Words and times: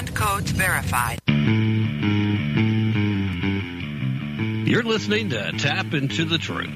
and 0.00 0.14
codes 0.14 0.50
verified. 0.52 1.20
You're 4.66 4.82
listening 4.82 5.28
to 5.28 5.52
Tap 5.58 5.92
Into 5.92 6.24
the 6.24 6.38
Truth. 6.38 6.70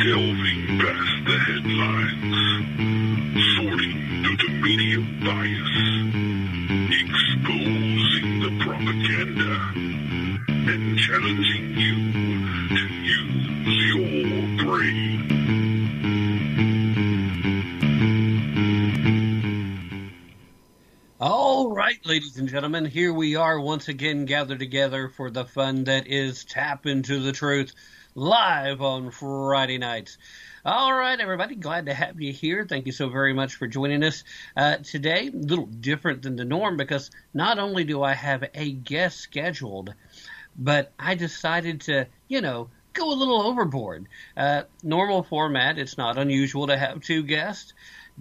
Delving 0.00 0.78
past 0.80 1.24
the 1.26 1.36
headlines, 1.44 2.56
sorting 3.56 3.98
through 4.24 4.38
the 4.38 4.50
media 4.62 5.00
bias, 5.20 5.76
exposing 7.04 8.40
the 8.40 8.52
propaganda, 8.64 9.54
and 10.72 10.98
challenging 10.98 11.64
you 11.76 11.96
to 12.78 12.82
use 13.04 13.68
your 13.92 14.08
brain. 14.64 15.09
Right, 21.90 22.06
ladies 22.06 22.36
and 22.36 22.48
gentlemen, 22.48 22.84
here 22.84 23.12
we 23.12 23.34
are 23.34 23.58
once 23.58 23.88
again 23.88 24.24
gathered 24.24 24.60
together 24.60 25.08
for 25.08 25.28
the 25.28 25.44
fun 25.44 25.82
that 25.82 26.06
is 26.06 26.44
Tap 26.44 26.86
Into 26.86 27.18
the 27.18 27.32
Truth 27.32 27.74
live 28.14 28.80
on 28.80 29.10
Friday 29.10 29.76
nights. 29.76 30.16
All 30.64 30.94
right, 30.94 31.18
everybody, 31.18 31.56
glad 31.56 31.86
to 31.86 31.94
have 31.94 32.20
you 32.20 32.32
here. 32.32 32.64
Thank 32.64 32.86
you 32.86 32.92
so 32.92 33.08
very 33.08 33.32
much 33.32 33.56
for 33.56 33.66
joining 33.66 34.04
us 34.04 34.22
uh, 34.56 34.76
today. 34.76 35.32
A 35.34 35.36
little 35.36 35.66
different 35.66 36.22
than 36.22 36.36
the 36.36 36.44
norm 36.44 36.76
because 36.76 37.10
not 37.34 37.58
only 37.58 37.82
do 37.82 38.04
I 38.04 38.14
have 38.14 38.44
a 38.54 38.70
guest 38.70 39.18
scheduled, 39.18 39.92
but 40.56 40.92
I 40.96 41.16
decided 41.16 41.80
to, 41.82 42.06
you 42.28 42.40
know, 42.40 42.70
go 42.92 43.12
a 43.12 43.18
little 43.18 43.42
overboard. 43.42 44.06
Uh, 44.36 44.62
normal 44.84 45.24
format, 45.24 45.76
it's 45.76 45.98
not 45.98 46.18
unusual 46.18 46.68
to 46.68 46.78
have 46.78 47.00
two 47.00 47.24
guests 47.24 47.72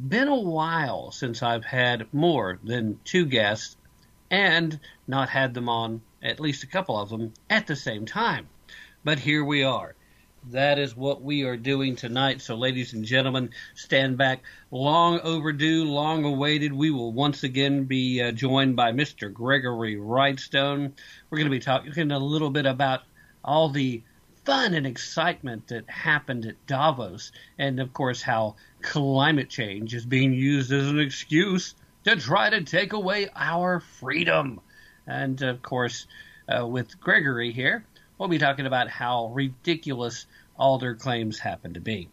been 0.07 0.27
a 0.27 0.39
while 0.39 1.11
since 1.11 1.43
I've 1.43 1.65
had 1.65 2.07
more 2.13 2.59
than 2.63 2.99
two 3.03 3.25
guests 3.25 3.75
and 4.31 4.79
not 5.07 5.29
had 5.29 5.53
them 5.53 5.67
on, 5.67 6.01
at 6.21 6.39
least 6.39 6.63
a 6.63 6.67
couple 6.67 6.97
of 6.97 7.09
them, 7.09 7.33
at 7.49 7.67
the 7.67 7.75
same 7.75 8.05
time. 8.05 8.47
But 9.03 9.19
here 9.19 9.43
we 9.43 9.63
are. 9.63 9.95
That 10.51 10.79
is 10.79 10.95
what 10.95 11.21
we 11.21 11.43
are 11.43 11.57
doing 11.57 11.95
tonight. 11.97 12.41
So, 12.41 12.55
ladies 12.55 12.93
and 12.93 13.03
gentlemen, 13.03 13.49
stand 13.75 14.17
back. 14.17 14.43
Long 14.71 15.19
overdue, 15.19 15.83
long 15.83 16.23
awaited. 16.23 16.71
We 16.71 16.91
will 16.91 17.11
once 17.11 17.43
again 17.43 17.83
be 17.83 18.21
uh, 18.21 18.31
joined 18.31 18.77
by 18.77 18.93
Mr. 18.93 19.31
Gregory 19.33 19.97
Wrightstone. 19.97 20.93
We're 21.29 21.37
going 21.37 21.51
to 21.51 21.57
be 21.57 21.59
talking 21.59 22.11
a 22.11 22.19
little 22.19 22.49
bit 22.49 22.65
about 22.65 23.01
all 23.43 23.69
the 23.69 24.01
fun 24.49 24.73
and 24.73 24.87
excitement 24.87 25.67
that 25.67 25.87
happened 25.87 26.43
at 26.43 26.65
Davos, 26.65 27.31
and 27.59 27.79
of 27.79 27.93
course, 27.93 28.19
how 28.19 28.55
climate 28.81 29.47
change 29.47 29.93
is 29.93 30.07
being 30.07 30.33
used 30.33 30.73
as 30.73 30.87
an 30.87 30.99
excuse 30.99 31.75
to 32.03 32.15
try 32.15 32.49
to 32.49 32.63
take 32.63 32.93
away 32.93 33.29
our 33.35 33.79
freedom. 33.79 34.59
And 35.05 35.39
of 35.43 35.61
course, 35.61 36.07
uh, 36.47 36.65
with 36.65 36.99
Gregory 36.99 37.51
here, 37.51 37.85
we'll 38.17 38.27
be 38.27 38.39
talking 38.39 38.65
about 38.65 38.89
how 38.89 39.27
ridiculous 39.27 40.25
all 40.57 40.79
their 40.79 40.95
claims 40.95 41.37
happen 41.37 41.75
to 41.75 41.79
be. 41.79 42.09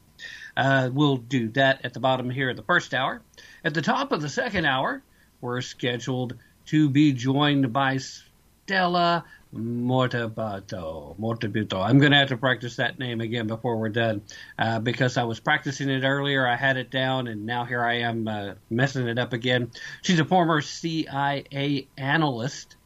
Uh, 0.59 0.91
we'll 0.93 1.17
do 1.17 1.49
that 1.53 1.87
at 1.87 1.95
the 1.95 2.01
bottom 2.01 2.29
here 2.29 2.51
of 2.51 2.57
the 2.57 2.63
first 2.65 2.93
hour. 2.93 3.23
At 3.65 3.73
the 3.73 3.81
top 3.81 4.13
of 4.13 4.21
the 4.21 4.29
second 4.29 4.67
hour, 4.67 5.03
we're 5.41 5.63
scheduled 5.63 6.35
to 6.67 6.91
be 6.91 7.15
joined 7.15 7.73
by 7.73 7.97
Stella 7.97 9.25
Mortabato. 9.57 11.19
Mortabuto. 11.19 11.85
I'm 11.85 11.99
going 11.99 12.13
to 12.13 12.19
have 12.19 12.29
to 12.29 12.37
practice 12.37 12.77
that 12.77 12.99
name 12.99 13.21
again 13.21 13.47
before 13.47 13.77
we're 13.77 13.89
done 13.89 14.23
uh, 14.59 14.79
because 14.79 15.17
I 15.17 15.25
was 15.25 15.41
practicing 15.41 15.89
it 15.89 16.05
earlier. 16.05 16.47
I 16.47 16.57
had 16.57 16.77
it 16.77 16.91
down, 16.91 17.27
and 17.27 17.47
now 17.47 17.65
here 17.65 17.85
I 17.85 18.01
am 18.01 18.29
uh, 18.29 18.55
messing 18.71 19.09
it 19.09 19.19
up 19.19 19.33
again. 19.33 19.71
She's 20.03 20.21
a 20.21 20.25
former 20.25 20.61
CIA 20.61 21.89
analyst, 21.97 22.77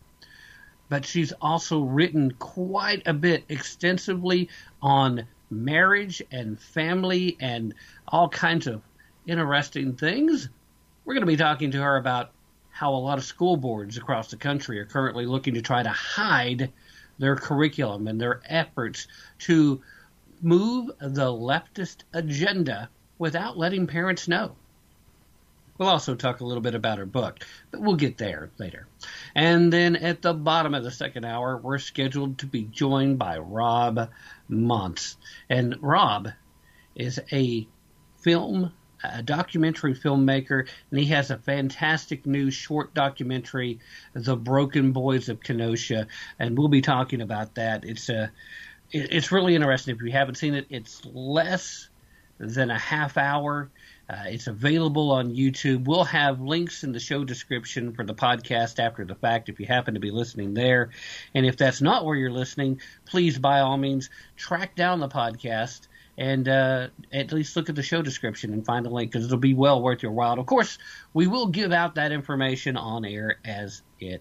but 0.89 1.05
she's 1.05 1.33
also 1.41 1.81
written 1.81 2.33
quite 2.33 3.03
a 3.07 3.15
bit 3.15 3.45
extensively 3.49 4.49
on 4.83 5.27
marriage 5.51 6.23
and 6.31 6.59
family 6.59 7.37
and 7.41 7.75
all 8.09 8.29
kinds 8.29 8.67
of 8.67 8.83
interesting 9.27 9.95
things. 9.95 10.49
We're 11.05 11.15
going 11.15 11.27
to 11.27 11.27
be 11.27 11.37
talking 11.37 11.71
to 11.73 11.83
her 11.83 11.97
about 11.97 12.33
how 12.81 12.95
a 12.95 12.97
lot 12.97 13.19
of 13.19 13.25
school 13.25 13.59
boards 13.59 13.99
across 13.99 14.31
the 14.31 14.39
country 14.39 14.79
are 14.79 14.87
currently 14.87 15.27
looking 15.27 15.53
to 15.53 15.61
try 15.61 15.83
to 15.83 15.91
hide 15.91 16.73
their 17.19 17.37
curriculum 17.37 18.09
and 18.09 18.19
their 18.19 18.41
efforts 18.47 19.07
to 19.39 19.83
move 20.41 20.91
the 20.99 21.27
leftist 21.31 22.05
agenda 22.15 22.89
without 23.19 23.59
letting 23.59 23.87
parents 23.87 24.29
know. 24.29 24.57
We'll 25.77 25.91
also 25.91 26.15
talk 26.15 26.41
a 26.41 26.45
little 26.47 26.63
bit 26.63 26.75
about 26.75 26.97
her 26.97 27.05
book, 27.05 27.45
but 27.71 27.83
we'll 27.83 27.97
get 27.97 28.17
there 28.17 28.51
later. 28.57 28.87
And 29.35 29.71
then 29.71 29.95
at 29.97 30.23
the 30.23 30.33
bottom 30.33 30.73
of 30.73 30.83
the 30.83 30.91
second 30.91 31.27
hour, 31.27 31.59
we're 31.59 31.77
scheduled 31.77 32.39
to 32.39 32.47
be 32.47 32.63
joined 32.63 33.19
by 33.19 33.37
Rob 33.37 34.09
Montz. 34.49 35.17
And 35.51 35.77
Rob 35.83 36.31
is 36.95 37.21
a 37.31 37.69
film 38.21 38.73
a 39.03 39.23
documentary 39.23 39.95
filmmaker, 39.95 40.69
and 40.91 41.01
he 41.01 41.07
has 41.07 41.31
a 41.31 41.39
fantastic 41.39 42.27
new 42.27 42.51
short 42.51 42.95
documentary, 42.95 43.79
"The 44.15 44.37
Broken 44.37 44.93
Boys 44.93 45.29
of 45.29 45.43
Kenosha," 45.43 46.07
and 46.39 46.59
we'll 46.59 46.69
be 46.69 46.83
talking 46.83 47.21
about 47.21 47.55
that. 47.55 47.85
It's 47.85 48.09
a, 48.09 48.31
it's 48.93 49.33
really 49.33 49.55
interesting. 49.55 49.95
If 49.95 50.03
you 50.03 50.13
haven't 50.13 50.37
seen 50.37 50.55
it, 50.55 50.67
it's 50.71 51.05
less 51.05 51.89
than 52.39 52.71
a 52.71 52.79
half 52.79 53.17
hour. 53.17 53.71
Uh, 54.09 54.25
it's 54.27 54.49
available 54.49 55.13
on 55.13 55.37
YouTube. 55.37 55.85
We'll 55.85 56.05
have 56.05 56.41
links 56.41 56.83
in 56.83 56.91
the 56.91 56.99
show 56.99 57.23
description 57.23 57.93
for 57.93 58.05
the 58.05 58.15
podcast 58.15 58.81
after 58.81 59.05
the 59.05 59.15
fact 59.15 59.49
if 59.49 59.61
you 59.61 59.67
happen 59.67 59.95
to 59.95 60.01
be 60.01 60.11
listening 60.11 60.53
there. 60.53 60.91
And 61.33 61.47
if 61.47 61.57
that's 61.57 61.81
not 61.81 62.05
where 62.05 62.17
you're 62.17 62.33
listening, 62.33 62.81
please 63.05 63.39
by 63.39 63.61
all 63.61 63.77
means 63.77 64.11
track 64.37 64.75
down 64.75 64.99
the 64.99 65.09
podcast 65.09 65.87
and 66.21 66.49
uh, 66.51 66.89
at 67.13 67.33
least 67.33 67.57
look 67.57 67.71
at 67.71 67.75
the 67.75 67.83
show 67.83 68.03
description 68.03 68.53
and 68.53 68.65
find 68.65 68.85
the 68.85 68.91
link 68.91 69.11
because 69.11 69.25
it'll 69.25 69.39
be 69.39 69.55
well 69.55 69.83
worth 69.83 70.03
your 70.03 70.13
while. 70.13 70.39
Of 70.39 70.45
course, 70.45 70.77
we 71.15 71.27
will 71.27 71.47
give 71.47 71.73
out 71.73 71.95
that 71.95 72.13
information 72.13 72.77
on 72.77 73.07
air 73.07 73.39
as 73.43 73.81
it 73.99 74.21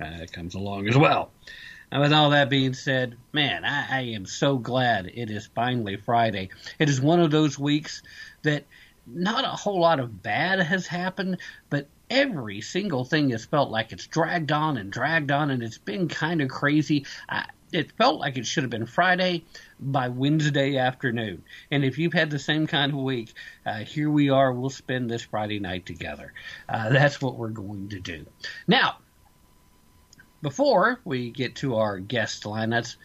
uh, 0.00 0.26
comes 0.30 0.54
along 0.54 0.88
as 0.88 0.96
well. 0.96 1.32
And 1.90 2.00
with 2.00 2.12
all 2.12 2.30
that 2.30 2.48
being 2.48 2.74
said, 2.74 3.16
man, 3.32 3.64
I, 3.64 3.86
I 3.90 4.00
am 4.02 4.24
so 4.24 4.56
glad 4.56 5.10
it 5.12 5.30
is 5.30 5.48
finally 5.52 5.96
Friday. 5.96 6.50
It 6.78 6.88
is 6.88 7.00
one 7.00 7.18
of 7.18 7.32
those 7.32 7.58
weeks 7.58 8.02
that 8.42 8.64
not 9.04 9.44
a 9.44 9.48
whole 9.48 9.80
lot 9.80 9.98
of 9.98 10.22
bad 10.22 10.60
has 10.60 10.86
happened, 10.86 11.38
but 11.70 11.88
every 12.12 12.60
single 12.60 13.04
thing 13.04 13.30
has 13.30 13.46
felt 13.46 13.70
like 13.70 13.90
it's 13.90 14.06
dragged 14.06 14.52
on 14.52 14.76
and 14.76 14.92
dragged 14.92 15.32
on, 15.32 15.50
and 15.50 15.62
it's 15.62 15.78
been 15.78 16.08
kind 16.08 16.42
of 16.42 16.50
crazy. 16.50 17.06
I, 17.28 17.46
it 17.72 17.90
felt 17.92 18.20
like 18.20 18.36
it 18.36 18.44
should 18.46 18.64
have 18.64 18.70
been 18.70 18.84
Friday 18.84 19.44
by 19.80 20.08
Wednesday 20.08 20.76
afternoon. 20.76 21.42
And 21.70 21.84
if 21.84 21.96
you've 21.96 22.12
had 22.12 22.28
the 22.28 22.38
same 22.38 22.66
kind 22.66 22.92
of 22.92 22.98
week, 22.98 23.32
uh, 23.64 23.78
here 23.78 24.10
we 24.10 24.28
are. 24.28 24.52
We'll 24.52 24.68
spend 24.68 25.08
this 25.08 25.22
Friday 25.22 25.58
night 25.58 25.86
together. 25.86 26.34
Uh, 26.68 26.90
that's 26.90 27.22
what 27.22 27.36
we're 27.36 27.48
going 27.48 27.88
to 27.88 27.98
do. 27.98 28.26
Now, 28.68 28.98
before 30.42 31.00
we 31.04 31.30
get 31.30 31.56
to 31.56 31.76
our 31.76 31.98
guest 31.98 32.44
lineups, 32.44 32.96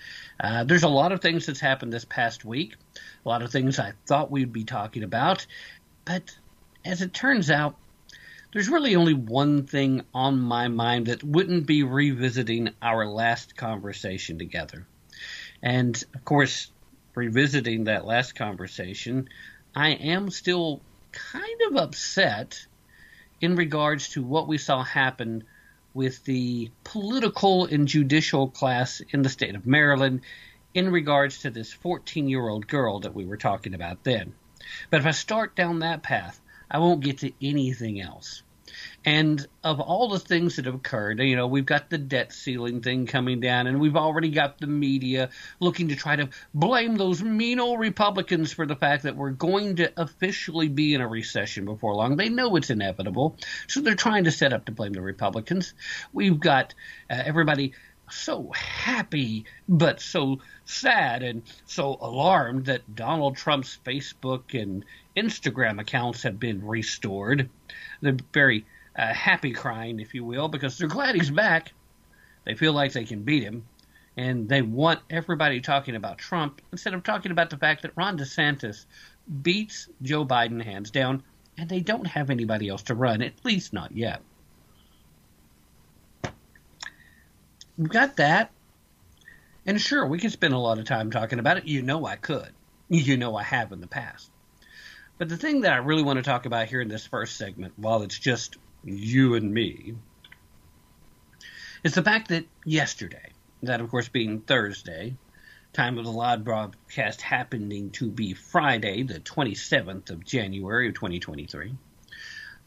uh, 0.42 0.66
there's 0.66 0.84
a 0.84 0.90
lot 0.90 1.14
of 1.14 1.22
things 1.22 1.46
that's 1.46 1.62
happened 1.62 1.94
this 1.94 2.06
past 2.06 2.44
week. 2.44 2.76
A 3.26 3.30
lot 3.30 3.42
of 3.42 3.52
things 3.52 3.80
I 3.80 3.94
thought 4.06 4.32
we'd 4.32 4.52
be 4.52 4.66
talking 4.66 5.04
about, 5.04 5.46
but 6.04 6.36
as 6.84 7.02
it 7.02 7.14
turns 7.14 7.50
out, 7.50 7.78
there's 8.58 8.70
really 8.70 8.96
only 8.96 9.14
one 9.14 9.68
thing 9.68 10.02
on 10.16 10.40
my 10.40 10.68
mind 10.68 11.06
that 11.06 11.24
wouldn't 11.24 11.68
be 11.68 11.84
revisiting 11.84 12.72
our 12.82 13.06
last 13.06 13.56
conversation 13.56 14.40
together. 14.40 14.88
And 15.62 16.04
of 16.16 16.26
course, 16.26 16.72
revisiting 17.14 17.84
that 17.84 18.08
last 18.08 18.34
conversation, 18.34 19.30
I 19.76 19.90
am 19.90 20.32
still 20.32 20.82
kind 21.12 21.62
of 21.68 21.76
upset 21.76 22.66
in 23.40 23.56
regards 23.56 24.10
to 24.14 24.24
what 24.24 24.48
we 24.48 24.58
saw 24.58 24.82
happen 24.82 25.44
with 25.94 26.26
the 26.26 26.72
political 26.84 27.66
and 27.66 27.88
judicial 27.88 28.48
class 28.48 29.04
in 29.12 29.22
the 29.22 29.30
state 29.30 29.54
of 29.54 29.68
Maryland 29.68 30.22
in 30.74 30.90
regards 30.90 31.42
to 31.42 31.52
this 31.52 31.72
14 31.72 32.28
year 32.28 32.50
old 32.50 32.68
girl 32.68 33.02
that 33.02 33.14
we 33.14 33.28
were 33.28 33.38
talking 33.38 33.76
about 33.76 34.04
then. 34.04 34.34
But 34.90 35.02
if 35.02 35.06
I 35.06 35.12
start 35.12 35.56
down 35.56 35.78
that 35.82 36.02
path, 36.02 36.42
I 36.72 36.80
won't 36.80 37.02
get 37.02 37.20
to 37.20 37.32
anything 37.40 38.02
else. 38.02 38.42
And 39.06 39.48
of 39.64 39.80
all 39.80 40.10
the 40.10 40.20
things 40.20 40.58
that 40.58 40.66
have 40.66 40.76
occurred, 40.76 41.20
you 41.20 41.38
know, 41.38 41.48
we've 41.48 41.66
got 41.66 41.90
the 41.90 41.98
debt 41.98 42.34
ceiling 42.34 42.82
thing 42.82 43.06
coming 43.06 43.40
down, 43.40 43.68
and 43.68 43.80
we've 43.80 43.96
already 43.96 44.32
got 44.32 44.60
the 44.60 44.68
media 44.68 45.30
looking 45.62 45.90
to 45.90 45.96
try 45.96 46.18
to 46.18 46.30
blame 46.54 46.98
those 46.98 47.24
mean 47.24 47.60
old 47.60 47.80
Republicans 47.80 48.52
for 48.52 48.66
the 48.66 48.76
fact 48.76 49.04
that 49.04 49.16
we're 49.16 49.30
going 49.30 49.78
to 49.78 49.94
officially 49.96 50.68
be 50.68 50.94
in 50.94 51.00
a 51.00 51.08
recession 51.08 51.64
before 51.64 51.96
long. 51.96 52.18
They 52.18 52.28
know 52.28 52.56
it's 52.58 52.70
inevitable, 52.70 53.38
so 53.68 53.80
they're 53.80 53.96
trying 53.96 54.26
to 54.26 54.32
set 54.32 54.52
up 54.52 54.66
to 54.66 54.74
blame 54.74 54.94
the 54.94 55.02
Republicans. 55.02 55.74
We've 56.12 56.40
got 56.40 56.74
uh, 57.10 57.22
everybody 57.26 57.74
so 58.10 58.52
happy 58.54 59.46
but 59.68 60.02
so 60.02 60.40
sad 60.66 61.24
and 61.24 61.44
so 61.66 61.98
alarmed 62.00 62.66
that 62.66 62.96
Donald 62.96 63.36
Trump's 63.36 63.78
Facebook 63.86 64.60
and 64.60 64.86
Instagram 65.16 65.80
accounts 65.80 66.24
have 66.24 66.40
been 66.40 66.66
restored. 66.66 67.50
They're 68.02 68.18
very 68.34 68.66
uh, 68.98 69.14
happy 69.14 69.52
crying, 69.52 70.00
if 70.00 70.14
you 70.14 70.26
will, 70.26 70.48
because 70.48 70.78
they're 70.78 70.88
glad 70.88 71.16
he's 71.16 71.30
back. 71.30 71.74
They 72.46 72.56
feel 72.56 72.74
like 72.74 72.94
they 72.94 73.06
can 73.06 73.24
beat 73.24 73.44
him, 73.44 73.68
and 74.16 74.50
they 74.50 74.62
want 74.62 75.02
everybody 75.10 75.62
talking 75.62 75.96
about 75.96 76.18
Trump 76.18 76.62
instead 76.72 76.94
of 76.94 77.04
talking 77.04 77.32
about 77.32 77.50
the 77.50 77.58
fact 77.58 77.84
that 77.84 77.92
Ron 77.96 78.18
DeSantis 78.18 78.86
beats 79.42 79.90
Joe 80.02 80.26
Biden 80.26 80.64
hands 80.64 80.90
down, 80.90 81.24
and 81.58 81.70
they 81.70 81.82
don't 81.82 82.08
have 82.08 82.30
anybody 82.30 82.70
else 82.70 82.84
to 82.84 82.96
run, 82.96 83.22
at 83.22 83.34
least 83.44 83.74
not 83.74 83.96
yet. 83.96 84.22
We've 87.78 87.90
got 87.90 88.16
that. 88.18 88.52
And 89.68 89.80
sure, 89.80 90.08
we 90.08 90.18
could 90.18 90.32
spend 90.32 90.54
a 90.54 90.58
lot 90.58 90.80
of 90.80 90.86
time 90.86 91.12
talking 91.12 91.40
about 91.40 91.58
it. 91.58 91.66
You 91.66 91.82
know 91.82 92.06
I 92.06 92.16
could. 92.16 92.52
You 92.90 93.18
know 93.18 93.36
I 93.36 93.44
have 93.44 93.74
in 93.74 93.82
the 93.82 93.88
past. 93.88 94.32
But 95.18 95.28
the 95.28 95.36
thing 95.36 95.62
that 95.62 95.74
I 95.74 95.78
really 95.78 96.04
want 96.04 96.18
to 96.18 96.24
talk 96.24 96.46
about 96.46 96.68
here 96.68 96.80
in 96.80 96.88
this 96.88 97.06
first 97.06 97.36
segment, 97.36 97.74
while 97.76 98.02
it's 98.02 98.18
just 98.18 98.56
you 98.88 99.36
and 99.36 99.54
me, 99.54 99.96
is 101.84 101.94
the 101.94 102.04
fact 102.04 102.30
that 102.30 102.46
yesterday, 102.66 103.32
that 103.64 103.82
of 103.82 103.90
course 103.90 104.08
being 104.08 104.42
Thursday, 104.42 105.16
time 105.74 105.98
of 105.98 106.06
the 106.06 106.12
live 106.12 106.44
broadcast 106.44 107.22
happening 107.22 107.92
to 107.92 108.10
be 108.10 108.34
Friday, 108.34 109.04
the 109.04 109.20
27th 109.20 110.10
of 110.10 110.26
January 110.26 110.88
of 110.88 110.96
2023, 110.96 111.76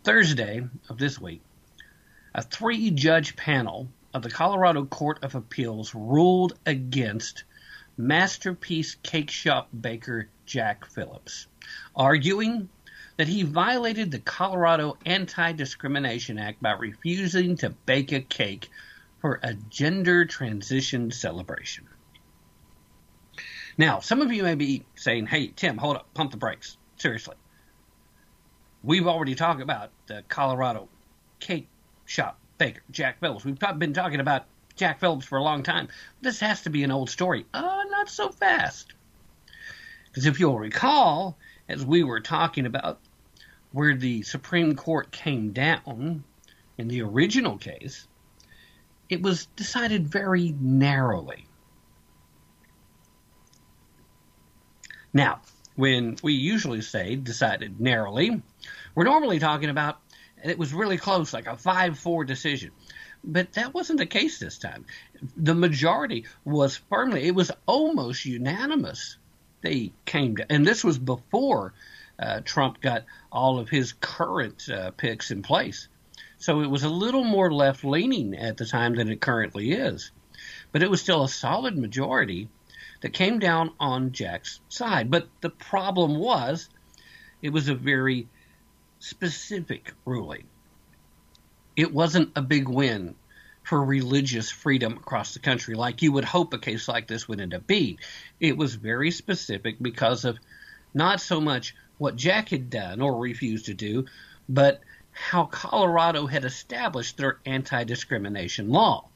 Thursday 0.05 0.63
of 0.89 0.99
this 0.99 1.21
week, 1.21 1.43
a 2.35 2.43
three 2.43 2.91
judge 2.91 3.35
panel 3.37 3.89
of 4.15 4.23
the 4.23 4.31
Colorado 4.31 4.85
Court 4.85 5.19
of 5.23 5.35
Appeals 5.35 5.95
ruled 5.95 6.59
against 6.67 7.45
Masterpiece 7.97 8.97
Cake 9.03 9.31
Shop 9.31 9.69
baker 9.79 10.29
Jack 10.47 10.87
Phillips, 10.87 11.47
arguing 11.95 12.69
that 13.21 13.29
he 13.29 13.43
violated 13.43 14.11
the 14.11 14.19
Colorado 14.19 14.97
Anti 15.05 15.53
Discrimination 15.53 16.39
Act 16.39 16.63
by 16.63 16.71
refusing 16.71 17.55
to 17.59 17.69
bake 17.69 18.13
a 18.13 18.21
cake 18.21 18.71
for 19.19 19.39
a 19.43 19.53
gender 19.53 20.25
transition 20.25 21.11
celebration. 21.11 21.87
Now, 23.77 24.01
some 24.01 24.23
of 24.23 24.33
you 24.33 24.43
may 24.43 24.55
be 24.55 24.87
saying, 24.95 25.27
hey, 25.27 25.49
Tim, 25.49 25.77
hold 25.77 25.97
up, 25.97 26.15
pump 26.15 26.31
the 26.31 26.39
brakes. 26.39 26.79
Seriously. 26.97 27.37
We've 28.83 29.07
already 29.07 29.35
talked 29.35 29.61
about 29.61 29.91
the 30.07 30.25
Colorado 30.29 30.89
cake 31.41 31.69
shop 32.07 32.39
baker, 32.57 32.81
Jack 32.91 33.21
Phillips. 33.21 33.45
We've 33.45 33.59
been 33.77 33.93
talking 33.93 34.21
about 34.21 34.47
Jack 34.77 34.99
Phillips 34.99 35.27
for 35.27 35.37
a 35.37 35.43
long 35.43 35.63
time. 35.63 35.89
This 36.23 36.41
has 36.41 36.63
to 36.63 36.71
be 36.71 36.85
an 36.85 36.91
old 36.91 37.11
story. 37.11 37.45
Uh, 37.53 37.83
not 37.91 38.09
so 38.09 38.31
fast. 38.31 38.95
Because 40.07 40.25
if 40.25 40.41
you'll 40.41 40.59
recall, 40.59 41.37
as 41.69 41.85
we 41.85 42.03
were 42.03 42.21
talking 42.21 42.65
about 42.65 42.99
where 43.73 43.95
the 43.95 44.23
Supreme 44.23 44.75
Court 44.75 45.11
came 45.11 45.53
down 45.53 46.25
in 46.79 46.89
the 46.89 47.03
original 47.03 47.59
case, 47.59 48.07
it 49.09 49.23
was 49.23 49.47
decided 49.57 50.09
very 50.09 50.55
narrowly. 50.61 51.47
Now, 55.13 55.41
when 55.75 56.17
we 56.23 56.35
usually 56.35 56.83
say 56.83 57.17
decided 57.17 57.81
narrowly, 57.81 58.43
we're 58.95 59.05
normally 59.05 59.39
talking 59.39 59.71
about 59.71 59.99
it 60.43 60.59
was 60.59 60.73
really 60.73 60.97
close, 60.97 61.33
like 61.33 61.47
a 61.47 61.57
5 61.57 61.99
4 61.99 62.25
decision. 62.25 62.71
But 63.23 63.53
that 63.53 63.75
wasn't 63.75 63.99
the 63.99 64.07
case 64.07 64.39
this 64.39 64.57
time. 64.57 64.87
The 65.37 65.55
majority 65.55 66.27
was 66.45 66.77
firmly, 66.77 67.27
it 67.27 67.35
was 67.35 67.51
almost 67.67 68.25
unanimous. 68.25 69.19
They 69.61 69.93
came 70.07 70.37
to, 70.37 70.51
and 70.51 70.67
this 70.67 70.83
was 70.83 70.99
before 70.99 71.75
uh, 72.21 72.41
Trump 72.45 72.81
got 72.81 73.05
all 73.33 73.59
of 73.59 73.69
his 73.69 73.95
current 73.95 74.69
uh, 74.69 74.91
picks 74.91 75.31
in 75.31 75.43
place. 75.43 75.89
So 76.39 76.61
it 76.61 76.71
was 76.71 76.85
a 76.85 76.89
little 76.89 77.25
more 77.25 77.53
left 77.53 77.85
leaning 77.85 78.35
at 78.37 78.57
the 78.57 78.67
time 78.67 78.95
than 78.95 79.11
it 79.11 79.21
currently 79.21 79.73
is. 79.73 80.11
But 80.73 80.83
it 80.83 80.91
was 80.91 81.01
still 81.01 81.25
a 81.25 81.29
solid 81.29 81.77
majority 81.77 82.49
that 83.01 83.13
came 83.13 83.39
down 83.39 83.73
on 83.81 84.13
Jack's 84.13 84.61
side. 84.69 85.11
But 85.11 85.29
the 85.41 85.51
problem 85.51 86.19
was 86.19 86.69
it 87.43 87.51
was 87.51 87.69
a 87.69 87.75
very 87.75 88.29
specific 88.99 89.93
ruling. 90.05 90.45
It 91.77 91.93
wasn't 91.93 92.33
a 92.37 92.43
big 92.43 92.69
win 92.69 93.15
for 93.63 93.83
religious 93.83 94.51
freedom 94.51 94.95
across 94.95 95.33
the 95.33 95.41
country 95.41 95.75
like 95.75 96.03
you 96.03 96.13
would 96.13 96.25
hope 96.25 96.53
a 96.53 96.59
case 96.59 96.89
like 96.89 97.07
this 97.07 97.29
would 97.29 97.41
end 97.41 97.55
up 97.55 97.67
being. 97.67 97.99
It 98.39 98.57
was 98.57 98.75
very 98.75 99.11
specific 99.11 99.77
because 99.81 100.25
of 100.25 100.39
not 100.93 101.21
so 101.21 101.41
much 101.41 101.75
what 102.01 102.17
Jack 102.17 102.49
had 102.49 102.71
done 102.71 103.03
or 103.03 103.21
refused 103.21 103.67
to 103.67 103.75
do, 103.75 104.07
but 104.49 104.81
how 105.11 105.45
Colorado 105.45 106.27
had 106.27 106.47
established 106.47 107.19
their 107.19 107.39
anti 107.45 107.85
discrimination 107.85 108.71
law. 108.71 109.07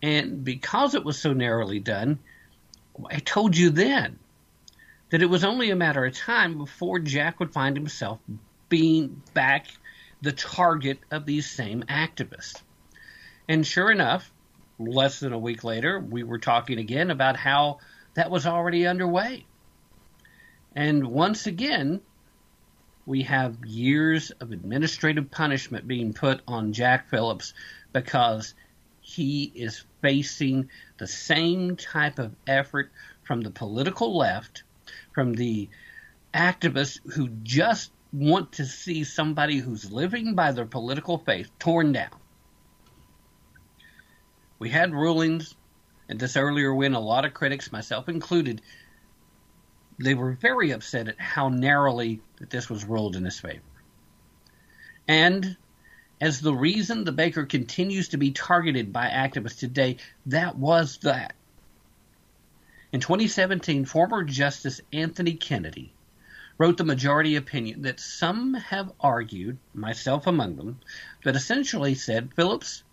And 0.00 0.44
because 0.44 0.94
it 0.94 1.04
was 1.04 1.18
so 1.18 1.32
narrowly 1.32 1.80
done, 1.80 2.20
I 3.10 3.18
told 3.18 3.56
you 3.56 3.70
then 3.70 4.20
that 5.10 5.20
it 5.20 5.26
was 5.26 5.42
only 5.42 5.70
a 5.70 5.76
matter 5.76 6.04
of 6.04 6.16
time 6.16 6.58
before 6.58 7.00
Jack 7.00 7.40
would 7.40 7.52
find 7.52 7.76
himself 7.76 8.20
being 8.68 9.20
back 9.34 9.66
the 10.22 10.30
target 10.30 11.00
of 11.10 11.26
these 11.26 11.50
same 11.50 11.82
activists. 11.88 12.62
And 13.48 13.66
sure 13.66 13.90
enough, 13.90 14.30
less 14.78 15.18
than 15.18 15.32
a 15.32 15.38
week 15.40 15.64
later, 15.64 15.98
we 15.98 16.22
were 16.22 16.38
talking 16.38 16.78
again 16.78 17.10
about 17.10 17.36
how 17.36 17.78
that 18.14 18.30
was 18.30 18.46
already 18.46 18.86
underway. 18.86 19.44
And 20.74 21.06
once 21.08 21.46
again, 21.46 22.00
we 23.06 23.22
have 23.22 23.64
years 23.64 24.30
of 24.32 24.50
administrative 24.50 25.30
punishment 25.30 25.86
being 25.86 26.12
put 26.12 26.40
on 26.48 26.72
Jack 26.72 27.08
Phillips 27.08 27.54
because 27.92 28.54
he 29.00 29.52
is 29.54 29.84
facing 30.00 30.70
the 30.98 31.06
same 31.06 31.76
type 31.76 32.18
of 32.18 32.34
effort 32.46 32.90
from 33.22 33.42
the 33.42 33.50
political 33.50 34.16
left, 34.16 34.62
from 35.12 35.34
the 35.34 35.68
activists 36.32 36.98
who 37.12 37.28
just 37.42 37.90
want 38.12 38.52
to 38.52 38.64
see 38.64 39.04
somebody 39.04 39.58
who's 39.58 39.92
living 39.92 40.34
by 40.34 40.52
their 40.52 40.66
political 40.66 41.18
faith 41.18 41.50
torn 41.58 41.92
down. 41.92 42.10
We 44.58 44.70
had 44.70 44.92
rulings 44.92 45.54
at 46.08 46.18
this 46.18 46.36
earlier 46.36 46.74
win, 46.74 46.94
a 46.94 47.00
lot 47.00 47.24
of 47.24 47.34
critics, 47.34 47.72
myself 47.72 48.08
included, 48.08 48.62
they 49.98 50.14
were 50.14 50.32
very 50.32 50.70
upset 50.70 51.08
at 51.08 51.20
how 51.20 51.48
narrowly 51.48 52.20
that 52.38 52.50
this 52.50 52.68
was 52.68 52.84
ruled 52.84 53.16
in 53.16 53.24
his 53.24 53.38
favor. 53.38 53.62
And 55.06 55.56
as 56.20 56.40
the 56.40 56.54
reason 56.54 57.04
the 57.04 57.12
baker 57.12 57.44
continues 57.44 58.08
to 58.08 58.16
be 58.16 58.30
targeted 58.30 58.92
by 58.92 59.08
activists 59.08 59.58
today, 59.58 59.98
that 60.26 60.56
was 60.56 60.98
that. 60.98 61.34
In 62.92 63.00
2017, 63.00 63.84
former 63.84 64.22
Justice 64.22 64.80
Anthony 64.92 65.34
Kennedy 65.34 65.92
wrote 66.58 66.76
the 66.76 66.84
majority 66.84 67.36
opinion 67.36 67.82
that 67.82 67.98
some 67.98 68.54
have 68.54 68.92
argued, 69.00 69.58
myself 69.74 70.26
among 70.26 70.56
them, 70.56 70.80
that 71.24 71.34
essentially 71.34 71.94
said 71.94 72.32
Phillips 72.34 72.84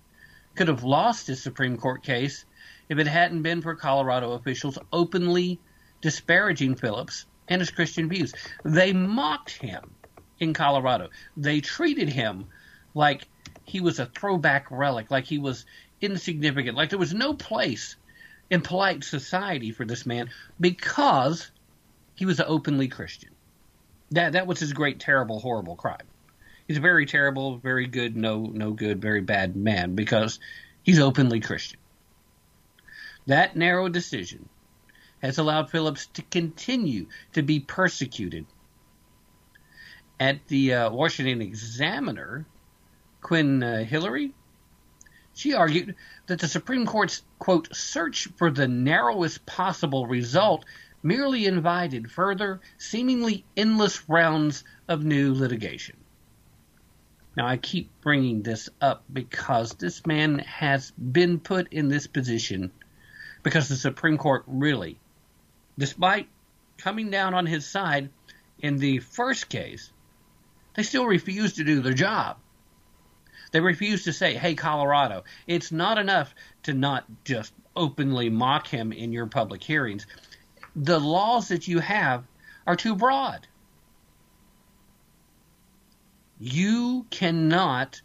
could 0.55 0.67
have 0.67 0.83
lost 0.83 1.27
his 1.27 1.41
Supreme 1.41 1.77
Court 1.77 2.03
case 2.03 2.45
if 2.89 2.97
it 2.97 3.07
hadn't 3.07 3.43
been 3.43 3.61
for 3.61 3.75
Colorado 3.75 4.31
officials 4.31 4.79
openly 4.91 5.59
disparaging 6.01 6.75
Phillips 6.75 7.25
and 7.47 7.61
his 7.61 7.71
Christian 7.71 8.09
views. 8.09 8.33
They 8.63 8.93
mocked 8.93 9.51
him 9.51 9.91
in 10.39 10.53
Colorado. 10.53 11.09
They 11.37 11.61
treated 11.61 12.09
him 12.09 12.47
like 12.93 13.27
he 13.63 13.79
was 13.79 13.99
a 13.99 14.05
throwback 14.05 14.69
relic, 14.71 15.11
like 15.11 15.25
he 15.25 15.37
was 15.37 15.65
insignificant, 16.01 16.75
like 16.75 16.89
there 16.89 16.99
was 16.99 17.13
no 17.13 17.33
place 17.33 17.95
in 18.49 18.61
polite 18.61 19.03
society 19.03 19.71
for 19.71 19.85
this 19.85 20.05
man 20.05 20.29
because 20.59 21.49
he 22.15 22.25
was 22.25 22.39
an 22.39 22.45
openly 22.47 22.87
Christian. 22.87 23.29
That 24.11 24.33
that 24.33 24.47
was 24.47 24.59
his 24.59 24.73
great, 24.73 24.99
terrible, 24.99 25.39
horrible 25.39 25.75
crime. 25.75 26.07
He's 26.67 26.77
a 26.77 26.81
very 26.81 27.05
terrible, 27.05 27.57
very 27.57 27.87
good, 27.87 28.17
no 28.17 28.43
no 28.43 28.71
good, 28.71 29.01
very 29.01 29.21
bad 29.21 29.55
man 29.55 29.95
because 29.95 30.39
he's 30.83 30.99
openly 30.99 31.39
Christian. 31.39 31.79
That 33.27 33.55
narrow 33.55 33.87
decision 33.87 34.49
has 35.21 35.37
allowed 35.37 35.69
Phillips 35.69 36.07
to 36.07 36.21
continue 36.23 37.07
to 37.33 37.41
be 37.41 37.59
persecuted. 37.59 38.45
At 40.19 40.47
the 40.47 40.73
uh, 40.73 40.91
Washington 40.91 41.41
Examiner, 41.41 42.45
Quin 43.21 43.63
uh, 43.63 43.85
Hillyer, 43.87 44.31
she 45.33 45.53
argued 45.53 45.95
that 46.27 46.39
the 46.39 46.47
Supreme 46.47 46.85
Court's, 46.85 47.23
quote, 47.39 47.75
search 47.75 48.27
for 48.37 48.51
the 48.51 48.67
narrowest 48.67 49.45
possible 49.45 50.05
result 50.05 50.65
merely 51.03 51.45
invited 51.45 52.11
further, 52.11 52.59
seemingly 52.77 53.45
endless 53.57 54.07
rounds 54.09 54.63
of 54.87 55.03
new 55.03 55.33
litigation. 55.33 55.97
Now, 57.35 57.47
I 57.47 57.57
keep 57.57 57.89
bringing 58.01 58.43
this 58.43 58.69
up 58.81 59.03
because 59.11 59.73
this 59.73 60.05
man 60.05 60.39
has 60.39 60.91
been 60.91 61.39
put 61.39 61.71
in 61.71 61.87
this 61.87 62.05
position 62.05 62.71
because 63.41 63.69
the 63.69 63.77
Supreme 63.77 64.17
Court 64.17 64.43
really 64.47 64.99
despite 65.77 66.27
coming 66.77 67.09
down 67.09 67.33
on 67.33 67.45
his 67.45 67.65
side 67.65 68.09
in 68.59 68.77
the 68.77 68.99
first 68.99 69.49
case, 69.49 69.91
they 70.75 70.83
still 70.83 71.05
refused 71.05 71.57
to 71.57 71.63
do 71.63 71.81
their 71.81 71.93
job. 71.93 72.37
They 73.51 73.59
refuse 73.59 74.05
to 74.05 74.13
say, 74.13 74.35
hey, 74.35 74.55
Colorado, 74.55 75.23
it's 75.45 75.71
not 75.71 75.97
enough 75.97 76.33
to 76.63 76.73
not 76.73 77.05
just 77.25 77.53
openly 77.75 78.29
mock 78.29 78.67
him 78.67 78.91
in 78.91 79.11
your 79.11 79.27
public 79.27 79.63
hearings. 79.63 80.07
The 80.75 80.99
laws 80.99 81.49
that 81.49 81.67
you 81.67 81.79
have 81.79 82.23
are 82.65 82.75
too 82.75 82.95
broad. 82.95 83.47
You 86.39 87.05
cannot 87.09 88.01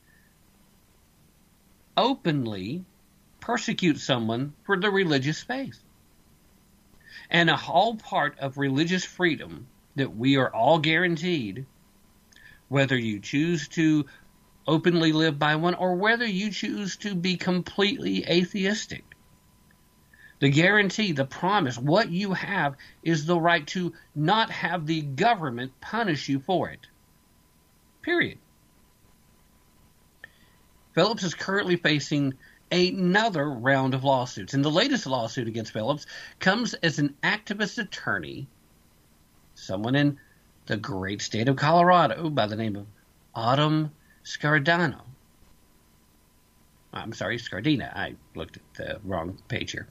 openly 1.96 2.84
persecute 3.40 3.98
someone 3.98 4.52
for 4.64 4.78
their 4.78 4.90
religious 4.90 5.42
faith. 5.42 5.80
And 7.30 7.50
a 7.50 7.56
whole 7.56 7.96
part 7.96 8.38
of 8.38 8.58
religious 8.58 9.04
freedom 9.04 9.66
that 9.96 10.16
we 10.16 10.36
are 10.36 10.52
all 10.52 10.78
guaranteed, 10.78 11.66
whether 12.68 12.96
you 12.96 13.20
choose 13.20 13.68
to 13.68 14.06
openly 14.66 15.12
live 15.12 15.38
by 15.38 15.56
one 15.56 15.74
or 15.74 15.94
whether 15.94 16.26
you 16.26 16.50
choose 16.50 16.96
to 16.98 17.14
be 17.14 17.36
completely 17.36 18.24
atheistic. 18.28 19.04
The 20.38 20.50
guarantee, 20.50 21.12
the 21.12 21.24
promise, 21.24 21.78
what 21.78 22.10
you 22.10 22.34
have 22.34 22.76
is 23.02 23.24
the 23.24 23.40
right 23.40 23.66
to 23.68 23.94
not 24.14 24.50
have 24.50 24.86
the 24.86 25.00
government 25.00 25.80
punish 25.80 26.28
you 26.28 26.40
for 26.40 26.68
it. 26.68 26.86
Period. 28.02 28.38
Phillips 30.94 31.22
is 31.22 31.34
currently 31.34 31.76
facing 31.76 32.34
another 32.70 33.48
round 33.48 33.94
of 33.94 34.04
lawsuits. 34.04 34.54
And 34.54 34.64
the 34.64 34.70
latest 34.70 35.06
lawsuit 35.06 35.48
against 35.48 35.72
Phillips 35.72 36.06
comes 36.38 36.74
as 36.74 36.98
an 36.98 37.14
activist 37.22 37.78
attorney, 37.78 38.48
someone 39.54 39.94
in 39.94 40.18
the 40.66 40.76
great 40.76 41.22
state 41.22 41.48
of 41.48 41.56
Colorado 41.56 42.28
by 42.28 42.46
the 42.46 42.56
name 42.56 42.76
of 42.76 42.86
Autumn 43.34 43.92
Scardano. 44.24 45.02
I'm 46.92 47.12
sorry, 47.12 47.38
Scardina. 47.38 47.94
I 47.94 48.16
looked 48.34 48.56
at 48.56 48.74
the 48.74 49.00
wrong 49.04 49.38
page 49.48 49.72
here. 49.72 49.86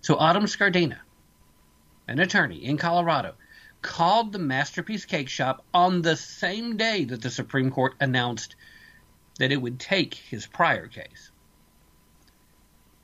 So 0.00 0.16
Autumn 0.16 0.44
Scardina, 0.44 0.98
an 2.08 2.18
attorney 2.18 2.64
in 2.64 2.76
Colorado, 2.76 3.34
called 3.82 4.32
the 4.32 4.38
Masterpiece 4.38 5.04
Cake 5.04 5.28
Shop 5.28 5.64
on 5.72 6.02
the 6.02 6.16
same 6.16 6.76
day 6.76 7.04
that 7.04 7.22
the 7.22 7.30
Supreme 7.30 7.70
Court 7.70 7.94
announced 8.00 8.56
that 9.38 9.52
it 9.52 9.56
would 9.56 9.78
take 9.78 10.14
his 10.14 10.46
prior 10.46 10.86
case. 10.86 11.30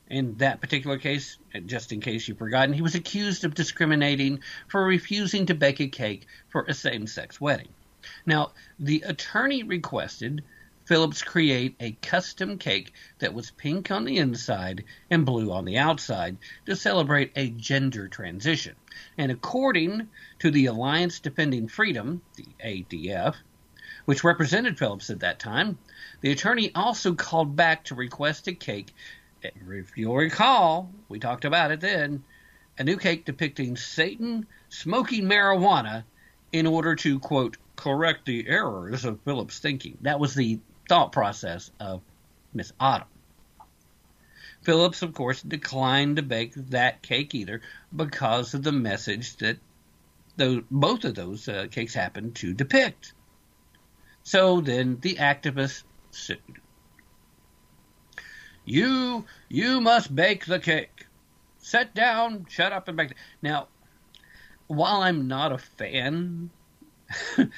In 0.09 0.37
that 0.37 0.61
particular 0.61 0.99
case, 0.99 1.37
just 1.67 1.93
in 1.93 2.01
case 2.01 2.29
you've 2.29 2.39
forgotten, 2.39 2.73
he 2.73 2.83
was 2.83 2.95
accused 2.95 3.45
of 3.45 3.55
discriminating 3.55 4.41
for 4.69 4.85
refusing 4.85 5.47
to 5.47 5.55
bake 5.55 5.81
a 5.81 5.89
cake 5.89 6.27
for 6.49 6.63
a 6.63 6.75
same 6.75 7.07
sex 7.07 7.41
wedding. 7.41 7.69
Now, 8.25 8.53
the 8.79 9.03
attorney 9.05 9.65
requested 9.65 10.45
Phillips 10.85 11.25
create 11.25 11.75
a 11.81 11.97
custom 12.01 12.59
cake 12.59 12.93
that 13.19 13.35
was 13.35 13.51
pink 13.51 13.91
on 13.91 14.05
the 14.05 14.19
inside 14.19 14.85
and 15.11 15.27
blue 15.27 15.51
on 15.51 15.65
the 15.65 15.79
outside 15.79 16.37
to 16.67 16.77
celebrate 16.77 17.33
a 17.35 17.51
gender 17.51 18.07
transition. 18.07 18.77
And 19.19 19.33
according 19.33 20.09
to 20.39 20.53
the 20.53 20.67
Alliance 20.67 21.19
Defending 21.19 21.67
Freedom, 21.67 22.23
the 22.37 22.47
ADF, 22.65 23.35
which 24.05 24.23
represented 24.23 24.79
Phillips 24.79 25.11
at 25.11 25.19
that 25.21 25.41
time, 25.41 25.79
the 26.21 26.31
attorney 26.31 26.71
also 26.73 27.15
called 27.15 27.57
back 27.57 27.83
to 27.87 27.97
request 27.97 28.47
a 28.47 28.53
cake. 28.53 28.95
If 29.55 29.97
you'll 29.97 30.17
recall, 30.17 30.91
we 31.09 31.19
talked 31.19 31.45
about 31.45 31.71
it 31.71 31.81
then, 31.81 32.25
a 32.79 32.85
new 32.85 32.97
cake 32.97 33.25
depicting 33.25 33.76
Satan 33.76 34.47
smoking 34.69 35.25
marijuana 35.25 36.05
in 36.53 36.67
order 36.67 36.95
to, 36.97 37.19
quote, 37.19 37.57
correct 37.76 38.26
the 38.26 38.47
errors 38.49 39.05
of 39.05 39.21
Phillips' 39.23 39.59
thinking. 39.59 39.99
That 40.03 40.21
was 40.21 40.35
the 40.35 40.61
thought 40.88 41.12
process 41.12 41.71
of 41.81 42.03
Miss 42.55 42.73
Autumn. 42.81 43.09
Phillips, 44.62 45.03
of 45.03 45.15
course, 45.15 45.43
declined 45.43 46.17
to 46.17 46.23
bake 46.23 46.55
that 46.55 47.03
cake 47.03 47.35
either 47.35 47.61
because 47.95 48.55
of 48.55 48.62
the 48.62 48.73
message 48.73 49.37
that 49.37 49.59
those, 50.37 50.62
both 50.71 51.05
of 51.05 51.15
those 51.15 51.49
uh, 51.49 51.67
cakes 51.71 51.95
happened 51.95 52.35
to 52.37 52.53
depict. 52.53 53.12
So 54.23 54.61
then 54.61 54.99
the 55.00 55.17
activists 55.17 55.85
sued. 56.11 56.41
You, 58.67 59.25
you 59.49 59.81
must 59.81 60.15
bake 60.15 60.45
the 60.45 60.59
cake. 60.59 61.07
Sit 61.59 61.95
down, 61.95 62.47
shut 62.51 62.73
up, 62.73 62.89
and 62.89 62.97
bake. 62.97 63.15
Now, 63.41 63.69
while 64.67 65.03
I'm 65.03 65.29
not 65.29 65.53
a 65.53 65.59
fan 65.59 66.51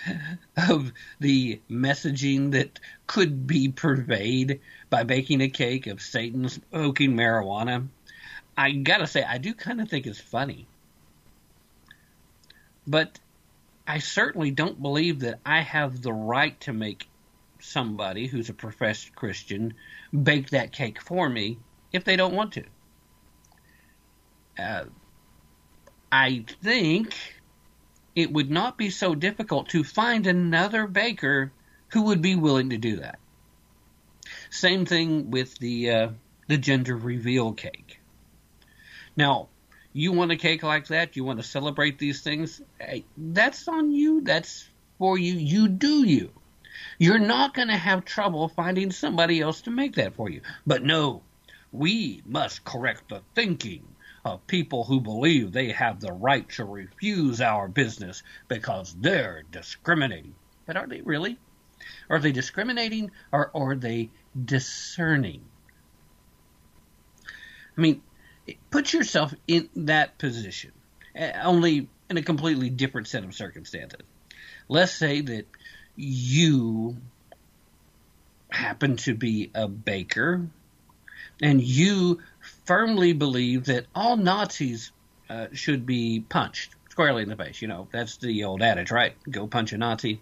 of 0.68 0.92
the 1.18 1.60
messaging 1.70 2.52
that 2.52 2.78
could 3.06 3.46
be 3.46 3.70
purveyed 3.70 4.60
by 4.90 5.04
baking 5.04 5.40
a 5.40 5.48
cake 5.48 5.86
of 5.86 6.02
Satan 6.02 6.46
smoking 6.48 7.16
marijuana, 7.16 7.88
I 8.56 8.72
gotta 8.72 9.06
say, 9.06 9.22
I 9.22 9.38
do 9.38 9.54
kind 9.54 9.80
of 9.80 9.88
think 9.88 10.06
it's 10.06 10.20
funny. 10.20 10.66
But 12.86 13.18
I 13.86 13.98
certainly 13.98 14.50
don't 14.50 14.80
believe 14.80 15.20
that 15.20 15.40
I 15.46 15.60
have 15.60 16.02
the 16.02 16.12
right 16.12 16.60
to 16.62 16.74
make 16.74 17.08
somebody 17.60 18.26
who's 18.26 18.48
a 18.48 18.54
professed 18.54 19.14
Christian 19.14 19.74
bake 20.22 20.50
that 20.50 20.72
cake 20.72 21.00
for 21.00 21.28
me 21.28 21.58
if 21.92 22.04
they 22.04 22.16
don't 22.16 22.34
want 22.34 22.52
to. 22.52 22.64
Uh, 24.58 24.84
I 26.10 26.44
think 26.62 27.14
it 28.14 28.32
would 28.32 28.50
not 28.50 28.76
be 28.76 28.90
so 28.90 29.14
difficult 29.14 29.68
to 29.70 29.84
find 29.84 30.26
another 30.26 30.86
baker 30.86 31.52
who 31.88 32.02
would 32.04 32.22
be 32.22 32.34
willing 32.34 32.70
to 32.70 32.78
do 32.78 32.96
that. 32.96 33.18
Same 34.50 34.86
thing 34.86 35.30
with 35.30 35.56
the 35.58 35.90
uh, 35.90 36.08
the 36.48 36.58
gender 36.58 36.96
reveal 36.96 37.52
cake. 37.52 38.00
Now, 39.16 39.48
you 39.92 40.12
want 40.12 40.32
a 40.32 40.36
cake 40.36 40.62
like 40.62 40.88
that? 40.88 41.16
You 41.16 41.24
want 41.24 41.38
to 41.38 41.46
celebrate 41.46 41.98
these 41.98 42.22
things? 42.22 42.60
Hey, 42.78 43.04
that's 43.16 43.68
on 43.68 43.90
you. 43.90 44.20
That's 44.22 44.68
for 44.98 45.18
you. 45.18 45.34
You 45.34 45.68
do 45.68 46.04
you. 46.04 46.30
You're 46.98 47.18
not 47.18 47.54
going 47.54 47.68
to 47.68 47.76
have 47.76 48.04
trouble 48.04 48.48
finding 48.48 48.90
somebody 48.90 49.40
else 49.40 49.62
to 49.62 49.70
make 49.70 49.96
that 49.96 50.14
for 50.14 50.28
you. 50.28 50.40
But 50.66 50.82
no, 50.82 51.22
we 51.72 52.22
must 52.26 52.64
correct 52.64 53.08
the 53.08 53.22
thinking 53.34 53.86
of 54.24 54.46
people 54.46 54.84
who 54.84 55.00
believe 55.00 55.52
they 55.52 55.72
have 55.72 56.00
the 56.00 56.12
right 56.12 56.48
to 56.50 56.64
refuse 56.64 57.40
our 57.40 57.68
business 57.68 58.22
because 58.48 58.94
they're 58.94 59.44
discriminating. 59.50 60.34
But 60.66 60.76
are 60.76 60.86
they 60.86 61.00
really? 61.00 61.38
Are 62.10 62.18
they 62.18 62.32
discriminating 62.32 63.10
or 63.32 63.50
are 63.54 63.76
they 63.76 64.10
discerning? 64.44 65.44
I 67.76 67.80
mean, 67.80 68.02
put 68.70 68.92
yourself 68.92 69.32
in 69.46 69.68
that 69.76 70.18
position, 70.18 70.72
eh, 71.14 71.32
only 71.42 71.88
in 72.10 72.16
a 72.16 72.22
completely 72.22 72.70
different 72.70 73.08
set 73.08 73.24
of 73.24 73.34
circumstances. 73.34 74.00
Let's 74.68 74.92
say 74.92 75.20
that 75.20 75.46
you 75.98 76.96
happen 78.50 78.96
to 78.96 79.14
be 79.14 79.50
a 79.54 79.66
baker 79.66 80.46
and 81.42 81.60
you 81.60 82.20
firmly 82.64 83.12
believe 83.12 83.64
that 83.64 83.86
all 83.94 84.16
Nazis 84.16 84.92
uh, 85.28 85.48
should 85.52 85.84
be 85.84 86.20
punched 86.20 86.74
squarely 86.90 87.22
in 87.22 87.28
the 87.28 87.36
face. 87.36 87.60
You 87.60 87.68
know, 87.68 87.88
that's 87.90 88.16
the 88.16 88.44
old 88.44 88.62
adage, 88.62 88.90
right? 88.90 89.14
Go 89.28 89.46
punch 89.46 89.72
a 89.72 89.78
Nazi. 89.78 90.20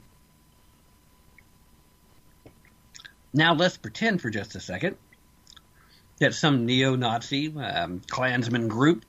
Now 3.32 3.54
let's 3.54 3.76
pretend 3.76 4.22
for 4.22 4.30
just 4.30 4.54
a 4.56 4.60
second 4.60 4.96
that 6.20 6.34
some 6.34 6.64
neo-Nazi 6.64 7.54
um, 7.54 8.00
Klansman 8.08 8.68
group 8.68 9.04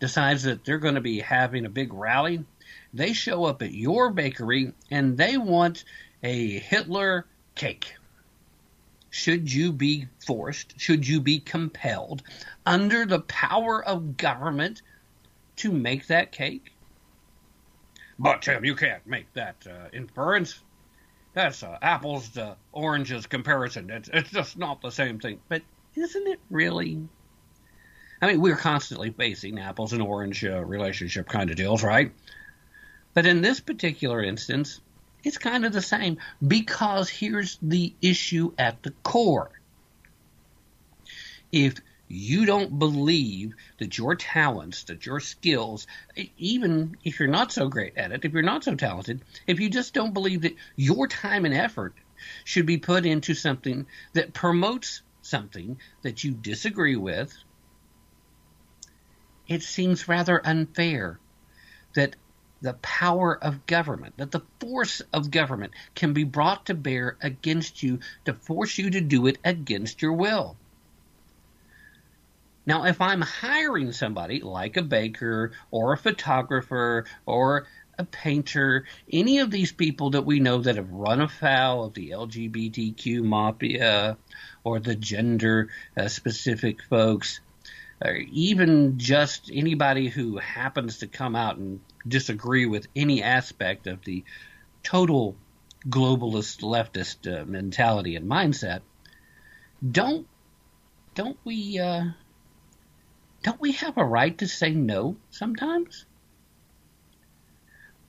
decides 0.00 0.42
that 0.42 0.64
they're 0.64 0.78
going 0.78 0.96
to 0.96 1.00
be 1.00 1.20
having 1.20 1.64
a 1.64 1.70
big 1.70 1.94
rally. 1.94 2.44
They 2.94 3.12
show 3.12 3.44
up 3.44 3.60
at 3.62 3.72
your 3.72 4.10
bakery 4.10 4.72
and 4.90 5.18
they 5.18 5.36
want 5.36 5.84
a 6.22 6.58
Hitler 6.58 7.26
cake 7.54 7.94
should 9.14 9.52
you 9.52 9.70
be 9.70 10.08
forced, 10.26 10.74
should 10.76 11.06
you 11.06 11.20
be 11.20 11.38
compelled 11.38 12.20
under 12.66 13.06
the 13.06 13.20
power 13.20 13.82
of 13.84 14.16
government 14.16 14.82
to 15.54 15.70
make 15.70 16.08
that 16.08 16.32
cake? 16.32 16.74
But 18.18 18.42
Tim, 18.42 18.64
you 18.64 18.74
can't 18.74 19.06
make 19.06 19.32
that 19.34 19.64
uh, 19.70 19.88
inference. 19.92 20.60
That's 21.32 21.62
uh, 21.62 21.78
apples 21.80 22.30
to 22.30 22.56
oranges 22.72 23.26
comparison. 23.26 23.88
It's, 23.88 24.10
it's 24.12 24.30
just 24.30 24.58
not 24.58 24.80
the 24.80 24.90
same 24.90 25.20
thing. 25.20 25.38
But 25.48 25.62
isn't 25.94 26.26
it 26.26 26.40
really? 26.50 27.00
I 28.20 28.26
mean, 28.26 28.40
we're 28.40 28.56
constantly 28.56 29.10
facing 29.10 29.60
apples 29.60 29.92
and 29.92 30.02
orange 30.02 30.44
uh, 30.44 30.64
relationship 30.64 31.28
kind 31.28 31.50
of 31.50 31.56
deals, 31.56 31.84
right? 31.84 32.10
But 33.14 33.26
in 33.26 33.40
this 33.40 33.60
particular 33.60 34.22
instance, 34.22 34.80
it's 35.22 35.38
kind 35.38 35.64
of 35.64 35.72
the 35.72 35.80
same 35.80 36.18
because 36.46 37.08
here's 37.08 37.58
the 37.62 37.94
issue 38.02 38.52
at 38.58 38.82
the 38.82 38.90
core. 39.02 39.50
If 41.50 41.76
you 42.08 42.44
don't 42.44 42.78
believe 42.78 43.54
that 43.78 43.96
your 43.96 44.14
talents, 44.16 44.84
that 44.84 45.06
your 45.06 45.20
skills, 45.20 45.86
even 46.36 46.96
if 47.04 47.18
you're 47.18 47.28
not 47.28 47.52
so 47.52 47.68
great 47.68 47.96
at 47.96 48.12
it, 48.12 48.24
if 48.24 48.32
you're 48.32 48.42
not 48.42 48.64
so 48.64 48.74
talented, 48.74 49.22
if 49.46 49.60
you 49.60 49.70
just 49.70 49.94
don't 49.94 50.12
believe 50.12 50.42
that 50.42 50.56
your 50.76 51.06
time 51.06 51.44
and 51.44 51.54
effort 51.54 51.94
should 52.44 52.66
be 52.66 52.78
put 52.78 53.06
into 53.06 53.34
something 53.34 53.86
that 54.12 54.34
promotes 54.34 55.02
something 55.22 55.78
that 56.02 56.24
you 56.24 56.32
disagree 56.32 56.96
with, 56.96 57.34
it 59.48 59.62
seems 59.62 60.08
rather 60.08 60.44
unfair 60.46 61.18
that 61.94 62.16
the 62.64 62.72
power 62.74 63.36
of 63.44 63.66
government, 63.66 64.16
that 64.16 64.32
the 64.32 64.40
force 64.58 65.02
of 65.12 65.30
government 65.30 65.74
can 65.94 66.14
be 66.14 66.24
brought 66.24 66.64
to 66.66 66.74
bear 66.74 67.18
against 67.20 67.82
you 67.82 68.00
to 68.24 68.32
force 68.32 68.78
you 68.78 68.88
to 68.88 69.02
do 69.02 69.26
it 69.26 69.36
against 69.44 70.00
your 70.00 70.14
will. 70.14 70.56
Now, 72.64 72.86
if 72.86 73.02
I'm 73.02 73.20
hiring 73.20 73.92
somebody 73.92 74.40
like 74.40 74.78
a 74.78 74.82
baker 74.82 75.52
or 75.70 75.92
a 75.92 75.98
photographer 75.98 77.04
or 77.26 77.66
a 77.98 78.04
painter, 78.04 78.86
any 79.12 79.40
of 79.40 79.50
these 79.50 79.70
people 79.70 80.10
that 80.10 80.24
we 80.24 80.40
know 80.40 80.62
that 80.62 80.76
have 80.76 80.90
run 80.90 81.20
afoul 81.20 81.84
of 81.84 81.92
the 81.92 82.10
LGBTQ 82.10 83.22
mafia 83.22 84.16
or 84.64 84.80
the 84.80 84.94
gender 84.94 85.68
uh, 85.98 86.08
specific 86.08 86.82
folks, 86.82 87.40
or 88.02 88.14
even 88.14 88.98
just 88.98 89.50
anybody 89.52 90.08
who 90.08 90.38
happens 90.38 90.98
to 90.98 91.06
come 91.06 91.36
out 91.36 91.58
and 91.58 91.80
disagree 92.06 92.66
with 92.66 92.86
any 92.94 93.22
aspect 93.22 93.86
of 93.86 94.04
the 94.04 94.24
total 94.82 95.36
globalist 95.88 96.62
leftist 96.62 97.30
uh, 97.30 97.44
mentality 97.44 98.16
and 98.16 98.28
mindset, 98.28 98.80
don't 99.88 100.26
don't 101.14 101.38
we 101.44 101.78
uh, 101.78 102.04
don't 103.42 103.60
we 103.60 103.72
have 103.72 103.96
a 103.98 104.04
right 104.04 104.36
to 104.38 104.48
say 104.48 104.70
no 104.70 105.16
sometimes? 105.30 106.06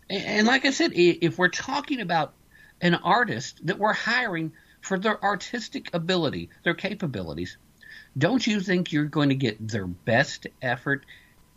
And, 0.09 0.23
and 0.23 0.47
like 0.47 0.65
I 0.65 0.71
said, 0.71 0.91
if 0.95 1.37
we're 1.37 1.49
talking 1.49 2.01
about 2.01 2.33
an 2.81 2.95
artist 2.95 3.65
that 3.67 3.79
we're 3.79 3.93
hiring 3.93 4.53
for 4.81 4.99
their 4.99 5.23
artistic 5.23 5.93
ability, 5.93 6.49
their 6.63 6.73
capabilities, 6.73 7.57
don't 8.17 8.45
you 8.45 8.59
think 8.59 8.91
you're 8.91 9.05
going 9.05 9.29
to 9.29 9.35
get 9.35 9.67
their 9.67 9.87
best 9.87 10.47
effort 10.61 11.05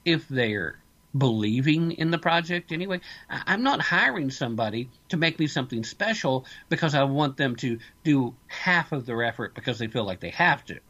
if 0.05 0.27
they're 0.29 0.79
believing 1.19 1.93
in 1.93 2.11
the 2.11 2.19
project 2.19 2.73
anyway. 2.73 3.01
I'm 3.29 3.63
not 3.63 3.81
hiring 3.81 4.31
somebody 4.31 4.91
to 5.09 5.17
make 5.17 5.39
me 5.39 5.47
something 5.47 5.85
special 5.85 6.47
because 6.69 6.95
I 6.95 7.05
want 7.05 7.37
them 7.37 7.57
to 7.57 7.79
do 8.05 8.35
half 8.47 8.93
of 8.93 9.07
their 9.07 9.23
effort 9.23 9.55
because 9.55 9.79
they 9.79 9.89
feel 9.89 10.05
like 10.05 10.21
they 10.21 10.31
have 10.31 10.65
to. 10.67 10.81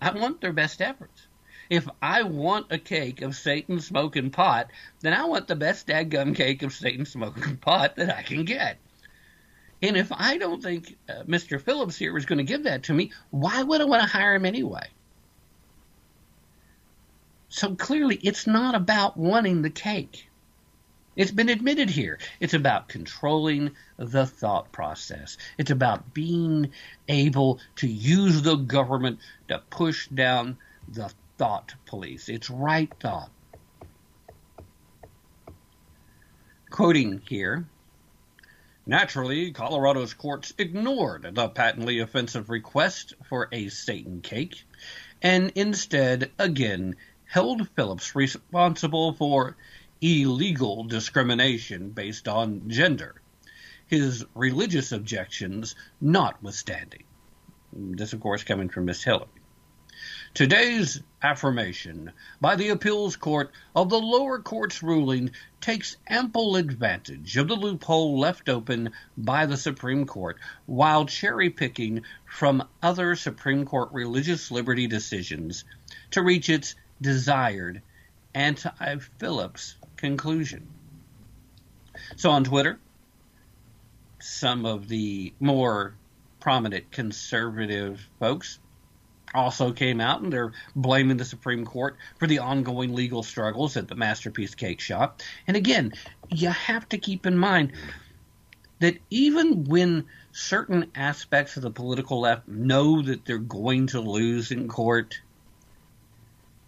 I 0.00 0.10
want 0.10 0.40
their 0.40 0.52
best 0.52 0.82
efforts. 0.82 1.26
If 1.68 1.88
I 2.00 2.22
want 2.22 2.70
a 2.70 2.78
cake 2.78 3.22
of 3.22 3.34
Satan 3.34 3.80
smoking 3.80 4.30
pot, 4.30 4.70
then 5.00 5.12
I 5.12 5.24
want 5.24 5.48
the 5.48 5.56
best 5.56 5.86
dadgum 5.86 6.34
cake 6.36 6.62
of 6.62 6.72
Satan 6.72 7.06
smoking 7.06 7.56
pot 7.60 7.96
that 7.96 8.16
I 8.16 8.22
can 8.22 8.44
get. 8.44 8.78
And 9.82 9.96
if 9.96 10.10
I 10.12 10.38
don't 10.38 10.62
think 10.62 10.96
uh, 11.08 11.24
Mr. 11.24 11.60
Phillips 11.60 11.96
here 11.96 12.16
is 12.16 12.24
going 12.24 12.38
to 12.38 12.44
give 12.44 12.64
that 12.64 12.84
to 12.84 12.94
me, 12.94 13.12
why 13.30 13.62
would 13.62 13.80
I 13.80 13.84
want 13.84 14.02
to 14.02 14.08
hire 14.08 14.34
him 14.34 14.46
anyway? 14.46 14.86
So 17.48 17.74
clearly, 17.74 18.16
it's 18.22 18.46
not 18.46 18.74
about 18.74 19.16
wanting 19.16 19.62
the 19.62 19.70
cake. 19.70 20.28
It's 21.14 21.30
been 21.30 21.48
admitted 21.48 21.88
here. 21.88 22.18
It's 22.40 22.52
about 22.52 22.88
controlling 22.88 23.70
the 23.96 24.26
thought 24.26 24.70
process. 24.70 25.38
It's 25.56 25.70
about 25.70 26.12
being 26.12 26.72
able 27.08 27.60
to 27.76 27.88
use 27.88 28.42
the 28.42 28.56
government 28.56 29.20
to 29.48 29.62
push 29.70 30.08
down 30.08 30.58
the 30.88 31.10
thought 31.38 31.74
police. 31.86 32.28
It's 32.28 32.50
right 32.50 32.92
thought. 33.00 33.30
Quoting 36.70 37.22
here 37.26 37.66
Naturally, 38.88 39.50
Colorado's 39.50 40.14
courts 40.14 40.52
ignored 40.58 41.30
the 41.32 41.48
patently 41.48 41.98
offensive 41.98 42.50
request 42.50 43.14
for 43.28 43.48
a 43.50 43.68
Satan 43.68 44.20
cake 44.20 44.64
and 45.20 45.50
instead 45.56 46.30
again 46.38 46.94
held 47.26 47.68
Phillips 47.70 48.14
responsible 48.14 49.12
for 49.12 49.56
illegal 50.00 50.84
discrimination 50.84 51.90
based 51.90 52.28
on 52.28 52.70
gender, 52.70 53.20
his 53.86 54.24
religious 54.34 54.92
objections 54.92 55.74
notwithstanding. 56.00 57.04
This, 57.72 58.12
of 58.12 58.20
course, 58.20 58.44
coming 58.44 58.68
from 58.68 58.86
Miss 58.86 59.04
Hillyer. 59.04 59.28
Today's 60.34 61.00
affirmation 61.22 62.12
by 62.40 62.56
the 62.56 62.68
appeals 62.68 63.16
court 63.16 63.50
of 63.74 63.88
the 63.88 63.98
lower 63.98 64.38
court's 64.38 64.82
ruling 64.82 65.30
takes 65.60 65.96
ample 66.06 66.56
advantage 66.56 67.36
of 67.38 67.48
the 67.48 67.56
loophole 67.56 68.18
left 68.18 68.50
open 68.50 68.92
by 69.16 69.46
the 69.46 69.56
Supreme 69.56 70.04
Court 70.04 70.38
while 70.66 71.06
cherry 71.06 71.48
picking 71.48 72.02
from 72.26 72.68
other 72.82 73.16
Supreme 73.16 73.64
Court 73.64 73.88
religious 73.92 74.50
liberty 74.50 74.86
decisions 74.86 75.64
to 76.10 76.22
reach 76.22 76.50
its 76.50 76.74
desired 77.00 77.82
anti 78.34 78.96
Phillips 79.18 79.76
conclusion. 79.96 80.68
So 82.16 82.30
on 82.30 82.44
Twitter, 82.44 82.78
some 84.20 84.66
of 84.66 84.88
the 84.88 85.32
more 85.40 85.94
prominent 86.40 86.90
conservative 86.90 88.06
folks 88.18 88.58
also 89.34 89.72
came 89.72 90.00
out 90.00 90.22
and 90.22 90.32
they're 90.32 90.52
blaming 90.74 91.16
the 91.16 91.24
Supreme 91.24 91.64
Court 91.64 91.96
for 92.18 92.26
the 92.26 92.38
ongoing 92.38 92.94
legal 92.94 93.22
struggles 93.22 93.76
at 93.76 93.88
the 93.88 93.94
Masterpiece 93.94 94.54
Cake 94.54 94.80
Shop. 94.80 95.20
And 95.46 95.56
again, 95.56 95.92
you 96.30 96.48
have 96.48 96.88
to 96.90 96.98
keep 96.98 97.26
in 97.26 97.36
mind 97.36 97.72
that 98.78 98.98
even 99.10 99.64
when 99.64 100.04
certain 100.32 100.90
aspects 100.94 101.56
of 101.56 101.62
the 101.62 101.70
political 101.70 102.20
left 102.20 102.46
know 102.46 103.02
that 103.02 103.24
they're 103.24 103.38
going 103.38 103.88
to 103.88 104.00
lose 104.00 104.50
in 104.50 104.68
court, 104.68 105.20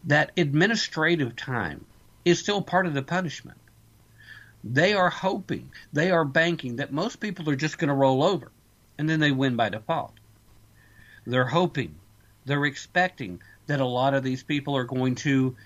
that 0.08 0.32
administrative 0.36 1.36
time 1.36 1.84
is 2.24 2.38
still 2.38 2.62
part 2.62 2.86
of 2.86 2.94
the 2.94 3.02
punishment. 3.02 3.58
They 4.64 4.94
are 4.94 5.10
hoping, 5.10 5.70
they 5.92 6.10
are 6.10 6.24
banking 6.24 6.76
that 6.76 6.92
most 6.92 7.20
people 7.20 7.48
are 7.48 7.56
just 7.56 7.78
going 7.78 7.88
to 7.88 7.94
roll 7.94 8.24
over 8.24 8.50
and 8.98 9.08
then 9.08 9.20
they 9.20 9.30
win 9.30 9.54
by 9.54 9.68
default. 9.68 10.14
They're 11.26 11.44
hoping 11.46 11.94
they're 12.46 12.64
expecting 12.64 13.42
that 13.66 13.80
a 13.80 13.86
lot 13.86 14.14
of 14.14 14.24
these 14.24 14.42
people 14.42 14.76
are 14.76 14.84
going 14.84 15.14
to 15.16 15.56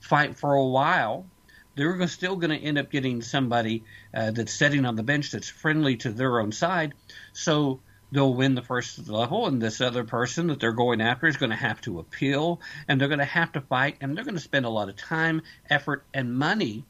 fight 0.00 0.36
for 0.36 0.52
a 0.52 0.66
while. 0.66 1.26
They're 1.74 2.06
still 2.08 2.36
going 2.36 2.50
to 2.50 2.64
end 2.64 2.76
up 2.76 2.90
getting 2.90 3.22
somebody 3.22 3.84
uh, 4.14 4.32
that's 4.32 4.52
sitting 4.52 4.84
on 4.84 4.96
the 4.96 5.02
bench 5.02 5.30
that's 5.30 5.48
friendly 5.48 5.96
to 5.96 6.10
their 6.10 6.38
own 6.38 6.52
side. 6.52 6.92
So 7.32 7.80
they'll 8.12 8.34
win 8.34 8.54
the 8.54 8.62
first 8.62 9.08
level, 9.08 9.46
and 9.46 9.60
this 9.60 9.80
other 9.80 10.04
person 10.04 10.46
that 10.48 10.60
they're 10.60 10.72
going 10.72 11.00
after 11.00 11.26
is 11.26 11.38
going 11.38 11.50
to 11.50 11.56
have 11.56 11.80
to 11.80 11.98
appeal, 11.98 12.60
and 12.86 13.00
they're 13.00 13.08
going 13.08 13.18
to 13.18 13.24
have 13.24 13.52
to 13.52 13.60
fight, 13.62 13.96
and 14.00 14.16
they're 14.16 14.24
going 14.24 14.36
to 14.36 14.40
spend 14.40 14.66
a 14.66 14.70
lot 14.70 14.88
of 14.88 14.96
time, 14.96 15.42
effort, 15.68 16.04
and 16.14 16.36
money. 16.36 16.84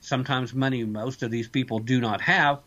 Sometimes 0.00 0.54
money 0.54 0.84
most 0.84 1.22
of 1.22 1.30
these 1.30 1.48
people 1.48 1.80
do 1.80 2.00
not 2.00 2.20
have 2.22 2.60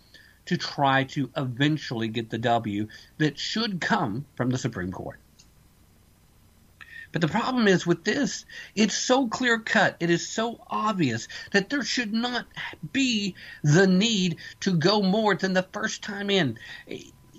to 0.46 0.58
try 0.58 1.06
to 1.06 1.32
eventually 1.36 2.08
get 2.08 2.30
the 2.30 2.38
W 2.38 2.88
that 3.18 3.40
should 3.40 3.82
come 3.82 4.26
from 4.36 4.50
the 4.50 4.58
Supreme 4.58 4.92
Court. 4.92 5.20
But 7.16 7.22
the 7.22 7.30
problem 7.30 7.70
is 7.70 7.88
with 7.88 8.04
this, 8.04 8.46
it's 8.76 8.98
so 8.98 9.30
clear 9.30 9.58
cut, 9.58 9.96
it 10.02 10.10
is 10.10 10.28
so 10.28 10.60
obvious 10.68 11.30
that 11.54 11.70
there 11.70 11.82
should 11.82 12.12
not 12.12 12.46
be 12.92 13.36
the 13.64 13.88
need 13.88 14.36
to 14.60 14.74
go 14.74 15.02
more 15.02 15.34
than 15.34 15.54
the 15.54 15.64
first 15.72 16.04
time 16.04 16.30
in. 16.30 16.60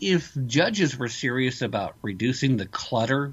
If 0.00 0.37
judges 0.46 0.96
were 0.96 1.09
serious 1.09 1.62
about 1.62 1.96
reducing 2.02 2.56
the 2.56 2.66
clutter, 2.66 3.32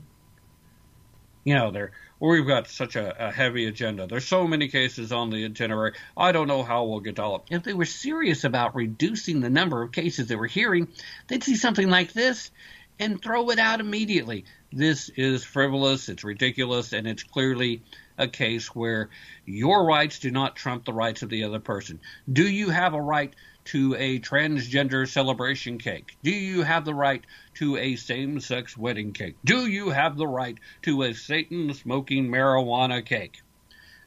you 1.43 1.55
know, 1.55 1.71
they're 1.71 1.91
we've 2.19 2.47
got 2.47 2.69
such 2.69 2.95
a, 2.95 3.27
a, 3.27 3.31
heavy 3.31 3.65
agenda. 3.65 4.07
There's 4.07 4.25
so 4.25 4.47
many 4.47 4.69
cases 4.69 5.11
on 5.11 5.29
the 5.29 5.43
itinerary. 5.43 5.91
I 6.15 6.31
don't 6.31 6.47
know 6.47 6.63
how 6.63 6.85
we'll 6.85 7.01
get 7.01 7.19
all 7.19 7.35
of. 7.35 7.41
If 7.49 7.63
they 7.63 7.73
were 7.73 7.83
serious 7.83 8.45
about 8.45 8.75
reducing 8.75 9.41
the 9.41 9.49
number 9.49 9.81
of 9.81 9.91
cases 9.91 10.27
they 10.27 10.37
we're 10.37 10.47
hearing, 10.47 10.87
they'd 11.27 11.43
see 11.43 11.57
something 11.57 11.89
like 11.89 12.13
this 12.13 12.49
and 12.97 13.21
throw 13.21 13.49
it 13.49 13.59
out 13.59 13.81
immediately 13.81 14.45
this 14.75 15.09
is 15.09 15.43
frivolous, 15.43 16.09
it's 16.09 16.23
ridiculous, 16.23 16.93
and 16.93 17.07
it's 17.07 17.23
clearly 17.23 17.83
a 18.17 18.27
case 18.27 18.73
where 18.75 19.09
your 19.45 19.85
rights 19.85 20.19
do 20.19 20.31
not 20.31 20.55
trump 20.55 20.85
the 20.85 20.93
rights 20.93 21.21
of 21.21 21.29
the 21.29 21.43
other 21.43 21.59
person. 21.59 21.99
Do 22.31 22.47
you 22.47 22.69
have 22.69 22.93
a 22.93 23.01
right 23.01 23.33
to 23.65 23.95
a 23.95 24.19
transgender 24.19 25.07
celebration 25.07 25.77
cake? 25.77 26.17
Do 26.23 26.31
you 26.31 26.63
have 26.63 26.85
the 26.85 26.93
right 26.93 27.23
to 27.55 27.77
a 27.77 27.95
same 27.95 28.39
sex 28.39 28.77
wedding 28.77 29.13
cake? 29.13 29.35
Do 29.43 29.67
you 29.67 29.89
have 29.89 30.17
the 30.17 30.27
right 30.27 30.57
to 30.83 31.03
a 31.03 31.13
Satan 31.13 31.73
smoking 31.73 32.27
marijuana 32.27 33.05
cake? 33.05 33.41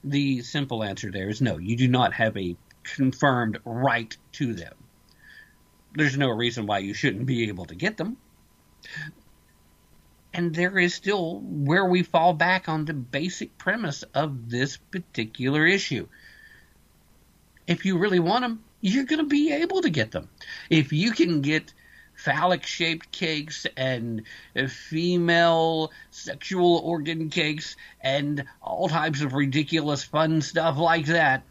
The 0.04 0.42
simple 0.42 0.84
answer 0.84 1.10
there 1.10 1.28
is 1.28 1.40
no, 1.40 1.58
you 1.58 1.76
do 1.76 1.88
not 1.88 2.12
have 2.14 2.36
a 2.36 2.56
confirmed 2.82 3.58
right 3.64 4.16
to 4.32 4.54
them. 4.54 4.74
There's 5.94 6.16
no 6.16 6.28
reason 6.28 6.66
why 6.66 6.78
you 6.78 6.94
shouldn't 6.94 7.26
be 7.26 7.48
able 7.48 7.64
to 7.66 7.74
get 7.74 7.96
them 7.96 8.18
and 10.36 10.54
there 10.54 10.78
is 10.78 10.94
still 10.94 11.40
where 11.40 11.86
we 11.86 12.02
fall 12.02 12.34
back 12.34 12.68
on 12.68 12.84
the 12.84 12.92
basic 12.92 13.56
premise 13.56 14.02
of 14.02 14.50
this 14.50 14.76
particular 14.76 15.66
issue. 15.66 16.06
If 17.66 17.86
you 17.86 17.96
really 17.96 18.20
want 18.20 18.42
them, 18.42 18.62
you're 18.86 19.04
going 19.04 19.18
to 19.18 19.26
be 19.26 19.52
able 19.52 19.82
to 19.82 19.90
get 19.90 20.12
them. 20.12 20.28
If 20.70 20.92
you 20.92 21.10
can 21.10 21.40
get 21.40 21.72
phallic 22.14 22.64
shaped 22.64 23.10
cakes 23.10 23.66
and 23.76 24.22
female 24.68 25.90
sexual 26.10 26.78
organ 26.78 27.28
cakes 27.28 27.76
and 28.00 28.44
all 28.62 28.88
types 28.88 29.22
of 29.22 29.34
ridiculous 29.34 30.04
fun 30.04 30.40
stuff 30.40 30.78
like 30.78 31.06
that, 31.06 31.42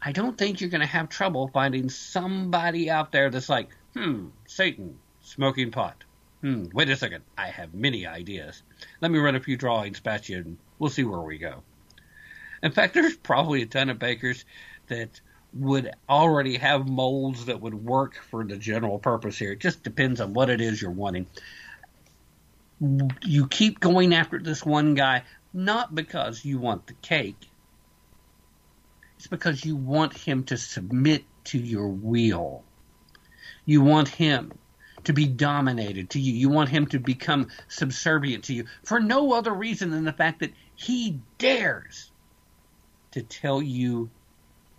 I 0.00 0.12
don't 0.12 0.38
think 0.38 0.60
you're 0.60 0.70
going 0.70 0.80
to 0.80 0.86
have 0.86 1.08
trouble 1.08 1.48
finding 1.48 1.90
somebody 1.90 2.88
out 2.88 3.12
there 3.12 3.28
that's 3.30 3.48
like, 3.48 3.68
hmm, 3.94 4.28
Satan, 4.46 4.98
smoking 5.20 5.70
pot. 5.70 6.04
Hmm, 6.40 6.66
wait 6.72 6.88
a 6.88 6.96
second. 6.96 7.24
I 7.36 7.48
have 7.48 7.74
many 7.74 8.06
ideas. 8.06 8.62
Let 9.00 9.10
me 9.10 9.18
run 9.18 9.36
a 9.36 9.40
few 9.40 9.56
drawings 9.56 10.00
past 10.00 10.28
you 10.28 10.38
and 10.38 10.58
we'll 10.78 10.88
see 10.88 11.04
where 11.04 11.20
we 11.20 11.36
go. 11.36 11.62
In 12.62 12.72
fact, 12.72 12.94
there's 12.94 13.16
probably 13.16 13.62
a 13.62 13.66
ton 13.66 13.90
of 13.90 13.98
bakers 13.98 14.44
that 14.86 15.20
would 15.58 15.90
already 16.08 16.56
have 16.56 16.88
molds 16.88 17.46
that 17.46 17.60
would 17.60 17.74
work 17.74 18.16
for 18.30 18.44
the 18.44 18.56
general 18.56 18.98
purpose 18.98 19.36
here. 19.38 19.52
It 19.52 19.60
just 19.60 19.82
depends 19.82 20.20
on 20.20 20.32
what 20.32 20.50
it 20.50 20.60
is 20.60 20.80
you're 20.80 20.90
wanting. 20.90 21.26
You 23.24 23.48
keep 23.48 23.80
going 23.80 24.14
after 24.14 24.38
this 24.38 24.64
one 24.64 24.94
guy, 24.94 25.24
not 25.52 25.94
because 25.94 26.44
you 26.44 26.58
want 26.58 26.86
the 26.86 26.92
cake, 26.94 27.48
it's 29.16 29.26
because 29.26 29.64
you 29.64 29.74
want 29.74 30.16
him 30.16 30.44
to 30.44 30.56
submit 30.56 31.24
to 31.44 31.58
your 31.58 31.88
will. 31.88 32.62
You 33.64 33.82
want 33.82 34.08
him 34.08 34.52
to 35.04 35.12
be 35.12 35.26
dominated 35.26 36.10
to 36.10 36.20
you. 36.20 36.32
You 36.32 36.48
want 36.50 36.68
him 36.68 36.86
to 36.86 37.00
become 37.00 37.48
subservient 37.66 38.44
to 38.44 38.54
you 38.54 38.66
for 38.84 39.00
no 39.00 39.32
other 39.32 39.52
reason 39.52 39.90
than 39.90 40.04
the 40.04 40.12
fact 40.12 40.40
that 40.40 40.52
he 40.76 41.18
dares 41.38 42.12
to 43.10 43.22
tell 43.22 43.60
you 43.60 44.10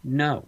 no. 0.03 0.47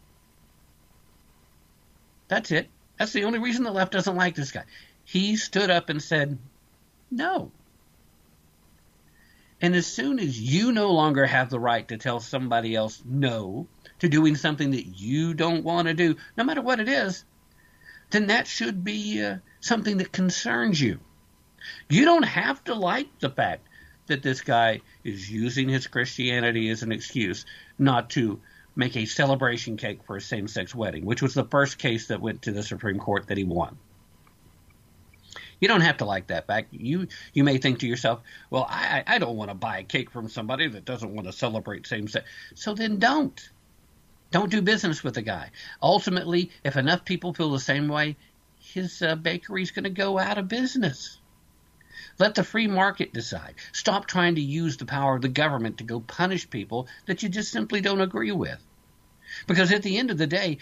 That's 2.32 2.52
it. 2.52 2.70
That's 2.98 3.12
the 3.12 3.26
only 3.26 3.40
reason 3.40 3.66
the 3.66 3.72
left 3.72 3.92
doesn't 3.92 4.16
like 4.16 4.36
this 4.36 4.54
guy. 4.54 4.64
He 5.04 5.36
stood 5.36 5.70
up 5.70 5.90
and 5.90 6.02
said, 6.02 6.38
no. 7.12 7.52
And 9.60 9.76
as 9.76 9.86
soon 9.86 10.18
as 10.18 10.40
you 10.40 10.72
no 10.72 10.94
longer 10.94 11.26
have 11.26 11.50
the 11.50 11.60
right 11.60 11.86
to 11.90 11.98
tell 11.98 12.22
somebody 12.22 12.74
else 12.74 13.04
no 13.06 13.68
to 14.00 14.08
doing 14.08 14.38
something 14.38 14.72
that 14.72 14.98
you 14.98 15.34
don't 15.34 15.66
want 15.66 15.90
to 15.90 15.94
do, 15.94 16.16
no 16.38 16.46
matter 16.46 16.62
what 16.62 16.80
it 16.80 16.88
is, 16.88 17.26
then 18.12 18.28
that 18.28 18.48
should 18.48 18.82
be 18.82 19.22
uh, 19.22 19.40
something 19.60 19.98
that 19.98 20.14
concerns 20.14 20.80
you. 20.80 21.02
You 21.90 22.06
don't 22.06 22.24
have 22.24 22.64
to 22.64 22.76
like 22.76 23.20
the 23.20 23.30
fact 23.30 23.68
that 24.08 24.24
this 24.24 24.40
guy 24.40 24.80
is 25.04 25.30
using 25.30 25.68
his 25.68 25.88
Christianity 25.88 26.70
as 26.70 26.82
an 26.82 26.94
excuse 26.94 27.46
not 27.78 28.10
to 28.12 28.40
make 28.76 28.96
a 28.96 29.06
celebration 29.06 29.78
cake 29.78 30.04
for 30.04 30.16
a 30.16 30.22
same 30.22 30.48
sex 30.48 30.74
wedding, 30.74 31.06
which 31.06 31.22
was 31.22 31.34
the 31.34 31.44
first 31.44 31.78
case 31.78 32.08
that 32.08 32.22
went 32.22 32.44
to 32.44 32.52
the 32.52 32.64
Supreme 32.64 33.00
Court 33.00 33.28
that 33.28 33.38
he 33.38 33.44
won. 33.44 33.78
You 35.60 35.68
don't 35.68 35.82
have 35.82 35.98
to 35.98 36.06
like 36.06 36.28
that 36.28 36.48
fact. 36.48 36.74
You 36.74 37.08
you 37.34 37.44
may 37.44 37.60
think 37.60 37.80
to 37.80 37.88
yourself, 37.88 38.22
well, 38.50 38.66
I, 38.68 39.04
I 39.06 39.20
don't 39.20 39.36
want 39.36 39.52
to 39.52 39.56
buy 39.56 39.78
a 39.78 39.84
cake 39.84 40.10
from 40.10 40.28
somebody 40.28 40.68
that 40.68 40.86
doesn't 40.86 41.14
want 41.14 41.28
to 41.28 41.34
celebrate 41.34 41.86
same 41.86 42.08
sex. 42.08 42.28
So 42.56 42.74
then 42.74 42.98
don't. 42.98 43.40
Don't 44.32 44.50
do 44.50 44.62
business 44.62 45.04
with 45.04 45.14
the 45.14 45.22
guy. 45.22 45.52
Ultimately, 45.84 46.52
if 46.64 46.78
enough 46.78 47.06
people 47.06 47.34
feel 47.34 47.52
the 47.52 47.60
same 47.60 47.90
way, 47.90 48.16
his 48.60 49.02
uh, 49.02 49.16
bakery's 49.16 49.72
going 49.72 49.84
to 49.84 49.90
go 49.90 50.18
out 50.18 50.38
of 50.38 50.48
business. 50.48 51.20
Let 52.20 52.36
the 52.36 52.44
free 52.44 52.68
market 52.68 53.14
decide. 53.14 53.56
Stop 53.72 54.08
trying 54.08 54.36
to 54.36 54.42
use 54.42 54.78
the 54.78 54.86
power 54.86 55.16
of 55.16 55.22
the 55.22 55.30
government 55.30 55.78
to 55.78 55.84
go 55.84 56.00
punish 56.00 56.50
people 56.50 56.88
that 57.06 57.24
you 57.24 57.30
just 57.30 57.52
simply 57.52 57.82
don't 57.82 58.02
agree 58.02 58.32
with. 58.32 58.64
Because 59.48 59.72
at 59.72 59.84
the 59.84 59.98
end 59.98 60.12
of 60.12 60.18
the 60.18 60.28
day, 60.28 60.58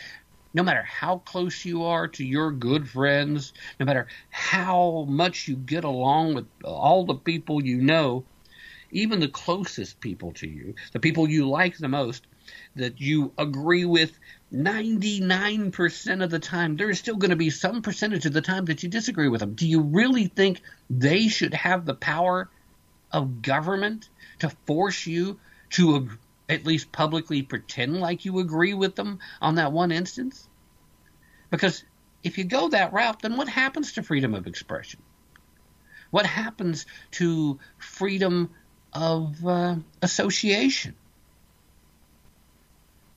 no 0.54 0.64
matter 0.64 0.84
how 0.84 1.18
close 1.20 1.66
you 1.66 1.84
are 1.84 2.08
to 2.08 2.24
your 2.24 2.52
good 2.52 2.90
friends, 2.90 3.54
no 3.80 3.86
matter 3.86 4.08
how 4.30 5.06
much 5.08 5.48
you 5.48 5.56
get 5.56 5.84
along 5.84 6.34
with 6.34 6.48
all 6.64 7.06
the 7.06 7.16
people 7.16 7.64
you 7.64 7.82
know, 7.82 8.26
even 8.92 9.20
the 9.20 9.28
closest 9.28 10.00
people 10.00 10.32
to 10.34 10.48
you, 10.48 10.74
the 10.92 11.00
people 11.00 11.30
you 11.30 11.48
like 11.48 11.78
the 11.78 11.88
most, 11.88 12.26
that 12.76 13.00
you 13.00 13.32
agree 13.38 13.86
with 13.86 14.18
99% 14.54 16.24
of 16.24 16.30
the 16.32 16.40
time, 16.40 16.76
there 16.76 16.90
is 16.90 16.98
still 16.98 17.18
going 17.18 17.30
to 17.30 17.36
be 17.36 17.52
some 17.52 17.82
percentage 17.82 18.26
of 18.26 18.34
the 18.34 18.42
time 18.42 18.66
that 18.66 18.82
you 18.82 18.90
disagree 18.90 19.28
with 19.28 19.42
them. 19.42 19.54
Do 19.54 19.68
you 19.68 19.82
really 19.82 20.26
think 20.26 20.62
they 20.90 21.28
should 21.28 21.54
have 21.54 21.86
the 21.86 21.94
power 21.94 22.50
of 23.12 23.42
government 23.42 24.10
to 24.40 24.50
force 24.66 25.06
you 25.06 25.40
to 25.72 26.10
at 26.48 26.66
least 26.66 26.92
publicly 26.92 27.44
pretend 27.44 28.00
like 28.00 28.26
you 28.26 28.40
agree 28.40 28.74
with 28.74 28.96
them 28.96 29.20
on 29.40 29.56
that 29.56 29.72
one 29.72 29.92
instance? 29.92 30.48
Because 31.52 31.84
if 32.24 32.38
you 32.38 32.44
go 32.44 32.70
that 32.70 32.92
route, 32.92 33.22
then 33.22 33.38
what 33.38 33.48
happens 33.48 33.94
to 33.94 34.04
freedom 34.04 34.34
of 34.34 34.48
expression? 34.48 35.02
What 36.10 36.26
happens 36.26 36.88
to 37.12 37.60
freedom 37.78 38.50
of 38.94 39.46
uh, 39.46 39.76
association? 40.02 40.96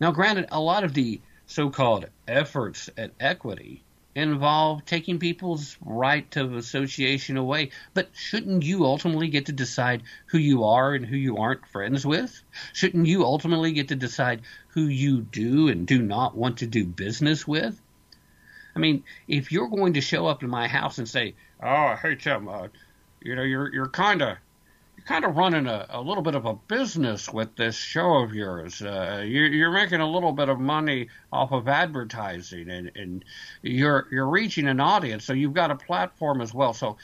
Now, 0.02 0.10
granted, 0.10 0.48
a 0.50 0.58
lot 0.58 0.82
of 0.82 0.94
the 0.94 1.20
so 1.46 1.70
called 1.70 2.06
efforts 2.26 2.90
at 2.98 3.12
equity 3.20 3.84
involve 4.16 4.84
taking 4.84 5.20
people's 5.20 5.76
right 5.80 6.36
of 6.36 6.56
association 6.56 7.36
away. 7.36 7.70
But 7.94 8.08
shouldn't 8.12 8.64
you 8.64 8.84
ultimately 8.84 9.28
get 9.28 9.46
to 9.46 9.52
decide 9.52 10.02
who 10.26 10.38
you 10.38 10.64
are 10.64 10.92
and 10.92 11.06
who 11.06 11.14
you 11.14 11.36
aren't 11.36 11.68
friends 11.68 12.04
with? 12.04 12.42
Shouldn't 12.72 13.06
you 13.06 13.22
ultimately 13.22 13.70
get 13.70 13.86
to 13.90 13.94
decide 13.94 14.42
who 14.70 14.86
you 14.88 15.20
do 15.20 15.68
and 15.68 15.86
do 15.86 16.02
not 16.02 16.34
want 16.36 16.58
to 16.58 16.66
do 16.66 16.84
business 16.84 17.46
with? 17.46 17.80
I 18.74 18.80
mean, 18.80 19.04
if 19.28 19.52
you're 19.52 19.68
going 19.68 19.92
to 19.92 20.00
show 20.00 20.26
up 20.26 20.40
to 20.40 20.48
my 20.48 20.66
house 20.66 20.98
and 20.98 21.08
say, 21.08 21.36
"Oh, 21.62 21.94
hey 21.94 22.16
Tim, 22.16 22.48
uh, 22.48 22.66
you 23.20 23.36
know, 23.36 23.44
you're 23.44 23.72
you're 23.72 23.88
kind 23.88 24.20
of 24.20 24.38
kind 25.04 25.24
of 25.24 25.36
running 25.36 25.66
a, 25.66 25.86
a 25.90 26.00
little 26.00 26.22
bit 26.22 26.34
of 26.34 26.46
a 26.46 26.54
business 26.54 27.32
with 27.32 27.56
this 27.56 27.76
show 27.76 28.18
of 28.18 28.34
yours. 28.34 28.80
Uh, 28.82 29.22
you're, 29.26 29.48
you're 29.48 29.72
making 29.72 30.00
a 30.00 30.08
little 30.08 30.32
bit 30.32 30.48
of 30.48 30.60
money 30.60 31.08
off 31.32 31.52
of 31.52 31.68
advertising, 31.68 32.70
and, 32.70 32.92
and 32.94 33.24
you're 33.62 34.06
you're 34.10 34.28
reaching 34.28 34.68
an 34.68 34.80
audience, 34.80 35.24
so 35.24 35.32
you've 35.32 35.54
got 35.54 35.70
a 35.70 35.76
platform 35.76 36.40
as 36.40 36.54
well. 36.54 36.72
So 36.72 36.98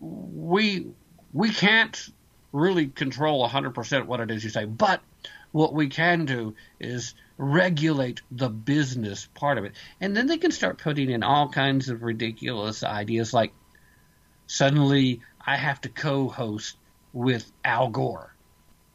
we 0.00 0.86
we 1.32 1.50
can't 1.50 2.08
really 2.52 2.88
control 2.88 3.48
100% 3.48 4.06
what 4.06 4.20
it 4.20 4.30
is 4.30 4.44
you 4.44 4.50
say, 4.50 4.66
but 4.66 5.00
what 5.52 5.72
we 5.74 5.88
can 5.88 6.24
do 6.26 6.54
is 6.80 7.14
regulate 7.38 8.20
the 8.30 8.48
business 8.48 9.28
part 9.34 9.58
of 9.58 9.64
it. 9.64 9.72
And 10.00 10.16
then 10.16 10.26
they 10.26 10.38
can 10.38 10.50
start 10.50 10.78
putting 10.78 11.10
in 11.10 11.22
all 11.22 11.48
kinds 11.48 11.88
of 11.88 12.02
ridiculous 12.02 12.82
ideas 12.82 13.32
like 13.32 13.52
suddenly 14.46 15.20
I 15.44 15.56
have 15.56 15.80
to 15.82 15.88
co 15.88 16.28
host 16.28 16.76
with 17.12 17.50
Al 17.64 17.88
Gore. 17.88 18.34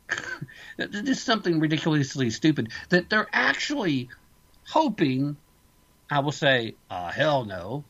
is 0.77 1.21
something 1.21 1.59
ridiculously 1.59 2.29
stupid 2.29 2.71
that 2.89 3.09
they're 3.09 3.27
actually 3.33 4.09
hoping 4.65 5.35
I 6.09 6.19
will 6.19 6.31
say, 6.31 6.75
uh, 6.89 7.11
hell 7.11 7.45
no, 7.45 7.83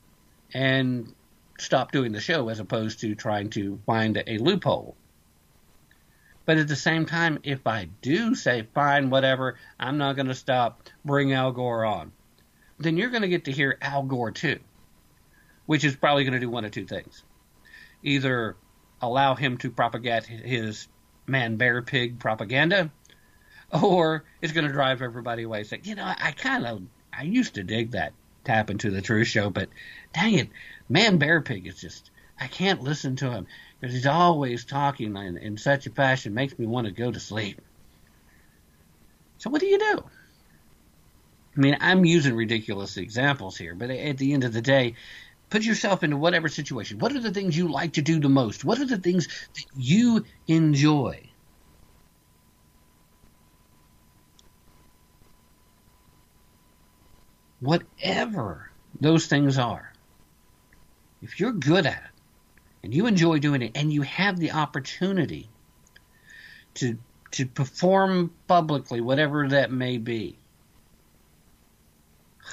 and 0.54 1.14
stop 1.60 1.92
doing 1.92 2.12
the 2.12 2.20
show 2.20 2.50
as 2.50 2.60
opposed 2.60 3.02
to 3.02 3.16
trying 3.16 3.52
to 3.52 3.80
find 3.86 4.22
a 4.26 4.38
loophole. 4.40 4.96
But 6.46 6.58
at 6.58 6.68
the 6.68 6.76
same 6.76 7.06
time, 7.06 7.40
if 7.44 7.68
I 7.68 7.90
do 8.02 8.34
say, 8.34 8.68
fine, 8.74 9.10
whatever, 9.10 9.58
I'm 9.80 9.98
not 9.98 10.16
going 10.16 10.28
to 10.28 10.36
stop, 10.36 10.90
bring 11.04 11.34
Al 11.34 11.52
Gore 11.52 11.86
on, 11.86 12.12
then 12.80 12.98
you're 12.98 13.10
going 13.10 13.24
to 13.24 13.28
get 13.28 13.46
to 13.46 13.52
hear 13.52 13.78
Al 13.82 14.04
Gore 14.04 14.32
too, 14.32 14.60
which 15.66 15.84
is 15.84 15.96
probably 15.96 16.24
going 16.24 16.34
to 16.34 16.40
do 16.40 16.50
one 16.50 16.66
of 16.66 16.72
two 16.72 16.86
things. 16.86 17.24
Either 18.02 18.56
allow 19.02 19.36
him 19.36 19.58
to 19.60 19.70
propagate 19.70 20.26
his 20.26 20.88
man 21.26 21.58
bear 21.58 21.82
pig 21.82 22.20
propaganda, 22.20 22.92
or 23.72 24.24
it's 24.42 24.54
going 24.54 24.68
to 24.68 24.74
drive 24.74 25.02
everybody 25.02 25.44
away. 25.44 25.64
Say, 25.64 25.82
you 25.84 25.96
know, 25.96 26.06
I 26.06 26.32
kind 26.32 26.66
of 26.66 26.82
I 27.14 27.24
used 27.24 27.56
to 27.56 27.64
dig 27.64 27.92
that 27.92 28.14
tap 28.44 28.70
into 28.70 28.92
the 28.92 29.02
truth 29.02 29.28
show, 29.28 29.50
but 29.50 29.70
dang 30.14 30.36
it, 30.36 30.50
man 30.90 31.18
bear 31.18 31.42
pig 31.42 31.68
is 31.68 31.80
just 31.80 32.12
I 32.40 32.48
can't 32.48 32.82
listen 32.82 33.16
to 33.18 33.32
him 33.32 33.48
because 33.80 33.94
he's 33.94 34.06
always 34.06 34.66
talking 34.66 35.16
in, 35.16 35.38
in 35.38 35.58
such 35.58 35.88
a 35.88 35.90
fashion 35.90 36.34
makes 36.34 36.58
me 36.58 36.66
want 36.66 36.86
to 36.86 36.94
go 36.94 37.12
to 37.12 37.20
sleep. 37.20 37.62
So 39.40 39.50
what 39.50 39.62
do 39.62 39.68
you 39.68 39.80
do? 39.80 40.04
I 41.56 41.60
mean, 41.60 41.78
I'm 41.82 42.06
using 42.06 42.36
ridiculous 42.36 42.98
examples 42.98 43.58
here, 43.58 43.74
but 43.74 43.90
at 43.90 44.18
the 44.18 44.34
end 44.34 44.44
of 44.44 44.54
the 44.54 44.62
day, 44.62 44.94
Put 45.50 45.64
yourself 45.64 46.04
into 46.04 46.18
whatever 46.18 46.50
situation. 46.50 47.00
What 47.00 47.14
are 47.14 47.20
the 47.20 47.32
things 47.32 47.58
you 47.58 47.70
like 47.70 47.94
to 47.94 48.02
do 48.02 48.20
the 48.20 48.30
most? 48.30 48.66
What 48.66 48.80
are 48.80 48.86
the 48.86 48.98
things 48.98 49.28
that 49.28 49.66
you 49.76 50.26
enjoy? 50.48 51.30
Whatever 57.60 58.70
those 59.00 59.28
things 59.28 59.58
are, 59.58 59.94
if 61.22 61.40
you're 61.40 61.54
good 61.54 61.86
at 61.86 62.04
it 62.04 62.22
and 62.84 62.94
you 62.94 63.08
enjoy 63.08 63.40
doing 63.40 63.62
it 63.62 63.72
and 63.76 63.92
you 63.92 64.04
have 64.04 64.38
the 64.38 64.52
opportunity 64.52 65.50
to 66.76 66.98
to 67.32 67.46
perform 67.46 68.32
publicly, 68.48 69.02
whatever 69.02 69.48
that 69.50 69.72
may 69.72 69.98
be, 69.98 70.38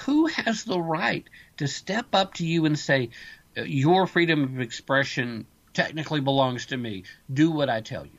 who 0.03 0.27
has 0.27 0.63
the 0.63 0.79
right 0.79 1.25
to 1.57 1.67
step 1.67 2.07
up 2.13 2.35
to 2.35 2.45
you 2.45 2.65
and 2.65 2.77
say, 2.77 3.09
uh, 3.57 3.61
your 3.61 4.07
freedom 4.07 4.43
of 4.43 4.59
expression 4.59 5.45
technically 5.73 6.21
belongs 6.21 6.67
to 6.67 6.77
me. 6.77 7.03
Do 7.31 7.51
what 7.51 7.69
I 7.69 7.81
tell 7.81 8.05
you. 8.05 8.17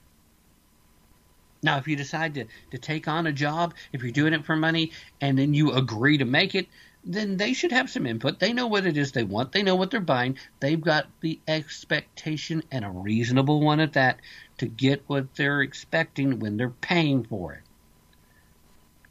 Now, 1.63 1.79
if 1.79 1.89
you 1.89 1.97
decide 1.97 2.35
to, 2.35 2.45
to 2.71 2.79
take 2.79 3.09
on 3.09 3.27
a 3.27 3.33
job, 3.33 3.75
if 3.93 4.03
you're 4.03 4.13
doing 4.13 4.35
it 4.35 4.45
for 4.45 4.57
money, 4.57 4.93
and 5.21 5.39
then 5.39 5.55
you 5.55 5.73
agree 5.73 6.19
to 6.19 6.25
make 6.25 6.55
it, 6.55 6.69
then 7.03 7.37
they 7.37 7.55
should 7.55 7.73
have 7.73 7.89
some 7.89 8.07
input. 8.07 8.39
They 8.39 8.53
know 8.53 8.67
what 8.67 8.87
it 8.87 8.97
is 8.97 9.13
they 9.13 9.25
want. 9.25 9.53
They 9.53 9.63
know 9.63 9.77
what 9.77 9.91
they're 9.91 10.01
buying. 10.01 10.39
They've 10.61 10.81
got 10.81 11.07
the 11.21 11.41
expectation, 11.49 12.63
and 12.71 12.85
a 12.85 12.91
reasonable 12.91 13.61
one 13.61 13.81
at 13.81 13.95
that, 13.95 14.21
to 14.59 14.67
get 14.67 15.05
what 15.07 15.35
they're 15.35 15.63
expecting 15.63 16.41
when 16.41 16.57
they're 16.57 16.71
paying 16.71 17.25
for 17.25 17.55
it. 17.55 17.63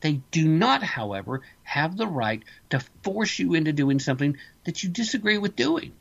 They 0.05 0.21
do 0.29 0.47
not, 0.47 0.83
however, 0.83 1.41
have 1.63 1.97
the 1.97 2.05
right 2.05 2.43
to 2.69 2.79
force 3.01 3.39
you 3.39 3.55
into 3.55 3.73
doing 3.73 3.97
something 3.97 4.37
that 4.63 4.83
you 4.83 4.89
disagree 4.91 5.39
with 5.39 5.55
doing. 5.55 5.93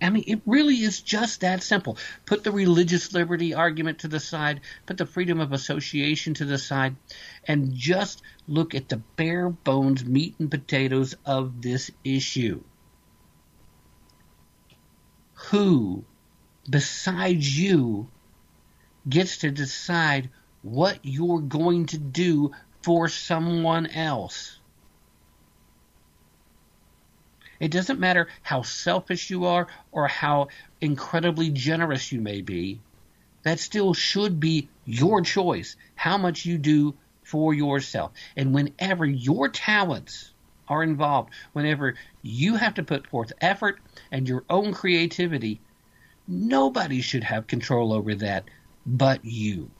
I 0.00 0.08
mean, 0.08 0.24
it 0.26 0.40
really 0.46 0.76
is 0.76 1.02
just 1.02 1.42
that 1.42 1.62
simple. 1.62 1.98
Put 2.24 2.42
the 2.42 2.52
religious 2.52 3.12
liberty 3.12 3.52
argument 3.52 3.98
to 3.98 4.08
the 4.08 4.18
side, 4.18 4.62
put 4.86 4.96
the 4.96 5.04
freedom 5.04 5.40
of 5.40 5.52
association 5.52 6.32
to 6.32 6.46
the 6.46 6.56
side, 6.56 6.96
and 7.46 7.74
just 7.74 8.22
look 8.48 8.74
at 8.74 8.88
the 8.88 9.02
bare 9.16 9.50
bones 9.50 10.02
meat 10.02 10.36
and 10.38 10.50
potatoes 10.50 11.14
of 11.26 11.60
this 11.60 11.90
issue. 12.02 12.62
Who, 15.50 16.06
besides 16.70 17.58
you, 17.58 18.08
gets 19.06 19.36
to 19.38 19.50
decide 19.50 20.30
what 20.66 20.98
you're 21.02 21.40
going 21.40 21.86
to 21.86 21.96
do 21.96 22.50
for 22.82 23.08
someone 23.08 23.86
else? 23.86 24.58
It 27.60 27.70
doesn't 27.70 28.00
matter 28.00 28.26
how 28.42 28.62
selfish 28.62 29.30
you 29.30 29.44
are 29.44 29.68
or 29.92 30.08
how 30.08 30.48
incredibly 30.80 31.50
generous 31.50 32.10
you 32.10 32.20
may 32.20 32.42
be. 32.42 32.80
That 33.44 33.60
still 33.60 33.94
should 33.94 34.40
be 34.40 34.68
your 34.84 35.20
choice, 35.20 35.76
how 35.94 36.18
much 36.18 36.44
you 36.44 36.58
do 36.58 36.96
for 37.22 37.54
yourself. 37.54 38.10
And 38.36 38.52
whenever 38.52 39.06
your 39.06 39.48
talents 39.48 40.32
are 40.66 40.82
involved, 40.82 41.30
whenever 41.52 41.94
you 42.22 42.56
have 42.56 42.74
to 42.74 42.82
put 42.82 43.06
forth 43.06 43.32
effort 43.40 43.78
and 44.10 44.28
your 44.28 44.44
own 44.50 44.74
creativity, 44.74 45.60
nobody 46.26 47.02
should 47.02 47.22
have 47.22 47.46
control 47.46 47.92
over 47.92 48.16
that 48.16 48.44
but 48.84 49.24
you. 49.24 49.70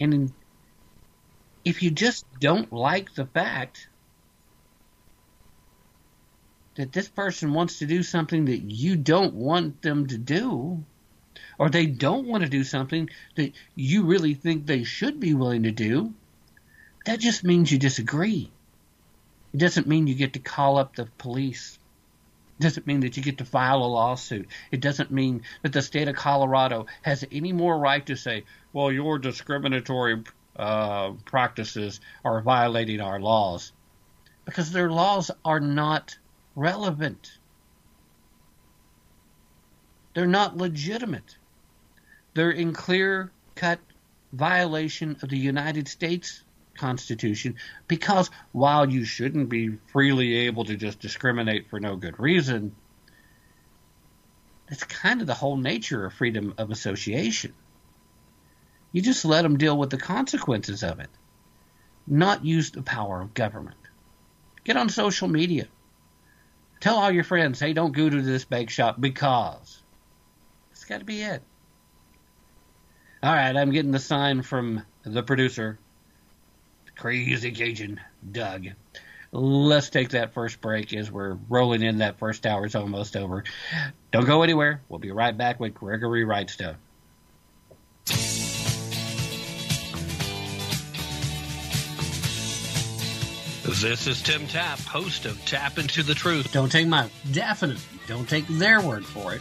And 0.00 0.32
if 1.64 1.82
you 1.82 1.90
just 1.90 2.24
don't 2.40 2.72
like 2.72 3.14
the 3.14 3.26
fact 3.26 3.88
that 6.74 6.92
this 6.92 7.08
person 7.08 7.52
wants 7.52 7.78
to 7.80 7.86
do 7.86 8.02
something 8.02 8.46
that 8.46 8.62
you 8.62 8.96
don't 8.96 9.34
want 9.34 9.82
them 9.82 10.06
to 10.06 10.18
do, 10.18 10.82
or 11.58 11.68
they 11.68 11.86
don't 11.86 12.26
want 12.26 12.42
to 12.42 12.48
do 12.48 12.64
something 12.64 13.10
that 13.36 13.52
you 13.74 14.04
really 14.04 14.34
think 14.34 14.66
they 14.66 14.84
should 14.84 15.20
be 15.20 15.34
willing 15.34 15.64
to 15.64 15.70
do, 15.70 16.14
that 17.06 17.20
just 17.20 17.44
means 17.44 17.70
you 17.70 17.78
disagree. 17.78 18.50
It 19.52 19.58
doesn't 19.58 19.86
mean 19.86 20.06
you 20.06 20.14
get 20.14 20.32
to 20.32 20.38
call 20.38 20.78
up 20.78 20.96
the 20.96 21.06
police. 21.18 21.78
Doesn't 22.60 22.86
mean 22.86 23.00
that 23.00 23.16
you 23.16 23.22
get 23.22 23.38
to 23.38 23.44
file 23.44 23.82
a 23.82 23.86
lawsuit. 23.86 24.48
It 24.70 24.80
doesn't 24.80 25.10
mean 25.10 25.42
that 25.62 25.72
the 25.72 25.82
state 25.82 26.08
of 26.08 26.16
Colorado 26.16 26.86
has 27.02 27.24
any 27.32 27.52
more 27.52 27.78
right 27.78 28.04
to 28.06 28.16
say, 28.16 28.44
well, 28.72 28.92
your 28.92 29.18
discriminatory 29.18 30.22
uh, 30.56 31.12
practices 31.24 32.00
are 32.24 32.40
violating 32.42 33.00
our 33.00 33.20
laws. 33.20 33.72
Because 34.44 34.70
their 34.70 34.90
laws 34.90 35.30
are 35.44 35.60
not 35.60 36.16
relevant. 36.54 37.38
They're 40.14 40.26
not 40.26 40.56
legitimate. 40.56 41.36
They're 42.34 42.50
in 42.50 42.72
clear 42.72 43.32
cut 43.54 43.78
violation 44.32 45.16
of 45.22 45.28
the 45.28 45.38
United 45.38 45.88
States 45.88 46.44
Constitution 46.82 47.54
because 47.86 48.28
while 48.50 48.90
you 48.90 49.04
shouldn't 49.04 49.48
be 49.48 49.78
freely 49.92 50.34
able 50.48 50.64
to 50.64 50.76
just 50.76 50.98
discriminate 50.98 51.70
for 51.70 51.78
no 51.78 51.94
good 51.94 52.18
reason, 52.18 52.74
it's 54.66 54.82
kind 54.82 55.20
of 55.20 55.28
the 55.28 55.34
whole 55.34 55.56
nature 55.56 56.04
of 56.04 56.12
freedom 56.12 56.54
of 56.58 56.72
association. 56.72 57.54
You 58.90 59.00
just 59.00 59.24
let 59.24 59.42
them 59.42 59.58
deal 59.58 59.78
with 59.78 59.90
the 59.90 59.96
consequences 59.96 60.82
of 60.82 60.98
it, 60.98 61.10
not 62.04 62.44
use 62.44 62.72
the 62.72 62.82
power 62.82 63.20
of 63.20 63.32
government. 63.32 63.76
Get 64.64 64.76
on 64.76 64.88
social 64.88 65.28
media. 65.28 65.68
Tell 66.80 66.96
all 66.96 67.12
your 67.12 67.22
friends, 67.22 67.60
hey, 67.60 67.74
don't 67.74 67.94
go 67.94 68.10
to 68.10 68.22
this 68.22 68.44
bake 68.44 68.70
shop 68.70 69.00
because. 69.00 69.80
It's 70.72 70.84
got 70.84 70.98
to 70.98 71.04
be 71.04 71.22
it. 71.22 71.42
All 73.22 73.32
right, 73.32 73.56
I'm 73.56 73.70
getting 73.70 73.92
the 73.92 74.00
sign 74.00 74.42
from 74.42 74.82
the 75.04 75.22
producer, 75.22 75.78
Crazy 76.96 77.50
Cajun 77.50 78.00
Doug. 78.30 78.68
Let's 79.32 79.88
take 79.88 80.10
that 80.10 80.34
first 80.34 80.60
break 80.60 80.92
as 80.92 81.10
we're 81.10 81.38
rolling 81.48 81.82
in. 81.82 81.98
That 81.98 82.18
first 82.18 82.46
hour 82.46 82.66
is 82.66 82.74
almost 82.74 83.16
over. 83.16 83.44
Don't 84.10 84.26
go 84.26 84.42
anywhere. 84.42 84.82
We'll 84.88 84.98
be 84.98 85.10
right 85.10 85.36
back 85.36 85.58
with 85.58 85.74
Gregory 85.74 86.24
Wrightstone. 86.24 86.76
This 93.64 94.06
is 94.06 94.20
Tim 94.20 94.46
Tapp, 94.48 94.80
host 94.80 95.24
of 95.24 95.42
Tap 95.46 95.78
Into 95.78 96.02
the 96.02 96.14
Truth. 96.14 96.52
Don't 96.52 96.70
take 96.70 96.86
my 96.86 97.08
definite, 97.30 97.78
don't 98.06 98.28
take 98.28 98.46
their 98.46 98.80
word 98.80 99.04
for 99.04 99.34
it. 99.34 99.40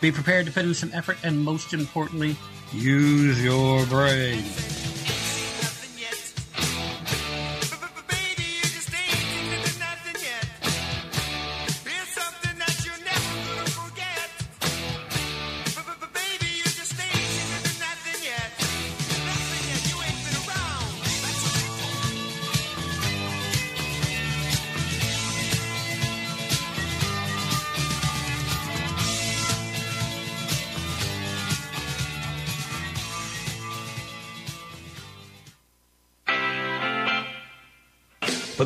Be 0.00 0.10
prepared 0.10 0.46
to 0.46 0.52
put 0.52 0.64
in 0.64 0.74
some 0.74 0.90
effort 0.94 1.18
and 1.22 1.38
most 1.38 1.74
importantly, 1.74 2.36
use 2.72 3.42
your 3.42 3.84
brain. 3.86 4.42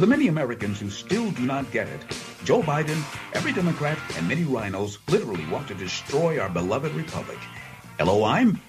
The 0.03 0.09
many 0.09 0.27
Americans 0.27 0.81
who 0.81 0.91
still 0.91 1.31
do 1.31 1.43
not 1.43 1.71
get 1.71 1.87
it, 1.87 2.01
Joe 2.43 2.61
Biden, 2.61 3.01
every 3.35 3.53
Democrat, 3.53 3.97
and 4.17 4.27
many 4.27 4.43
RINOs 4.43 4.99
literally 5.09 5.47
want 5.47 5.69
to 5.69 5.77
destroy 5.77 6.41
our 6.41 6.49
beloved 6.49 6.93
republic. 6.95 7.39
Hello, 8.01 8.25
I'm 8.25 8.61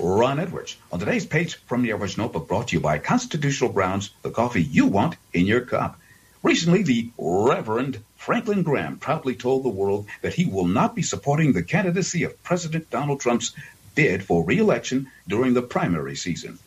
Ron 0.00 0.40
Edwards. 0.40 0.76
On 0.90 0.98
today's 0.98 1.24
page 1.24 1.54
from 1.66 1.82
the 1.82 1.92
Edwards 1.92 2.18
Notebook 2.18 2.48
brought 2.48 2.66
to 2.66 2.74
you 2.74 2.80
by 2.80 2.98
Constitutional 2.98 3.70
Grounds, 3.70 4.10
the 4.22 4.32
coffee 4.32 4.64
you 4.64 4.86
want 4.86 5.14
in 5.32 5.46
your 5.46 5.60
cup. 5.60 5.96
Recently, 6.42 6.82
the 6.82 7.10
Reverend 7.16 8.02
Franklin 8.16 8.64
Graham 8.64 8.98
proudly 8.98 9.36
told 9.36 9.62
the 9.62 9.68
world 9.68 10.08
that 10.22 10.34
he 10.34 10.46
will 10.46 10.66
not 10.66 10.96
be 10.96 11.02
supporting 11.02 11.52
the 11.52 11.62
candidacy 11.62 12.24
of 12.24 12.42
President 12.42 12.90
Donald 12.90 13.20
Trump's 13.20 13.52
bid 13.94 14.24
for 14.24 14.42
re-election 14.42 15.08
during 15.28 15.54
the 15.54 15.62
primary 15.62 16.16
season. 16.16 16.58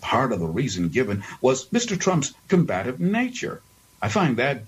Part 0.00 0.32
of 0.32 0.40
the 0.40 0.46
reason 0.46 0.88
given 0.88 1.22
was 1.40 1.68
Mr. 1.68 1.96
Trump's 1.96 2.34
combative 2.48 2.98
nature. 2.98 3.62
I 4.00 4.08
find 4.08 4.36
that 4.36 4.62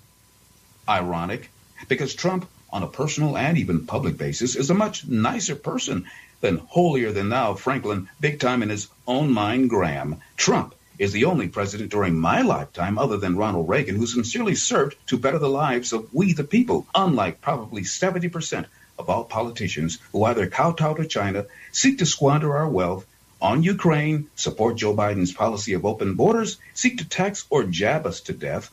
ironic 0.88 1.50
because 1.88 2.14
Trump, 2.14 2.48
on 2.72 2.82
a 2.82 2.88
personal 2.88 3.36
and 3.36 3.58
even 3.58 3.86
public 3.86 4.18
basis, 4.18 4.56
is 4.56 4.70
a 4.70 4.74
much 4.74 5.06
nicer 5.06 5.54
person 5.54 6.06
than 6.40 6.56
holier 6.56 7.12
than 7.12 7.28
thou 7.28 7.54
Franklin, 7.54 8.08
big 8.20 8.40
time 8.40 8.62
in 8.62 8.70
his 8.70 8.88
own 9.06 9.30
mind 9.32 9.70
Graham. 9.70 10.16
Trump 10.36 10.74
is 10.98 11.12
the 11.12 11.26
only 11.26 11.48
president 11.48 11.90
during 11.90 12.18
my 12.18 12.42
lifetime, 12.42 12.98
other 12.98 13.16
than 13.18 13.36
Ronald 13.36 13.68
Reagan, 13.68 13.96
who 13.96 14.06
sincerely 14.06 14.56
served 14.56 14.96
to 15.06 15.16
better 15.16 15.38
the 15.38 15.48
lives 15.48 15.92
of 15.92 16.12
we 16.12 16.32
the 16.32 16.44
people, 16.44 16.86
unlike 16.94 17.40
probably 17.40 17.82
70% 17.82 18.66
of 18.98 19.08
all 19.08 19.24
politicians 19.24 19.98
who 20.12 20.24
either 20.24 20.48
kowtow 20.48 20.94
to 20.94 21.06
China, 21.06 21.46
seek 21.72 21.98
to 21.98 22.06
squander 22.06 22.56
our 22.56 22.68
wealth, 22.68 23.06
on 23.40 23.62
Ukraine, 23.62 24.28
support 24.34 24.76
Joe 24.76 24.94
Biden's 24.94 25.32
policy 25.32 25.72
of 25.72 25.86
open 25.86 26.14
borders, 26.14 26.58
seek 26.74 26.98
to 26.98 27.08
tax 27.08 27.46
or 27.48 27.64
jab 27.64 28.06
us 28.06 28.20
to 28.22 28.34
death, 28.34 28.70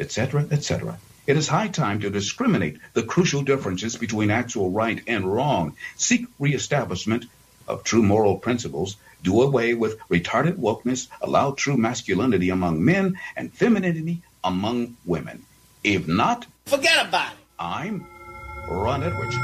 etc., 0.00 0.46
etc. 0.50 0.98
It 1.26 1.36
is 1.36 1.46
high 1.46 1.68
time 1.68 2.00
to 2.00 2.10
discriminate 2.10 2.78
the 2.94 3.02
crucial 3.02 3.42
differences 3.42 3.96
between 3.96 4.30
actual 4.30 4.70
right 4.70 5.00
and 5.06 5.32
wrong, 5.32 5.76
seek 5.96 6.26
reestablishment 6.38 7.26
of 7.68 7.84
true 7.84 8.02
moral 8.02 8.38
principles, 8.38 8.96
do 9.22 9.42
away 9.42 9.74
with 9.74 10.00
retarded 10.08 10.56
wokeness, 10.56 11.08
allow 11.20 11.52
true 11.52 11.76
masculinity 11.76 12.50
among 12.50 12.84
men 12.84 13.18
and 13.36 13.52
femininity 13.52 14.22
among 14.42 14.96
women. 15.04 15.44
If 15.84 16.08
not, 16.08 16.46
forget 16.66 17.06
about 17.06 17.32
it. 17.32 17.38
I'm 17.58 18.06
Ron 18.68 19.02
Edwards. 19.02 19.36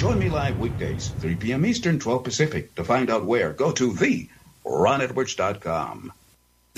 Join 0.00 0.18
me 0.18 0.30
live 0.30 0.58
weekdays, 0.58 1.08
3 1.18 1.34
p.m. 1.36 1.66
Eastern, 1.66 1.98
12 1.98 2.24
Pacific. 2.24 2.74
To 2.76 2.84
find 2.84 3.10
out 3.10 3.24
where, 3.24 3.52
go 3.52 3.72
to 3.72 3.92
the 3.92 4.28
ronedwards.com. 4.64 6.12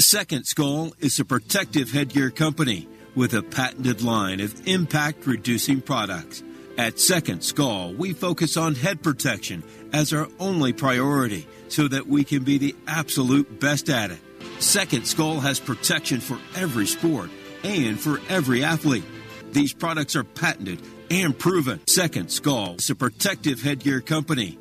Second 0.01 0.45
Skull 0.47 0.95
is 1.01 1.19
a 1.19 1.25
protective 1.27 1.93
headgear 1.93 2.31
company 2.31 2.89
with 3.15 3.35
a 3.35 3.43
patented 3.43 4.03
line 4.03 4.41
of 4.41 4.67
impact 4.67 5.27
reducing 5.27 5.83
products. 5.83 6.43
At 6.79 6.99
Second 6.99 7.43
Skull, 7.43 7.93
we 7.93 8.15
focus 8.15 8.57
on 8.57 8.75
head 8.75 9.03
protection 9.03 9.63
as 9.93 10.15
our 10.15 10.29
only 10.39 10.73
priority 10.73 11.47
so 11.69 11.87
that 11.89 12.07
we 12.07 12.25
can 12.25 12.45
be 12.45 12.57
the 12.57 12.75
absolute 12.87 13.61
best 13.61 13.91
at 13.91 14.11
it. 14.11 14.21
Second 14.59 15.07
Skull 15.07 15.39
has 15.41 15.61
protection 15.61 16.21
for 16.21 16.39
every 16.55 16.87
sport 16.87 17.29
and 17.63 18.01
for 18.01 18.21
every 18.31 18.65
athlete. 18.65 19.05
These 19.53 19.75
products 19.75 20.17
are 20.17 20.25
patented 20.25 20.81
and 21.11 21.39
proven. 21.39 21.81
Second 21.87 22.31
Skull 22.31 22.77
is 22.77 22.89
a 22.89 22.95
protective 22.95 23.61
headgear 23.61 24.01
company. 24.01 24.59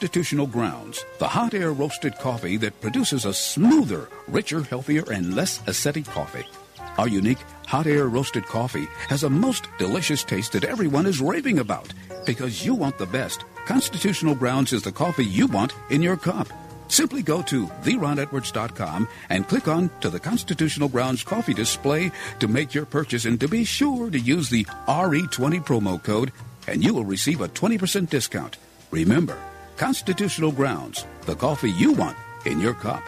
Constitutional 0.00 0.46
Grounds, 0.46 1.04
the 1.18 1.28
hot 1.28 1.52
air 1.52 1.74
roasted 1.74 2.16
coffee 2.16 2.56
that 2.56 2.80
produces 2.80 3.26
a 3.26 3.34
smoother, 3.34 4.08
richer, 4.28 4.62
healthier, 4.62 5.04
and 5.12 5.36
less 5.36 5.58
acidic 5.64 6.06
coffee. 6.06 6.46
Our 6.96 7.06
unique 7.06 7.44
hot 7.66 7.86
air 7.86 8.08
roasted 8.08 8.46
coffee 8.46 8.88
has 9.08 9.24
a 9.24 9.28
most 9.28 9.68
delicious 9.76 10.24
taste 10.24 10.52
that 10.52 10.64
everyone 10.64 11.04
is 11.04 11.20
raving 11.20 11.58
about. 11.58 11.92
Because 12.24 12.64
you 12.64 12.74
want 12.74 12.96
the 12.96 13.04
best, 13.04 13.44
Constitutional 13.66 14.34
Grounds 14.34 14.72
is 14.72 14.82
the 14.82 14.90
coffee 14.90 15.26
you 15.26 15.46
want 15.46 15.74
in 15.90 16.00
your 16.00 16.16
cup. 16.16 16.48
Simply 16.88 17.20
go 17.22 17.42
to 17.42 17.66
theronedwards.com 17.66 19.06
and 19.28 19.48
click 19.48 19.68
on 19.68 19.90
to 20.00 20.08
the 20.08 20.18
Constitutional 20.18 20.88
Grounds 20.88 21.22
coffee 21.22 21.52
display 21.52 22.10
to 22.38 22.48
make 22.48 22.72
your 22.72 22.86
purchase 22.86 23.26
and 23.26 23.38
to 23.38 23.48
be 23.48 23.64
sure 23.64 24.08
to 24.08 24.18
use 24.18 24.48
the 24.48 24.64
RE20 24.88 25.62
promo 25.66 26.02
code 26.02 26.32
and 26.66 26.82
you 26.82 26.94
will 26.94 27.04
receive 27.04 27.42
a 27.42 27.48
20% 27.48 28.08
discount. 28.08 28.56
Remember, 28.90 29.36
Constitutional 29.80 30.52
Grounds, 30.52 31.06
the 31.22 31.34
coffee 31.34 31.70
you 31.70 31.92
want 31.92 32.18
in 32.44 32.60
your 32.60 32.74
cup. 32.74 33.02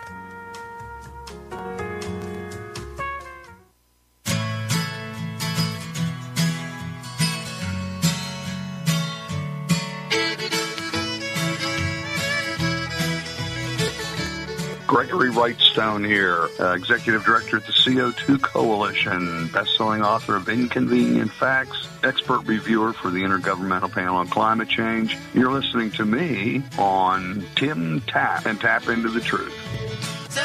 Gregory 14.93 15.31
Wrightstone 15.31 16.07
here, 16.07 16.51
uh, 16.61 16.75
Executive 16.75 17.25
Director 17.25 17.57
at 17.57 17.65
the 17.65 17.73
CO2 17.73 18.43
Coalition, 18.43 19.49
best-selling 19.49 20.03
author 20.03 20.37
of 20.37 20.51
Inconvenient 20.51 21.33
Facts, 21.33 21.89
expert 22.05 22.41
reviewer 22.41 22.93
for 22.93 23.11
the 23.11 23.23
Intergovernmental 23.23 23.91
Panel 23.91 24.17
on 24.17 24.29
Climate 24.29 24.69
Change. 24.69 25.17
You're 25.33 25.51
listening 25.51 25.93
to 25.93 26.05
me 26.05 26.63
on 26.77 27.43
Tim 27.57 28.03
Tap 28.03 28.45
and 28.45 28.61
Tap 28.61 28.87
into 28.89 29.09
the 29.09 29.23
Truth. 29.23 29.55
So 30.29 30.43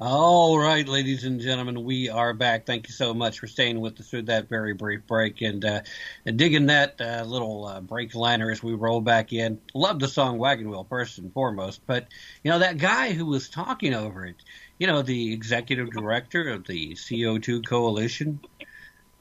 All 0.00 0.56
right, 0.56 0.86
ladies 0.86 1.24
and 1.24 1.40
gentlemen, 1.40 1.82
we 1.82 2.08
are 2.08 2.32
back. 2.32 2.66
Thank 2.66 2.86
you 2.86 2.94
so 2.94 3.12
much 3.12 3.40
for 3.40 3.48
staying 3.48 3.80
with 3.80 3.98
us 3.98 4.08
through 4.08 4.22
that 4.22 4.48
very 4.48 4.72
brief 4.72 5.04
break 5.08 5.42
and, 5.42 5.64
uh, 5.64 5.80
and 6.24 6.38
digging 6.38 6.66
that 6.66 7.00
uh, 7.00 7.24
little 7.26 7.66
uh, 7.66 7.80
break 7.80 8.14
liner 8.14 8.48
as 8.52 8.62
we 8.62 8.74
roll 8.74 9.00
back 9.00 9.32
in. 9.32 9.60
Love 9.74 9.98
the 9.98 10.06
song 10.06 10.38
Wagon 10.38 10.70
Wheel 10.70 10.86
first 10.88 11.18
and 11.18 11.32
foremost, 11.32 11.80
but 11.84 12.06
you 12.44 12.50
know 12.52 12.60
that 12.60 12.78
guy 12.78 13.10
who 13.10 13.26
was 13.26 13.48
talking 13.48 13.92
over 13.92 14.24
it, 14.24 14.36
you 14.78 14.86
know 14.86 15.02
the 15.02 15.32
executive 15.32 15.90
director 15.90 16.48
of 16.48 16.64
the 16.64 16.92
CO2 16.92 17.66
Coalition, 17.66 18.38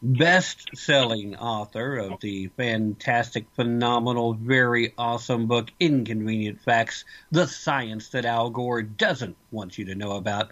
best-selling 0.02 1.36
author 1.36 1.98
of 1.98 2.20
the 2.20 2.48
fantastic, 2.56 3.48
phenomenal, 3.56 4.34
very 4.34 4.94
awesome 4.98 5.48
book 5.48 5.72
Inconvenient 5.80 6.62
Facts: 6.62 7.04
The 7.32 7.48
Science 7.48 8.10
That 8.10 8.26
Al 8.26 8.52
Gore 8.52 8.84
Doesn't 8.84 9.36
Want 9.50 9.78
You 9.78 9.86
to 9.86 9.96
Know 9.96 10.12
About, 10.12 10.52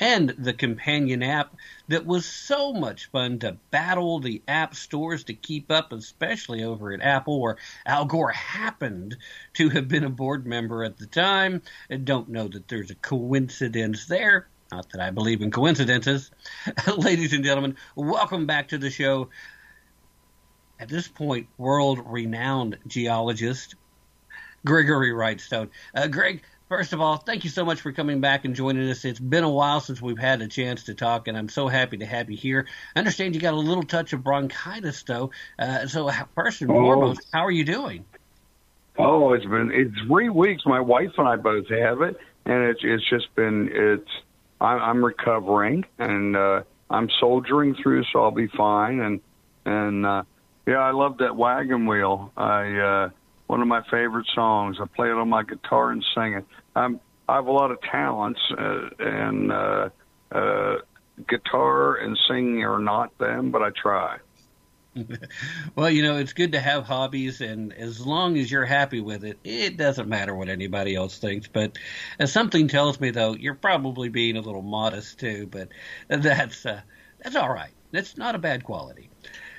and 0.00 0.30
the 0.30 0.54
companion 0.54 1.22
app 1.22 1.54
that 1.88 2.06
was 2.06 2.24
so 2.24 2.72
much 2.72 3.10
fun 3.10 3.38
to 3.40 3.58
battle 3.70 4.18
the 4.20 4.42
app 4.48 4.74
stores 4.74 5.24
to 5.24 5.34
keep 5.34 5.70
up, 5.70 5.92
especially 5.92 6.64
over 6.64 6.92
at 6.92 7.02
Apple, 7.02 7.40
where 7.40 7.56
Al 7.84 8.06
Gore 8.06 8.30
happened 8.30 9.16
to 9.54 9.68
have 9.70 9.88
been 9.88 10.04
a 10.04 10.10
board 10.10 10.46
member 10.46 10.84
at 10.84 10.96
the 10.96 11.06
time. 11.06 11.60
I 11.90 11.96
don't 11.96 12.30
know 12.30 12.48
that 12.48 12.68
there's 12.68 12.90
a 12.90 12.96
coincidence 12.96 14.06
there. 14.06 14.48
Not 14.72 14.90
that 14.90 15.00
I 15.00 15.10
believe 15.10 15.42
in 15.42 15.50
coincidences. 15.50 16.30
Ladies 16.96 17.32
and 17.32 17.44
gentlemen, 17.44 17.76
welcome 17.94 18.46
back 18.46 18.68
to 18.68 18.78
the 18.78 18.90
show. 18.90 19.28
At 20.78 20.88
this 20.88 21.08
point, 21.08 21.46
world 21.56 22.00
renowned 22.04 22.78
geologist 22.86 23.76
Gregory 24.64 25.12
Wrightstone. 25.12 25.70
Uh, 25.94 26.08
Greg, 26.08 26.42
first 26.68 26.92
of 26.92 27.00
all, 27.00 27.16
thank 27.16 27.44
you 27.44 27.50
so 27.50 27.64
much 27.64 27.80
for 27.80 27.92
coming 27.92 28.20
back 28.20 28.44
and 28.44 28.54
joining 28.54 28.90
us. 28.90 29.04
It's 29.04 29.20
been 29.20 29.44
a 29.44 29.48
while 29.48 29.80
since 29.80 30.02
we've 30.02 30.18
had 30.18 30.42
a 30.42 30.48
chance 30.48 30.84
to 30.84 30.94
talk, 30.94 31.28
and 31.28 31.38
I'm 31.38 31.48
so 31.48 31.68
happy 31.68 31.98
to 31.98 32.06
have 32.06 32.28
you 32.28 32.36
here. 32.36 32.66
I 32.94 32.98
understand 32.98 33.34
you 33.34 33.40
got 33.40 33.54
a 33.54 33.56
little 33.56 33.84
touch 33.84 34.12
of 34.12 34.24
bronchitis, 34.24 35.02
though. 35.04 35.30
Uh, 35.58 35.86
so, 35.86 36.10
first 36.34 36.60
and 36.60 36.70
Oh. 36.72 36.74
foremost, 36.74 37.20
how 37.32 37.46
are 37.46 37.50
you 37.52 37.64
doing? 37.64 38.04
Oh, 38.98 39.32
it's 39.32 39.44
been 39.44 39.70
it's 39.72 39.96
three 40.08 40.28
weeks. 40.28 40.62
My 40.66 40.80
wife 40.80 41.12
and 41.18 41.28
I 41.28 41.36
both 41.36 41.68
have 41.68 42.02
it, 42.02 42.16
and 42.44 42.64
it's 42.64 42.80
it's 42.82 43.08
just 43.08 43.34
been 43.36 43.70
it's 43.72 44.10
I'm, 44.60 44.80
I'm 44.80 45.04
recovering 45.04 45.84
and 45.98 46.36
uh, 46.36 46.62
I'm 46.90 47.08
soldiering 47.20 47.74
through, 47.82 48.04
so 48.12 48.22
I'll 48.22 48.30
be 48.30 48.48
fine. 48.48 49.00
And 49.00 49.20
and 49.64 50.06
uh, 50.06 50.22
yeah, 50.66 50.78
I 50.78 50.92
love 50.92 51.18
that 51.18 51.36
wagon 51.36 51.86
wheel. 51.86 52.32
I 52.36 52.76
uh, 52.78 53.10
one 53.46 53.60
of 53.60 53.68
my 53.68 53.82
favorite 53.90 54.26
songs. 54.34 54.78
I 54.80 54.86
play 54.86 55.08
it 55.08 55.14
on 55.14 55.28
my 55.28 55.42
guitar 55.42 55.90
and 55.90 56.04
sing 56.14 56.34
it. 56.34 56.44
I'm 56.74 57.00
I 57.28 57.36
have 57.36 57.46
a 57.46 57.52
lot 57.52 57.70
of 57.70 57.80
talents, 57.82 58.40
uh, 58.56 58.88
and 59.00 59.50
uh, 59.50 59.88
uh, 60.30 60.76
guitar 61.28 61.96
and 61.96 62.16
singing 62.28 62.62
are 62.62 62.78
not 62.78 63.16
them, 63.18 63.50
but 63.50 63.62
I 63.62 63.70
try. 63.70 64.18
Well, 65.74 65.90
you 65.90 66.02
know, 66.02 66.16
it's 66.16 66.32
good 66.32 66.52
to 66.52 66.60
have 66.60 66.84
hobbies, 66.84 67.40
and 67.40 67.72
as 67.72 68.04
long 68.04 68.36
as 68.38 68.50
you're 68.50 68.64
happy 68.64 69.00
with 69.00 69.24
it, 69.24 69.38
it 69.44 69.76
doesn't 69.76 70.08
matter 70.08 70.34
what 70.34 70.48
anybody 70.48 70.94
else 70.94 71.18
thinks. 71.18 71.48
But 71.48 71.78
as 72.18 72.32
something 72.32 72.68
tells 72.68 73.00
me, 73.00 73.10
though, 73.10 73.34
you're 73.34 73.54
probably 73.54 74.08
being 74.08 74.36
a 74.36 74.40
little 74.40 74.62
modest 74.62 75.18
too. 75.20 75.46
But 75.50 75.68
that's 76.08 76.64
uh, 76.64 76.80
that's 77.22 77.36
all 77.36 77.52
right. 77.52 77.72
That's 77.92 78.16
not 78.16 78.34
a 78.34 78.38
bad 78.38 78.64
quality. 78.64 79.10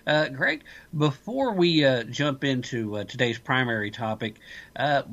Uh, 0.06 0.30
Greg, 0.30 0.63
before 0.95 1.54
we 1.54 1.84
uh, 1.86 2.04
jump 2.04 2.43
into 2.43 2.97
uh, 2.97 3.04
today's 3.04 3.38
primary 3.39 3.91
topic, 3.91 4.39
uh, 4.76 5.04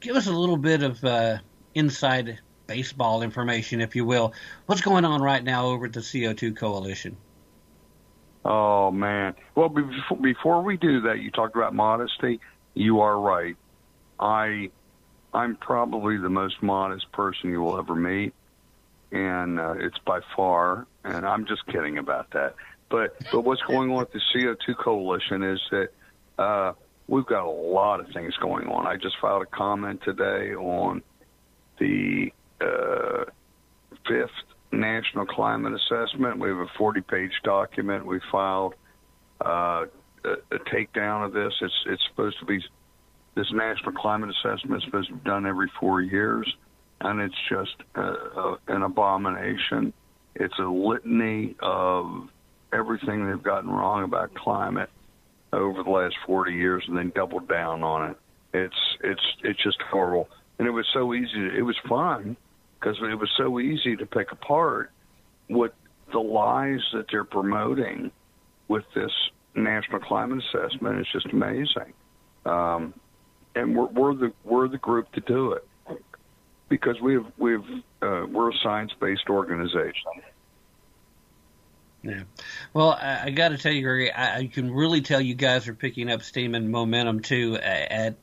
give 0.00 0.16
us 0.16 0.26
a 0.26 0.32
little 0.32 0.58
bit 0.58 0.82
of 0.82 1.02
uh, 1.04 1.38
inside 1.74 2.40
baseball 2.66 3.22
information, 3.22 3.80
if 3.80 3.96
you 3.96 4.04
will. 4.04 4.34
What's 4.66 4.82
going 4.82 5.04
on 5.04 5.22
right 5.22 5.42
now 5.42 5.66
over 5.68 5.86
at 5.86 5.92
the 5.94 6.00
CO2 6.00 6.56
Coalition? 6.56 7.16
Oh 8.44 8.90
man. 8.90 9.34
Well, 9.54 9.68
before, 9.68 10.18
before 10.18 10.62
we 10.62 10.76
do 10.76 11.02
that, 11.02 11.20
you 11.20 11.30
talked 11.30 11.56
about 11.56 11.74
modesty. 11.74 12.40
You 12.74 13.00
are 13.00 13.18
right. 13.18 13.56
I, 14.20 14.70
I'm 15.32 15.56
probably 15.56 16.18
the 16.18 16.28
most 16.28 16.62
modest 16.62 17.10
person 17.12 17.50
you 17.50 17.62
will 17.62 17.78
ever 17.78 17.94
meet, 17.94 18.34
and 19.10 19.58
uh, 19.58 19.74
it's 19.78 19.98
by 19.98 20.20
far. 20.36 20.86
And 21.04 21.26
I'm 21.26 21.46
just 21.46 21.66
kidding 21.66 21.98
about 21.98 22.30
that. 22.32 22.54
But 22.90 23.16
but 23.32 23.42
what's 23.42 23.62
going 23.62 23.90
on 23.90 23.96
with 23.96 24.12
the 24.12 24.20
CO2 24.34 24.76
coalition 24.76 25.42
is 25.42 25.60
that 25.70 25.88
uh, 26.38 26.72
we've 27.08 27.26
got 27.26 27.44
a 27.44 27.50
lot 27.50 28.00
of 28.00 28.08
things 28.12 28.36
going 28.36 28.68
on. 28.68 28.86
I 28.86 28.96
just 28.96 29.16
filed 29.20 29.42
a 29.42 29.46
comment 29.46 30.02
today 30.04 30.54
on 30.54 31.02
the 31.78 32.30
uh, 32.60 33.24
fifth 34.06 34.30
national 34.80 35.26
climate 35.26 35.72
assessment. 35.72 36.38
We 36.38 36.48
have 36.48 36.58
a 36.58 36.70
40 36.76 37.00
page 37.02 37.32
document. 37.42 38.06
We 38.06 38.20
filed 38.30 38.74
uh, 39.44 39.86
a, 40.24 40.32
a 40.52 40.58
takedown 40.72 41.26
of 41.26 41.32
this. 41.32 41.52
It's 41.60 41.84
it's 41.86 42.02
supposed 42.10 42.38
to 42.40 42.46
be 42.46 42.60
this 43.34 43.50
national 43.52 43.92
climate 43.92 44.30
assessment 44.30 44.82
is 44.82 44.84
supposed 44.84 45.08
to 45.08 45.14
be 45.14 45.24
done 45.24 45.46
every 45.46 45.70
four 45.80 46.00
years, 46.00 46.52
and 47.00 47.20
it's 47.20 47.34
just 47.48 47.74
uh, 47.96 48.14
uh, 48.36 48.56
an 48.68 48.82
abomination. 48.82 49.92
It's 50.36 50.58
a 50.58 50.62
litany 50.62 51.56
of 51.60 52.28
everything 52.72 53.28
they've 53.28 53.42
gotten 53.42 53.70
wrong 53.70 54.04
about 54.04 54.34
climate 54.34 54.90
over 55.52 55.82
the 55.82 55.90
last 55.90 56.16
40 56.26 56.52
years 56.52 56.84
and 56.88 56.96
then 56.96 57.12
doubled 57.14 57.48
down 57.48 57.82
on 57.82 58.10
it. 58.10 58.16
It's 58.52 58.96
it's 59.02 59.22
it's 59.42 59.62
just 59.62 59.80
horrible. 59.90 60.28
And 60.58 60.68
it 60.68 60.70
was 60.70 60.86
so 60.92 61.14
easy. 61.14 61.48
It 61.56 61.62
was 61.62 61.76
fun 61.88 62.36
because 62.84 62.98
it 63.00 63.18
was 63.18 63.30
so 63.36 63.58
easy 63.60 63.96
to 63.96 64.04
pick 64.04 64.30
apart 64.30 64.90
what 65.48 65.74
the 66.12 66.18
lies 66.18 66.80
that 66.92 67.06
they're 67.10 67.24
promoting 67.24 68.10
with 68.68 68.84
this 68.94 69.10
national 69.54 70.00
climate 70.00 70.42
assessment 70.44 71.00
is 71.00 71.06
just 71.12 71.26
amazing. 71.26 71.92
Um, 72.44 72.92
and 73.54 73.74
we're, 73.74 73.86
we're 73.86 74.14
the 74.14 74.32
we're 74.44 74.68
the 74.68 74.78
group 74.78 75.10
to 75.12 75.20
do 75.20 75.52
it 75.52 75.66
because 76.68 77.00
we've 77.00 77.24
we've 77.38 77.64
uh, 78.02 78.26
we're 78.28 78.50
a 78.50 78.54
science 78.62 78.92
based 79.00 79.30
organization. 79.30 80.12
Yeah. 82.02 82.24
Well, 82.74 82.90
I, 82.90 83.22
I 83.24 83.30
got 83.30 83.50
to 83.50 83.58
tell 83.58 83.72
you, 83.72 83.82
Greg, 83.82 84.12
I, 84.14 84.38
I 84.38 84.46
can 84.46 84.70
really 84.70 85.00
tell 85.00 85.22
you 85.22 85.34
guys 85.34 85.68
are 85.68 85.74
picking 85.74 86.10
up 86.10 86.22
steam 86.22 86.54
and 86.54 86.70
momentum 86.70 87.20
too 87.20 87.56
at 87.56 88.18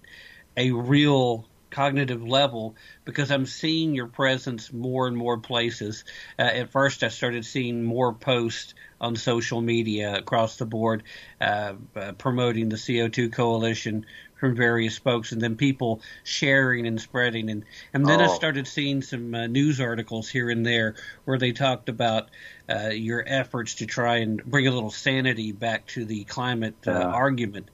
a 0.56 0.72
real 0.72 1.48
cognitive 1.72 2.24
level 2.24 2.76
because 3.06 3.32
I'm 3.32 3.46
seeing 3.48 3.96
your 3.96 4.08
presence 4.08 4.72
more 4.72 5.08
and 5.08 5.18
more 5.18 5.40
places. 5.40 6.04
Uh, 6.38 6.44
at 6.44 6.72
first, 6.72 7.04
I 7.04 7.08
started 7.10 7.46
seeing 7.46 7.84
more 7.84 8.14
posts 8.14 8.76
on 9.00 9.16
social 9.16 9.62
media 9.62 10.16
across 10.18 10.58
the 10.58 10.66
board 10.66 11.04
uh, 11.40 11.74
uh, 11.96 12.12
promoting 12.14 12.70
the 12.70 12.78
CO2 12.78 13.30
coalition 13.30 14.06
from 14.36 14.56
various 14.56 14.98
folks, 14.98 15.32
and 15.32 15.42
then 15.42 15.56
people 15.56 16.02
sharing 16.24 16.88
and 16.88 17.00
spreading, 17.00 17.50
and 17.50 17.66
and 17.94 18.08
then 18.08 18.22
I 18.22 18.26
Oh. 18.26 18.36
started 18.36 18.68
seeing 18.68 19.02
some 19.04 19.34
uh, 19.36 19.48
news 19.48 19.80
articles 19.80 20.30
here 20.30 20.50
and 20.50 20.66
there 20.66 20.96
where 21.26 21.38
they 21.38 21.52
talked 21.52 21.90
about 21.90 22.30
uh, 22.70 22.90
your 22.90 23.24
efforts 23.26 23.76
to 23.76 23.86
try 23.86 24.18
and 24.18 24.44
bring 24.44 24.68
a 24.68 24.72
little 24.72 24.90
sanity 24.92 25.52
back 25.52 25.88
to 25.88 26.06
the 26.06 26.24
climate 26.26 26.88
uh, 26.88 26.92
argument. 26.92 27.70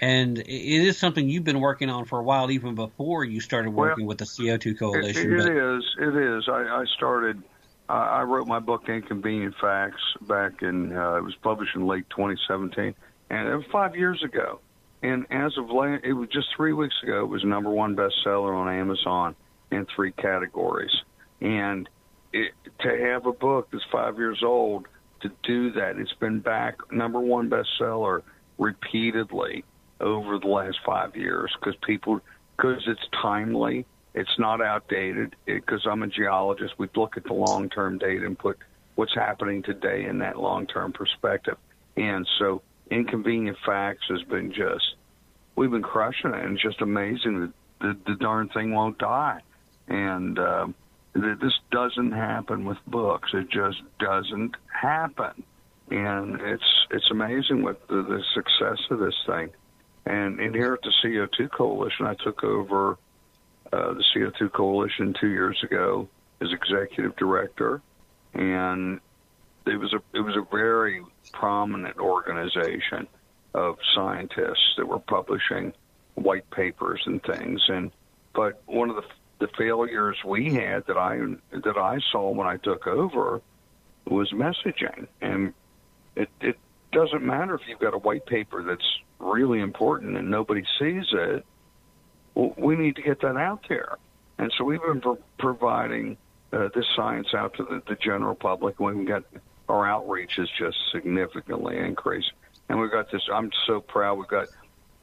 And 0.00 0.38
it 0.38 0.48
it 0.48 0.86
is 0.86 0.98
something 0.98 1.28
you've 1.28 1.44
been 1.44 1.60
working 1.60 1.90
on 1.90 2.04
for 2.04 2.18
a 2.18 2.22
while, 2.22 2.50
even 2.50 2.74
before 2.74 3.24
you 3.24 3.40
started 3.40 3.70
Well, 3.70 3.88
working 3.88 4.06
with 4.06 4.18
the 4.18 4.24
CO2 4.24 4.78
coalition. 4.78 5.32
it 5.32 5.36
but 5.36 5.52
is. 5.52 5.84
It 5.98 6.16
is. 6.16 6.48
I, 6.48 6.80
I 6.80 6.84
started. 6.96 7.42
I 7.88 8.20
I 8.20 8.22
wrote 8.22 8.46
my 8.46 8.58
book 8.60 8.88
Inconvenient 8.88 9.54
Facts 9.60 10.02
back 10.22 10.62
in. 10.62 10.96
Uh, 10.96 11.16
it 11.16 11.24
was 11.24 11.34
published 11.42 11.74
in 11.74 11.86
late 11.86 12.08
2017, 12.10 12.94
and 13.30 13.48
it 13.48 13.56
was 13.56 13.66
five 13.72 13.96
years 13.96 14.22
ago. 14.22 14.60
And 15.02 15.26
as 15.30 15.56
of 15.56 15.70
late, 15.70 16.00
it 16.04 16.12
was 16.12 16.28
just 16.28 16.48
three 16.56 16.72
weeks 16.72 16.96
ago. 17.02 17.22
It 17.22 17.28
was 17.28 17.44
number 17.44 17.70
one 17.70 17.94
bestseller 17.96 18.54
on 18.54 18.68
Amazon 18.68 19.36
in 19.70 19.86
three 19.94 20.12
categories. 20.12 20.90
And 21.40 21.88
it, 22.32 22.52
to 22.80 22.88
have 22.88 23.26
a 23.26 23.32
book 23.32 23.68
that's 23.70 23.84
five 23.92 24.18
years 24.18 24.42
old 24.42 24.86
to 25.20 25.30
do 25.42 25.72
that, 25.72 25.98
it's 25.98 26.12
been 26.14 26.40
back 26.40 26.78
number 26.92 27.20
one 27.20 27.48
bestseller 27.48 28.22
repeatedly 28.58 29.64
over 30.00 30.38
the 30.38 30.46
last 30.46 30.78
five 30.84 31.16
years 31.16 31.54
because 31.58 31.76
people 31.84 32.20
because 32.56 32.82
it's 32.86 33.06
timely 33.22 33.86
it's 34.14 34.38
not 34.38 34.60
outdated 34.60 35.36
because 35.46 35.86
I'm 35.88 36.02
a 36.02 36.08
geologist. 36.08 36.74
We 36.76 36.88
look 36.96 37.16
at 37.16 37.24
the 37.24 37.34
long 37.34 37.68
term 37.68 37.98
data 37.98 38.26
and 38.26 38.38
put 38.38 38.58
what's 38.96 39.14
happening 39.14 39.62
today 39.62 40.06
in 40.06 40.18
that 40.18 40.38
long 40.38 40.66
term 40.66 40.92
perspective. 40.92 41.56
And 41.96 42.26
so, 42.38 42.62
inconvenient 42.90 43.58
facts 43.64 44.04
has 44.08 44.22
been 44.22 44.52
just 44.52 44.94
we've 45.54 45.70
been 45.70 45.82
crushing 45.82 46.34
it, 46.34 46.44
and 46.44 46.54
it's 46.54 46.62
just 46.62 46.80
amazing 46.80 47.40
that 47.40 47.52
the, 47.80 48.10
the 48.10 48.16
darn 48.16 48.48
thing 48.48 48.74
won't 48.74 48.98
die. 48.98 49.40
And 49.86 50.38
um, 50.38 50.74
th- 51.14 51.38
this 51.40 51.54
doesn't 51.70 52.12
happen 52.12 52.64
with 52.64 52.78
books. 52.88 53.30
It 53.34 53.48
just 53.50 53.82
doesn't 54.00 54.56
happen. 54.66 55.44
And 55.90 56.40
it's 56.40 56.86
it's 56.90 57.10
amazing 57.12 57.62
with 57.62 57.76
the, 57.86 58.02
the 58.02 58.22
success 58.34 58.78
of 58.90 58.98
this 58.98 59.14
thing. 59.26 59.50
And, 60.08 60.40
at 60.40 60.52
the 60.82 60.92
CO2 61.04 61.50
Coalition, 61.50 62.06
I 62.06 62.14
took 62.14 62.42
over 62.42 62.96
uh, 63.70 63.92
the 63.92 64.04
CO2 64.14 64.50
Coalition 64.50 65.14
two 65.20 65.28
years 65.28 65.62
ago 65.62 66.08
as 66.40 66.50
executive 66.50 67.14
director, 67.16 67.82
and 68.32 69.00
it 69.66 69.76
was 69.76 69.92
a 69.92 70.00
it 70.14 70.20
was 70.20 70.34
a 70.34 70.46
very 70.50 71.04
prominent 71.32 71.98
organization 71.98 73.06
of 73.52 73.76
scientists 73.94 74.74
that 74.78 74.86
were 74.86 74.98
publishing 74.98 75.74
white 76.14 76.48
papers 76.50 77.02
and 77.04 77.22
things. 77.22 77.62
And 77.68 77.90
but 78.32 78.62
one 78.64 78.88
of 78.88 78.96
the 78.96 79.04
the 79.40 79.48
failures 79.58 80.16
we 80.24 80.54
had 80.54 80.86
that 80.86 80.96
I 80.96 81.18
that 81.52 81.76
I 81.76 81.98
saw 82.10 82.30
when 82.30 82.46
I 82.46 82.56
took 82.56 82.86
over 82.86 83.42
was 84.06 84.32
messaging, 84.32 85.06
and 85.20 85.52
it 86.16 86.30
it 86.40 86.56
doesn't 86.92 87.22
matter 87.22 87.54
if 87.54 87.62
you've 87.68 87.78
got 87.78 87.94
a 87.94 87.98
white 87.98 88.26
paper 88.26 88.62
that's 88.62 88.98
really 89.18 89.60
important 89.60 90.16
and 90.16 90.30
nobody 90.30 90.64
sees 90.78 91.04
it 91.12 91.44
well, 92.38 92.54
we 92.56 92.76
need 92.76 92.94
to 92.96 93.02
get 93.02 93.20
that 93.22 93.36
out 93.36 93.66
there. 93.68 93.98
And 94.38 94.52
so 94.56 94.64
we've 94.64 94.80
been 94.80 95.00
pro- 95.00 95.18
providing 95.38 96.16
uh, 96.52 96.68
this 96.72 96.86
science 96.94 97.34
out 97.34 97.54
to 97.54 97.64
the, 97.64 97.82
the 97.88 97.96
general 97.96 98.36
public. 98.36 98.78
We've 98.78 99.06
got 99.06 99.24
our 99.68 99.86
outreach 99.86 100.36
has 100.36 100.48
just 100.56 100.78
significantly 100.92 101.76
increased, 101.76 102.32
and 102.68 102.78
we've 102.78 102.92
got 102.92 103.10
this. 103.10 103.22
I'm 103.30 103.50
so 103.66 103.80
proud. 103.80 104.18
We've 104.18 104.28
got 104.28 104.48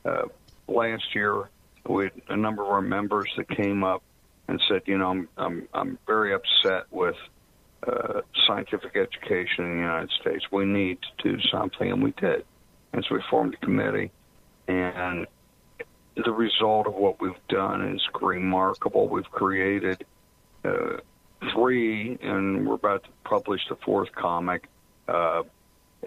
uh, 0.06 0.24
last 0.68 1.14
year 1.14 1.50
we 1.88 2.06
had 2.06 2.14
a 2.30 2.38
number 2.38 2.64
of 2.64 2.70
our 2.70 2.82
members 2.82 3.32
that 3.38 3.50
came 3.50 3.84
up 3.84 4.02
and 4.48 4.60
said, 4.68 4.84
you 4.86 4.98
know, 4.98 5.10
I'm 5.10 5.30
I'm 5.38 5.68
I'm 5.74 6.00
very 6.08 6.34
upset 6.34 6.86
with 6.90 7.18
uh, 7.88 8.22
scientific 8.48 8.96
education 8.96 9.66
in 9.66 9.72
the 9.76 9.82
United 9.82 10.12
States. 10.22 10.46
We 10.52 10.66
need 10.66 11.00
to 11.02 11.36
do 11.36 11.42
something, 11.52 11.92
and 11.92 12.04
we 12.04 12.12
did. 12.12 12.46
And 12.94 13.06
so 13.08 13.16
we 13.16 13.22
formed 13.30 13.54
a 13.56 13.58
committee, 13.66 14.12
and 14.68 15.28
the 16.16 16.32
result 16.32 16.88
of 16.88 16.94
what 16.96 17.20
we've 17.20 17.34
done 17.50 17.96
is 17.96 18.02
remarkable. 18.22 19.08
We've 19.10 19.30
created 19.32 20.06
uh, 20.64 20.98
three, 21.54 22.18
and 22.22 22.66
we're 22.68 22.76
about 22.76 23.04
to 23.04 23.10
publish 23.26 23.62
the 23.70 23.76
fourth 23.76 24.12
comic. 24.14 24.70
Uh, 25.08 25.44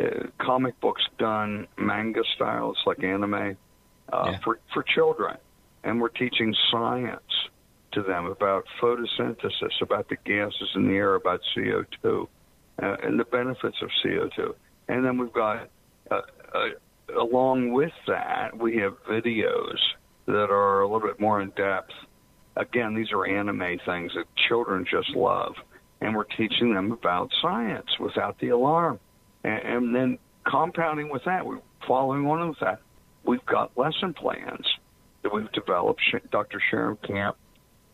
uh, 0.01 0.27
comic 0.39 0.81
books 0.81 1.03
done 1.19 1.67
manga 1.77 2.23
style, 2.35 2.71
it's 2.73 2.87
like 2.87 3.03
anime 3.03 3.57
uh, 4.13 4.31
Yeah. 4.31 4.39
for 4.43 4.59
for 4.73 4.83
children, 4.83 5.37
and 5.85 6.01
we're 6.01 6.09
teaching 6.09 6.55
science 6.71 7.49
to 8.03 8.09
them 8.09 8.27
about 8.27 8.65
photosynthesis, 8.81 9.81
about 9.83 10.09
the 10.09 10.17
gases 10.25 10.71
in 10.75 10.89
the 10.89 10.95
air, 10.95 11.15
about 11.15 11.41
CO 11.55 11.85
two, 12.03 12.29
uh, 12.83 12.97
and 13.03 13.19
the 13.19 13.25
benefits 13.25 13.77
of 13.83 13.91
CO 14.03 14.29
two. 14.35 14.55
And 14.89 15.05
then 15.05 15.19
we've 15.19 15.33
got 15.33 15.69
uh, 16.11 16.21
uh, 16.55 16.69
along 17.17 17.73
with 17.73 17.93
that, 18.07 18.57
we 18.57 18.77
have 18.79 18.95
videos 19.09 19.79
that 20.27 20.51
are 20.51 20.83
a 20.83 20.89
little 20.89 21.07
bit 21.07 21.21
more 21.21 21.41
in 21.41 21.51
depth. 21.51 21.93
Again, 22.57 22.95
these 22.95 23.13
are 23.13 23.27
anime 23.27 23.79
things 23.87 24.13
that 24.15 24.25
children 24.49 24.85
just 24.91 25.11
love, 25.11 25.55
and 26.01 26.15
we're 26.15 26.25
teaching 26.25 26.75
them 26.75 26.93
about 26.93 27.31
science 27.41 27.87
without 27.99 28.39
the 28.41 28.49
alarm. 28.49 28.99
And, 29.45 29.63
and 29.63 29.95
then 29.95 30.19
compounding 30.45 31.09
with 31.09 31.25
that, 31.25 31.47
we're 31.47 31.61
following 31.87 32.27
on 32.27 32.51
with 32.51 32.61
that. 32.61 32.81
We've 33.25 33.45
got 33.47 33.77
lesson 33.77 34.15
plans 34.15 34.67
that 35.23 35.33
we've 35.33 35.51
developed. 35.53 36.01
Dr. 36.31 36.61
Sharon 36.71 36.97
Camp, 37.07 37.37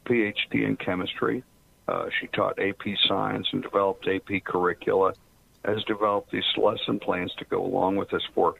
PhD 0.05 0.65
in 0.67 0.77
chemistry, 0.77 1.43
uh, 1.87 2.07
she 2.19 2.27
taught 2.29 2.59
AP 2.59 2.83
Science 3.07 3.49
and 3.53 3.63
developed 3.63 4.09
AP 4.09 4.45
curricula, 4.45 5.15
has 5.65 5.83
developed 5.85 6.31
these 6.31 6.45
lesson 6.57 6.99
plans 6.99 7.33
to 7.39 7.45
go 7.45 7.65
along 7.65 7.97
with 7.97 8.11
this 8.11 8.23
for 8.35 8.55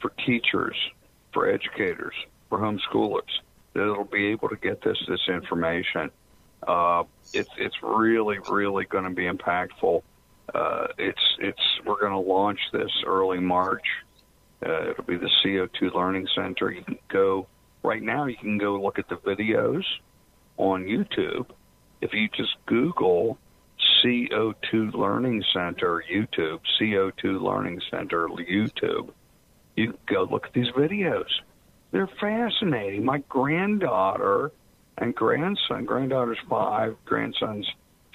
for 0.00 0.10
teachers, 0.24 0.76
for 1.32 1.50
educators, 1.50 2.14
for 2.48 2.58
homeschoolers, 2.58 3.40
that 3.74 3.82
it'll 3.82 4.04
be 4.04 4.26
able 4.26 4.48
to 4.48 4.56
get 4.56 4.82
this 4.82 4.98
this 5.08 5.28
information. 5.28 6.10
Uh, 6.66 7.04
it's 7.32 7.50
it's 7.56 7.82
really 7.82 8.38
really 8.50 8.84
going 8.84 9.04
to 9.04 9.10
be 9.10 9.24
impactful. 9.24 10.02
Uh, 10.54 10.88
it's 10.98 11.36
it's 11.38 11.80
we're 11.84 12.00
going 12.00 12.12
to 12.12 12.18
launch 12.18 12.60
this 12.72 12.90
early 13.06 13.40
March. 13.40 13.86
Uh, 14.64 14.90
it'll 14.90 15.04
be 15.04 15.16
the 15.16 15.30
CO2 15.44 15.94
Learning 15.94 16.26
Center. 16.34 16.70
You 16.70 16.82
can 16.82 16.98
go 17.08 17.46
right 17.82 18.02
now. 18.02 18.26
You 18.26 18.36
can 18.36 18.58
go 18.58 18.80
look 18.80 18.98
at 18.98 19.08
the 19.08 19.16
videos 19.16 19.84
on 20.58 20.84
YouTube. 20.84 21.46
If 22.00 22.12
you 22.12 22.28
just 22.28 22.56
Google 22.66 23.38
CO2 24.04 24.94
Learning 24.94 25.42
Center 25.52 26.04
YouTube, 26.12 26.60
CO2 26.80 27.40
Learning 27.40 27.80
Center 27.90 28.28
YouTube, 28.28 29.10
you 29.76 29.96
go 30.06 30.28
look 30.30 30.46
at 30.46 30.52
these 30.52 30.70
videos. 30.76 31.30
They're 31.90 32.10
fascinating. 32.20 33.04
My 33.04 33.18
granddaughter 33.28 34.52
and 34.98 35.14
grandson, 35.14 35.84
granddaughter's 35.84 36.38
five, 36.48 36.96
grandson's 37.04 37.66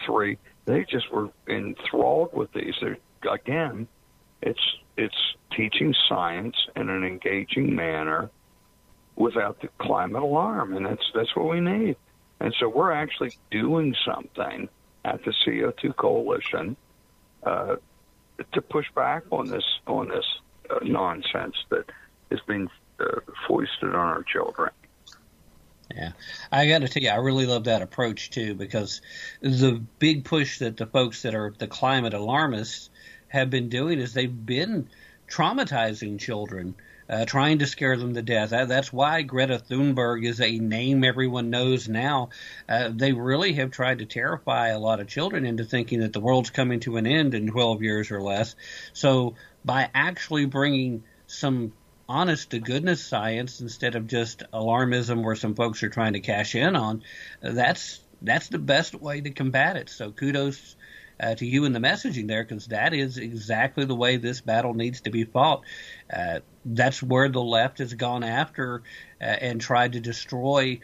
three, 0.06 0.38
they 0.66 0.86
just 0.90 1.12
were 1.12 1.30
enthralled 1.48 2.34
with 2.34 2.52
these. 2.54 2.76
They're, 2.82 2.98
again, 3.30 3.88
it's 4.42 4.60
it's 4.98 5.36
teaching 5.56 5.96
science 6.08 6.56
in 6.76 6.90
an 6.90 7.04
engaging 7.04 7.76
manner 7.76 8.30
without 9.16 9.62
the 9.62 9.70
climate 9.80 10.22
alarm, 10.22 10.76
and 10.76 10.86
that's 10.86 11.12
that's 11.16 11.36
what 11.36 11.50
we 11.50 11.60
need. 11.60 11.96
And 12.40 12.54
so 12.60 12.68
we're 12.68 12.92
actually 12.92 13.38
doing 13.52 13.96
something 14.06 14.70
at 15.06 15.24
the 15.24 15.34
CO2 15.46 15.96
Coalition 15.96 16.76
uh, 17.44 17.76
to 18.54 18.62
push 18.62 18.88
back 18.96 19.24
on 19.32 19.48
this 19.48 19.64
on 19.88 20.10
this 20.10 20.26
uh, 20.70 20.80
nonsense 20.84 21.56
that 21.70 21.86
is 22.32 22.40
being 22.48 22.70
uh, 23.00 23.20
foisted 23.48 23.90
on 23.90 23.96
our 23.96 24.24
children. 24.24 24.72
Yeah, 25.94 26.12
I 26.52 26.68
got 26.68 26.80
to 26.80 26.88
tell 26.88 27.04
you, 27.04 27.10
I 27.10 27.18
really 27.18 27.46
love 27.46 27.66
that 27.66 27.82
approach 27.82 28.32
too 28.32 28.56
because 28.56 29.02
the 29.42 29.82
big 30.00 30.26
push 30.26 30.60
that 30.60 30.78
the 30.78 30.88
folks 30.88 31.22
that 31.24 31.36
are 31.36 31.54
the 31.58 31.68
climate 31.68 32.14
alarmists 32.14 32.90
have 33.28 33.50
been 33.50 33.70
doing 33.70 34.00
is 34.00 34.14
they've 34.14 34.46
been 34.46 34.90
traumatizing 35.28 36.20
children, 36.20 36.76
uh, 37.14 37.26
trying 37.26 37.60
to 37.60 37.68
scare 37.68 37.96
them 37.96 38.16
to 38.16 38.22
death. 38.24 38.50
That, 38.50 38.68
that's 38.68 38.92
why 38.92 39.22
Greta 39.22 39.60
Thunberg 39.60 40.26
is 40.26 40.42
a 40.42 40.58
name 40.58 41.04
everyone 41.04 41.52
knows 41.52 41.88
now. 41.88 42.30
Uh, 42.68 42.90
they 42.92 43.14
really 43.14 43.54
have 43.54 43.70
tried 43.70 44.00
to 44.00 44.06
terrify 44.06 44.70
a 44.70 44.80
lot 44.80 45.00
of 45.00 45.08
children 45.08 45.46
into 45.46 45.64
thinking 45.64 46.00
that 46.00 46.12
the 46.12 46.20
world's 46.20 46.50
coming 46.50 46.80
to 46.82 46.98
an 46.98 47.06
end 47.06 47.36
in 47.36 47.52
12 47.52 47.84
years 47.84 48.10
or 48.10 48.22
less. 48.22 48.56
So 48.94 49.36
by 49.64 49.90
actually 49.94 50.46
bringing 50.46 51.04
some 51.28 51.74
honest 52.10 52.50
to 52.52 52.60
goodness 52.60 53.06
science 53.06 53.62
instead 53.62 53.94
of 53.96 54.08
just 54.08 54.44
alarmism 54.52 55.24
where 55.24 55.36
some 55.36 55.54
folks 55.54 55.84
are 55.84 55.90
trying 55.90 56.14
to 56.14 56.20
cash 56.20 56.56
in 56.56 56.76
on, 56.76 57.04
that's 57.42 58.00
that's 58.24 58.48
the 58.48 58.58
best 58.58 58.96
way 58.96 59.22
to 59.22 59.30
combat 59.30 59.78
it. 59.78 59.90
So 59.90 60.12
kudos 60.12 60.76
uh, 61.20 61.36
to 61.36 61.46
you 61.46 61.66
in 61.66 61.74
the 61.74 61.80
messaging 61.80 62.28
there 62.28 62.44
because 62.44 62.68
that 62.68 62.94
is 62.94 63.18
exactly 63.18 63.86
the 63.86 63.96
way 63.96 64.18
this 64.18 64.42
battle 64.42 64.74
needs 64.74 65.02
to 65.02 65.10
be 65.10 65.24
fought. 65.24 65.62
Uh, 66.12 66.40
that's 66.66 67.02
where 67.02 67.30
the 67.30 67.42
left 67.42 67.80
has 67.80 67.94
gone 67.94 68.24
after 68.24 68.84
uh, 69.22 69.26
and 69.26 69.62
tried 69.62 69.94
to 69.94 70.00
destroy 70.00 70.80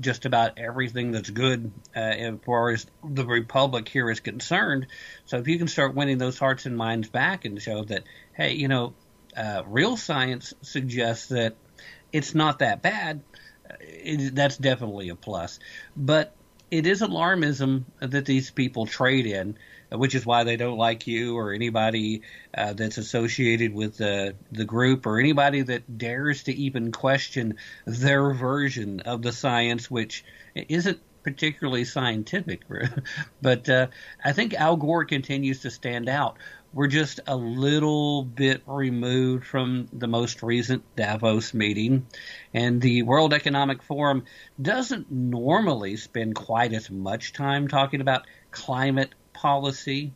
just 0.00 0.24
about 0.24 0.58
everything 0.58 1.12
that's 1.12 1.30
good 1.30 1.70
uh, 1.94 1.98
as 1.98 2.34
far 2.44 2.70
as 2.70 2.86
the 3.04 3.26
republic 3.26 3.88
here 3.88 4.10
is 4.10 4.20
concerned. 4.20 4.86
So 5.26 5.38
if 5.38 5.48
you 5.48 5.58
can 5.58 5.68
start 5.68 5.94
winning 5.94 6.18
those 6.18 6.38
hearts 6.38 6.66
and 6.66 6.76
minds 6.76 7.08
back 7.08 7.44
and 7.44 7.60
show 7.60 7.84
that, 7.84 8.04
hey, 8.32 8.54
you 8.54 8.68
know, 8.68 8.94
uh, 9.36 9.62
real 9.66 9.96
science 9.96 10.54
suggests 10.62 11.28
that 11.28 11.56
it's 12.12 12.34
not 12.34 12.60
that 12.60 12.80
bad, 12.80 13.22
uh, 13.68 13.74
it, 13.80 14.34
that's 14.34 14.56
definitely 14.56 15.10
a 15.10 15.14
plus. 15.14 15.58
But 15.94 16.34
it 16.70 16.86
is 16.86 17.00
alarmism 17.00 17.84
that 18.00 18.24
these 18.24 18.50
people 18.50 18.86
trade 18.86 19.26
in, 19.26 19.56
which 19.92 20.14
is 20.14 20.26
why 20.26 20.44
they 20.44 20.56
don't 20.56 20.78
like 20.78 21.06
you 21.06 21.36
or 21.36 21.52
anybody 21.52 22.22
uh, 22.56 22.72
that's 22.72 22.98
associated 22.98 23.72
with 23.72 23.96
the 23.98 24.34
the 24.50 24.64
group 24.64 25.06
or 25.06 25.18
anybody 25.18 25.62
that 25.62 25.98
dares 25.98 26.44
to 26.44 26.54
even 26.54 26.90
question 26.90 27.56
their 27.86 28.32
version 28.32 29.00
of 29.00 29.22
the 29.22 29.32
science, 29.32 29.90
which 29.90 30.24
isn't 30.54 31.00
particularly 31.22 31.84
scientific. 31.84 32.62
but 33.42 33.68
uh, 33.68 33.88
I 34.24 34.32
think 34.32 34.54
Al 34.54 34.76
Gore 34.76 35.04
continues 35.04 35.60
to 35.60 35.70
stand 35.70 36.08
out. 36.08 36.36
We're 36.76 36.88
just 36.88 37.20
a 37.26 37.34
little 37.34 38.22
bit 38.22 38.60
removed 38.66 39.46
from 39.46 39.88
the 39.94 40.06
most 40.06 40.42
recent 40.42 40.84
Davos 40.94 41.54
meeting, 41.54 42.06
and 42.52 42.82
the 42.82 43.02
World 43.02 43.32
Economic 43.32 43.82
Forum 43.82 44.24
doesn't 44.60 45.10
normally 45.10 45.96
spend 45.96 46.34
quite 46.34 46.74
as 46.74 46.90
much 46.90 47.32
time 47.32 47.68
talking 47.68 48.02
about 48.02 48.26
climate 48.50 49.14
policy. 49.32 50.12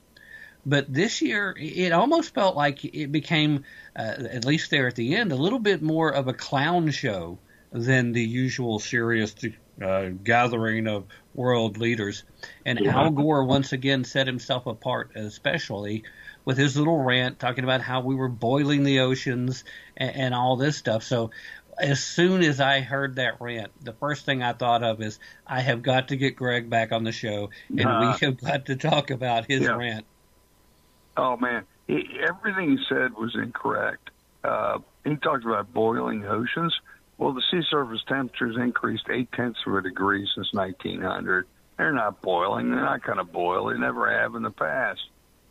But 0.67 0.93
this 0.93 1.23
year, 1.23 1.57
it 1.59 1.93
almost 1.93 2.35
felt 2.35 2.57
like 2.57 2.85
it 2.85 3.11
became, 3.11 3.65
uh, 3.97 4.17
at 4.31 4.45
least 4.45 4.71
there 4.71 4.87
at 4.87 4.97
the 4.97 5.17
end, 5.17 5.33
a 5.33 5.37
little 5.37 5.61
bit 5.61 5.81
more 5.81 6.13
of 6.13 6.29
a 6.29 6.35
clown 6.35 6.91
show 6.91 7.39
than 7.73 8.13
the 8.13 8.23
usual 8.23 8.81
serious 8.81 9.35
uh, 9.81 10.11
gathering 10.23 10.89
of 10.89 11.07
world 11.33 11.79
leaders. 11.79 12.25
And 12.67 12.81
yeah. 12.81 13.01
Al 13.01 13.13
Gore 13.13 13.45
once 13.45 13.73
again 13.73 14.05
set 14.05 14.27
himself 14.27 14.67
apart, 14.67 15.13
especially 15.15 16.05
with 16.51 16.59
his 16.59 16.77
little 16.77 16.99
rant 16.99 17.39
talking 17.39 17.63
about 17.63 17.81
how 17.81 18.01
we 18.01 18.17
were 18.17 18.29
boiling 18.29 18.83
the 18.83 18.99
oceans 18.99 19.63
and, 19.97 20.17
and 20.17 20.35
all 20.35 20.57
this 20.57 20.77
stuff. 20.77 21.05
So 21.05 21.31
as 21.79 22.03
soon 22.03 22.43
as 22.43 22.59
I 22.59 22.81
heard 22.81 23.15
that 23.15 23.41
rant, 23.41 23.71
the 23.85 23.93
first 23.93 24.25
thing 24.25 24.43
I 24.43 24.53
thought 24.53 24.83
of 24.83 25.01
is 25.01 25.21
I 25.47 25.61
have 25.61 25.81
got 25.81 26.09
to 26.09 26.17
get 26.17 26.35
Greg 26.35 26.69
back 26.69 26.91
on 26.91 27.05
the 27.05 27.13
show, 27.13 27.51
and 27.69 27.87
uh, 27.87 28.17
we 28.19 28.27
have 28.27 28.41
got 28.41 28.67
to 28.67 28.75
talk 28.75 29.13
about 29.13 29.47
his 29.47 29.63
yeah. 29.63 29.77
rant. 29.77 30.07
Oh 31.17 31.37
man, 31.37 31.67
he, 31.87 32.19
everything 32.21 32.77
he 32.77 32.85
said 32.89 33.15
was 33.15 33.37
incorrect. 33.37 34.11
Uh, 34.43 34.81
he 35.05 35.15
talked 35.15 35.45
about 35.45 35.73
boiling 35.73 36.25
oceans. 36.25 36.75
Well, 37.17 37.33
the 37.33 37.45
sea 37.49 37.63
surface 37.71 38.03
temperatures 38.09 38.57
increased 38.57 39.05
eight 39.09 39.31
tenths 39.31 39.61
of 39.69 39.75
a 39.75 39.83
degree 39.83 40.29
since 40.35 40.53
1900. 40.53 41.47
They're 41.77 41.93
not 41.93 42.21
boiling. 42.21 42.73
They're 42.73 42.81
not 42.81 43.05
going 43.05 43.19
to 43.19 43.25
boil. 43.25 43.67
They 43.67 43.79
never 43.79 44.11
have 44.11 44.35
in 44.35 44.43
the 44.43 44.51
past. 44.51 45.01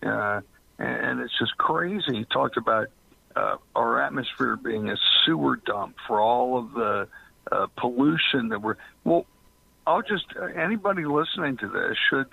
Uh, 0.03 0.41
and 0.79 1.19
it's 1.19 1.37
just 1.37 1.57
crazy. 1.57 2.17
He 2.19 2.25
talked 2.25 2.57
about 2.57 2.87
uh, 3.35 3.57
our 3.75 4.01
atmosphere 4.01 4.55
being 4.55 4.89
a 4.89 4.97
sewer 5.25 5.57
dump 5.57 5.95
for 6.07 6.19
all 6.19 6.57
of 6.57 6.73
the 6.73 7.07
uh, 7.51 7.67
pollution 7.77 8.49
that 8.49 8.61
we're. 8.61 8.77
Well, 9.03 9.25
I'll 9.85 10.01
just 10.01 10.25
anybody 10.55 11.05
listening 11.05 11.57
to 11.57 11.67
this 11.67 11.97
should 12.09 12.27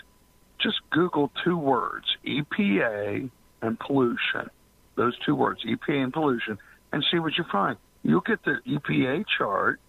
just 0.59 0.81
Google 0.91 1.31
two 1.45 1.57
words: 1.57 2.07
EPA 2.25 3.31
and 3.63 3.81
pollution. 3.81 4.51
Those 4.95 5.19
two 5.25 5.35
words, 5.35 5.65
EPA 5.65 6.05
and 6.05 6.13
pollution, 6.13 6.59
and 6.93 7.05
see 7.11 7.19
what 7.19 7.37
you 7.37 7.45
find. 7.51 7.77
You'll 8.03 8.21
get 8.21 8.45
the 8.45 8.61
EPA 8.67 9.25
chart 9.37 9.81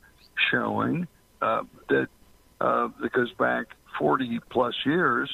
showing 0.51 1.07
uh, 1.41 1.63
that 1.89 2.07
uh, 2.59 2.89
that 2.99 3.11
goes 3.13 3.31
back 3.33 3.67
40 3.99 4.39
plus 4.49 4.75
years, 4.85 5.29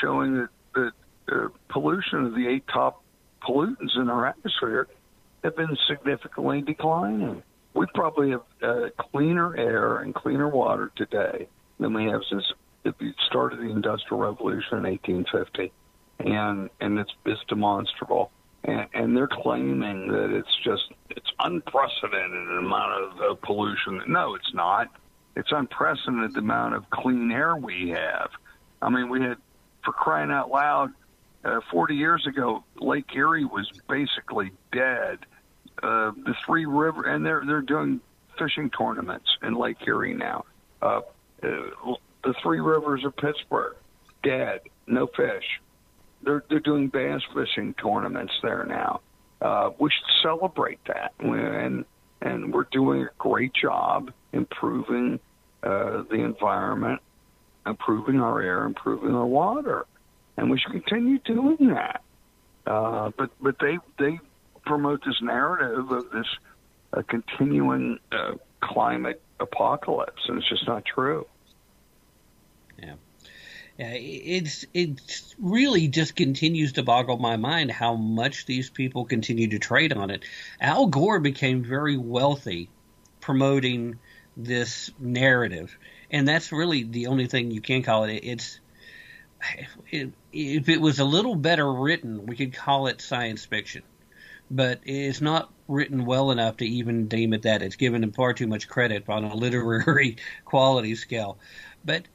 showing 0.00 0.34
that 0.34 0.48
that 0.74 0.92
uh, 1.30 1.48
pollution 1.68 2.26
of 2.26 2.34
the 2.34 2.46
eight 2.48 2.64
top 2.72 3.02
pollutants 3.42 3.96
in 3.96 4.08
our 4.08 4.26
atmosphere 4.26 4.88
have 5.44 5.56
been 5.56 5.76
significantly 5.88 6.62
declining. 6.62 7.42
We 7.74 7.86
probably 7.94 8.30
have 8.30 8.42
uh, 8.62 8.88
cleaner 9.10 9.56
air 9.56 9.98
and 9.98 10.14
cleaner 10.14 10.48
water 10.48 10.90
today 10.96 11.48
than 11.78 11.92
we 11.92 12.06
have 12.06 12.22
since 12.30 12.44
it 12.84 12.94
started 13.26 13.58
the 13.58 13.70
Industrial 13.70 14.20
Revolution 14.20 14.78
in 14.78 14.84
1850, 14.84 15.72
and 16.20 16.70
and 16.80 16.98
it's 16.98 17.12
it's 17.24 17.40
demonstrable. 17.48 18.30
And, 18.64 18.86
and 18.94 19.16
they're 19.16 19.28
claiming 19.28 20.08
that 20.08 20.30
it's 20.30 20.56
just 20.64 20.84
it's 21.10 21.30
unprecedented 21.40 22.58
amount 22.58 22.92
of 22.92 23.20
uh, 23.20 23.34
pollution. 23.44 24.02
No, 24.08 24.34
it's 24.34 24.54
not. 24.54 24.88
It's 25.36 25.52
unprecedented 25.52 26.34
the 26.34 26.38
amount 26.38 26.74
of 26.74 26.88
clean 26.90 27.30
air 27.30 27.56
we 27.56 27.90
have. 27.90 28.30
I 28.80 28.88
mean, 28.88 29.08
we 29.08 29.20
had, 29.20 29.36
for 29.84 29.92
crying 29.92 30.30
out 30.30 30.50
loud, 30.50 30.92
uh, 31.46 31.60
40 31.70 31.94
years 31.94 32.26
ago, 32.26 32.64
Lake 32.76 33.14
Erie 33.14 33.44
was 33.44 33.70
basically 33.88 34.50
dead. 34.72 35.18
Uh, 35.82 36.10
the 36.24 36.34
three 36.44 36.66
river, 36.66 37.02
and 37.02 37.24
they're 37.24 37.42
they're 37.46 37.60
doing 37.60 38.00
fishing 38.38 38.70
tournaments 38.70 39.28
in 39.42 39.54
Lake 39.54 39.76
Erie 39.86 40.14
now. 40.14 40.44
Uh, 40.80 41.02
uh, 41.42 41.48
the 42.24 42.34
three 42.42 42.60
rivers 42.60 43.04
of 43.04 43.14
Pittsburgh, 43.16 43.76
dead, 44.22 44.60
no 44.86 45.06
fish. 45.06 45.60
They're 46.22 46.42
they're 46.48 46.60
doing 46.60 46.88
bass 46.88 47.20
fishing 47.34 47.74
tournaments 47.74 48.32
there 48.42 48.64
now. 48.64 49.00
Uh, 49.40 49.70
we 49.78 49.90
should 49.90 50.22
celebrate 50.22 50.80
that, 50.86 51.12
and 51.18 51.84
and 52.22 52.54
we're 52.54 52.66
doing 52.72 53.02
a 53.02 53.10
great 53.18 53.52
job 53.52 54.12
improving 54.32 55.20
uh, 55.62 56.04
the 56.10 56.22
environment, 56.24 57.02
improving 57.66 58.18
our 58.20 58.40
air, 58.40 58.64
improving 58.64 59.14
our 59.14 59.26
water 59.26 59.84
and 60.36 60.50
we 60.50 60.58
should 60.58 60.72
continue 60.72 61.18
doing 61.18 61.68
that. 61.68 62.02
Uh, 62.66 63.10
but 63.16 63.30
but 63.40 63.56
they 63.60 63.78
they 63.98 64.18
promote 64.64 65.04
this 65.04 65.20
narrative 65.22 65.90
of 65.90 66.10
this 66.10 66.26
uh, 66.92 67.02
continuing 67.08 67.98
uh, 68.12 68.34
climate 68.60 69.22
apocalypse, 69.40 70.22
and 70.28 70.38
it's 70.38 70.48
just 70.48 70.66
not 70.66 70.84
true. 70.84 71.26
Yeah. 72.82 72.94
Yeah, 73.78 73.92
it's 73.92 74.64
it 74.72 75.34
really 75.38 75.88
just 75.88 76.16
continues 76.16 76.72
to 76.74 76.82
boggle 76.82 77.18
my 77.18 77.36
mind 77.36 77.70
how 77.70 77.94
much 77.94 78.46
these 78.46 78.70
people 78.70 79.04
continue 79.04 79.48
to 79.48 79.58
trade 79.58 79.92
on 79.92 80.08
it. 80.08 80.24
Al 80.58 80.86
Gore 80.86 81.20
became 81.20 81.62
very 81.62 81.98
wealthy 81.98 82.70
promoting 83.20 83.98
this 84.34 84.90
narrative, 84.98 85.76
and 86.10 86.26
that's 86.26 86.52
really 86.52 86.84
the 86.84 87.08
only 87.08 87.26
thing 87.26 87.50
you 87.50 87.60
can 87.60 87.82
call 87.82 88.04
it. 88.04 88.20
It's 88.22 88.60
if 89.90 90.68
it 90.68 90.80
was 90.80 90.98
a 90.98 91.04
little 91.04 91.34
better 91.34 91.70
written, 91.72 92.26
we 92.26 92.36
could 92.36 92.54
call 92.54 92.86
it 92.86 93.00
science 93.00 93.44
fiction. 93.44 93.82
But 94.50 94.80
it's 94.84 95.20
not 95.20 95.52
written 95.66 96.04
well 96.04 96.30
enough 96.30 96.58
to 96.58 96.66
even 96.66 97.08
deem 97.08 97.32
it 97.32 97.42
that. 97.42 97.62
It's 97.62 97.76
given 97.76 98.12
far 98.12 98.32
too 98.32 98.46
much 98.46 98.68
credit 98.68 99.08
on 99.08 99.24
a 99.24 99.34
literary 99.34 100.16
quality 100.44 100.94
scale. 100.94 101.38
But 101.84 102.06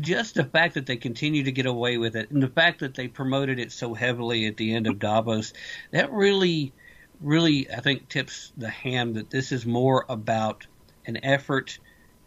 just 0.00 0.34
the 0.34 0.44
fact 0.44 0.74
that 0.74 0.86
they 0.86 0.96
continue 0.96 1.44
to 1.44 1.52
get 1.52 1.66
away 1.66 1.98
with 1.98 2.16
it, 2.16 2.30
and 2.30 2.42
the 2.42 2.48
fact 2.48 2.80
that 2.80 2.94
they 2.94 3.08
promoted 3.08 3.58
it 3.58 3.72
so 3.72 3.94
heavily 3.94 4.46
at 4.46 4.56
the 4.56 4.74
end 4.74 4.86
of 4.86 4.98
Davos, 4.98 5.52
that 5.90 6.12
really, 6.12 6.72
really, 7.20 7.70
I 7.70 7.80
think, 7.80 8.08
tips 8.08 8.52
the 8.56 8.70
hand 8.70 9.16
that 9.16 9.30
this 9.30 9.52
is 9.52 9.66
more 9.66 10.04
about 10.08 10.66
an 11.06 11.24
effort 11.24 11.78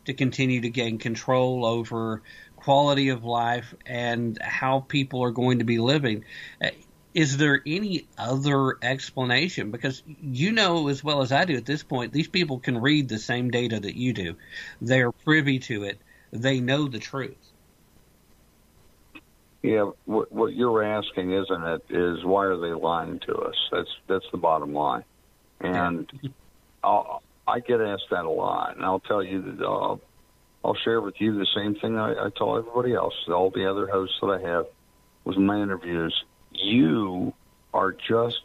to 0.06 0.14
continue 0.14 0.62
to 0.62 0.70
gain 0.70 0.98
control 0.98 1.66
over 1.66 2.22
quality 2.66 3.10
of 3.10 3.24
life 3.24 3.76
and 3.86 4.42
how 4.42 4.80
people 4.80 5.24
are 5.24 5.30
going 5.30 5.60
to 5.60 5.66
be 5.66 5.78
living. 5.78 6.26
Uh, 6.60 6.70
is 7.14 7.38
there 7.38 7.62
any 7.66 8.08
other 8.18 8.78
explanation? 8.82 9.70
Because 9.70 10.02
you 10.08 10.52
know 10.52 10.88
as 10.88 11.04
well 11.04 11.22
as 11.22 11.32
I 11.32 11.46
do 11.46 11.56
at 11.56 11.66
this 11.66 11.84
point, 11.84 12.12
these 12.12 12.28
people 12.28 12.58
can 12.58 12.82
read 12.82 13.08
the 13.08 13.20
same 13.20 13.52
data 13.52 13.80
that 13.80 13.96
you 13.96 14.14
do. 14.14 14.36
They're 14.82 15.12
privy 15.12 15.60
to 15.60 15.84
it. 15.84 16.00
They 16.32 16.60
know 16.60 16.88
the 16.88 16.98
truth. 16.98 17.38
Yeah, 19.62 19.92
what, 20.06 20.32
what 20.32 20.54
you're 20.54 20.84
asking, 20.84 21.34
isn't 21.34 21.64
it, 21.64 21.84
is 21.90 22.26
why 22.26 22.46
are 22.46 22.58
they 22.58 22.74
lying 22.74 23.20
to 23.28 23.36
us? 23.36 23.56
That's 23.72 23.90
that's 24.08 24.26
the 24.32 24.38
bottom 24.38 24.74
line. 24.74 25.04
And 25.62 26.12
I'll, 26.84 27.22
I 27.48 27.60
get 27.60 27.80
asked 27.80 28.10
that 28.10 28.26
a 28.26 28.30
lot, 28.30 28.76
and 28.76 28.84
I'll 28.84 29.00
tell 29.00 29.24
you 29.24 29.42
that 29.42 29.66
uh, 29.66 29.98
I'll 30.66 30.76
share 30.84 31.00
with 31.00 31.14
you 31.20 31.38
the 31.38 31.46
same 31.56 31.76
thing 31.76 31.96
I, 31.96 32.14
I 32.14 32.30
tell 32.36 32.58
everybody 32.58 32.96
else, 32.96 33.14
all 33.28 33.52
the 33.52 33.70
other 33.70 33.88
hosts 33.88 34.16
that 34.20 34.28
I 34.28 34.42
have, 34.42 34.66
with 35.24 35.38
my 35.38 35.62
interviews. 35.62 36.14
You 36.54 37.34
are 37.72 37.92
just 37.92 38.42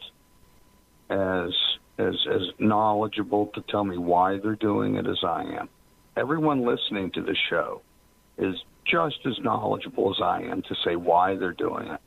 as 1.09 1.49
as 1.97 2.13
as 2.31 2.41
knowledgeable 2.59 3.47
to 3.55 3.61
tell 3.69 3.83
me 3.83 3.97
why 3.97 4.37
they're 4.37 4.55
doing 4.55 4.95
it 4.95 5.07
as 5.07 5.17
I 5.23 5.41
am. 5.41 5.67
Everyone 6.15 6.63
listening 6.63 7.09
to 7.15 7.23
the 7.23 7.35
show 7.49 7.81
is 8.37 8.55
just 8.85 9.17
as 9.25 9.39
knowledgeable 9.39 10.11
as 10.11 10.21
I 10.21 10.43
am 10.43 10.61
to 10.61 10.75
say 10.85 10.95
why 10.95 11.35
they're 11.37 11.53
doing 11.53 11.87
it. 11.87 12.01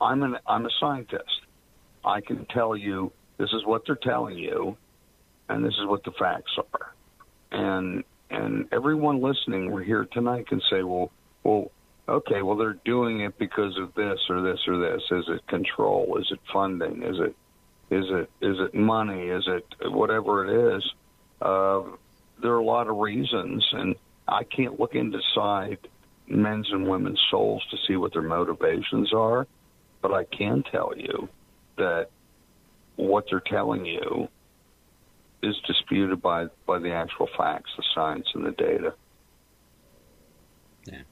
I'm 0.00 0.24
an 0.24 0.38
I'm 0.44 0.66
a 0.66 0.70
scientist. 0.80 1.40
I 2.04 2.20
can 2.20 2.46
tell 2.46 2.76
you 2.76 3.12
this 3.38 3.50
is 3.52 3.64
what 3.64 3.82
they're 3.86 3.94
telling 3.94 4.38
you, 4.38 4.76
and 5.48 5.64
this 5.64 5.74
is 5.74 5.86
what 5.86 6.02
the 6.02 6.12
facts 6.18 6.50
are. 6.58 6.94
And 7.52 8.02
and 8.32 8.66
everyone 8.72 9.20
listening, 9.20 9.70
we're 9.70 9.82
here 9.82 10.06
tonight 10.10 10.48
can 10.48 10.60
say, 10.70 10.82
well, 10.82 11.10
well, 11.44 11.70
okay, 12.08 12.42
well 12.42 12.56
they're 12.56 12.78
doing 12.84 13.20
it 13.20 13.38
because 13.38 13.76
of 13.78 13.94
this 13.94 14.18
or 14.28 14.40
this 14.40 14.60
or 14.66 14.78
this. 14.78 15.02
Is 15.10 15.24
it 15.28 15.46
control? 15.46 16.16
Is 16.18 16.28
it 16.30 16.40
funding? 16.52 17.02
Is 17.02 17.18
it 17.18 17.36
is 17.90 18.06
it 18.08 18.30
is 18.40 18.56
it 18.58 18.74
money? 18.74 19.28
Is 19.28 19.46
it 19.46 19.66
whatever 19.92 20.46
it 20.46 20.76
is? 20.76 20.94
Uh, 21.40 21.82
there 22.40 22.52
are 22.52 22.58
a 22.58 22.64
lot 22.64 22.88
of 22.88 22.96
reasons, 22.96 23.68
and 23.72 23.94
I 24.26 24.44
can't 24.44 24.80
look 24.80 24.94
inside 24.94 25.78
men's 26.26 26.70
and 26.72 26.88
women's 26.88 27.20
souls 27.30 27.62
to 27.70 27.76
see 27.86 27.96
what 27.96 28.12
their 28.12 28.22
motivations 28.22 29.12
are, 29.12 29.46
but 30.00 30.12
I 30.12 30.24
can 30.24 30.62
tell 30.62 30.92
you 30.96 31.28
that 31.76 32.08
what 32.96 33.26
they're 33.30 33.40
telling 33.40 33.84
you 33.84 34.28
is 35.42 35.56
disputed 35.66 36.22
by 36.22 36.46
by 36.66 36.78
the 36.78 36.92
actual 36.92 37.28
facts, 37.36 37.70
the 37.76 37.84
science, 37.94 38.28
and 38.34 38.44
the 38.44 38.52
data. 38.52 38.94
Yeah. 40.84 41.02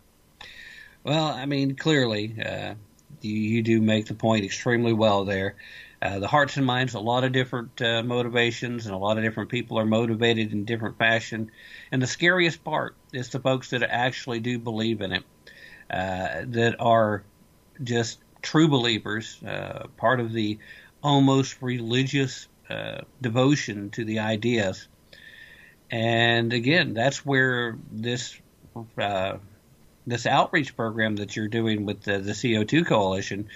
Well, 1.05 1.27
I 1.27 1.47
mean, 1.47 1.77
clearly, 1.77 2.37
uh, 2.45 2.75
you, 3.23 3.35
you 3.35 3.63
do 3.63 3.81
make 3.81 4.07
the 4.07 4.15
point 4.15 4.45
extremely 4.45 4.93
well 4.93 5.25
there. 5.25 5.57
Uh, 6.03 6.19
the 6.19 6.29
hearts 6.29 6.57
and 6.57 6.65
minds, 6.65 6.95
a 6.95 7.01
lot 7.01 7.25
of 7.25 7.33
different 7.33 7.81
uh, 7.83 8.03
motivations, 8.03 8.87
and 8.87 8.95
a 8.95 8.99
lot 8.99 9.19
of 9.19 9.25
different 9.25 9.51
people 9.51 9.79
are 9.79 9.85
motivated 9.85 10.53
in 10.53 10.65
different 10.65 10.97
fashion. 10.97 11.51
And 11.93 12.01
the 12.01 12.07
scariest 12.07 12.65
part 12.65 12.97
is 13.13 13.29
the 13.29 13.39
folks 13.39 13.71
that 13.71 13.83
actually 13.83 14.41
do 14.41 14.59
believe 14.59 15.03
in 15.03 15.13
it, 15.13 15.25
uh, 15.91 16.45
that 16.47 16.77
are 16.79 17.23
just 17.83 18.19
true 18.41 18.69
believers, 18.69 19.43
uh, 19.43 19.89
part 19.99 20.21
of 20.21 20.33
the 20.33 20.59
almost 21.03 21.61
religious 21.61 22.49
uh, 22.71 23.01
devotion 23.21 23.91
to 23.91 24.05
the 24.05 24.21
ideas. 24.21 24.89
And 25.91 26.53
again, 26.53 26.95
that's 26.95 27.25
where 27.27 27.77
this 27.91 28.39
uh, 28.97 29.39
this 30.07 30.27
outreach 30.27 30.77
program 30.77 31.17
that 31.17 31.37
you're 31.37 31.49
doing 31.49 31.85
with 31.85 32.03
the, 32.03 32.19
the 32.19 32.33
CO2 32.33 32.87
Coalition, 32.87 33.49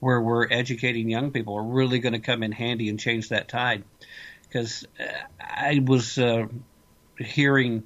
where 0.00 0.20
we're 0.20 0.46
educating 0.50 1.08
young 1.08 1.30
people, 1.30 1.54
are 1.54 1.62
really 1.62 1.98
going 1.98 2.14
to 2.14 2.18
come 2.18 2.42
in 2.42 2.52
handy 2.52 2.88
and 2.88 2.98
change 2.98 3.28
that 3.28 3.48
tide. 3.48 3.84
Because 4.42 4.86
I 5.40 5.82
was 5.84 6.18
uh, 6.18 6.46
hearing 7.18 7.84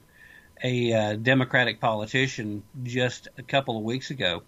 a 0.62 0.92
uh, 0.92 1.16
Democratic 1.16 1.80
politician 1.80 2.62
just 2.82 3.28
a 3.38 3.42
couple 3.42 3.76
of 3.76 3.84
weeks 3.84 4.10
ago 4.10 4.42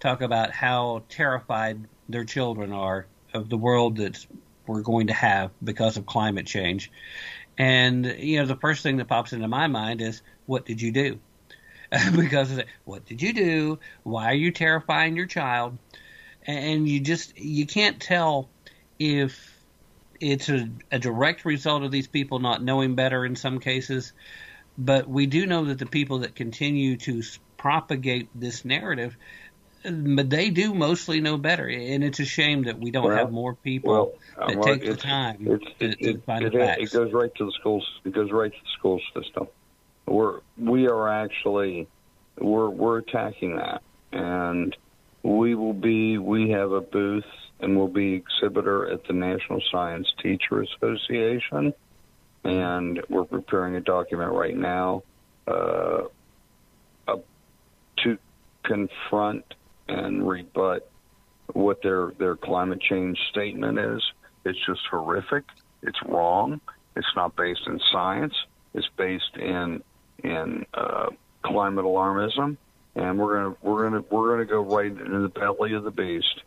talk 0.00 0.20
about 0.20 0.50
how 0.50 1.02
terrified 1.08 1.86
their 2.08 2.24
children 2.24 2.72
are 2.72 3.06
of 3.32 3.48
the 3.48 3.56
world 3.56 3.96
that 3.96 4.26
we're 4.66 4.82
going 4.82 5.08
to 5.08 5.12
have 5.12 5.50
because 5.62 5.96
of 5.96 6.06
climate 6.06 6.46
change. 6.46 6.90
And 7.56 8.04
you 8.06 8.40
know, 8.40 8.46
the 8.46 8.56
first 8.56 8.82
thing 8.82 8.96
that 8.98 9.08
pops 9.08 9.32
into 9.32 9.48
my 9.48 9.66
mind 9.66 10.00
is, 10.00 10.22
what 10.46 10.66
did 10.66 10.80
you 10.80 10.92
do? 10.92 11.18
because 12.16 12.60
what 12.84 13.04
did 13.06 13.22
you 13.22 13.32
do? 13.32 13.78
Why 14.02 14.26
are 14.26 14.34
you 14.34 14.50
terrifying 14.50 15.16
your 15.16 15.26
child? 15.26 15.78
And 16.46 16.88
you 16.88 17.00
just 17.00 17.38
you 17.38 17.66
can't 17.66 18.00
tell 18.00 18.48
if 18.98 19.54
it's 20.20 20.48
a, 20.48 20.68
a 20.90 20.98
direct 20.98 21.44
result 21.44 21.82
of 21.82 21.90
these 21.90 22.06
people 22.06 22.38
not 22.38 22.62
knowing 22.62 22.94
better 22.94 23.24
in 23.24 23.36
some 23.36 23.60
cases, 23.60 24.12
but 24.76 25.08
we 25.08 25.26
do 25.26 25.46
know 25.46 25.66
that 25.66 25.78
the 25.78 25.86
people 25.86 26.20
that 26.20 26.34
continue 26.34 26.96
to 26.98 27.22
propagate 27.56 28.28
this 28.34 28.64
narrative 28.64 29.16
but 29.84 30.30
they 30.30 30.50
do 30.50 30.74
mostly 30.74 31.20
know 31.20 31.36
better, 31.36 31.68
and 31.68 32.02
it's 32.02 32.20
a 32.20 32.24
shame 32.24 32.64
that 32.64 32.78
we 32.78 32.90
don't 32.90 33.04
Well, 33.04 33.16
have 33.16 33.32
more 33.32 33.54
people 33.54 33.92
well, 33.92 34.12
that 34.48 34.56
um, 34.56 34.62
take 34.62 34.84
the 34.84 34.96
time 34.96 35.46
It's, 35.46 35.64
to, 35.78 35.84
it, 35.90 35.98
to 36.00 36.20
find 36.22 36.44
it, 36.44 36.52
the 36.52 36.82
it 36.82 36.92
goes 36.92 37.12
right 37.12 37.34
to 37.36 37.46
the 37.46 37.52
schools. 37.52 37.86
It 38.04 38.12
goes 38.12 38.30
right 38.30 38.50
to 38.50 38.58
the 38.58 38.70
school 38.78 39.00
system. 39.14 39.48
We're 40.06 40.40
we 40.58 40.86
are 40.88 41.08
actually 41.08 41.86
we're 42.38 42.68
we're 42.68 42.98
attacking 42.98 43.56
that, 43.56 43.82
and 44.12 44.74
we 45.22 45.54
will 45.54 45.72
be. 45.72 46.18
We 46.18 46.50
have 46.50 46.72
a 46.72 46.80
booth, 46.80 47.24
and 47.60 47.76
we'll 47.76 47.88
be 47.88 48.14
exhibitor 48.14 48.90
at 48.90 49.06
the 49.06 49.12
National 49.12 49.62
Science 49.70 50.06
Teacher 50.22 50.62
Association, 50.62 51.74
and 52.42 53.00
we're 53.08 53.24
preparing 53.24 53.76
a 53.76 53.80
document 53.80 54.32
right 54.32 54.56
now 54.56 55.02
uh, 55.46 56.02
to 57.98 58.18
confront 58.62 59.44
and 59.88 60.26
rebut 60.26 60.90
what 61.52 61.82
their 61.82 62.12
their 62.18 62.36
climate 62.36 62.80
change 62.80 63.18
statement 63.30 63.78
is. 63.78 64.02
It's 64.44 64.58
just 64.66 64.80
horrific. 64.90 65.44
It's 65.82 65.98
wrong. 66.06 66.60
It's 66.96 67.10
not 67.16 67.36
based 67.36 67.66
in 67.66 67.80
science. 67.92 68.34
It's 68.72 68.88
based 68.96 69.36
in 69.36 69.82
in 70.22 70.64
uh, 70.74 71.10
climate 71.42 71.84
alarmism, 71.84 72.56
and 72.94 73.18
we're 73.18 73.34
gonna 73.34 73.56
we're 73.62 73.84
gonna 73.84 74.04
we're 74.10 74.32
gonna 74.32 74.46
go 74.46 74.60
right 74.60 74.90
into 74.90 75.20
the 75.20 75.28
belly 75.28 75.74
of 75.74 75.84
the 75.84 75.90
beast, 75.90 76.42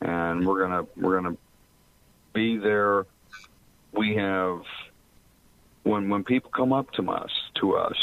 and 0.00 0.46
we're 0.46 0.60
gonna 0.60 0.86
we're 0.96 1.20
gonna 1.20 1.36
be 2.32 2.56
there. 2.56 3.06
We 3.92 4.14
have 4.16 4.62
when 5.82 6.08
when 6.08 6.24
people 6.24 6.50
come 6.50 6.72
up 6.72 6.90
to 6.92 7.10
us 7.10 7.30
to 7.60 7.76
us, 7.76 7.96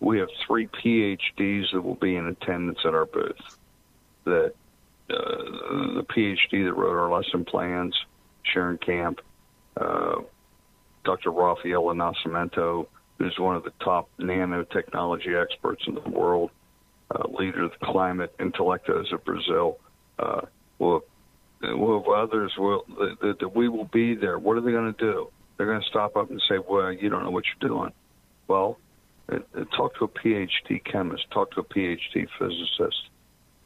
we 0.00 0.18
have 0.18 0.28
three 0.46 0.66
PhDs 0.66 1.72
that 1.72 1.80
will 1.80 1.94
be 1.94 2.16
in 2.16 2.26
attendance 2.26 2.78
at 2.84 2.94
our 2.94 3.06
booth 3.06 3.36
that 4.24 4.52
uh, 5.10 5.14
the 5.94 6.06
PhD 6.08 6.64
that 6.64 6.74
wrote 6.74 6.96
our 6.96 7.12
lesson 7.12 7.44
plans, 7.44 7.94
Sharon 8.42 8.78
Camp, 8.78 9.20
uh, 9.76 10.16
Dr. 11.04 11.30
Rafaela 11.30 11.94
Nascimento, 11.94 12.86
who's 13.18 13.38
one 13.38 13.56
of 13.56 13.64
the 13.64 13.72
top 13.82 14.08
nanotechnology 14.18 15.40
experts 15.40 15.82
in 15.86 15.94
the 15.94 16.08
world, 16.08 16.50
uh, 17.14 17.28
leader 17.28 17.64
of 17.64 17.72
the 17.78 17.86
climate 17.86 18.34
intellectos 18.38 19.12
of 19.12 19.24
Brazil. 19.24 19.78
Uh, 20.18 20.42
will 21.62 22.00
have 22.00 22.08
others 22.08 22.52
will 22.58 22.84
that, 23.20 23.36
that 23.40 23.54
we 23.54 23.68
will 23.68 23.88
be 23.92 24.14
there. 24.14 24.38
What 24.38 24.56
are 24.56 24.60
they 24.60 24.72
going 24.72 24.92
to 24.92 24.98
do? 24.98 25.28
They're 25.56 25.66
going 25.66 25.80
to 25.80 25.88
stop 25.88 26.16
up 26.16 26.30
and 26.30 26.42
say, 26.48 26.58
"Well, 26.58 26.92
you 26.92 27.08
don't 27.08 27.22
know 27.22 27.30
what 27.30 27.44
you're 27.46 27.68
doing." 27.68 27.92
Well, 28.48 28.78
uh, 29.30 29.36
uh, 29.56 29.64
talk 29.76 29.96
to 29.98 30.04
a 30.04 30.08
PhD 30.08 30.82
chemist, 30.84 31.30
talk 31.30 31.52
to 31.52 31.60
a 31.60 31.64
PhD 31.64 32.26
physicist, 32.38 33.10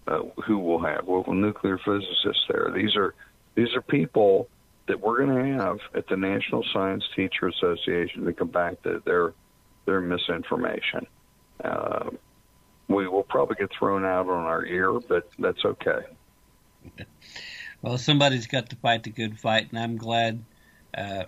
uh, 0.06 0.20
who 0.44 0.58
will 0.58 0.80
have 0.80 1.08
local 1.08 1.34
nuclear 1.34 1.78
physicists 1.78 2.44
there. 2.48 2.70
These 2.74 2.96
are 2.96 3.14
these 3.54 3.74
are 3.74 3.82
people 3.82 4.48
that 4.86 5.00
we're 5.00 5.24
going 5.24 5.56
to 5.56 5.62
have 5.62 5.78
at 5.94 6.06
the 6.08 6.16
National 6.16 6.64
Science 6.72 7.04
Teacher 7.16 7.48
Association 7.48 8.24
to 8.24 8.32
combat 8.32 8.82
the, 8.82 9.02
their 9.04 9.32
their 9.84 10.00
misinformation. 10.00 11.06
Uh, 11.62 12.10
we 12.88 13.08
will 13.08 13.24
probably 13.24 13.56
get 13.56 13.70
thrown 13.76 14.04
out 14.04 14.28
on 14.28 14.44
our 14.44 14.64
ear, 14.64 14.92
but 15.00 15.28
that's 15.38 15.64
okay. 15.64 16.00
Well, 17.82 17.98
somebody's 17.98 18.46
got 18.46 18.70
to 18.70 18.76
fight 18.76 19.02
the 19.02 19.10
good 19.10 19.38
fight, 19.38 19.70
and 19.70 19.78
I'm 19.78 19.96
glad. 19.96 20.42
Uh, 20.96 21.24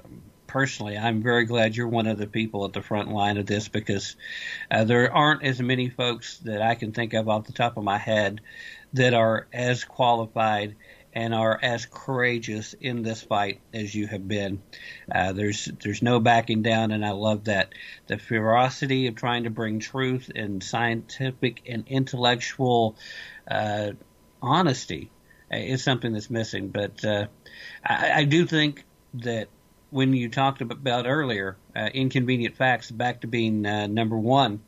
personally, 0.49 0.99
I'm 0.99 1.23
very 1.23 1.45
glad 1.45 1.77
you're 1.77 1.87
one 1.87 2.09
of 2.09 2.19
the 2.19 2.27
people 2.27 2.65
at 2.65 2.73
the 2.73 2.83
front 2.83 3.11
line 3.13 3.37
of 3.37 3.47
this 3.47 3.69
because 3.69 4.17
uh, 4.71 4.83
there 4.83 5.15
aren't 5.15 5.45
as 5.45 5.61
many 5.61 5.89
folks 5.91 6.39
that 6.39 6.61
I 6.61 6.75
can 6.75 6.91
think 6.91 7.15
of 7.15 7.29
off 7.29 7.47
the 7.47 7.53
top 7.53 7.77
of 7.77 7.85
my 7.85 7.99
head 7.99 8.41
that 8.95 9.15
are 9.15 9.47
as 9.53 9.85
qualified 9.85 10.75
and 11.13 11.35
are 11.35 11.59
as 11.63 11.87
courageous 11.87 12.75
in 12.75 13.03
this 13.03 13.23
fight 13.23 13.61
as 13.73 13.95
you 13.95 14.07
have 14.07 14.27
been. 14.27 14.63
Uh, 15.13 15.33
there's 15.33 15.67
there's 15.83 16.03
no 16.03 16.21
backing 16.21 16.63
down, 16.63 16.91
and 16.91 17.05
I 17.05 17.11
love 17.11 17.45
that 17.45 17.73
the 18.07 18.19
ferocity 18.19 19.07
of 19.07 19.15
trying 19.15 19.45
to 19.45 19.51
bring 19.51 19.79
truth 19.79 20.31
and 20.35 20.63
scientific 20.63 21.63
and 21.67 21.87
intellectual 21.87 22.97
uh, 23.51 23.93
honesty 24.43 25.11
is 25.51 25.83
something 25.83 26.13
that's 26.13 26.31
missing. 26.31 26.69
But 26.69 27.05
uh, 27.05 27.27
I, 27.85 28.13
I 28.17 28.25
do 28.25 28.47
think 28.47 28.85
that 29.15 29.49
when 29.91 30.13
you 30.13 30.29
talked 30.29 30.61
about 30.61 31.07
earlier, 31.07 31.57
uh, 31.75 31.89
inconvenient 31.93 32.57
facts 32.57 32.91
back 32.91 33.23
to 33.23 33.27
being 33.27 33.65
uh, 33.65 33.87
number 33.87 34.19
one, 34.19 34.61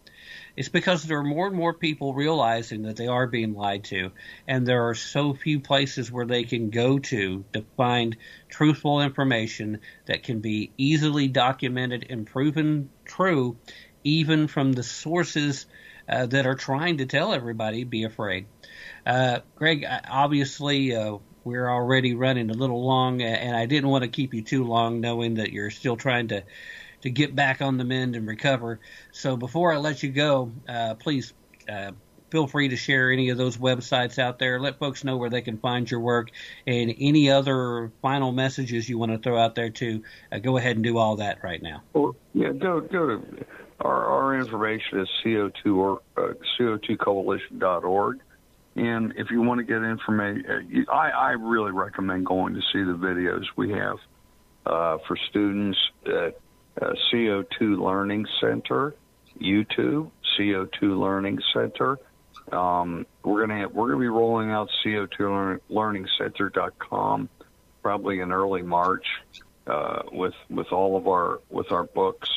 it's 0.56 0.68
because 0.68 1.02
there 1.02 1.18
are 1.18 1.24
more 1.24 1.46
and 1.46 1.56
more 1.56 1.72
people 1.74 2.12
realizing 2.14 2.82
that 2.82 2.96
they 2.96 3.06
are 3.06 3.26
being 3.26 3.54
lied 3.54 3.84
to, 3.84 4.12
and 4.46 4.66
there 4.66 4.88
are 4.88 4.94
so 4.94 5.32
few 5.32 5.60
places 5.60 6.10
where 6.10 6.26
they 6.26 6.44
can 6.44 6.70
go 6.70 6.98
to 6.98 7.44
to 7.52 7.64
find 7.76 8.16
truthful 8.48 9.00
information 9.00 9.80
that 10.06 10.22
can 10.22 10.40
be 10.40 10.72
easily 10.76 11.28
documented 11.28 12.06
and 12.10 12.26
proven 12.26 12.90
true, 13.04 13.56
even 14.04 14.48
from 14.48 14.72
the 14.72 14.82
sources 14.82 15.66
uh, 16.08 16.26
that 16.26 16.46
are 16.46 16.56
trying 16.56 16.98
to 16.98 17.06
tell 17.06 17.32
everybody 17.32 17.84
be 17.84 18.04
afraid. 18.04 18.46
Uh, 19.06 19.40
Greg, 19.54 19.86
obviously, 20.08 20.94
uh, 20.94 21.18
we're 21.50 21.68
already 21.68 22.14
running 22.14 22.50
a 22.50 22.54
little 22.54 22.84
long, 22.84 23.20
and 23.22 23.56
I 23.56 23.66
didn't 23.66 23.90
want 23.90 24.04
to 24.04 24.08
keep 24.08 24.32
you 24.32 24.42
too 24.42 24.64
long, 24.64 25.00
knowing 25.00 25.34
that 25.34 25.52
you're 25.52 25.70
still 25.70 25.96
trying 25.96 26.28
to 26.28 26.44
to 27.02 27.10
get 27.10 27.34
back 27.34 27.62
on 27.62 27.78
the 27.78 27.84
mend 27.84 28.14
and 28.14 28.26
recover. 28.26 28.78
So 29.12 29.36
before 29.36 29.72
I 29.72 29.78
let 29.78 30.02
you 30.02 30.10
go, 30.10 30.52
uh, 30.68 30.94
please 30.96 31.32
uh, 31.66 31.92
feel 32.30 32.46
free 32.46 32.68
to 32.68 32.76
share 32.76 33.10
any 33.10 33.30
of 33.30 33.38
those 33.38 33.56
websites 33.56 34.18
out 34.18 34.38
there. 34.38 34.60
Let 34.60 34.78
folks 34.78 35.02
know 35.02 35.16
where 35.16 35.30
they 35.30 35.40
can 35.40 35.58
find 35.58 35.90
your 35.90 36.00
work 36.00 36.30
and 36.66 36.94
any 36.98 37.30
other 37.30 37.90
final 38.02 38.32
messages 38.32 38.88
you 38.88 38.98
want 38.98 39.12
to 39.12 39.18
throw 39.18 39.38
out 39.38 39.54
there 39.54 39.70
too. 39.70 40.02
Uh, 40.30 40.38
go 40.38 40.56
ahead 40.56 40.76
and 40.76 40.84
do 40.84 40.98
all 40.98 41.16
that 41.16 41.42
right 41.42 41.62
now. 41.62 41.82
Well, 41.92 42.16
yeah, 42.34 42.52
go 42.52 42.80
go 42.80 43.06
to 43.06 43.44
our, 43.80 44.04
our 44.06 44.38
information 44.38 45.00
is 45.00 45.08
CO2 45.24 45.76
or 45.76 46.00
uh, 46.16 46.34
CO2coalition.org. 46.58 48.20
And 48.76 49.14
if 49.16 49.30
you 49.30 49.42
want 49.42 49.58
to 49.58 49.64
get 49.64 49.82
information, 49.82 50.86
uh, 50.88 50.92
I, 50.92 51.10
I 51.10 51.30
really 51.32 51.72
recommend 51.72 52.26
going 52.26 52.54
to 52.54 52.60
see 52.72 52.82
the 52.82 52.96
videos 52.96 53.44
we 53.56 53.72
have 53.72 53.96
uh, 54.64 54.98
for 55.06 55.16
students 55.28 55.78
at 56.06 56.38
uh, 56.80 56.92
CO2 57.12 57.78
Learning 57.78 58.26
Center, 58.40 58.94
YouTube, 59.40 60.10
CO2 60.38 60.98
Learning 61.00 61.38
Center. 61.52 61.98
Um, 62.52 63.06
we're 63.22 63.46
gonna 63.46 63.68
we're 63.68 63.88
gonna 63.88 64.00
be 64.00 64.08
rolling 64.08 64.50
out 64.50 64.68
CO2 64.84 65.60
Learning 65.68 66.06
Center.com 66.18 67.28
probably 67.82 68.20
in 68.20 68.32
early 68.32 68.62
March 68.62 69.06
uh, 69.66 70.02
with 70.12 70.34
with 70.48 70.72
all 70.72 70.96
of 70.96 71.06
our 71.06 71.40
with 71.50 71.70
our 71.70 71.84
books, 71.84 72.28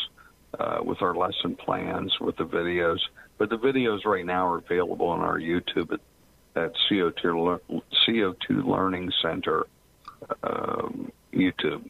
uh, 0.60 0.80
with 0.84 1.02
our 1.02 1.16
lesson 1.16 1.56
plans, 1.56 2.20
with 2.20 2.38
the 2.38 2.46
videos. 2.46 3.00
But 3.38 3.50
the 3.50 3.58
videos 3.58 4.06
right 4.06 4.26
now 4.26 4.48
are 4.48 4.58
available 4.58 5.08
on 5.08 5.22
our 5.22 5.40
YouTube 5.40 5.92
at, 5.94 6.00
at 6.56 6.74
CO2 6.90 7.60
CO2 8.08 8.66
Learning 8.66 9.12
Center 9.22 9.66
um, 10.44 11.12
YouTube. 11.34 11.90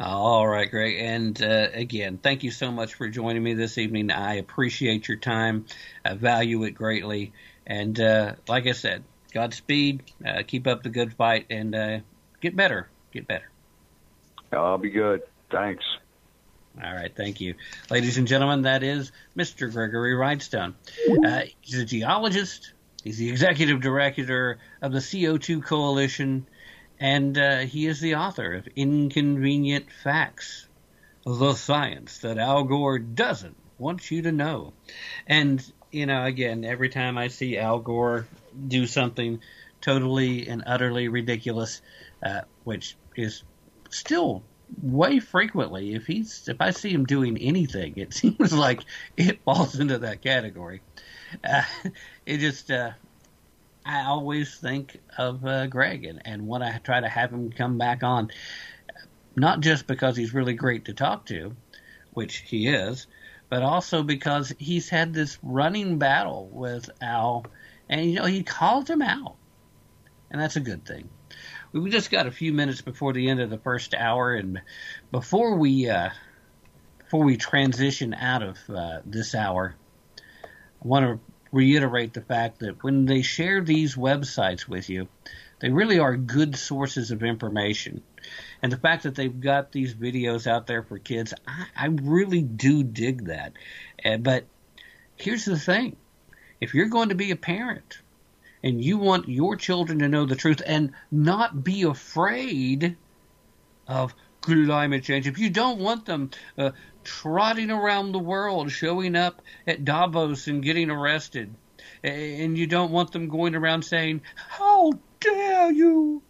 All 0.00 0.46
right, 0.46 0.70
Greg. 0.70 0.96
And 0.98 1.40
uh, 1.40 1.68
again, 1.72 2.18
thank 2.18 2.42
you 2.42 2.50
so 2.50 2.70
much 2.70 2.94
for 2.94 3.08
joining 3.08 3.42
me 3.42 3.54
this 3.54 3.78
evening. 3.78 4.10
I 4.10 4.34
appreciate 4.34 5.08
your 5.08 5.18
time. 5.18 5.66
I 6.04 6.14
value 6.14 6.64
it 6.64 6.72
greatly. 6.72 7.32
And 7.66 7.98
uh, 8.00 8.34
like 8.48 8.66
I 8.66 8.72
said, 8.72 9.04
Godspeed. 9.32 10.02
Uh, 10.24 10.42
keep 10.46 10.66
up 10.66 10.82
the 10.82 10.88
good 10.88 11.12
fight 11.12 11.46
and 11.50 11.74
uh, 11.74 11.98
get 12.40 12.56
better. 12.56 12.88
Get 13.12 13.26
better. 13.26 13.50
I'll 14.52 14.78
be 14.78 14.90
good. 14.90 15.22
Thanks. 15.50 15.84
All 16.82 16.92
right, 16.92 17.14
thank 17.14 17.40
you. 17.40 17.54
Ladies 17.90 18.18
and 18.18 18.26
gentlemen, 18.26 18.62
that 18.62 18.82
is 18.82 19.12
Mr. 19.36 19.70
Gregory 19.70 20.14
Wrightstone. 20.14 20.74
Uh, 21.24 21.42
he's 21.60 21.78
a 21.78 21.84
geologist. 21.84 22.72
He's 23.02 23.18
the 23.18 23.28
executive 23.28 23.80
director 23.80 24.58
of 24.82 24.92
the 24.92 24.98
CO2 24.98 25.62
Coalition 25.62 26.46
and 27.00 27.36
uh, 27.36 27.58
he 27.58 27.86
is 27.86 28.00
the 28.00 28.16
author 28.16 28.54
of 28.54 28.68
Inconvenient 28.76 29.90
Facts, 29.90 30.66
the 31.26 31.54
science 31.54 32.18
that 32.18 32.38
Al 32.38 32.64
Gore 32.64 32.98
doesn't 32.98 33.56
want 33.78 34.10
you 34.10 34.22
to 34.22 34.32
know. 34.32 34.72
And, 35.26 35.64
you 35.90 36.06
know, 36.06 36.24
again, 36.24 36.64
every 36.64 36.88
time 36.88 37.18
I 37.18 37.28
see 37.28 37.58
Al 37.58 37.80
Gore 37.80 38.26
do 38.68 38.86
something 38.86 39.40
totally 39.80 40.48
and 40.48 40.62
utterly 40.66 41.08
ridiculous, 41.08 41.82
uh, 42.24 42.42
which 42.62 42.96
is 43.16 43.42
still 43.90 44.42
way 44.82 45.20
frequently, 45.20 45.94
if 45.94 46.06
he's 46.06 46.48
if 46.48 46.60
I 46.60 46.70
see 46.70 46.90
him 46.90 47.04
doing 47.04 47.38
anything, 47.38 47.94
it 47.96 48.14
seems 48.14 48.52
like 48.52 48.84
it 49.16 49.42
falls 49.44 49.78
into 49.78 49.98
that 49.98 50.22
category. 50.22 50.80
Uh, 51.42 51.62
it 52.26 52.38
just 52.38 52.70
uh, 52.70 52.92
I 53.84 54.04
always 54.04 54.56
think 54.56 55.00
of 55.18 55.44
uh, 55.44 55.66
Greg 55.66 56.04
and, 56.04 56.22
and 56.24 56.46
want 56.46 56.62
I 56.62 56.78
try 56.78 57.00
to 57.00 57.08
have 57.08 57.32
him 57.32 57.50
come 57.50 57.78
back 57.78 58.02
on, 58.02 58.30
not 59.36 59.60
just 59.60 59.86
because 59.86 60.16
he's 60.16 60.34
really 60.34 60.54
great 60.54 60.86
to 60.86 60.94
talk 60.94 61.26
to, 61.26 61.54
which 62.12 62.36
he 62.38 62.68
is, 62.68 63.06
but 63.50 63.62
also 63.62 64.02
because 64.02 64.54
he's 64.58 64.88
had 64.88 65.12
this 65.12 65.38
running 65.42 65.98
battle 65.98 66.48
with 66.50 66.88
Al, 67.02 67.46
and 67.88 68.04
you 68.10 68.16
know 68.16 68.24
he 68.24 68.42
calls 68.42 68.88
him 68.88 69.02
out, 69.02 69.36
and 70.30 70.40
that's 70.40 70.56
a 70.56 70.60
good 70.60 70.84
thing. 70.84 71.08
We've 71.74 71.92
just 71.92 72.12
got 72.12 72.28
a 72.28 72.30
few 72.30 72.52
minutes 72.52 72.82
before 72.82 73.12
the 73.12 73.28
end 73.28 73.40
of 73.40 73.50
the 73.50 73.58
first 73.58 73.94
hour, 73.94 74.32
and 74.32 74.62
before 75.10 75.56
we 75.56 75.90
uh, 75.90 76.10
before 77.00 77.24
we 77.24 77.36
transition 77.36 78.14
out 78.14 78.44
of 78.44 78.58
uh, 78.70 79.00
this 79.04 79.34
hour, 79.34 79.74
I 80.16 80.86
want 80.86 81.04
to 81.04 81.20
reiterate 81.50 82.12
the 82.12 82.20
fact 82.20 82.60
that 82.60 82.84
when 82.84 83.06
they 83.06 83.22
share 83.22 83.60
these 83.60 83.96
websites 83.96 84.68
with 84.68 84.88
you, 84.88 85.08
they 85.58 85.70
really 85.70 85.98
are 85.98 86.16
good 86.16 86.54
sources 86.54 87.10
of 87.10 87.24
information. 87.24 88.02
And 88.62 88.70
the 88.70 88.76
fact 88.76 89.02
that 89.02 89.16
they've 89.16 89.40
got 89.40 89.72
these 89.72 89.94
videos 89.94 90.46
out 90.46 90.68
there 90.68 90.84
for 90.84 90.98
kids, 91.00 91.34
I, 91.44 91.66
I 91.76 91.86
really 91.86 92.42
do 92.42 92.84
dig 92.84 93.26
that. 93.26 93.52
Uh, 94.04 94.18
but 94.18 94.44
here's 95.16 95.44
the 95.44 95.58
thing 95.58 95.96
if 96.60 96.72
you're 96.72 96.86
going 96.86 97.08
to 97.08 97.16
be 97.16 97.32
a 97.32 97.36
parent 97.36 97.98
and 98.64 98.82
you 98.82 98.96
want 98.96 99.28
your 99.28 99.56
children 99.56 99.98
to 99.98 100.08
know 100.08 100.24
the 100.24 100.34
truth 100.34 100.62
and 100.64 100.94
not 101.10 101.62
be 101.62 101.82
afraid 101.82 102.96
of 103.86 104.14
climate 104.40 105.04
change, 105.04 105.26
if 105.26 105.38
you 105.38 105.50
don't 105.50 105.78
want 105.78 106.06
them 106.06 106.30
uh, 106.56 106.70
trotting 107.04 107.70
around 107.70 108.12
the 108.12 108.18
world, 108.18 108.72
showing 108.72 109.16
up 109.16 109.42
at 109.66 109.84
Davos 109.84 110.46
and 110.46 110.62
getting 110.62 110.90
arrested. 110.90 111.54
And 112.02 112.56
you 112.56 112.66
don't 112.66 112.90
want 112.90 113.12
them 113.12 113.28
going 113.28 113.54
around 113.54 113.84
saying, 113.84 114.22
How 114.34 114.92
dare 115.20 115.70
you? 115.70 116.22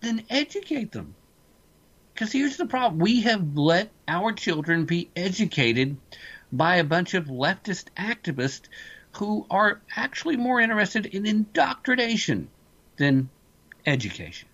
Then 0.00 0.24
educate 0.30 0.92
them. 0.92 1.16
Because 2.14 2.30
here's 2.30 2.56
the 2.56 2.66
problem 2.66 3.00
we 3.00 3.22
have 3.22 3.56
let 3.56 3.90
our 4.06 4.32
children 4.32 4.84
be 4.84 5.10
educated 5.16 5.96
by 6.52 6.76
a 6.76 6.84
bunch 6.84 7.14
of 7.14 7.26
leftist 7.26 7.86
activists 7.96 8.68
who 9.18 9.44
are 9.50 9.80
actually 9.96 10.36
more 10.36 10.60
interested 10.60 11.04
in 11.06 11.26
indoctrination 11.26 12.48
than 12.98 13.28
education. 13.84 14.48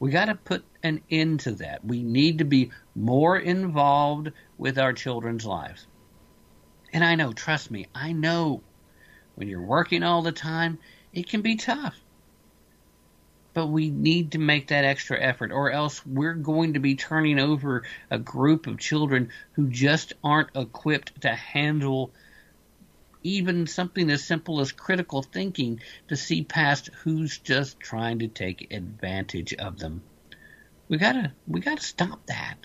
We 0.00 0.10
got 0.10 0.24
to 0.24 0.34
put 0.34 0.64
an 0.82 1.02
end 1.08 1.40
to 1.40 1.52
that. 1.52 1.84
We 1.84 2.02
need 2.02 2.38
to 2.38 2.44
be 2.44 2.72
more 2.96 3.38
involved 3.38 4.32
with 4.58 4.76
our 4.76 4.92
children's 4.92 5.46
lives. 5.46 5.86
And 6.92 7.04
I 7.04 7.14
know, 7.14 7.32
trust 7.32 7.70
me, 7.70 7.86
I 7.94 8.10
know 8.10 8.60
when 9.36 9.46
you're 9.46 9.62
working 9.62 10.02
all 10.02 10.22
the 10.22 10.32
time, 10.32 10.78
it 11.12 11.28
can 11.28 11.40
be 11.40 11.54
tough. 11.54 11.94
But 13.54 13.68
we 13.68 13.88
need 13.88 14.32
to 14.32 14.38
make 14.38 14.68
that 14.68 14.84
extra 14.84 15.16
effort, 15.20 15.52
or 15.52 15.70
else 15.70 16.04
we're 16.04 16.34
going 16.34 16.72
to 16.74 16.80
be 16.80 16.96
turning 16.96 17.38
over 17.38 17.84
a 18.10 18.18
group 18.18 18.66
of 18.66 18.80
children 18.80 19.30
who 19.52 19.68
just 19.68 20.14
aren't 20.24 20.56
equipped 20.56 21.20
to 21.20 21.28
handle 21.28 22.10
even 23.28 23.66
something 23.66 24.10
as 24.10 24.24
simple 24.24 24.60
as 24.60 24.72
critical 24.72 25.22
thinking 25.22 25.80
to 26.08 26.16
see 26.16 26.42
past 26.42 26.90
who's 27.02 27.38
just 27.38 27.78
trying 27.80 28.20
to 28.20 28.28
take 28.28 28.72
advantage 28.72 29.54
of 29.54 29.78
them. 29.78 30.02
We 30.88 30.96
gotta 30.98 31.32
we 31.46 31.60
gotta 31.60 31.82
stop 31.82 32.26
that. 32.26 32.58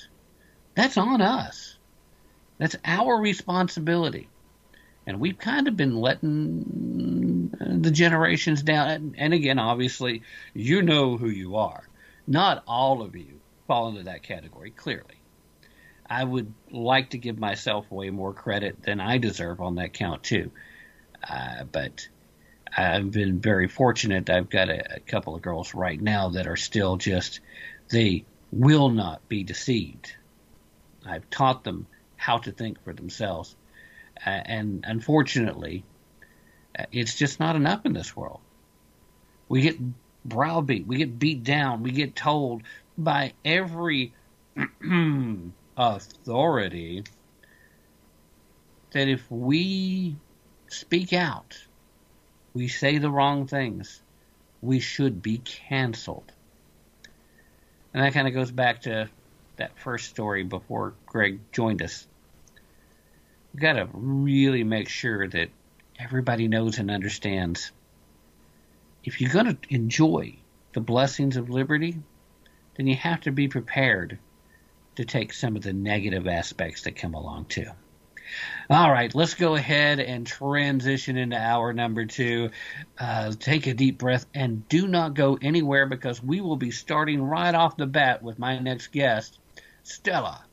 That's 0.76 0.98
on 0.98 1.22
us. 1.22 1.78
That's 2.58 2.76
our 2.86 3.20
responsibility. 3.20 4.30
And 5.06 5.20
we've 5.20 5.38
kind 5.38 5.68
of 5.68 5.76
been 5.76 5.98
letting 5.98 7.52
the 7.60 7.92
generations 7.92 8.64
down. 8.64 9.16
And 9.18 9.34
again, 9.34 9.60
obviously, 9.60 10.22
you 10.54 10.82
know 10.82 11.18
who 11.18 11.28
you 11.28 11.58
are. 11.58 11.88
Not 12.26 12.64
all 12.66 13.02
of 13.02 13.16
you 13.16 13.42
fall 13.68 13.90
into 13.90 14.04
that 14.04 14.24
category, 14.24 14.72
clearly. 14.72 15.23
I 16.20 16.24
would 16.24 16.54
like 16.72 17.12
to 17.12 17.18
give 17.18 17.40
myself 17.40 17.90
way 17.92 18.10
more 18.12 18.34
credit 18.34 18.84
than 18.84 19.00
I 19.00 19.18
deserve 19.20 19.62
on 19.62 19.76
that 19.76 19.94
count, 19.94 20.24
too. 20.24 20.52
Uh, 21.28 21.64
but 21.72 22.08
I've 22.76 23.12
been 23.12 23.40
very 23.42 23.68
fortunate. 23.68 24.30
I've 24.30 24.50
got 24.50 24.70
a, 24.70 24.98
a 24.98 25.00
couple 25.02 25.36
of 25.36 25.42
girls 25.42 25.74
right 25.76 26.02
now 26.02 26.30
that 26.32 26.48
are 26.48 26.58
still 26.58 26.98
just 26.98 27.42
they 27.90 28.26
will 28.52 28.90
not 28.90 29.28
be 29.30 29.44
deceived. 29.44 30.16
I've 31.06 31.30
taught 31.30 31.64
them 31.64 31.88
how 32.18 32.40
to 32.40 32.52
think 32.52 32.84
for 32.84 32.94
themselves. 32.94 33.56
Uh, 34.26 34.30
and 34.30 34.86
unfortunately, 34.88 35.86
Uh, 36.78 36.86
It's 36.92 37.16
just 37.16 37.40
not 37.40 37.56
enough 37.56 37.86
in 37.86 37.94
this 37.94 38.16
world. 38.16 38.42
We 39.50 39.62
get 39.62 39.78
browbeat, 40.26 40.88
we 40.88 40.98
get 40.98 41.20
beat 41.20 41.44
down, 41.44 41.84
we 41.84 41.92
get 41.92 42.16
told 42.16 42.64
by 42.98 43.34
every 43.46 44.14
authority 45.78 47.04
that 48.92 49.08
if 49.08 49.30
we 49.30 50.16
speak 50.68 51.14
out, 51.14 51.58
we 52.54 52.68
say 52.68 52.98
the 52.98 53.10
wrong 53.10 53.48
things, 53.48 54.02
we 54.62 54.80
should 54.80 55.22
be 55.22 55.40
canceled. 55.40 56.32
And 57.94 58.04
that 58.04 58.14
kind 58.14 58.28
of 58.28 58.34
goes 58.34 58.52
back 58.52 58.82
to 58.82 59.10
that 59.58 59.78
first 59.80 60.10
story 60.10 60.44
before 60.44 60.94
Greg 61.06 61.40
joined 61.52 61.82
us. 61.82 62.08
We've 63.54 63.62
got 63.62 63.74
to 63.74 63.88
really 63.94 64.64
make 64.64 64.90
sure 64.90 65.28
that 65.28 65.50
everybody 66.00 66.48
knows 66.48 66.80
and 66.80 66.90
understands. 66.90 67.72
If 69.04 69.22
you're 69.22 69.32
going 69.32 69.58
to 69.58 69.74
enjoy 69.74 70.36
the 70.74 70.82
blessings 70.82 71.38
of 71.38 71.50
liberty, 71.50 72.00
then 72.76 72.88
you 72.88 72.96
have 72.96 73.22
to 73.22 73.32
be 73.32 73.48
prepared 73.48 74.18
to 74.96 75.06
take 75.06 75.34
some 75.34 75.56
of 75.56 75.64
the 75.64 75.74
negative 75.74 76.28
aspects 76.28 76.84
that 76.84 76.96
come 76.96 77.14
along 77.14 77.46
too. 77.46 77.68
All 78.70 78.92
right, 78.92 79.14
let's 79.14 79.36
go 79.36 79.56
ahead 79.56 80.00
and 80.00 80.26
transition 80.26 81.18
into 81.18 81.38
hour 81.38 81.74
number 81.74 82.06
two. 82.06 82.50
Uh, 82.98 83.32
take 83.38 83.68
a 83.68 83.74
deep 83.74 83.98
breath 83.98 84.26
and 84.34 84.68
do 84.70 84.88
not 84.88 85.14
go 85.14 85.38
anywhere 85.42 85.86
because 85.86 86.24
we 86.24 86.42
will 86.42 86.56
be 86.56 86.72
starting 86.72 87.22
right 87.22 87.54
off 87.54 87.78
the 87.78 87.86
bat 87.86 88.24
with 88.24 88.40
my 88.40 88.58
next 88.60 88.88
guest, 88.88 89.38
Stella, 89.84 90.44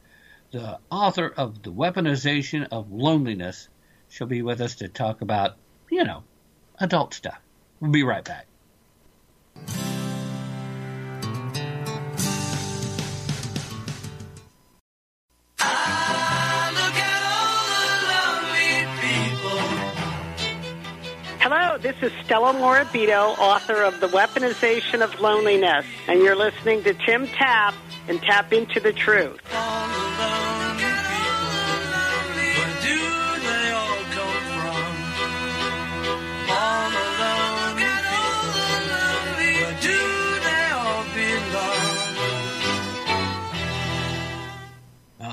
the 0.50 0.78
author 0.90 1.28
of 1.28 1.62
The 1.62 1.72
Weaponization 1.72 2.68
of 2.70 2.92
Loneliness. 2.92 3.68
She'll 4.08 4.26
be 4.26 4.42
with 4.42 4.60
us 4.60 4.76
to 4.76 4.88
talk 4.88 5.22
about, 5.22 5.56
you 5.90 6.04
know, 6.04 6.24
adult 6.78 7.14
stuff. 7.14 7.40
We'll 7.78 7.92
be 7.92 8.02
right 8.02 8.24
back. 8.24 8.49
This 21.82 21.96
is 22.02 22.12
Stella 22.24 22.52
Morabito, 22.52 23.38
author 23.38 23.82
of 23.82 24.00
The 24.00 24.08
Weaponization 24.08 25.02
of 25.02 25.18
Loneliness, 25.18 25.86
and 26.08 26.20
you're 26.20 26.36
listening 26.36 26.82
to 26.84 26.92
Tim 26.92 27.26
Tap 27.26 27.74
and 28.06 28.20
Tap 28.20 28.52
into 28.52 28.80
the 28.80 28.92
Truth. 28.92 29.40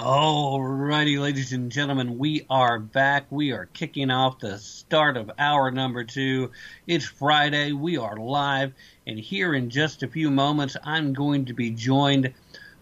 Alrighty, 0.07 1.19
ladies 1.19 1.51
and 1.51 1.69
gentlemen, 1.69 2.17
we 2.17 2.45
are 2.49 2.79
back. 2.79 3.25
We 3.29 3.51
are 3.51 3.65
kicking 3.65 4.09
off 4.09 4.39
the 4.39 4.57
start 4.57 5.17
of 5.17 5.29
hour 5.37 5.69
number 5.69 6.05
two. 6.05 6.51
It's 6.87 7.03
Friday. 7.03 7.73
We 7.73 7.97
are 7.97 8.15
live, 8.15 8.71
and 9.05 9.19
here 9.19 9.53
in 9.53 9.69
just 9.69 10.03
a 10.03 10.07
few 10.07 10.31
moments, 10.31 10.77
I'm 10.81 11.11
going 11.11 11.43
to 11.47 11.53
be 11.53 11.71
joined 11.71 12.33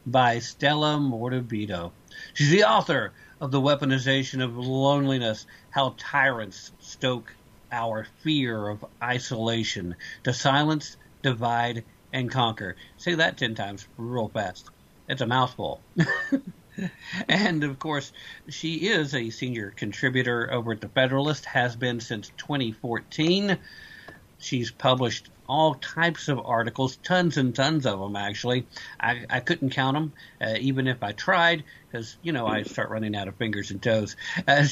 by 0.05 0.37
Stella 0.37 0.99
Morabito. 0.99 1.93
She's 2.35 2.51
the 2.51 2.65
author 2.65 3.11
of 3.41 3.49
The 3.49 3.59
Weaponization 3.59 4.43
of 4.43 4.55
Loneliness 4.55 5.47
How 5.71 5.95
Tyrants 5.97 6.73
Stoke 6.77 7.33
Our 7.71 8.05
Fear 8.19 8.67
of 8.67 8.85
Isolation 9.01 9.95
to 10.25 10.31
Silence, 10.31 10.95
Divide, 11.23 11.85
and 12.13 12.29
Conquer. 12.29 12.75
Say 12.97 13.15
that 13.15 13.39
10 13.39 13.55
times 13.55 13.87
real 13.97 14.27
fast. 14.27 14.69
It's 15.09 15.21
a 15.21 15.25
mouthful. 15.25 15.81
and 17.29 17.63
of 17.63 17.79
course, 17.79 18.11
she 18.49 18.87
is 18.87 19.13
a 19.13 19.29
senior 19.29 19.71
contributor 19.71 20.51
over 20.51 20.73
at 20.73 20.81
the 20.81 20.89
Federalist, 20.89 21.45
has 21.45 21.75
been 21.75 21.99
since 21.99 22.31
2014. 22.37 23.57
She's 24.37 24.71
published 24.71 25.29
all 25.47 25.75
types 25.75 26.27
of 26.27 26.39
articles, 26.39 26.97
tons 26.97 27.37
and 27.37 27.55
tons 27.55 27.85
of 27.85 27.99
them, 27.99 28.15
actually. 28.15 28.67
I, 28.99 29.25
I 29.29 29.39
couldn't 29.39 29.69
count 29.71 29.95
them, 29.95 30.13
uh, 30.41 30.55
even 30.59 30.87
if 30.87 31.03
I 31.03 31.11
tried, 31.11 31.63
because, 31.95 32.17
you 32.21 32.33
know, 32.33 32.45
I 32.45 32.63
start 32.63 32.89
running 32.89 33.15
out 33.15 33.29
of 33.29 33.37
fingers 33.37 33.71
and 33.71 33.81
toes. 33.81 34.17
Uh, 34.45 34.65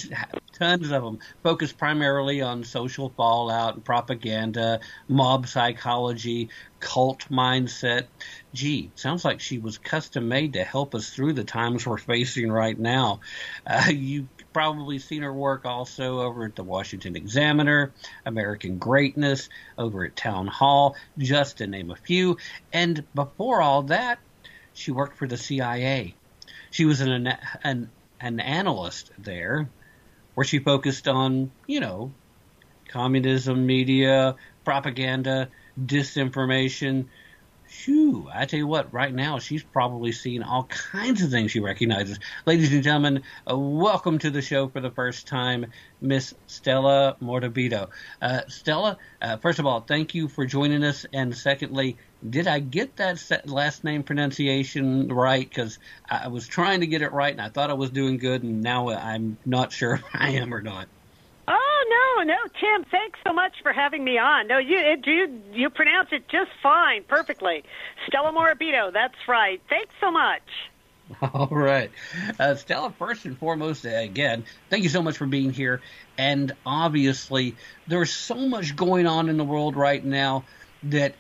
tons 0.52 0.92
of 0.92 1.04
them 1.04 1.20
focus 1.42 1.72
primarily 1.72 2.42
on 2.42 2.66
social 2.66 3.14
fallout 3.16 3.76
and 3.76 3.86
propaganda, 3.86 4.82
mob 5.08 5.48
psychology, 5.48 6.50
cult 6.82 7.30
mindset. 7.32 8.08
Gee, 8.54 8.92
sounds 8.96 9.24
like 9.24 9.40
she 9.40 9.58
was 9.58 9.78
custom 9.78 10.28
made 10.28 10.54
to 10.54 10.66
help 10.66 10.94
us 10.96 11.12
through 11.12 11.32
the 11.32 11.46
times 11.46 11.88
we're 11.88 11.98
facing 11.98 12.52
right 12.52 12.78
now. 12.78 13.22
Uh, 13.66 13.90
you 13.90 14.28
probably 14.52 15.00
seen 15.00 15.22
her 15.22 15.34
work 15.34 15.66
also 15.66 16.20
over 16.20 16.44
at 16.44 16.58
the 16.58 16.64
Washington 16.64 17.16
Examiner, 17.16 17.94
American 18.26 18.80
Greatness, 18.80 19.48
over 19.78 20.04
at 20.04 20.18
Town 20.18 20.48
Hall, 20.48 20.98
just 21.18 21.60
to 21.60 21.68
name 21.68 21.90
a 21.90 21.96
few. 21.96 22.38
And 22.74 23.06
before 23.16 23.62
all 23.62 23.84
that, 23.84 24.20
she 24.74 24.92
worked 24.92 25.18
for 25.18 25.28
the 25.28 25.38
CIA. 25.38 26.16
She 26.74 26.86
was 26.86 27.02
an 27.02 27.28
an, 27.64 27.92
an 28.20 28.40
analyst 28.40 29.12
there, 29.20 29.70
where 30.34 30.44
she 30.44 30.58
focused 30.58 31.08
on 31.08 31.52
you 31.68 31.80
know 31.80 32.12
communism, 32.88 33.68
media, 33.68 34.36
propaganda, 34.66 35.50
disinformation. 35.80 37.10
Shoo, 37.70 38.28
I 38.34 38.46
tell 38.46 38.58
you 38.58 38.66
what, 38.66 38.92
right 38.92 39.14
now 39.14 39.38
she's 39.38 39.64
probably 39.64 40.12
seeing 40.14 40.42
all 40.42 40.64
kinds 40.64 41.22
of 41.22 41.30
things 41.30 41.52
she 41.52 41.60
recognizes. 41.60 42.20
Ladies 42.48 42.74
and 42.74 42.82
gentlemen, 42.82 43.22
uh, 43.48 43.56
welcome 43.56 44.18
to 44.20 44.32
the 44.32 44.42
show 44.42 44.68
for 44.68 44.82
the 44.82 44.92
first 44.92 45.28
time, 45.28 45.68
Miss 46.02 46.34
Stella 46.48 47.18
Morabito. 47.22 47.90
Uh, 48.20 48.42
Stella, 48.48 48.98
uh, 49.22 49.38
first 49.38 49.60
of 49.60 49.68
all, 49.68 49.82
thank 49.82 50.16
you 50.16 50.28
for 50.28 50.48
joining 50.48 50.84
us. 50.84 51.06
And 51.14 51.38
secondly, 51.38 51.98
did 52.28 52.48
I 52.48 52.60
get 52.60 52.96
that 52.98 53.48
last 53.48 53.84
name 53.84 54.04
pronunciation 54.04 55.08
right? 55.08 55.48
Because 55.48 55.80
I 56.10 56.28
was 56.28 56.48
trying 56.48 56.82
to 56.82 56.88
get 56.88 57.02
it 57.02 57.12
right 57.12 57.32
and 57.32 57.42
I 57.42 57.50
thought 57.50 57.70
I 57.70 57.74
was 57.74 57.90
doing 57.90 58.18
good, 58.18 58.44
and 58.44 58.62
now 58.62 58.90
I'm 58.90 59.38
not 59.46 59.72
sure 59.72 59.96
if 59.96 60.04
I 60.14 60.32
am 60.32 60.54
or 60.54 60.62
not. 60.62 60.88
Oh 61.48 62.16
no, 62.18 62.24
no, 62.24 62.38
Tim. 62.60 62.86
Thanks 62.90 63.20
so 63.26 63.34
much 63.34 63.54
for 63.62 63.74
having 63.74 64.04
me 64.04 64.18
on. 64.18 64.48
No, 64.48 64.58
you 64.58 64.78
it, 64.78 65.06
you 65.06 65.42
you 65.52 65.70
pronounce 65.70 66.10
it 66.12 66.28
just 66.30 66.52
fine, 66.62 67.04
perfectly. 67.04 67.64
Stella 68.08 68.32
Morabito. 68.32 68.94
That's 68.94 69.16
right. 69.28 69.62
Thanks 69.70 69.94
so 70.00 70.12
much. 70.12 70.42
All 71.34 71.48
right. 71.48 71.92
Uh, 72.40 72.56
Stella, 72.56 72.92
first 72.98 73.26
and 73.26 73.38
foremost, 73.38 73.86
uh, 73.86 73.90
again, 73.90 74.46
thank 74.70 74.84
you 74.84 74.90
so 74.90 75.02
much 75.02 75.18
for 75.18 75.26
being 75.26 75.52
here. 75.52 75.82
And 76.18 76.54
obviously, 76.66 77.56
there's 77.88 78.12
so 78.12 78.36
much 78.36 78.76
going 78.76 79.06
on 79.06 79.30
in 79.30 79.38
the 79.38 79.44
world 79.44 79.76
right 79.76 80.04
now 80.04 80.46
that 80.84 81.16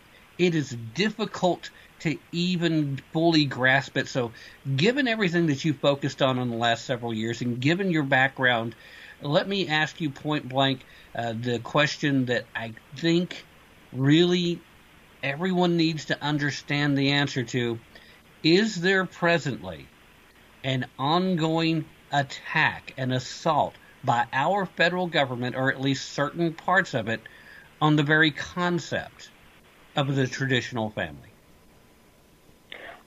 it 0.46 0.56
is 0.56 0.76
difficult 0.94 1.70
to 2.00 2.18
even 2.32 3.00
fully 3.14 3.46
grasp 3.46 3.98
it. 3.98 4.08
So, 4.08 4.32
given 4.76 5.08
everything 5.08 5.48
that 5.48 5.64
you 5.64 5.74
focused 5.74 6.22
on 6.22 6.38
in 6.38 6.50
the 6.50 6.58
last 6.58 6.86
several 6.86 7.14
years 7.14 7.42
and 7.42 7.60
given 7.62 7.92
your 7.92 8.04
background, 8.04 8.76
let 9.22 9.48
me 9.48 9.68
ask 9.68 10.02
you 10.02 10.10
point 10.10 10.50
blank 10.50 10.82
uh, 11.16 11.34
the 11.40 11.60
question 11.60 12.26
that 12.26 12.46
I 12.56 12.74
think 12.98 13.46
really 13.94 14.60
everyone 15.22 15.78
needs 15.78 16.06
to 16.06 16.22
understand 16.22 16.98
the 16.98 17.12
answer 17.12 17.44
to 17.44 17.80
is 18.44 18.76
there 18.82 19.06
presently 19.06 19.88
an 20.66 20.86
ongoing 21.00 21.86
attack, 22.12 22.94
an 22.98 23.14
assault 23.14 23.74
by 24.04 24.26
our 24.34 24.66
federal 24.66 25.08
government, 25.08 25.56
or 25.56 25.72
at 25.72 25.80
least 25.80 26.12
certain 26.12 26.54
parts 26.54 26.94
of 26.94 27.08
it, 27.08 27.22
on 27.82 27.96
the 27.96 28.04
very 28.04 28.32
concept 28.32 29.30
of 29.96 30.16
the 30.16 30.28
traditional 30.28 30.90
family? 30.90 31.30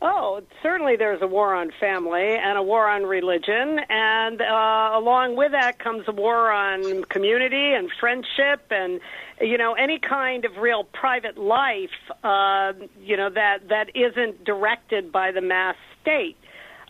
Oh, 0.03 0.43
certainly 0.63 0.97
there's 0.97 1.23
a 1.23 1.27
war 1.27 1.55
on 1.55 1.73
family 1.81 2.37
and 2.37 2.59
a 2.59 2.63
war 2.63 2.87
on 2.87 3.05
religion, 3.05 3.81
and 3.89 4.41
uh, 4.43 4.91
along 4.95 5.37
with 5.37 5.53
that 5.53 5.79
comes 5.79 6.05
a 6.07 6.13
war 6.13 6.51
on 6.51 7.05
community 7.05 7.73
and 7.73 7.91
friendship 7.99 8.67
and 8.71 9.01
you 9.41 9.57
know 9.57 9.73
any 9.73 9.99
kind 9.99 10.45
of 10.45 10.59
real 10.59 10.85
private 10.85 11.39
life 11.39 11.89
uh, 12.23 12.73
you 13.03 13.17
know 13.17 13.31
that 13.31 13.69
that 13.69 13.97
isn't 13.97 14.45
directed 14.45 15.11
by 15.11 15.33
the 15.33 15.41
mass 15.41 15.77
state. 16.03 16.37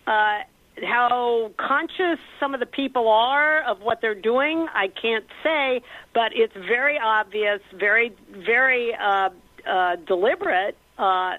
Uh, 0.07 0.41
how 0.85 1.53
conscious 1.57 2.19
some 2.41 2.55
of 2.55 2.61
the 2.61 2.67
people 2.67 3.09
are 3.09 3.63
of 3.63 3.81
what 3.81 4.01
they're 4.01 4.15
doing, 4.15 4.67
I 4.75 4.89
can't 4.89 5.25
say, 5.43 5.81
but 6.13 6.33
it's 6.35 6.55
very 6.55 6.99
obvious, 6.99 7.61
very 7.73 8.13
very 8.31 8.95
uh, 8.95 9.31
uh, 9.69 9.97
deliberate. 10.07 10.77
Uh, 10.99 11.37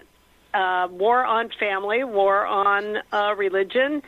uh, 0.54 0.88
war 0.90 1.24
on 1.26 1.50
family, 1.60 2.04
war 2.04 2.46
on 2.46 2.98
uh, 3.12 3.36
religion, 3.36 4.02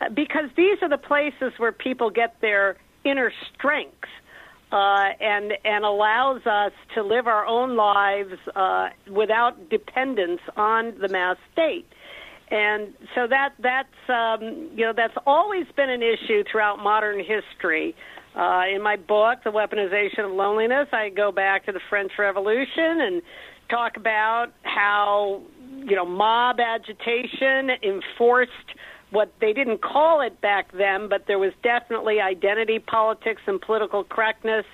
uh, 0.00 0.08
because 0.08 0.50
these 0.56 0.78
are 0.82 0.88
the 0.88 0.98
places 0.98 1.52
where 1.58 1.70
people 1.70 2.10
get 2.10 2.40
their 2.40 2.76
inner 3.04 3.30
strength. 3.54 4.08
uh, 4.72 5.10
and 5.20 5.52
and 5.64 5.84
allows 5.84 6.46
us 6.46 6.72
to 6.94 7.02
live 7.02 7.26
our 7.26 7.46
own 7.46 7.76
lives 7.76 8.34
uh, 8.56 8.88
without 9.10 9.68
dependence 9.68 10.40
on 10.56 10.94
the 10.98 11.08
mass 11.08 11.36
state. 11.52 11.86
And 12.50 12.94
so 13.14 13.26
that 13.26 13.52
that's 13.58 13.88
um, 14.08 14.70
you 14.74 14.84
know 14.86 14.92
that's 14.96 15.16
always 15.26 15.66
been 15.76 15.90
an 15.90 16.02
issue 16.02 16.42
throughout 16.50 16.78
modern 16.82 17.18
history. 17.20 17.94
Uh, 18.34 18.62
in 18.74 18.80
my 18.80 18.96
book, 18.96 19.40
The 19.44 19.50
Weaponization 19.50 20.24
of 20.24 20.32
Loneliness, 20.32 20.88
I 20.90 21.10
go 21.10 21.32
back 21.32 21.66
to 21.66 21.72
the 21.72 21.80
French 21.90 22.12
Revolution 22.18 23.02
and 23.02 23.22
talk 23.72 23.96
about 23.96 24.48
how 24.62 25.40
you 25.84 25.96
know 25.96 26.04
mob 26.04 26.60
agitation 26.60 27.70
enforced 27.82 28.50
what 29.10 29.32
they 29.40 29.52
didn't 29.52 29.82
call 29.82 30.22
it 30.22 30.40
back 30.40 30.72
then, 30.72 31.08
but 31.08 31.24
there 31.26 31.38
was 31.38 31.52
definitely 31.62 32.18
identity 32.20 32.78
politics 32.78 33.42
and 33.46 33.60
political 33.60 34.04
correctness. 34.04 34.64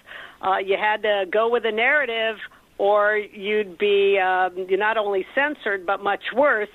Uh, 0.41 0.59
you 0.59 0.77
had 0.77 1.03
to 1.03 1.25
go 1.31 1.51
with 1.51 1.65
a 1.67 1.73
narrative, 1.73 2.37
or 2.79 3.17
you'd 3.17 3.77
be 3.79 4.19
um, 4.19 4.67
you're 4.69 4.79
not 4.79 4.97
only 4.97 5.27
censored 5.35 5.85
but 5.85 6.03
much 6.03 6.23
worse. 6.35 6.69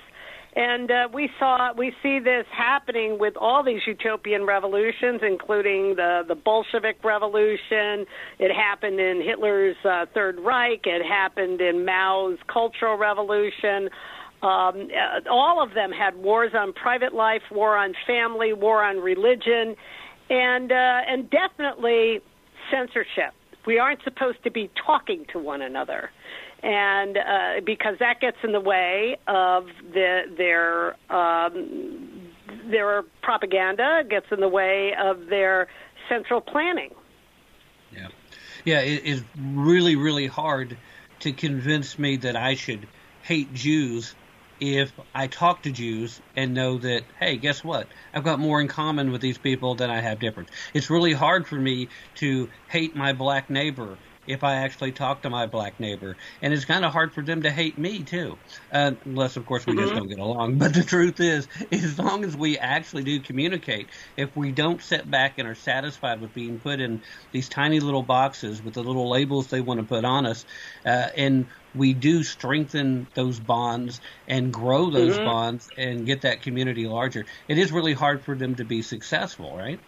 And 0.56 0.88
uh, 0.88 1.08
we 1.12 1.30
saw 1.38 1.72
we 1.76 1.92
see 2.00 2.20
this 2.20 2.46
happening 2.56 3.18
with 3.18 3.34
all 3.36 3.64
these 3.64 3.80
utopian 3.86 4.46
revolutions, 4.46 5.20
including 5.22 5.96
the 5.96 6.22
the 6.28 6.36
Bolshevik 6.36 7.02
Revolution. 7.02 8.06
It 8.38 8.54
happened 8.54 9.00
in 9.00 9.20
Hitler's 9.20 9.76
uh, 9.84 10.06
Third 10.14 10.38
Reich. 10.38 10.82
It 10.84 11.04
happened 11.04 11.60
in 11.60 11.84
Mao's 11.84 12.38
Cultural 12.46 12.96
Revolution. 12.96 13.90
Um, 14.42 14.88
uh, 14.92 15.28
all 15.28 15.60
of 15.60 15.74
them 15.74 15.90
had 15.90 16.14
wars 16.16 16.52
on 16.54 16.72
private 16.72 17.14
life, 17.14 17.42
war 17.50 17.76
on 17.76 17.94
family, 18.06 18.52
war 18.52 18.84
on 18.84 18.98
religion, 18.98 19.74
and 20.30 20.70
uh, 20.70 21.00
and 21.08 21.28
definitely 21.30 22.20
censorship. 22.70 23.34
We 23.66 23.78
aren't 23.78 24.04
supposed 24.04 24.44
to 24.44 24.50
be 24.50 24.70
talking 24.86 25.24
to 25.32 25.38
one 25.38 25.62
another, 25.62 26.10
and 26.64 27.18
uh, 27.18 27.60
because 27.64 27.98
that 28.00 28.20
gets 28.20 28.38
in 28.42 28.52
the 28.52 28.60
way 28.60 29.18
of 29.28 29.66
the, 29.92 30.22
their 30.36 30.96
um, 31.14 32.30
their 32.70 33.02
propaganda, 33.22 34.02
gets 34.08 34.26
in 34.32 34.40
the 34.40 34.48
way 34.48 34.94
of 34.98 35.26
their 35.26 35.68
central 36.08 36.40
planning. 36.40 36.90
Yeah, 37.92 38.08
yeah, 38.64 38.80
it 38.80 39.04
is 39.04 39.22
really 39.38 39.94
really 39.94 40.26
hard 40.26 40.76
to 41.20 41.32
convince 41.32 41.98
me 41.98 42.16
that 42.16 42.34
I 42.34 42.54
should 42.54 42.86
hate 43.22 43.52
Jews 43.52 44.14
if 44.60 44.92
I 45.14 45.26
talk 45.26 45.64
to 45.64 45.70
Jews 45.70 46.20
and 46.36 46.54
know 46.54 46.78
that, 46.78 47.02
hey, 47.18 47.36
guess 47.36 47.62
what? 47.62 47.88
I've 48.14 48.24
got 48.24 48.38
more 48.38 48.60
in 48.60 48.68
common 48.68 49.10
with 49.10 49.20
these 49.20 49.36
people 49.36 49.74
than 49.74 49.90
I 49.90 50.00
have 50.00 50.20
different. 50.20 50.48
It's 50.72 50.90
really 50.90 51.12
hard 51.12 51.46
for 51.46 51.56
me 51.56 51.88
to 52.16 52.48
hate 52.68 52.94
my 52.94 53.12
black 53.12 53.50
neighbor 53.50 53.98
if 54.26 54.44
I 54.44 54.56
actually 54.56 54.92
talk 54.92 55.22
to 55.22 55.30
my 55.30 55.46
black 55.46 55.78
neighbor. 55.80 56.16
And 56.42 56.52
it's 56.52 56.64
kind 56.64 56.84
of 56.84 56.92
hard 56.92 57.14
for 57.14 57.24
them 57.24 57.42
to 57.42 57.50
hate 57.50 57.78
me, 57.78 58.04
too. 58.04 58.40
Uh, 58.70 58.92
unless, 59.04 59.36
of 59.36 59.46
course, 59.46 59.66
we 59.66 59.76
just 59.76 59.94
don't 59.94 60.08
get 60.08 60.18
along. 60.18 60.58
But 60.64 60.74
the 60.74 60.82
truth 60.84 61.20
is, 61.20 61.48
as 61.72 61.98
long 61.98 62.24
as 62.24 62.36
we 62.36 62.58
actually 62.58 63.04
do 63.04 63.20
communicate, 63.20 63.90
if 64.16 64.34
we 64.36 64.52
don't 64.52 64.82
sit 64.82 65.08
back 65.10 65.34
and 65.38 65.46
are 65.48 65.54
satisfied 65.54 66.20
with 66.20 66.32
being 66.32 66.58
put 66.60 66.80
in 66.80 67.02
these 67.32 67.48
tiny 67.48 67.80
little 67.80 68.02
boxes 68.02 68.62
with 68.62 68.74
the 68.74 68.82
little 68.84 69.10
labels 69.10 69.48
they 69.48 69.60
want 69.60 69.80
to 69.80 69.86
put 69.86 70.04
on 70.04 70.26
us, 70.26 70.44
uh, 70.84 71.08
and 71.16 71.50
we 71.72 71.94
do 71.94 72.22
strengthen 72.22 73.08
those 73.14 73.40
bonds 73.40 74.00
and 74.26 74.52
grow 74.52 74.90
those 74.90 75.18
Mhm. 75.18 75.24
bonds 75.24 75.70
and 75.76 76.06
get 76.06 76.22
that 76.22 76.42
community 76.42 76.86
larger, 76.86 77.26
it 77.48 77.58
is 77.58 77.72
really 77.72 77.94
hard 77.94 78.24
for 78.24 78.36
them 78.36 78.54
to 78.56 78.64
be 78.64 78.82
successful, 78.82 79.56
right? 79.56 79.80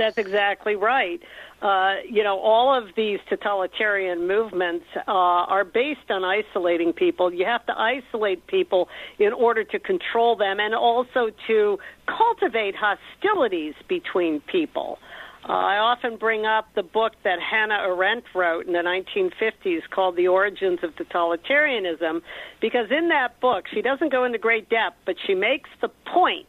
That's 0.00 0.16
exactly 0.16 0.76
right. 0.76 1.20
Uh, 1.60 1.96
you 2.08 2.24
know, 2.24 2.38
all 2.38 2.74
of 2.74 2.94
these 2.96 3.18
totalitarian 3.28 4.26
movements 4.26 4.86
uh, 4.96 5.10
are 5.10 5.62
based 5.62 6.10
on 6.10 6.24
isolating 6.24 6.94
people. 6.94 7.30
You 7.32 7.44
have 7.44 7.66
to 7.66 7.78
isolate 7.78 8.46
people 8.46 8.88
in 9.18 9.34
order 9.34 9.62
to 9.62 9.78
control 9.78 10.36
them 10.36 10.58
and 10.58 10.74
also 10.74 11.28
to 11.48 11.78
cultivate 12.06 12.74
hostilities 12.74 13.74
between 13.88 14.40
people. 14.50 14.98
Uh, 15.46 15.52
I 15.52 15.76
often 15.76 16.16
bring 16.16 16.46
up 16.46 16.68
the 16.74 16.82
book 16.82 17.12
that 17.24 17.38
Hannah 17.38 17.82
Arendt 17.82 18.24
wrote 18.34 18.66
in 18.66 18.72
the 18.72 18.78
1950s 18.78 19.80
called 19.90 20.16
The 20.16 20.28
Origins 20.28 20.78
of 20.82 20.94
Totalitarianism, 20.96 22.22
because 22.62 22.86
in 22.90 23.08
that 23.08 23.38
book, 23.40 23.64
she 23.72 23.82
doesn't 23.82 24.12
go 24.12 24.24
into 24.24 24.38
great 24.38 24.70
depth, 24.70 24.96
but 25.04 25.16
she 25.26 25.34
makes 25.34 25.68
the 25.82 25.90
point 26.06 26.46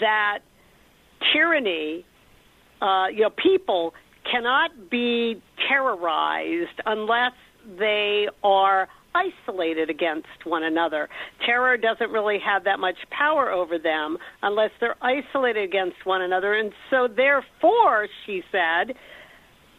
that 0.00 0.40
tyranny 1.32 2.04
uh, 2.80 3.06
you 3.12 3.22
know, 3.22 3.30
people 3.30 3.94
cannot 4.30 4.90
be 4.90 5.42
terrorized 5.68 6.80
unless 6.86 7.32
they 7.78 8.28
are 8.42 8.88
isolated 9.14 9.90
against 9.90 10.26
one 10.44 10.64
another. 10.64 11.08
Terror 11.46 11.76
doesn't 11.76 12.10
really 12.10 12.38
have 12.44 12.64
that 12.64 12.80
much 12.80 12.96
power 13.10 13.50
over 13.50 13.78
them 13.78 14.18
unless 14.42 14.70
they're 14.80 14.96
isolated 15.00 15.62
against 15.62 16.04
one 16.04 16.22
another. 16.22 16.54
And 16.54 16.72
so, 16.90 17.06
therefore, 17.06 18.08
she 18.26 18.42
said, 18.50 18.96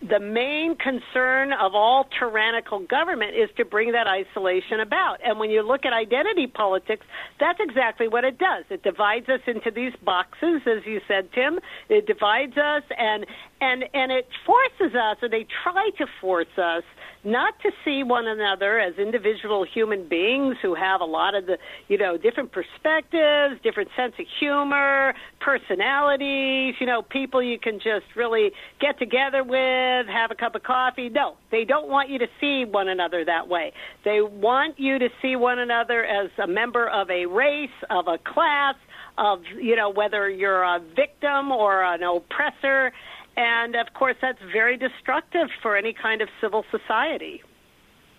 the 0.10 0.20
main 0.20 0.76
concern 0.76 1.54
of 1.54 1.74
all 1.74 2.08
tyrannical 2.20 2.80
government 2.80 3.36
is 3.36 3.50
to 3.58 3.66
bring 3.66 3.92
that 3.94 4.08
isolation 4.08 4.80
about. 4.80 5.18
And 5.24 5.40
when 5.40 5.50
you 5.50 5.62
look 5.62 5.86
at 5.86 5.94
identity 5.94 6.48
politics, 6.48 7.06
that's 7.40 7.60
exactly 7.60 8.08
what 8.08 8.24
it 8.24 8.38
does. 8.38 8.66
It 8.70 8.84
divides 8.84 9.28
us 9.30 9.42
into 9.48 9.72
these 9.72 9.94
boxes, 10.04 10.62
as 10.68 10.86
you 10.86 11.02
said, 11.08 11.30
Tim. 11.34 11.60
It 11.90 12.06
divides 12.06 12.58
us 12.58 12.84
and 12.98 13.26
and 13.62 13.86
and 13.94 14.12
it 14.12 14.28
forces 14.46 14.96
us, 14.96 15.18
or 15.22 15.30
they 15.30 15.48
try 15.64 15.90
to 15.98 16.06
force 16.22 16.58
us 16.58 16.84
not 17.26 17.60
to 17.64 17.72
see 17.84 18.04
one 18.04 18.28
another 18.28 18.80
as 18.80 18.96
individual 18.98 19.66
human 19.66 20.08
beings 20.08 20.56
who 20.62 20.76
have 20.76 21.02
a 21.02 21.06
lot 21.06 21.36
of 21.36 21.46
the, 21.48 21.58
you 21.88 21.98
know, 21.98 22.18
different 22.18 22.52
perspectives, 22.52 23.60
different 23.64 23.90
sense 23.96 24.14
of 24.20 24.26
humor, 24.40 25.14
personalities, 25.40 26.76
you 26.80 26.86
know, 26.86 27.02
people 27.02 27.42
you 27.42 27.60
can 27.60 27.76
just 27.80 28.06
really 28.16 28.52
get 28.80 28.98
together 29.00 29.44
with, 29.44 30.08
have 30.08 30.32
a 30.32 30.36
cup 30.36 30.56
of 30.56 30.64
coffee. 30.64 31.10
No, 31.10 31.36
they 31.52 31.66
don't 31.66 31.90
want 31.90 32.10
you 32.10 32.20
to 32.20 32.28
see 32.40 32.64
one 32.66 32.88
another 32.88 33.26
that 33.26 33.48
way. 33.48 33.74
They 34.04 34.22
want 34.22 34.80
you 34.80 35.00
to 35.00 35.10
see 35.22 35.36
one 35.36 35.60
another 35.60 36.06
as 36.06 36.30
a 36.42 36.48
member 36.48 36.88
of 36.88 37.10
a 37.10 37.26
race, 37.26 37.70
of 37.90 38.08
a 38.08 38.18
class, 38.18 38.76
of, 39.18 39.40
you 39.60 39.76
know, 39.76 39.90
whether 39.90 40.30
you're 40.30 40.64
a 40.64 40.80
victim 40.96 41.52
or 41.52 41.84
an 41.84 42.04
oppressor. 42.04 42.92
And 43.38 43.76
of 43.76 43.94
course, 43.94 44.16
that's 44.22 44.42
very 44.52 44.78
destructive 44.78 45.50
for 45.62 45.76
any 45.76 45.94
kind 45.94 46.22
of 46.22 46.30
civil 46.40 46.66
society. 46.72 47.44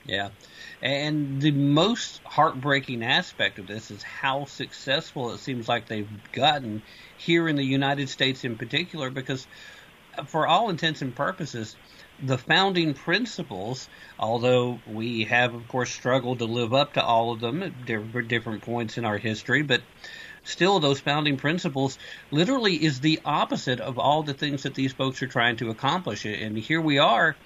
Yeah. 0.04 0.28
And 0.82 1.40
the 1.40 1.50
most 1.50 2.20
heartbreaking 2.24 3.02
aspect 3.02 3.58
of 3.58 3.66
this 3.66 3.90
is 3.90 4.02
how 4.02 4.44
successful 4.44 5.32
it 5.32 5.38
seems 5.38 5.68
like 5.68 5.88
they've 5.88 6.08
gotten 6.32 6.82
here 7.16 7.48
in 7.48 7.56
the 7.56 7.64
United 7.64 8.08
States 8.08 8.44
in 8.44 8.56
particular, 8.56 9.10
because 9.10 9.46
for 10.26 10.46
all 10.46 10.70
intents 10.70 11.02
and 11.02 11.14
purposes, 11.14 11.76
the 12.22 12.38
founding 12.38 12.94
principles, 12.94 13.88
although 14.18 14.78
we 14.86 15.24
have, 15.24 15.54
of 15.54 15.66
course, 15.68 15.90
struggled 15.90 16.38
to 16.38 16.44
live 16.44 16.72
up 16.72 16.94
to 16.94 17.02
all 17.02 17.32
of 17.32 17.40
them 17.40 17.62
at 17.62 17.84
different 18.28 18.62
points 18.62 18.96
in 18.96 19.04
our 19.04 19.18
history, 19.18 19.62
but 19.62 19.82
still 20.46 20.80
those 20.80 21.00
founding 21.00 21.36
principles 21.36 21.98
literally 22.30 22.74
is 22.82 23.00
the 23.00 23.20
opposite 23.24 23.80
of 23.80 23.98
all 23.98 24.22
the 24.22 24.34
things 24.34 24.62
that 24.62 24.74
these 24.74 24.92
folks 24.92 25.22
are 25.22 25.26
trying 25.26 25.56
to 25.56 25.70
accomplish. 25.70 26.24
And 26.24 26.56
here 26.56 26.80
we 26.80 26.98
are 26.98 27.36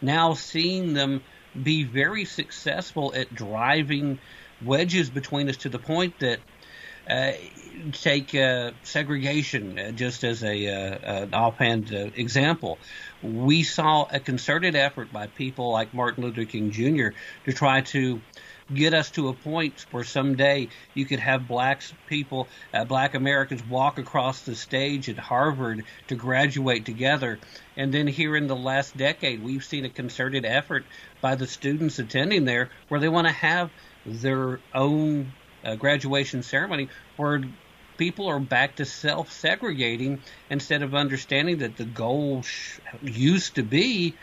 now 0.00 0.34
seeing 0.34 0.94
them 0.94 1.22
be 1.60 1.84
very 1.84 2.24
successful 2.24 3.12
at 3.14 3.34
driving 3.34 4.18
wedges 4.64 5.10
between 5.10 5.48
us 5.48 5.58
to 5.58 5.68
the 5.68 5.78
point 5.78 6.18
that 6.20 6.38
uh, 7.08 7.32
take 7.92 8.34
uh, 8.34 8.72
segregation 8.82 9.78
uh, 9.78 9.90
just 9.92 10.24
as 10.24 10.42
a 10.42 10.68
uh, 10.68 11.22
an 11.22 11.34
offhand 11.34 11.94
uh, 11.94 12.10
example. 12.16 12.78
We 13.22 13.62
saw 13.62 14.08
a 14.10 14.18
concerted 14.18 14.74
effort 14.74 15.12
by 15.12 15.28
people 15.28 15.70
like 15.70 15.94
Martin 15.94 16.24
Luther 16.24 16.44
King 16.44 16.72
Jr. 16.72 17.08
to 17.44 17.52
try 17.52 17.82
to 17.82 18.20
get 18.74 18.94
us 18.94 19.10
to 19.12 19.28
a 19.28 19.32
point 19.32 19.86
where 19.90 20.04
someday 20.04 20.68
you 20.94 21.04
could 21.04 21.20
have 21.20 21.46
blacks 21.46 21.92
people, 22.06 22.48
uh, 22.74 22.84
black 22.84 23.14
Americans 23.14 23.62
walk 23.68 23.98
across 23.98 24.42
the 24.42 24.54
stage 24.54 25.08
at 25.08 25.18
Harvard 25.18 25.84
to 26.08 26.14
graduate 26.14 26.84
together. 26.84 27.38
And 27.76 27.92
then 27.92 28.06
here 28.06 28.36
in 28.36 28.46
the 28.46 28.56
last 28.56 28.96
decade, 28.96 29.42
we've 29.42 29.64
seen 29.64 29.84
a 29.84 29.90
concerted 29.90 30.44
effort 30.44 30.84
by 31.20 31.36
the 31.36 31.46
students 31.46 31.98
attending 31.98 32.44
there 32.44 32.70
where 32.88 33.00
they 33.00 33.08
want 33.08 33.26
to 33.26 33.32
have 33.32 33.70
their 34.04 34.60
own 34.74 35.32
uh, 35.64 35.74
graduation 35.76 36.42
ceremony 36.42 36.88
where 37.16 37.42
people 37.96 38.28
are 38.28 38.40
back 38.40 38.76
to 38.76 38.84
self 38.84 39.32
segregating 39.32 40.20
instead 40.50 40.82
of 40.82 40.94
understanding 40.94 41.58
that 41.58 41.76
the 41.76 41.84
goal 41.84 42.42
sh- 42.42 42.78
used 43.02 43.54
to 43.56 43.62
be 43.62 44.14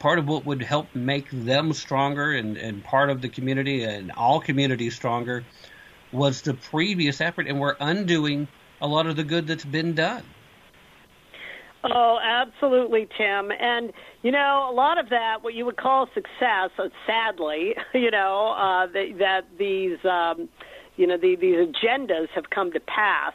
part 0.00 0.18
of 0.18 0.26
what 0.26 0.44
would 0.44 0.62
help 0.62 0.92
make 0.94 1.30
them 1.30 1.72
stronger 1.72 2.32
and, 2.32 2.56
and 2.56 2.82
part 2.82 3.10
of 3.10 3.20
the 3.22 3.28
community 3.28 3.84
and 3.84 4.10
all 4.12 4.40
communities 4.40 4.96
stronger 4.96 5.44
was 6.10 6.42
the 6.42 6.54
previous 6.54 7.20
effort, 7.20 7.46
and 7.46 7.60
we're 7.60 7.76
undoing 7.78 8.48
a 8.80 8.88
lot 8.88 9.06
of 9.06 9.14
the 9.14 9.22
good 9.22 9.46
that's 9.46 9.64
been 9.64 9.94
done. 9.94 10.24
Oh, 11.84 12.18
absolutely, 12.20 13.08
Tim. 13.16 13.52
And 13.52 13.92
you 14.22 14.32
know, 14.32 14.68
a 14.70 14.74
lot 14.74 14.98
of 14.98 15.08
that, 15.10 15.42
what 15.42 15.54
you 15.54 15.64
would 15.64 15.76
call 15.76 16.08
success, 16.12 16.70
uh, 16.78 16.88
sadly, 17.06 17.74
you 17.94 18.10
know, 18.10 18.54
uh, 18.56 18.86
that, 18.86 19.18
that 19.18 19.46
these, 19.58 19.98
um, 20.04 20.48
you 20.96 21.06
know, 21.06 21.16
the, 21.16 21.36
these 21.36 21.56
agendas 21.56 22.28
have 22.34 22.50
come 22.50 22.72
to 22.72 22.80
pass. 22.80 23.32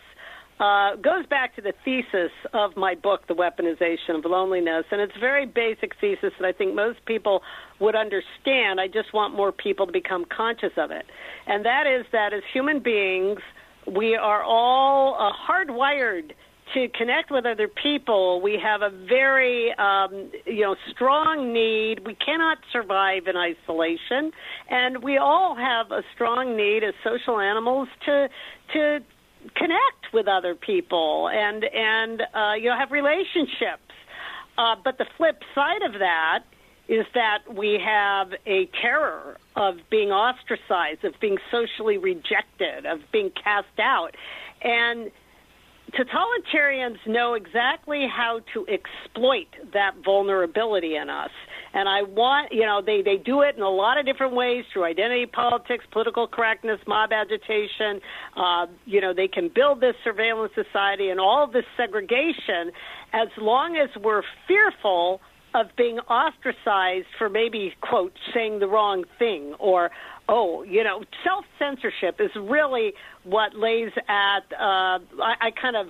Uh, 0.57 0.95
goes 0.95 1.25
back 1.29 1.53
to 1.53 1.61
the 1.61 1.73
thesis 1.83 2.31
of 2.53 2.77
my 2.77 2.95
book, 2.95 3.27
The 3.27 3.33
Weaponization 3.33 4.17
of 4.17 4.23
Loneliness, 4.23 4.85
and 4.89 5.01
it's 5.01 5.11
a 5.17 5.19
very 5.19 5.45
basic 5.45 5.91
thesis 5.99 6.31
that 6.39 6.45
I 6.45 6.53
think 6.53 6.73
most 6.73 7.05
people 7.05 7.41
would 7.81 7.93
understand. 7.93 8.79
I 8.79 8.87
just 8.87 9.13
want 9.13 9.35
more 9.35 9.51
people 9.51 9.85
to 9.85 9.91
become 9.91 10.23
conscious 10.25 10.71
of 10.77 10.91
it. 10.91 11.05
And 11.45 11.65
that 11.65 11.87
is 11.87 12.05
that 12.13 12.33
as 12.33 12.41
human 12.53 12.79
beings, 12.79 13.39
we 13.85 14.15
are 14.15 14.43
all 14.43 15.15
uh, 15.19 15.33
hardwired 15.51 16.31
to 16.73 16.87
connect 16.97 17.31
with 17.31 17.45
other 17.45 17.67
people. 17.67 18.41
We 18.41 18.57
have 18.61 18.81
a 18.81 18.89
very, 18.89 19.73
um, 19.77 20.31
you 20.45 20.61
know, 20.61 20.75
strong 20.91 21.53
need. 21.53 22.05
We 22.05 22.15
cannot 22.15 22.57
survive 22.71 23.23
in 23.27 23.35
isolation, 23.35 24.31
and 24.69 25.03
we 25.03 25.17
all 25.17 25.55
have 25.55 25.91
a 25.91 26.01
strong 26.13 26.55
need 26.57 26.83
as 26.83 26.93
social 27.03 27.39
animals 27.39 27.87
to 28.05 28.29
to 28.73 28.99
connect 29.55 30.13
with 30.13 30.27
other 30.27 30.55
people 30.55 31.29
and 31.29 31.63
and 31.63 32.21
uh, 32.33 32.53
you 32.53 32.69
know 32.69 32.77
have 32.77 32.91
relationships. 32.91 33.81
Uh, 34.57 34.75
but 34.83 34.97
the 34.97 35.05
flip 35.17 35.41
side 35.53 35.81
of 35.81 35.99
that 35.99 36.43
is 36.87 37.05
that 37.13 37.39
we 37.53 37.79
have 37.83 38.31
a 38.45 38.69
terror 38.81 39.37
of 39.55 39.77
being 39.89 40.11
ostracized, 40.11 41.03
of 41.03 41.13
being 41.19 41.37
socially 41.51 41.97
rejected, 41.97 42.85
of 42.85 42.99
being 43.11 43.31
cast 43.31 43.79
out, 43.79 44.15
and 44.61 45.11
totalitarians 45.93 46.97
know 47.05 47.33
exactly 47.33 48.07
how 48.07 48.41
to 48.53 48.67
exploit 48.67 49.47
that 49.73 49.95
vulnerability 50.03 50.95
in 50.95 51.09
us. 51.09 51.31
And 51.75 51.89
I 51.89 52.03
want, 52.03 52.53
you 52.53 52.65
know, 52.65 52.81
they, 52.83 53.01
they 53.01 53.17
do 53.17 53.41
it 53.41 53.57
in 53.57 53.61
a 53.61 53.69
lot 53.69 53.99
of 53.99 54.05
different 54.05 54.33
ways 54.33 54.63
through 54.71 54.85
identity 54.85 55.25
politics, 55.25 55.83
political 55.91 56.25
correctness, 56.25 56.79
mob 56.87 57.11
agitation. 57.11 57.99
Uh, 58.37 58.67
you 58.85 59.01
know, 59.01 59.13
they 59.13 59.27
can 59.27 59.51
build 59.53 59.81
this 59.81 59.93
surveillance 60.01 60.53
society 60.55 61.09
and 61.09 61.19
all 61.19 61.45
this 61.51 61.65
segregation 61.75 62.71
as 63.11 63.27
long 63.37 63.75
as 63.75 63.89
we're 64.01 64.23
fearful 64.47 65.19
of 65.53 65.67
being 65.77 65.99
ostracized 65.99 67.07
for 67.17 67.29
maybe, 67.29 67.73
quote, 67.81 68.13
saying 68.33 68.59
the 68.59 68.67
wrong 68.67 69.03
thing 69.19 69.53
or 69.59 69.91
oh, 70.27 70.63
you 70.63 70.83
know, 70.83 71.03
self 71.23 71.45
censorship 71.59 72.19
is 72.19 72.31
really 72.35 72.93
what 73.23 73.53
lays 73.53 73.91
at. 74.07 74.43
Uh, 74.53 74.99
I, 75.21 75.35
I 75.41 75.51
kind 75.51 75.75
of. 75.75 75.87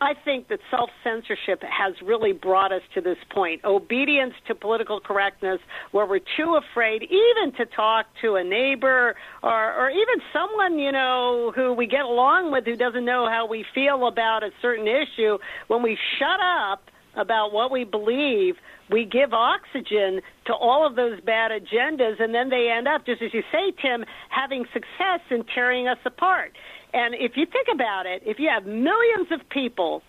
I 0.00 0.14
think 0.24 0.48
that 0.48 0.60
self 0.70 0.88
censorship 1.04 1.62
has 1.62 1.94
really 2.02 2.32
brought 2.32 2.72
us 2.72 2.80
to 2.94 3.02
this 3.02 3.18
point. 3.30 3.64
Obedience 3.64 4.32
to 4.48 4.54
political 4.54 4.98
correctness, 4.98 5.60
where 5.92 6.06
we're 6.06 6.20
too 6.38 6.58
afraid 6.58 7.02
even 7.02 7.52
to 7.58 7.66
talk 7.66 8.06
to 8.22 8.36
a 8.36 8.44
neighbor 8.44 9.14
or, 9.42 9.74
or 9.74 9.90
even 9.90 10.22
someone, 10.32 10.78
you 10.78 10.90
know, 10.90 11.52
who 11.54 11.74
we 11.74 11.86
get 11.86 12.04
along 12.04 12.50
with 12.50 12.64
who 12.64 12.76
doesn't 12.76 13.04
know 13.04 13.28
how 13.28 13.46
we 13.46 13.64
feel 13.74 14.08
about 14.08 14.42
a 14.42 14.50
certain 14.62 14.88
issue. 14.88 15.36
When 15.68 15.82
we 15.82 15.98
shut 16.18 16.40
up 16.40 16.82
about 17.16 17.52
what 17.52 17.70
we 17.70 17.84
believe, 17.84 18.54
we 18.90 19.04
give 19.04 19.32
oxygen 19.32 20.20
to 20.46 20.54
all 20.54 20.86
of 20.86 20.96
those 20.96 21.20
bad 21.20 21.50
agendas, 21.50 22.20
and 22.20 22.34
then 22.34 22.50
they 22.50 22.72
end 22.76 22.88
up, 22.88 23.06
just 23.06 23.22
as 23.22 23.32
you 23.32 23.42
say, 23.52 23.72
Tim, 23.82 24.04
having 24.30 24.64
success 24.72 25.20
in 25.30 25.44
tearing 25.54 25.86
us 25.86 25.98
apart. 26.04 26.52
And 26.92 27.14
if 27.14 27.32
you 27.36 27.46
think 27.46 27.68
about 27.72 28.06
it, 28.06 28.22
if 28.24 28.38
you 28.38 28.48
have 28.48 28.66
millions 28.66 29.28
of 29.30 29.40
people 29.50 30.02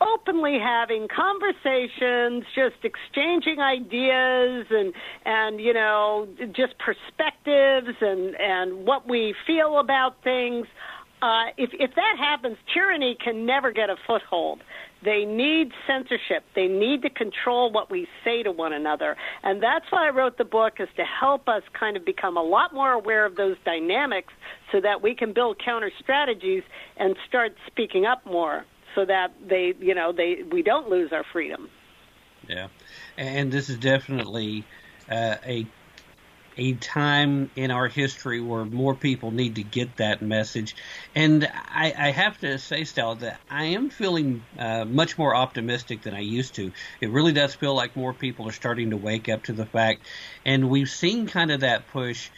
openly 0.00 0.58
having 0.58 1.08
conversations, 1.08 2.44
just 2.54 2.76
exchanging 2.84 3.60
ideas 3.60 4.66
and 4.70 4.92
and 5.24 5.60
you 5.60 5.72
know 5.72 6.28
just 6.52 6.74
perspectives 6.78 7.96
and 8.00 8.34
and 8.36 8.86
what 8.86 9.08
we 9.08 9.34
feel 9.46 9.78
about 9.78 10.22
things. 10.22 10.66
Uh, 11.20 11.46
if 11.56 11.70
if 11.72 11.94
that 11.96 12.14
happens, 12.18 12.56
tyranny 12.72 13.16
can 13.22 13.44
never 13.44 13.72
get 13.72 13.90
a 13.90 13.96
foothold. 14.06 14.60
They 15.02 15.24
need 15.24 15.72
censorship. 15.86 16.44
They 16.54 16.66
need 16.66 17.02
to 17.02 17.10
control 17.10 17.70
what 17.70 17.90
we 17.90 18.08
say 18.24 18.42
to 18.42 18.50
one 18.50 18.72
another. 18.72 19.16
And 19.42 19.62
that's 19.62 19.84
why 19.90 20.08
I 20.08 20.10
wrote 20.10 20.38
the 20.38 20.44
book 20.44 20.74
is 20.80 20.88
to 20.96 21.04
help 21.04 21.48
us 21.48 21.62
kind 21.72 21.96
of 21.96 22.04
become 22.04 22.36
a 22.36 22.42
lot 22.42 22.74
more 22.74 22.92
aware 22.92 23.24
of 23.24 23.36
those 23.36 23.56
dynamics 23.64 24.32
so 24.72 24.80
that 24.80 25.00
we 25.02 25.14
can 25.14 25.32
build 25.32 25.60
counter 25.64 25.92
strategies 26.00 26.64
and 26.96 27.16
start 27.28 27.54
speaking 27.66 28.06
up 28.06 28.26
more 28.26 28.64
so 28.94 29.04
that 29.04 29.32
they, 29.46 29.74
you 29.78 29.94
know, 29.94 30.12
they 30.12 30.42
we 30.50 30.62
don't 30.62 30.88
lose 30.88 31.12
our 31.12 31.24
freedom. 31.32 31.68
Yeah. 32.48 32.68
And 33.16 33.52
this 33.52 33.68
is 33.68 33.78
definitely 33.78 34.64
uh, 35.10 35.36
a 35.46 35.66
a 36.58 36.74
time 36.74 37.50
in 37.56 37.70
our 37.70 37.88
history 37.88 38.40
where 38.40 38.64
more 38.64 38.94
people 38.94 39.30
need 39.30 39.54
to 39.54 39.62
get 39.62 39.96
that 39.96 40.20
message. 40.20 40.76
And 41.14 41.48
I, 41.54 41.94
I 41.96 42.10
have 42.10 42.38
to 42.40 42.58
say, 42.58 42.84
Stella, 42.84 43.16
that 43.16 43.40
I 43.48 43.64
am 43.66 43.90
feeling 43.90 44.42
uh, 44.58 44.84
much 44.84 45.16
more 45.16 45.34
optimistic 45.34 46.02
than 46.02 46.14
I 46.14 46.20
used 46.20 46.56
to. 46.56 46.72
It 47.00 47.10
really 47.10 47.32
does 47.32 47.54
feel 47.54 47.74
like 47.74 47.96
more 47.96 48.12
people 48.12 48.48
are 48.48 48.52
starting 48.52 48.90
to 48.90 48.96
wake 48.96 49.28
up 49.28 49.44
to 49.44 49.52
the 49.52 49.66
fact. 49.66 50.02
And 50.44 50.68
we've 50.68 50.90
seen 50.90 51.28
kind 51.28 51.50
of 51.50 51.60
that 51.60 51.88
push, 51.88 52.28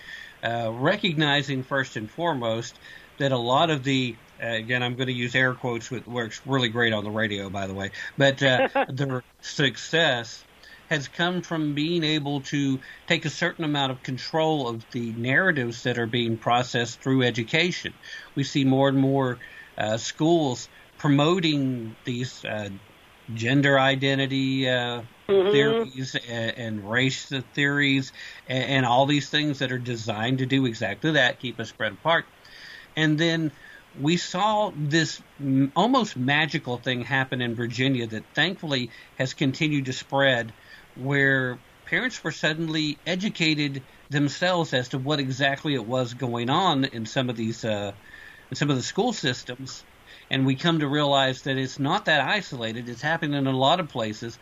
uh, 0.45 0.71
recognizing 0.73 1.63
first 1.63 1.97
and 1.97 2.11
foremost 2.11 2.79
that 3.19 3.33
a 3.33 3.39
lot 3.39 3.71
of 3.71 3.83
the 3.83 4.17
uh, 4.43 4.47
again, 4.47 4.83
I'm 4.83 4.95
going 4.95 5.09
to 5.09 5.13
use 5.13 5.35
air 5.35 5.53
quotes, 5.53 5.91
which 5.91 6.07
works 6.07 6.41
really 6.47 6.71
great 6.71 6.95
on 6.95 7.05
the 7.05 7.11
radio, 7.11 7.51
by 7.51 7.67
the 7.67 7.75
way. 7.75 7.91
But 8.17 8.43
uh, 8.43 8.69
the 8.89 9.23
success 9.43 10.43
has 10.91 11.07
come 11.07 11.41
from 11.41 11.75
being 11.75 12.03
able 12.03 12.41
to 12.41 12.81
take 13.07 13.25
a 13.25 13.31
certain 13.31 13.65
amount 13.65 13.93
of 13.93 14.03
control 14.03 14.69
of 14.69 14.85
the 14.91 15.13
narratives 15.13 15.85
that 15.85 15.99
are 15.99 16.07
being 16.07 16.37
processed 16.37 17.01
through 17.01 17.23
education. 17.23 17.95
We 18.35 18.43
see 18.43 18.65
more 18.65 18.89
and 18.89 18.99
more 18.99 19.39
uh, 19.79 19.97
schools 19.97 20.69
promoting 20.99 21.95
these 22.05 22.45
uh, 22.45 22.71
gender 23.33 23.79
identity 23.79 24.69
uh, 24.69 25.03
mm-hmm. 25.29 25.53
theories 25.53 26.17
and, 26.29 26.59
and, 26.59 26.91
race 26.91 27.33
theories 27.55 28.13
and, 28.49 28.65
and 28.65 28.87
all 28.87 29.07
these 29.07 29.31
things 29.31 29.61
that 29.61 29.71
are 29.71 29.79
designed 29.79 30.39
to 30.39 30.47
do 30.47 30.67
exactly 30.67 31.13
that, 31.13 31.39
keep 31.39 31.61
us 31.61 31.69
spread 31.69 31.93
apart. 31.93 32.25
And 32.97 33.17
then 33.17 33.53
we 34.01 34.17
saw 34.17 34.73
this 34.77 35.23
almost 35.77 36.17
magical 36.17 36.79
thing 36.79 37.03
happen 37.03 37.41
in 37.41 37.55
Virginia 37.55 38.09
that 38.09 38.25
thankfully 38.35 38.91
has 39.19 39.35
continued 39.35 39.87
to 39.87 39.93
spread 39.93 40.53
where 41.01 41.59
parents 41.87 42.23
were 42.23 42.31
suddenly 42.31 42.99
educated 43.07 43.83
themselves 44.11 44.73
as 44.75 44.89
to 44.91 44.99
what 44.99 45.19
exactly 45.19 45.75
it 45.75 45.87
was 45.87 46.15
going 46.15 46.51
on 46.51 46.85
in 46.85 47.07
some 47.07 47.29
of 47.29 47.37
these 47.37 47.65
uh, 47.65 47.93
in 48.51 48.57
some 48.57 48.71
of 48.71 48.77
the 48.77 48.83
school 48.83 49.13
systems, 49.13 49.85
and 50.31 50.47
we 50.47 50.55
come 50.55 50.81
to 50.81 50.89
realize 50.89 51.43
that 51.43 51.57
it's 51.57 51.79
not 51.79 52.07
that 52.07 52.21
isolated. 52.21 52.89
It's 52.89 53.03
happening 53.03 53.35
in 53.35 53.47
a 53.47 53.57
lot 53.57 53.81
of 53.81 53.89
places, 53.89 54.39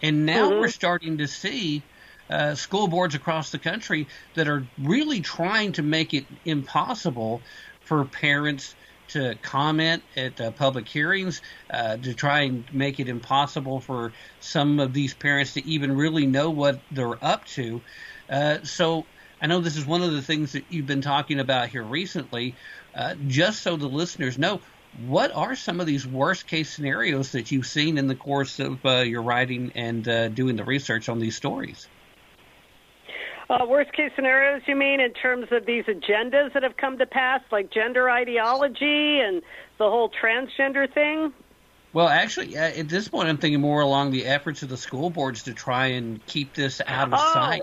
and 0.00 0.26
now 0.26 0.50
mm-hmm. 0.50 0.60
we're 0.60 0.68
starting 0.68 1.18
to 1.18 1.26
see. 1.26 1.82
Uh, 2.30 2.54
school 2.54 2.88
boards 2.88 3.14
across 3.14 3.50
the 3.50 3.58
country 3.58 4.06
that 4.34 4.48
are 4.48 4.64
really 4.78 5.20
trying 5.20 5.72
to 5.72 5.82
make 5.82 6.14
it 6.14 6.24
impossible 6.46 7.42
for 7.80 8.06
parents 8.06 8.74
to 9.12 9.36
comment 9.42 10.02
at 10.16 10.40
uh, 10.40 10.50
public 10.52 10.88
hearings 10.88 11.40
uh, 11.70 11.96
to 11.96 12.14
try 12.14 12.40
and 12.42 12.64
make 12.72 13.00
it 13.00 13.08
impossible 13.08 13.80
for 13.80 14.12
some 14.40 14.80
of 14.80 14.92
these 14.92 15.14
parents 15.14 15.54
to 15.54 15.66
even 15.66 15.92
really 15.92 16.26
know 16.26 16.50
what 16.50 16.82
they're 16.90 17.22
up 17.24 17.44
to. 17.44 17.82
Uh, 18.28 18.58
so 18.64 19.04
I 19.40 19.46
know 19.46 19.60
this 19.60 19.76
is 19.76 19.86
one 19.86 20.02
of 20.02 20.12
the 20.12 20.22
things 20.22 20.52
that 20.52 20.70
you've 20.70 20.86
been 20.86 21.00
talking 21.02 21.40
about 21.40 21.68
here 21.68 21.84
recently. 21.84 22.56
Uh, 22.94 23.14
just 23.26 23.62
so 23.62 23.76
the 23.76 23.88
listeners 23.88 24.38
know, 24.38 24.60
what 24.92 25.32
are 25.34 25.56
some 25.56 25.80
of 25.80 25.86
these 25.86 26.06
worst 26.06 26.46
case 26.46 26.74
scenarios 26.74 27.32
that 27.32 27.50
you've 27.50 27.66
seen 27.66 27.98
in 27.98 28.06
the 28.06 28.16
course 28.16 28.58
of 28.58 28.84
uh, 28.84 28.98
your 28.98 29.22
writing 29.22 29.72
and 29.74 30.04
doing 30.34 30.56
the 30.56 30.64
research 30.64 31.08
on 31.08 31.18
these 31.18 31.36
stories? 31.36 31.88
Uh, 33.50 33.66
worst 33.68 33.92
case 33.92 34.10
scenarios, 34.14 34.62
you 34.66 34.76
mean, 34.76 35.00
in 35.00 35.12
terms 35.12 35.48
of 35.50 35.66
these 35.66 35.84
agendas 35.84 36.52
that 36.54 36.62
have 36.62 36.76
come 36.76 36.98
to 36.98 37.06
pass, 37.06 37.40
like 37.50 37.70
gender 37.70 38.08
ideology 38.08 39.20
and 39.20 39.42
the 39.78 39.84
whole 39.84 40.10
transgender 40.10 40.92
thing? 40.92 41.32
Well, 41.92 42.08
actually, 42.08 42.56
uh, 42.56 42.62
at 42.62 42.88
this 42.88 43.08
point, 43.08 43.28
I'm 43.28 43.36
thinking 43.36 43.60
more 43.60 43.82
along 43.82 44.12
the 44.12 44.24
efforts 44.24 44.62
of 44.62 44.68
the 44.68 44.76
school 44.76 45.10
boards 45.10 45.42
to 45.44 45.52
try 45.52 45.88
and 45.88 46.24
keep 46.26 46.54
this 46.54 46.80
out 46.86 47.08
of 47.08 47.14
oh, 47.14 47.32
sight. 47.34 47.62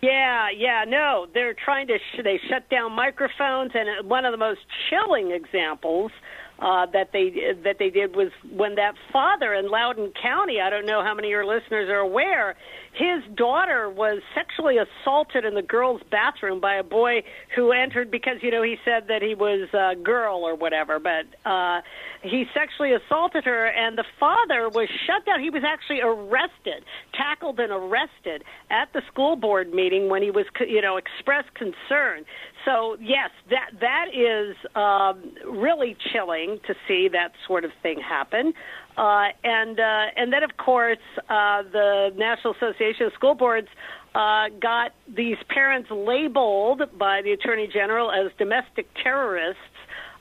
Yeah, 0.00 0.48
yeah, 0.56 0.84
no, 0.86 1.26
they're 1.34 1.54
trying 1.54 1.88
to. 1.88 1.98
Sh- 1.98 2.20
they 2.22 2.40
shut 2.48 2.70
down 2.70 2.92
microphones, 2.92 3.72
and 3.74 4.08
one 4.08 4.24
of 4.24 4.32
the 4.32 4.38
most 4.38 4.60
chilling 4.88 5.32
examples 5.32 6.12
uh, 6.60 6.86
that 6.86 7.10
they 7.12 7.54
that 7.64 7.76
they 7.78 7.90
did 7.90 8.16
was 8.16 8.30
when 8.50 8.76
that 8.76 8.94
father 9.12 9.52
in 9.54 9.68
Loudoun 9.70 10.12
County. 10.20 10.60
I 10.60 10.70
don't 10.70 10.86
know 10.86 11.02
how 11.02 11.14
many 11.14 11.28
of 11.28 11.30
your 11.30 11.44
listeners 11.44 11.88
are 11.88 11.98
aware. 11.98 12.56
His 12.98 13.22
daughter 13.36 13.88
was 13.88 14.22
sexually 14.34 14.76
assaulted 14.76 15.44
in 15.44 15.54
the 15.54 15.62
girls' 15.62 16.00
bathroom 16.10 16.58
by 16.58 16.74
a 16.74 16.82
boy 16.82 17.22
who 17.54 17.70
entered 17.70 18.10
because 18.10 18.38
you 18.42 18.50
know 18.50 18.62
he 18.62 18.74
said 18.84 19.04
that 19.06 19.22
he 19.22 19.36
was 19.36 19.68
a 19.72 19.94
girl 19.94 20.38
or 20.38 20.56
whatever, 20.56 20.98
but 20.98 21.26
uh, 21.48 21.80
he 22.22 22.44
sexually 22.52 22.92
assaulted 22.92 23.44
her, 23.44 23.66
and 23.66 23.96
the 23.96 24.04
father 24.18 24.68
was 24.68 24.88
shut 25.06 25.24
down. 25.24 25.40
He 25.40 25.48
was 25.48 25.62
actually 25.64 26.00
arrested, 26.00 26.84
tackled, 27.14 27.60
and 27.60 27.70
arrested 27.70 28.42
at 28.68 28.92
the 28.92 29.02
school 29.12 29.36
board 29.36 29.72
meeting 29.72 30.08
when 30.08 30.20
he 30.20 30.32
was 30.32 30.46
you 30.66 30.82
know 30.82 30.96
expressed 30.96 31.54
concern. 31.54 32.24
So 32.64 32.96
yes, 33.00 33.30
that 33.50 33.78
that 33.80 34.06
is 34.12 34.56
um, 34.74 35.22
really 35.46 35.96
chilling 36.12 36.58
to 36.66 36.74
see 36.88 37.06
that 37.12 37.30
sort 37.46 37.64
of 37.64 37.70
thing 37.80 38.00
happen. 38.00 38.54
Uh, 38.98 39.28
and 39.44 39.78
uh, 39.78 40.06
and 40.16 40.32
then 40.32 40.42
of 40.42 40.56
course 40.56 40.98
uh, 41.28 41.62
the 41.70 42.10
National 42.16 42.52
Association 42.54 43.06
of 43.06 43.12
School 43.12 43.34
Boards 43.34 43.68
uh, 44.16 44.46
got 44.60 44.92
these 45.16 45.36
parents 45.48 45.88
labeled 45.90 46.82
by 46.98 47.22
the 47.22 47.30
Attorney 47.30 47.68
General 47.72 48.10
as 48.10 48.32
domestic 48.38 48.88
terrorists. 49.00 49.62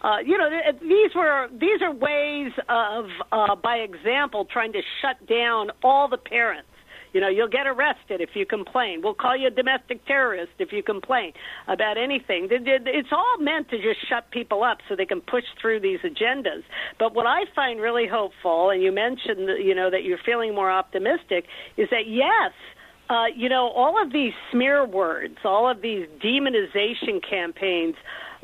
Uh, 0.03 0.17
you 0.23 0.37
know, 0.37 0.47
th- 0.47 0.79
these 0.79 1.15
were 1.15 1.47
these 1.59 1.81
are 1.81 1.91
ways 1.91 2.51
of, 2.69 3.05
uh, 3.31 3.55
by 3.55 3.77
example, 3.77 4.45
trying 4.45 4.71
to 4.73 4.81
shut 5.01 5.25
down 5.27 5.71
all 5.83 6.07
the 6.07 6.17
parents 6.17 6.69
you 7.13 7.21
know, 7.21 7.29
you'll 7.29 7.47
get 7.49 7.67
arrested 7.67 8.21
if 8.21 8.29
you 8.33 8.45
complain. 8.45 9.01
We'll 9.03 9.13
call 9.13 9.35
you 9.35 9.47
a 9.47 9.51
domestic 9.51 10.05
terrorist 10.05 10.51
if 10.59 10.71
you 10.71 10.83
complain 10.83 11.33
about 11.67 11.97
anything. 11.97 12.47
It's 12.51 13.09
all 13.11 13.37
meant 13.39 13.69
to 13.69 13.77
just 13.77 14.07
shut 14.07 14.29
people 14.31 14.63
up 14.63 14.79
so 14.87 14.95
they 14.95 15.05
can 15.05 15.21
push 15.21 15.45
through 15.61 15.79
these 15.81 15.99
agendas. 15.99 16.63
But 16.99 17.13
what 17.13 17.25
I 17.25 17.41
find 17.55 17.79
really 17.79 18.07
hopeful, 18.07 18.69
and 18.69 18.81
you 18.81 18.91
mentioned, 18.91 19.49
you 19.63 19.75
know, 19.75 19.89
that 19.89 20.03
you're 20.03 20.19
feeling 20.25 20.53
more 20.53 20.71
optimistic, 20.71 21.45
is 21.77 21.89
that 21.91 22.07
yes, 22.07 22.51
uh, 23.09 23.25
you 23.35 23.47
know, 23.47 23.69
all 23.69 24.01
of 24.01 24.11
these 24.11 24.33
smear 24.51 24.85
words, 24.85 25.37
all 25.45 25.69
of 25.69 25.81
these 25.81 26.07
demonization 26.23 27.21
campaigns 27.27 27.95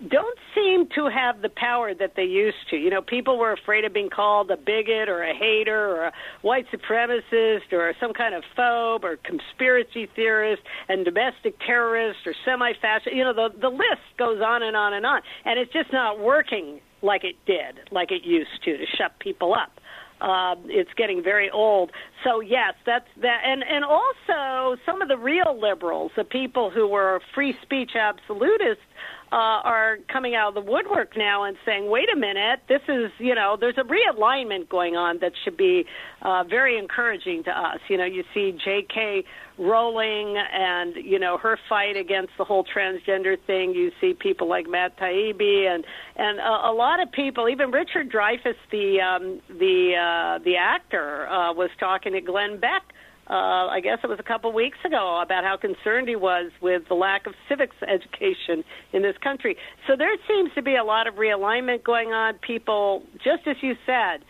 don't 0.10 0.38
seem 0.54 0.88
to 0.96 1.08
have 1.08 1.42
the 1.42 1.50
power 1.50 1.94
that 1.94 2.14
they 2.16 2.24
used 2.24 2.70
to. 2.70 2.78
You 2.78 2.90
know, 2.90 3.02
people 3.02 3.38
were 3.38 3.54
afraid 3.54 3.86
of 3.86 3.94
being 3.94 4.10
called 4.10 4.52
a 4.52 4.58
bigot 4.58 5.10
or 5.10 5.24
a 5.24 5.34
hater 5.34 5.96
or 5.96 6.06
a 6.06 6.14
white 6.42 6.66
supremacist 6.72 7.72
or 7.72 7.94
some 8.00 8.14
kind 8.14 8.36
of 8.36 8.44
phobe 8.58 9.04
or 9.04 9.18
conspiracy 9.18 10.10
theorist 10.16 10.62
and 10.90 11.06
domestic 11.06 11.60
terrorist 11.66 12.20
or 12.26 12.34
semi-fascist. 12.46 13.16
You 13.16 13.24
know, 13.24 13.34
the 13.34 13.50
the 13.60 13.70
list 13.70 14.04
goes 14.18 14.42
on 14.42 14.64
and 14.64 14.76
on 14.76 14.94
and 14.94 15.06
on, 15.06 15.22
and 15.46 15.60
it's 15.60 15.72
just 15.72 15.92
not 15.94 16.20
working 16.20 16.80
like 17.02 17.24
it 17.24 17.36
did, 17.46 17.80
like 17.92 18.12
it 18.12 18.24
used 18.24 18.64
to, 18.64 18.78
to 18.78 18.86
shut 18.98 19.18
people 19.20 19.54
up. 19.54 19.80
Uh, 20.22 20.56
it's 20.68 20.94
getting 20.96 21.22
very 21.22 21.50
old. 21.50 21.92
So 22.24 22.40
yes, 22.40 22.76
that's 22.86 23.08
that, 23.22 23.42
and 23.46 23.62
and 23.62 23.84
also 23.84 24.80
some 24.86 25.02
of 25.02 25.10
the 25.10 25.18
real 25.18 25.60
liberals, 25.60 26.12
the 26.16 26.24
people 26.24 26.70
who 26.70 26.88
were 26.88 27.20
free 27.36 27.58
speech 27.62 27.92
absolutists, 27.96 28.86
uh, 29.34 29.66
are 29.66 29.98
coming 30.12 30.36
out 30.36 30.50
of 30.50 30.54
the 30.54 30.72
woodwork 30.72 31.18
now 31.18 31.44
and 31.44 31.58
saying, 31.66 31.90
wait 31.90 32.08
a 32.14 32.16
minute, 32.16 32.60
this 32.70 32.82
is, 32.88 33.10
you 33.18 33.34
know, 33.34 33.58
there's 33.60 33.80
a 33.80 33.84
realignment 33.84 34.70
going 34.70 34.96
on 34.96 35.18
that 35.22 35.32
should 35.44 35.58
be 35.58 35.86
uh, 36.22 36.44
very 36.44 36.78
encouraging 36.78 37.44
to 37.44 37.50
us. 37.50 37.80
You 37.90 37.98
know, 37.98 38.06
you 38.06 38.24
see 38.32 38.56
J.K. 38.64 39.24
Rowling 39.58 40.38
and, 40.38 40.96
you 40.98 41.18
know, 41.18 41.40
her 41.40 41.58
fight 41.68 41.98
against 41.98 42.34
the 42.38 42.44
whole 42.44 42.64
transgender 42.64 43.36
thing. 43.48 43.74
You 43.74 43.92
see 44.00 44.14
people 44.14 44.48
like 44.48 44.70
Matt 44.70 45.00
Taibbi 45.00 45.66
and, 45.66 45.84
and 46.16 46.38
a, 46.38 46.70
a 46.70 46.74
lot 46.74 47.02
of 47.02 47.12
people, 47.12 47.50
even 47.50 47.72
Richard 47.72 48.12
Dreyfuss, 48.12 48.54
the, 48.70 49.02
um, 49.02 49.42
the, 49.50 49.94
uh, 49.96 50.44
the 50.44 50.58
actor, 50.58 51.28
uh, 51.28 51.54
was 51.54 51.72
talking 51.80 52.14
to 52.14 52.22
Glenn 52.22 52.60
Beck 52.60 52.84
uh, 53.30 53.68
I 53.68 53.80
guess 53.80 54.00
it 54.04 54.08
was 54.08 54.20
a 54.20 54.24
couple 54.24 54.52
weeks 54.52 54.78
ago, 54.86 55.22
about 55.22 55.44
how 55.44 55.56
concerned 55.56 56.10
he 56.10 56.16
was 56.16 56.52
with 56.62 56.88
the 56.90 56.94
lack 56.94 57.26
of 57.26 57.34
civics 57.48 57.76
education 57.88 58.64
in 58.92 59.02
this 59.02 59.18
country. 59.18 59.58
So 59.88 59.96
there 59.96 60.14
seems 60.28 60.52
to 60.56 60.62
be 60.62 60.76
a 60.76 60.84
lot 60.84 61.08
of 61.08 61.16
realignment 61.16 61.84
going 61.84 62.12
on. 62.12 62.36
People, 62.40 63.04
just 63.24 63.48
as 63.48 63.56
you 63.62 63.76
said, 63.86 64.24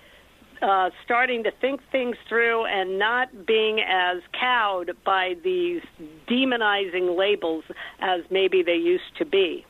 uh, 0.62 0.92
starting 1.04 1.44
to 1.44 1.52
think 1.52 1.82
things 1.92 2.16
through 2.30 2.66
and 2.66 3.00
not 3.00 3.46
being 3.46 3.80
as 3.82 4.22
cowed 4.40 4.92
by 5.04 5.36
these 5.44 5.82
demonizing 6.28 7.18
labels 7.18 7.64
as 8.00 8.22
maybe 8.30 8.62
they 8.64 8.76
used 8.76 9.18
to 9.18 9.26
be. 9.26 9.66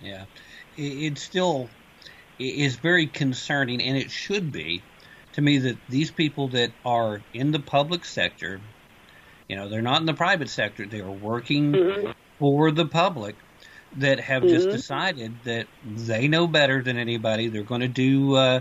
Yeah, 0.00 0.24
it 0.76 1.16
still 1.16 1.70
is 2.38 2.76
very 2.76 3.06
concerning, 3.06 3.80
and 3.80 3.96
it 3.96 4.10
should 4.10 4.52
be 4.52 4.82
to 5.36 5.42
me 5.42 5.58
that 5.58 5.76
these 5.90 6.10
people 6.10 6.48
that 6.48 6.72
are 6.82 7.20
in 7.34 7.52
the 7.52 7.58
public 7.58 8.06
sector, 8.06 8.58
you 9.48 9.54
know, 9.54 9.68
they're 9.68 9.82
not 9.82 10.00
in 10.00 10.06
the 10.06 10.14
private 10.14 10.48
sector, 10.48 10.86
they 10.86 11.00
are 11.00 11.10
working 11.10 11.72
mm-hmm. 11.72 12.10
for 12.38 12.70
the 12.70 12.86
public 12.86 13.36
that 13.98 14.18
have 14.18 14.42
mm-hmm. 14.42 14.54
just 14.54 14.70
decided 14.70 15.34
that 15.44 15.66
they 15.84 16.26
know 16.26 16.46
better 16.46 16.82
than 16.82 16.96
anybody. 16.96 17.48
They're 17.48 17.64
going 17.64 17.82
to 17.82 17.88
do, 17.88 18.34
uh, 18.34 18.60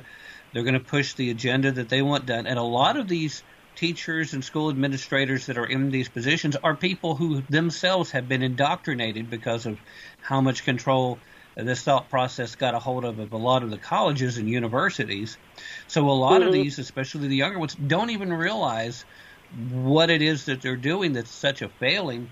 they're 0.51 0.63
going 0.63 0.73
to 0.73 0.81
push 0.81 1.13
the 1.13 1.31
agenda 1.31 1.71
that 1.71 1.87
they 1.87 2.01
want 2.01 2.25
done. 2.25 2.45
And 2.45 2.59
a 2.59 2.63
lot 2.63 2.97
of 2.97 3.07
these 3.07 3.41
teachers 3.77 4.33
and 4.33 4.43
school 4.43 4.69
administrators 4.69 5.45
that 5.45 5.57
are 5.57 5.65
in 5.65 5.91
these 5.91 6.09
positions 6.09 6.57
are 6.57 6.75
people 6.75 7.15
who 7.15 7.41
themselves 7.49 8.11
have 8.11 8.27
been 8.27 8.43
indoctrinated 8.43 9.29
because 9.29 9.65
of 9.65 9.79
how 10.21 10.41
much 10.41 10.65
control 10.65 11.19
this 11.55 11.81
thought 11.81 12.09
process 12.09 12.55
got 12.55 12.73
a 12.73 12.79
hold 12.79 13.05
of, 13.05 13.19
of 13.19 13.31
a 13.31 13.37
lot 13.37 13.63
of 13.63 13.71
the 13.71 13.77
colleges 13.77 14.37
and 14.37 14.49
universities. 14.49 15.37
So 15.87 16.09
a 16.09 16.11
lot 16.11 16.39
mm-hmm. 16.39 16.47
of 16.47 16.53
these, 16.53 16.79
especially 16.79 17.27
the 17.27 17.35
younger 17.35 17.59
ones, 17.59 17.75
don't 17.75 18.09
even 18.09 18.33
realize 18.33 19.05
what 19.71 20.09
it 20.09 20.21
is 20.21 20.45
that 20.45 20.61
they're 20.61 20.75
doing 20.75 21.13
that's 21.13 21.31
such 21.31 21.61
a 21.61 21.69
failing. 21.69 22.31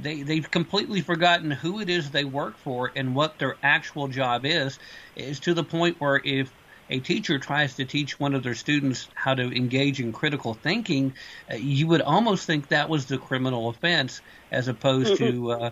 They 0.00 0.22
they've 0.22 0.50
completely 0.50 1.00
forgotten 1.02 1.50
who 1.50 1.80
it 1.80 1.90
is 1.90 2.10
they 2.10 2.24
work 2.24 2.56
for 2.58 2.90
and 2.94 3.14
what 3.14 3.38
their 3.38 3.56
actual 3.62 4.08
job 4.08 4.46
is. 4.46 4.78
Is 5.16 5.40
to 5.40 5.54
the 5.54 5.64
point 5.64 6.00
where 6.00 6.20
if 6.24 6.50
a 6.88 7.00
teacher 7.00 7.38
tries 7.38 7.74
to 7.76 7.84
teach 7.84 8.18
one 8.18 8.34
of 8.34 8.42
their 8.42 8.54
students 8.54 9.08
how 9.14 9.34
to 9.34 9.54
engage 9.54 10.00
in 10.00 10.12
critical 10.12 10.54
thinking, 10.54 11.14
uh, 11.50 11.56
you 11.56 11.86
would 11.88 12.02
almost 12.02 12.46
think 12.46 12.68
that 12.68 12.88
was 12.88 13.06
the 13.06 13.18
criminal 13.18 13.68
offense, 13.68 14.20
as 14.50 14.68
opposed 14.68 15.14
mm-hmm. 15.14 15.46
to 15.46 15.52
uh, 15.52 15.70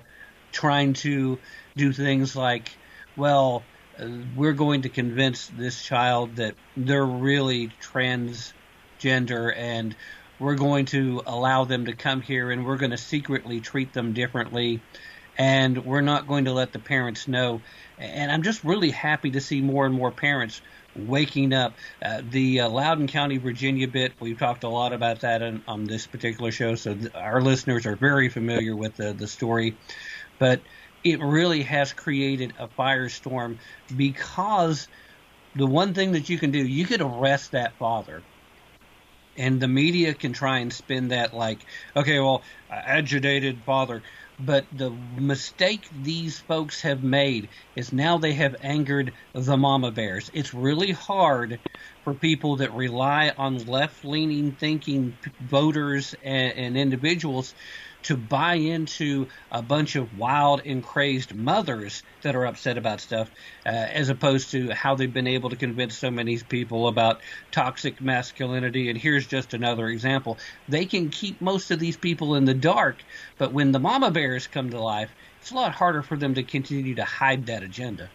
trying 0.52 0.92
to 0.92 1.38
do 1.76 1.92
things 1.92 2.36
like 2.36 2.70
well, 3.16 3.62
we're 4.36 4.52
going 4.52 4.82
to 4.82 4.88
convince 4.88 5.48
this 5.48 5.82
child 5.82 6.36
that 6.36 6.54
they're 6.76 7.04
really 7.04 7.70
transgender 7.82 9.54
and 9.56 9.94
we're 10.38 10.54
going 10.54 10.86
to 10.86 11.22
allow 11.26 11.64
them 11.64 11.84
to 11.84 11.92
come 11.92 12.20
here 12.20 12.50
and 12.50 12.64
we're 12.64 12.78
going 12.78 12.92
to 12.92 12.98
secretly 12.98 13.60
treat 13.60 13.92
them 13.92 14.12
differently 14.12 14.80
and 15.36 15.84
we're 15.84 16.00
not 16.00 16.26
going 16.26 16.46
to 16.46 16.52
let 16.52 16.72
the 16.72 16.78
parents 16.78 17.28
know. 17.28 17.60
And 17.98 18.30
I'm 18.30 18.42
just 18.42 18.64
really 18.64 18.90
happy 18.90 19.30
to 19.32 19.40
see 19.40 19.60
more 19.60 19.86
and 19.86 19.94
more 19.94 20.10
parents 20.10 20.60
waking 20.96 21.52
up. 21.52 21.74
Uh, 22.02 22.22
the 22.28 22.60
uh, 22.60 22.68
Loudoun 22.68 23.06
County, 23.06 23.38
Virginia 23.38 23.88
bit, 23.88 24.12
we've 24.20 24.38
talked 24.38 24.64
a 24.64 24.68
lot 24.68 24.92
about 24.92 25.20
that 25.20 25.42
on, 25.42 25.62
on 25.68 25.84
this 25.84 26.06
particular 26.06 26.50
show, 26.50 26.74
so 26.74 26.94
th- 26.94 27.14
our 27.14 27.40
listeners 27.40 27.86
are 27.86 27.96
very 27.96 28.28
familiar 28.28 28.74
with 28.74 28.96
the, 28.96 29.12
the 29.12 29.26
story. 29.26 29.76
But 30.38 30.60
it 31.04 31.20
really 31.20 31.62
has 31.62 31.92
created 31.92 32.54
a 32.58 32.68
firestorm 32.68 33.58
because 33.96 34.88
the 35.54 35.66
one 35.66 35.94
thing 35.94 36.12
that 36.12 36.28
you 36.28 36.38
can 36.38 36.50
do, 36.50 36.58
you 36.58 36.84
could 36.84 37.00
arrest 37.00 37.52
that 37.52 37.76
father. 37.78 38.22
And 39.36 39.60
the 39.60 39.68
media 39.68 40.12
can 40.12 40.32
try 40.32 40.58
and 40.58 40.72
spin 40.72 41.08
that 41.08 41.32
like, 41.32 41.64
okay, 41.96 42.18
well, 42.18 42.42
agitated 42.70 43.62
father. 43.64 44.02
But 44.38 44.66
the 44.72 44.90
mistake 44.90 45.86
these 45.90 46.38
folks 46.40 46.82
have 46.82 47.02
made 47.02 47.48
is 47.76 47.92
now 47.92 48.18
they 48.18 48.32
have 48.34 48.56
angered 48.60 49.12
the 49.32 49.56
mama 49.56 49.92
bears. 49.92 50.30
It's 50.34 50.52
really 50.52 50.92
hard 50.92 51.60
for 52.10 52.14
people 52.18 52.56
that 52.56 52.74
rely 52.74 53.32
on 53.38 53.64
left 53.66 54.04
leaning 54.04 54.50
thinking 54.50 55.16
voters 55.42 56.12
and, 56.24 56.58
and 56.58 56.76
individuals 56.76 57.54
to 58.02 58.16
buy 58.16 58.54
into 58.54 59.28
a 59.52 59.62
bunch 59.62 59.94
of 59.94 60.18
wild 60.18 60.60
and 60.64 60.82
crazed 60.82 61.36
mothers 61.36 62.02
that 62.22 62.34
are 62.34 62.46
upset 62.46 62.76
about 62.76 63.00
stuff, 63.00 63.30
uh, 63.64 63.68
as 63.68 64.08
opposed 64.08 64.50
to 64.50 64.70
how 64.70 64.96
they've 64.96 65.12
been 65.12 65.28
able 65.28 65.50
to 65.50 65.56
convince 65.56 65.96
so 65.96 66.10
many 66.10 66.36
people 66.38 66.88
about 66.88 67.20
toxic 67.52 68.00
masculinity. 68.00 68.88
And 68.88 68.98
here's 68.98 69.28
just 69.28 69.54
another 69.54 69.86
example. 69.86 70.36
They 70.68 70.86
can 70.86 71.10
keep 71.10 71.40
most 71.40 71.70
of 71.70 71.78
these 71.78 71.96
people 71.96 72.34
in 72.34 72.44
the 72.44 72.54
dark, 72.54 73.04
but 73.38 73.52
when 73.52 73.70
the 73.70 73.78
mama 73.78 74.10
bears 74.10 74.48
come 74.48 74.70
to 74.70 74.80
life, 74.80 75.10
it's 75.40 75.52
a 75.52 75.54
lot 75.54 75.76
harder 75.76 76.02
for 76.02 76.16
them 76.16 76.34
to 76.34 76.42
continue 76.42 76.96
to 76.96 77.04
hide 77.04 77.46
that 77.46 77.62
agenda. 77.62 78.10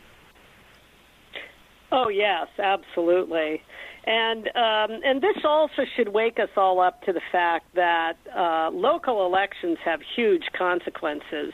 Oh, 1.95 2.09
yes, 2.09 2.47
absolutely. 2.59 3.61
And 4.05 4.47
um, 4.47 4.99
and 5.03 5.21
this 5.21 5.37
also 5.45 5.83
should 5.95 6.09
wake 6.09 6.39
us 6.39 6.49
all 6.57 6.79
up 6.81 7.01
to 7.03 7.13
the 7.13 7.21
fact 7.31 7.73
that 7.75 8.17
uh, 8.35 8.69
local 8.71 9.25
elections 9.25 9.77
have 9.83 9.99
huge 10.15 10.43
consequences. 10.57 11.53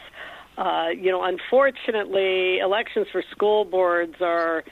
Uh, 0.58 0.88
you 0.90 1.12
know, 1.12 1.24
unfortunately, 1.24 2.58
elections 2.58 3.08
for 3.12 3.24
school 3.32 3.66
boards 3.66 4.16
are 4.20 4.64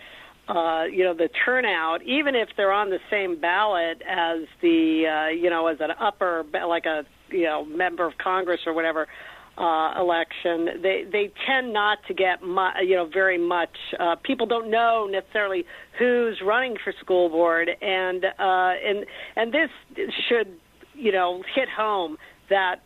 uh, 0.50 0.86
you 0.86 1.04
know, 1.04 1.14
the 1.14 1.30
turnout, 1.46 2.02
even 2.02 2.34
if 2.34 2.50
they're 2.58 2.72
on 2.72 2.90
the 2.90 2.98
same 3.12 3.40
ballot 3.40 4.02
as 4.10 4.48
the, 4.64 5.06
uh, 5.06 5.30
you 5.30 5.48
know, 5.48 5.68
as 5.68 5.78
an 5.80 5.92
upper, 6.02 6.44
like 6.68 6.86
a, 6.88 7.04
you 7.30 7.44
know, 7.44 7.64
member 7.66 8.08
of 8.08 8.14
Congress 8.18 8.62
or 8.66 8.74
whatever 8.74 9.08
uh, 9.60 10.00
election, 10.00 10.82
they 10.82 11.04
they 11.12 11.32
tend 11.46 11.74
not 11.74 11.98
to 12.08 12.14
get, 12.14 12.42
mu- 12.42 12.80
you 12.82 12.96
know, 12.96 13.10
very 13.12 13.38
much. 13.38 13.76
Uh, 14.00 14.16
people 14.24 14.48
don't 14.48 14.72
know 14.72 15.08
necessarily 15.12 15.66
who's 15.98 16.42
running 16.46 16.78
for 16.84 16.94
school 17.02 17.30
board, 17.30 17.70
and 17.82 18.24
uh, 18.26 18.74
and 18.88 19.06
and 19.36 19.54
this 19.54 19.70
should, 20.28 20.50
you 20.94 21.12
know, 21.12 21.44
hit 21.54 21.68
home 21.70 22.18
that 22.50 22.78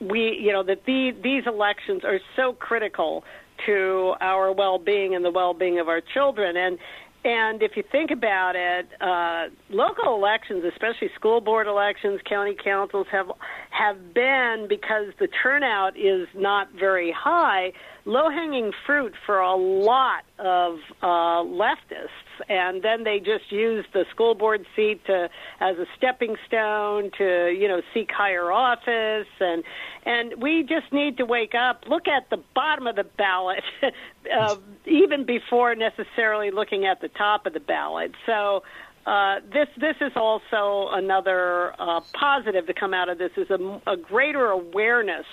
we, 0.00 0.38
you 0.40 0.52
know, 0.52 0.62
that 0.62 0.84
the, 0.86 1.12
these 1.22 1.44
elections 1.46 2.02
are 2.04 2.20
so 2.36 2.52
critical 2.52 3.24
to 3.64 4.12
our 4.20 4.52
well-being 4.52 5.14
and 5.14 5.24
the 5.24 5.30
well-being 5.30 5.78
of 5.78 5.88
our 5.88 6.02
children. 6.14 6.56
And 6.56 6.78
and 7.26 7.60
if 7.60 7.72
you 7.76 7.82
think 7.90 8.12
about 8.12 8.54
it, 8.54 8.86
uh, 9.00 9.48
local 9.68 10.14
elections, 10.14 10.64
especially 10.64 11.10
school 11.16 11.40
board 11.40 11.66
elections, 11.66 12.20
county 12.24 12.54
councils, 12.62 13.08
have 13.10 13.26
have 13.70 14.14
been 14.14 14.66
because 14.68 15.06
the 15.18 15.26
turnout 15.42 15.96
is 15.98 16.28
not 16.36 16.68
very 16.78 17.10
high, 17.10 17.72
low-hanging 18.06 18.72
fruit 18.86 19.14
for 19.26 19.40
a 19.40 19.56
lot 19.56 20.24
of 20.38 20.78
uh, 21.02 21.42
leftists. 21.42 22.08
And 22.48 22.82
then 22.82 23.04
they 23.04 23.18
just 23.18 23.50
use 23.50 23.84
the 23.92 24.04
school 24.10 24.34
board 24.34 24.64
seat 24.76 25.04
to 25.06 25.28
as 25.60 25.76
a 25.78 25.86
stepping 25.96 26.36
stone 26.46 27.10
to 27.18 27.50
you 27.50 27.66
know 27.66 27.82
seek 27.92 28.10
higher 28.12 28.52
office 28.52 29.26
and 29.40 29.64
and 30.04 30.40
we 30.40 30.62
just 30.62 30.92
need 30.92 31.16
to 31.16 31.24
wake 31.24 31.54
up, 31.54 31.84
look 31.88 32.06
at 32.06 32.30
the 32.30 32.36
bottom 32.54 32.86
of 32.86 32.94
the 32.96 33.04
ballot, 33.04 33.64
uh, 33.82 34.56
even 34.84 35.24
before 35.24 35.74
necessarily 35.74 36.50
looking 36.50 36.84
at 36.84 37.00
the 37.00 37.08
top 37.08 37.46
of 37.46 37.52
the 37.52 37.60
ballot. 37.60 38.12
So. 38.24 38.62
Uh, 39.04 39.38
this 39.52 39.68
this 39.76 39.94
is 40.00 40.10
also 40.16 40.88
another 40.90 41.72
uh, 41.78 42.00
positive 42.12 42.66
to 42.66 42.74
come 42.74 42.92
out 42.92 43.08
of 43.08 43.18
this 43.18 43.30
is 43.36 43.48
a, 43.50 43.80
a 43.86 43.96
greater 43.96 44.46
awareness 44.46 45.24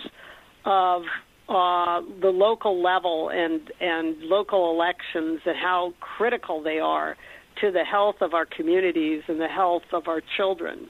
of 0.64 1.06
uh, 1.54 2.02
the 2.22 2.30
local 2.30 2.82
level 2.82 3.30
and 3.30 3.72
and 3.80 4.22
local 4.22 4.72
elections 4.72 5.42
and 5.46 5.56
how 5.58 5.94
critical 6.00 6.62
they 6.62 6.80
are 6.80 7.16
to 7.62 7.72
the 7.72 7.84
health 7.84 8.22
of 8.22 8.34
our 8.34 8.46
communities 8.46 9.24
and 9.28 9.40
the 9.40 9.48
health 9.48 9.84
of 9.92 10.08
our 10.08 10.22
children. 10.36 10.90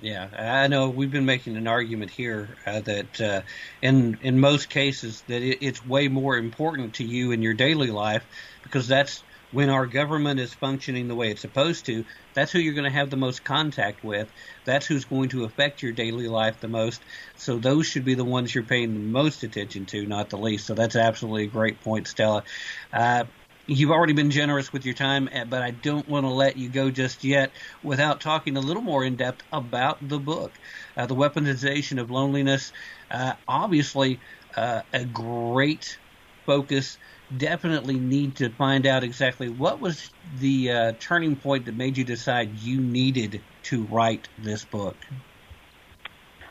Yeah, 0.00 0.28
I 0.36 0.66
know 0.66 0.88
we've 0.88 1.12
been 1.12 1.26
making 1.26 1.56
an 1.56 1.68
argument 1.68 2.10
here 2.10 2.48
uh, 2.66 2.80
that 2.80 3.20
uh, 3.20 3.42
in 3.80 4.18
in 4.22 4.40
most 4.40 4.68
cases 4.68 5.22
that 5.28 5.42
it, 5.42 5.58
it's 5.64 5.86
way 5.86 6.08
more 6.08 6.36
important 6.36 6.94
to 6.94 7.04
you 7.04 7.30
in 7.30 7.40
your 7.40 7.54
daily 7.54 7.90
life 7.90 8.24
because 8.64 8.88
that's 8.88 9.22
when 9.52 9.70
our 9.70 9.86
government 9.86 10.40
is 10.40 10.54
functioning 10.54 11.08
the 11.08 11.16
way 11.16 11.30
it's 11.30 11.42
supposed 11.42 11.86
to. 11.86 12.06
That's 12.34 12.52
who 12.52 12.60
you're 12.60 12.74
going 12.74 12.90
to 12.90 12.98
have 12.98 13.10
the 13.10 13.18
most 13.18 13.44
contact 13.44 14.02
with. 14.02 14.32
That's 14.66 14.86
who's 14.86 15.06
going 15.06 15.30
to 15.30 15.44
affect 15.44 15.82
your 15.82 15.92
daily 15.92 16.28
life 16.28 16.60
the 16.60 16.68
most. 16.68 17.04
So 17.36 17.58
those 17.60 17.86
should 17.86 18.04
be 18.04 18.14
the 18.16 18.24
ones 18.24 18.54
you're 18.54 18.66
paying 18.66 18.94
the 18.94 19.00
most 19.00 19.44
attention 19.44 19.86
to, 19.86 20.06
not 20.06 20.30
the 20.30 20.38
least. 20.38 20.66
So 20.66 20.74
that's 20.74 20.96
absolutely 20.96 21.44
a 21.44 21.48
great 21.48 21.80
point, 21.82 22.08
Stella. 22.08 22.44
Uh, 22.92 23.26
you've 23.68 23.90
already 23.92 24.14
been 24.14 24.30
generous 24.30 24.72
with 24.72 24.86
your 24.86 24.94
time, 24.94 25.28
eh, 25.32 25.44
but 25.44 25.62
I 25.62 25.70
don't 25.70 26.08
want 26.08 26.24
to 26.26 26.30
let 26.30 26.56
you 26.56 26.70
go 26.70 26.90
just 26.90 27.24
yet 27.24 27.54
without 27.82 28.20
talking 28.20 28.56
a 28.56 28.60
little 28.60 28.82
more 28.82 29.04
in 29.04 29.16
depth 29.16 29.44
about 29.52 29.98
the 30.06 30.20
book, 30.20 30.58
uh, 30.96 31.06
the 31.06 31.16
weaponization 31.16 32.00
of 32.00 32.10
loneliness. 32.10 32.72
Uh, 33.10 33.34
obviously, 33.46 34.20
uh, 34.56 34.82
a 34.92 35.04
great 35.04 36.00
focus. 36.46 36.98
Definitely 37.36 37.98
need 37.98 38.36
to 38.36 38.50
find 38.50 38.86
out 38.86 39.04
exactly 39.04 39.48
what 39.48 39.80
was 39.80 40.10
the 40.38 40.70
uh, 40.70 40.92
turning 40.98 41.36
point 41.36 41.66
that 41.66 41.76
made 41.76 41.96
you 41.96 42.04
decide 42.04 42.58
you 42.58 42.80
needed 42.80 43.40
to 43.64 43.84
write 43.84 44.28
this 44.38 44.64
book. 44.64 44.96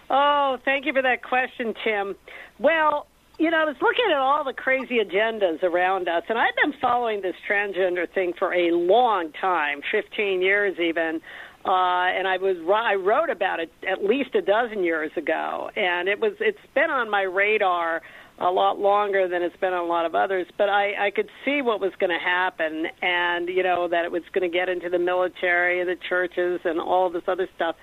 Oh, 0.09 0.57
thank 0.65 0.85
you 0.85 0.93
for 0.93 1.01
that 1.01 1.23
question, 1.23 1.73
Tim. 1.83 2.15
Well, 2.59 3.07
you 3.39 3.49
know, 3.49 3.57
I 3.57 3.65
was 3.65 3.77
looking 3.81 4.05
at 4.11 4.17
all 4.17 4.43
the 4.43 4.53
crazy 4.53 4.99
agendas 4.99 5.63
around 5.63 6.07
us, 6.07 6.23
and 6.29 6.37
I've 6.37 6.55
been 6.61 6.73
following 6.79 7.21
this 7.21 7.35
transgender 7.49 8.07
thing 8.11 8.33
for 8.37 8.53
a 8.53 8.71
long 8.71 9.31
time, 9.39 9.81
15 9.91 10.41
years 10.41 10.77
even. 10.79 11.21
Uh, 11.63 12.09
and 12.09 12.27
I 12.27 12.37
was 12.37 12.57
I 12.73 12.95
wrote 12.95 13.29
about 13.29 13.59
it 13.59 13.71
at 13.87 14.03
least 14.03 14.33
a 14.33 14.41
dozen 14.41 14.83
years 14.83 15.11
ago, 15.15 15.69
and 15.75 16.09
it 16.09 16.19
was 16.19 16.33
it's 16.39 16.57
been 16.73 16.89
on 16.89 17.09
my 17.09 17.21
radar 17.21 18.01
a 18.41 18.51
lot 18.51 18.79
longer 18.79 19.27
than 19.27 19.41
it's 19.41 19.55
been 19.57 19.73
on 19.73 19.83
a 19.83 19.87
lot 19.87 20.05
of 20.05 20.15
others. 20.15 20.47
But 20.57 20.69
I 20.69 21.07
I 21.07 21.11
could 21.11 21.29
see 21.45 21.61
what 21.61 21.79
was 21.79 21.91
going 21.99 22.11
to 22.11 22.23
happen, 22.23 22.85
and 23.01 23.47
you 23.47 23.63
know 23.63 23.87
that 23.87 24.05
it 24.05 24.11
was 24.11 24.23
going 24.33 24.49
to 24.49 24.55
get 24.55 24.69
into 24.69 24.89
the 24.89 24.99
military 24.99 25.79
and 25.79 25.89
the 25.89 25.97
churches 26.09 26.61
and 26.63 26.79
all 26.79 27.09
this 27.09 27.23
other 27.27 27.47
stuff 27.55 27.75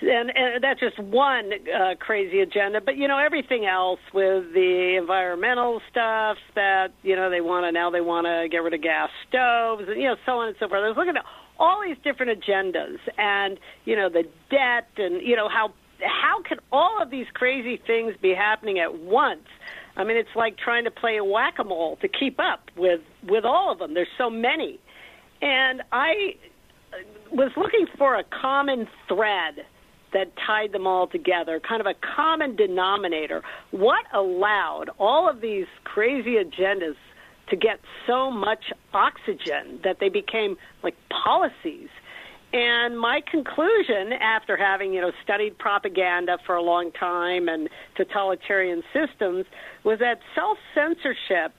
and, 0.00 0.30
and 0.34 0.62
that's 0.62 0.80
just 0.80 0.98
one 0.98 1.50
uh, 1.52 1.94
crazy 1.98 2.40
agenda. 2.40 2.80
But 2.80 2.96
you 2.96 3.08
know 3.08 3.18
everything 3.18 3.66
else 3.66 4.00
with 4.12 4.52
the 4.52 4.96
environmental 4.98 5.80
stuff 5.90 6.36
that 6.54 6.88
you 7.02 7.16
know 7.16 7.30
they 7.30 7.40
want 7.40 7.64
to 7.64 7.72
now 7.72 7.90
they 7.90 8.00
want 8.00 8.26
to 8.26 8.48
get 8.50 8.58
rid 8.58 8.74
of 8.74 8.82
gas 8.82 9.08
stoves 9.28 9.84
and 9.88 10.00
you 10.00 10.08
know 10.08 10.16
so 10.26 10.32
on 10.32 10.48
and 10.48 10.56
so 10.60 10.68
forth. 10.68 10.82
I 10.84 10.88
was 10.88 10.96
looking 10.96 11.16
at 11.16 11.24
all 11.58 11.82
these 11.84 11.96
different 12.04 12.40
agendas 12.40 12.98
and 13.16 13.58
you 13.84 13.96
know 13.96 14.08
the 14.08 14.24
debt 14.50 14.88
and 14.98 15.22
you 15.26 15.36
know 15.36 15.48
how 15.48 15.72
how 16.02 16.42
can 16.46 16.58
all 16.70 17.00
of 17.00 17.10
these 17.10 17.26
crazy 17.32 17.80
things 17.86 18.14
be 18.20 18.34
happening 18.34 18.78
at 18.78 18.98
once? 18.98 19.46
I 19.96 20.04
mean, 20.04 20.16
it's 20.16 20.34
like 20.36 20.58
trying 20.58 20.84
to 20.84 20.90
play 20.90 21.16
a 21.16 21.24
whack-a-mole 21.24 21.98
to 22.02 22.08
keep 22.08 22.38
up 22.38 22.70
with 22.76 23.00
with 23.26 23.44
all 23.44 23.72
of 23.72 23.78
them. 23.78 23.94
There's 23.94 24.08
so 24.18 24.28
many, 24.28 24.78
and 25.40 25.82
I 25.92 26.36
was 27.32 27.50
looking 27.56 27.86
for 27.98 28.16
a 28.16 28.24
common 28.24 28.86
thread 29.08 29.64
that 30.12 30.32
tied 30.46 30.72
them 30.72 30.86
all 30.86 31.06
together, 31.06 31.60
kind 31.60 31.80
of 31.80 31.86
a 31.86 31.94
common 32.16 32.56
denominator. 32.56 33.42
What 33.70 34.04
allowed 34.14 34.90
all 34.98 35.28
of 35.28 35.40
these 35.40 35.66
crazy 35.84 36.36
agendas 36.36 36.94
to 37.50 37.56
get 37.56 37.80
so 38.06 38.30
much 38.30 38.72
oxygen 38.94 39.80
that 39.84 39.98
they 40.00 40.08
became 40.08 40.56
like 40.82 40.94
policies? 41.10 41.88
And 42.52 42.98
my 42.98 43.20
conclusion, 43.30 44.12
after 44.12 44.56
having 44.56 44.94
you 44.94 45.00
know 45.00 45.12
studied 45.22 45.58
propaganda 45.58 46.38
for 46.46 46.54
a 46.54 46.62
long 46.62 46.92
time 46.92 47.48
and 47.48 47.68
totalitarian 47.96 48.82
systems, 48.92 49.46
was 49.84 49.98
that 49.98 50.20
self 50.34 50.58
censorship 50.74 51.52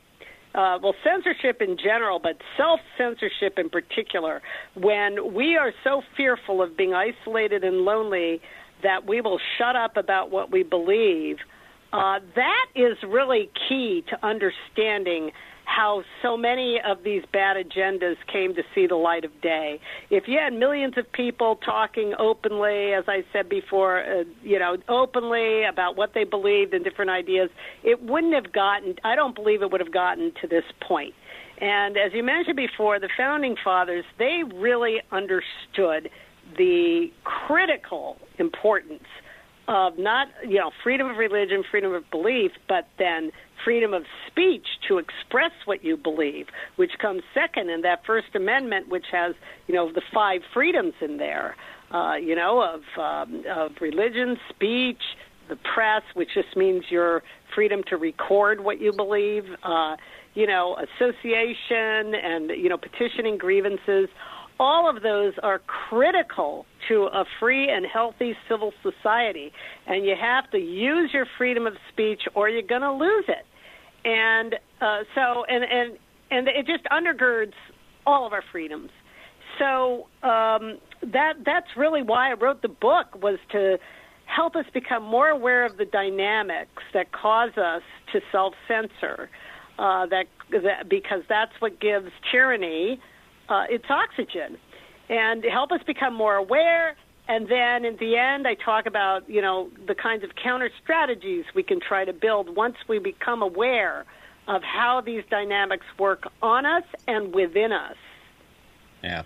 uh, 0.56 0.80
well, 0.82 0.96
censorship 1.04 1.62
in 1.62 1.78
general, 1.78 2.20
but 2.20 2.38
self 2.58 2.80
censorship 2.98 3.60
in 3.60 3.70
particular, 3.70 4.42
when 4.76 5.34
we 5.34 5.56
are 5.56 5.72
so 5.84 6.02
fearful 6.16 6.64
of 6.64 6.76
being 6.76 6.94
isolated 6.94 7.64
and 7.64 7.82
lonely 7.82 8.42
that 8.82 9.06
we 9.06 9.22
will 9.22 9.40
shut 9.58 9.76
up 9.76 9.98
about 9.98 10.32
what 10.32 10.52
we 10.52 10.64
believe, 10.64 11.38
uh, 11.94 12.20
that 12.36 12.66
is 12.76 12.98
really 13.08 13.50
key 13.70 14.04
to 14.10 14.26
understanding 14.26 15.32
how 15.68 16.02
so 16.22 16.38
many 16.38 16.80
of 16.84 17.04
these 17.04 17.24
bad 17.34 17.58
agendas 17.58 18.16
came 18.32 18.56
to 18.56 18.64
see 18.74 18.88
the 18.88 18.96
light 18.96 19.26
of 19.26 19.42
day. 19.42 19.80
If 20.10 20.24
you 20.28 20.40
had 20.40 20.54
millions 20.54 20.98
of 20.98 21.12
people 21.12 21.58
talking 21.58 22.14
openly, 22.18 22.94
as 22.94 23.04
I 23.08 23.24
said 23.34 23.50
before, 23.50 24.00
uh, 24.00 24.24
you 24.42 24.58
know, 24.58 24.78
openly 24.88 25.66
about 25.66 25.98
what 25.98 26.14
they 26.14 26.24
believed 26.24 26.74
and 26.74 26.86
different 26.86 27.12
ideas, 27.12 27.50
it 27.84 28.02
wouldn't 28.02 28.34
have 28.34 28.54
gotten, 28.54 28.96
I 29.04 29.16
don't 29.16 29.36
believe 29.36 29.62
it 29.62 29.70
would 29.70 29.82
have 29.82 29.94
gotten 29.94 30.32
to 30.42 30.48
this 30.48 30.64
point. 30.80 31.14
And 31.60 31.98
as 31.98 32.14
you 32.14 32.24
mentioned 32.24 32.56
before, 32.56 32.98
the 33.00 33.10
founding 33.18 33.58
fathers, 33.62 34.06
they 34.18 34.44
really 34.56 35.02
understood 35.12 36.10
the 36.58 37.12
critical 37.26 38.18
importance 38.40 39.04
of 39.68 39.98
not, 39.98 40.30
you 40.48 40.60
know, 40.60 40.72
freedom 40.82 41.10
of 41.10 41.18
religion, 41.18 41.64
freedom 41.70 41.94
of 41.94 42.10
belief, 42.10 42.52
but 42.70 42.88
then 42.98 43.32
freedom 43.64 43.94
of 43.94 44.04
speech 44.28 44.66
to 44.88 44.98
express 44.98 45.52
what 45.66 45.84
you 45.84 45.98
believe, 45.98 46.48
which 46.76 46.92
comes 47.02 47.22
second 47.34 47.70
in 47.70 47.82
that 47.82 48.06
First 48.06 48.36
Amendment, 48.36 48.90
which 48.90 49.06
has, 49.12 49.36
you 49.68 49.76
know, 49.76 49.92
the 49.92 50.02
five 50.14 50.42
freedoms 50.54 50.94
in 51.02 51.18
there, 51.18 51.56
uh, 51.92 52.16
you 52.16 52.36
know, 52.36 52.62
of, 52.62 52.82
um, 53.00 53.44
of 53.50 53.72
religion, 53.82 54.38
speech, 54.50 55.02
the 55.50 55.58
press, 55.74 56.04
which 56.14 56.30
just 56.34 56.56
means 56.56 56.84
your 56.90 57.24
freedom 57.56 57.82
to 57.88 57.98
record 57.98 58.60
what 58.60 58.82
you 58.82 58.92
believe, 58.92 59.46
uh, 59.64 59.96
you 60.34 60.46
know, 60.46 60.78
association 60.78 62.14
and, 62.16 62.50
you 62.52 62.70
know, 62.70 62.78
petitioning 62.78 63.38
grievances 63.38 64.10
all 64.60 64.90
of 64.90 65.04
those 65.04 65.34
are 65.44 65.60
critical 65.90 66.66
to 66.88 67.04
a 67.14 67.26
free 67.40 67.70
and 67.70 67.86
healthy 67.86 68.34
civil 68.50 68.74
society. 68.82 69.52
And 69.86 70.06
you 70.06 70.16
have 70.20 70.50
to 70.52 70.58
use 70.58 71.12
your 71.14 71.26
freedom 71.38 71.68
of 71.68 71.74
speech 71.92 72.22
or 72.36 72.50
you're 72.50 72.62
going 72.62 72.82
to 72.82 72.94
lose 72.94 73.26
it. 73.28 73.46
And 74.06 74.56
uh, 74.82 75.04
so, 75.14 75.44
and, 75.46 75.64
and, 75.64 75.98
and 76.32 76.48
it 76.48 76.66
just 76.66 76.86
undergirds 76.86 77.54
all 78.06 78.26
of 78.26 78.34
our 78.34 78.44
freedoms. 78.52 78.90
So 79.60 80.08
um, 80.24 80.80
that 81.02 81.34
that's 81.46 81.68
really 81.76 82.04
why 82.04 82.32
I 82.32 82.34
wrote 82.34 82.62
the 82.62 82.68
book 82.68 83.22
was 83.22 83.40
to 83.52 83.78
help 84.26 84.56
us 84.56 84.66
become 84.74 85.04
more 85.04 85.30
aware 85.30 85.66
of 85.66 85.78
the 85.78 85.86
dynamics 85.86 86.84
that 86.94 87.12
cause 87.12 87.58
us 87.58 87.82
to 88.14 88.22
self 88.32 88.54
censor. 88.68 89.30
Uh, 89.80 90.08
that, 90.08 90.26
that 90.52 90.90
because 90.90 91.22
that's 91.30 91.52
what 91.60 91.80
gives 91.80 92.10
tyranny 92.32 93.00
it's 93.50 93.90
oxygen, 93.90 94.58
and 95.10 95.44
help 95.44 95.72
us 95.72 95.82
become 95.86 96.14
more 96.14 96.36
aware. 96.36 96.96
And 97.30 97.48
then 97.50 97.84
in 97.84 97.98
the 97.98 98.16
end, 98.16 98.48
I 98.48 98.56
talk 98.56 98.86
about 98.86 99.30
you 99.30 99.42
know 99.42 99.70
the 99.86 99.96
kinds 99.96 100.24
of 100.24 100.36
counter 100.36 100.70
strategies 100.82 101.46
we 101.54 101.64
can 101.64 101.80
try 101.80 102.06
to 102.06 102.14
build 102.14 102.56
once 102.56 102.78
we 102.88 103.00
become 103.00 103.42
aware 103.42 104.06
of 104.48 104.64
how 104.64 105.02
these 105.02 105.24
dynamics 105.30 105.86
work 106.00 106.28
on 106.42 106.66
us 106.66 106.84
and 107.08 107.34
within 107.34 107.74
us. 107.74 107.98
Yeah, 109.04 109.24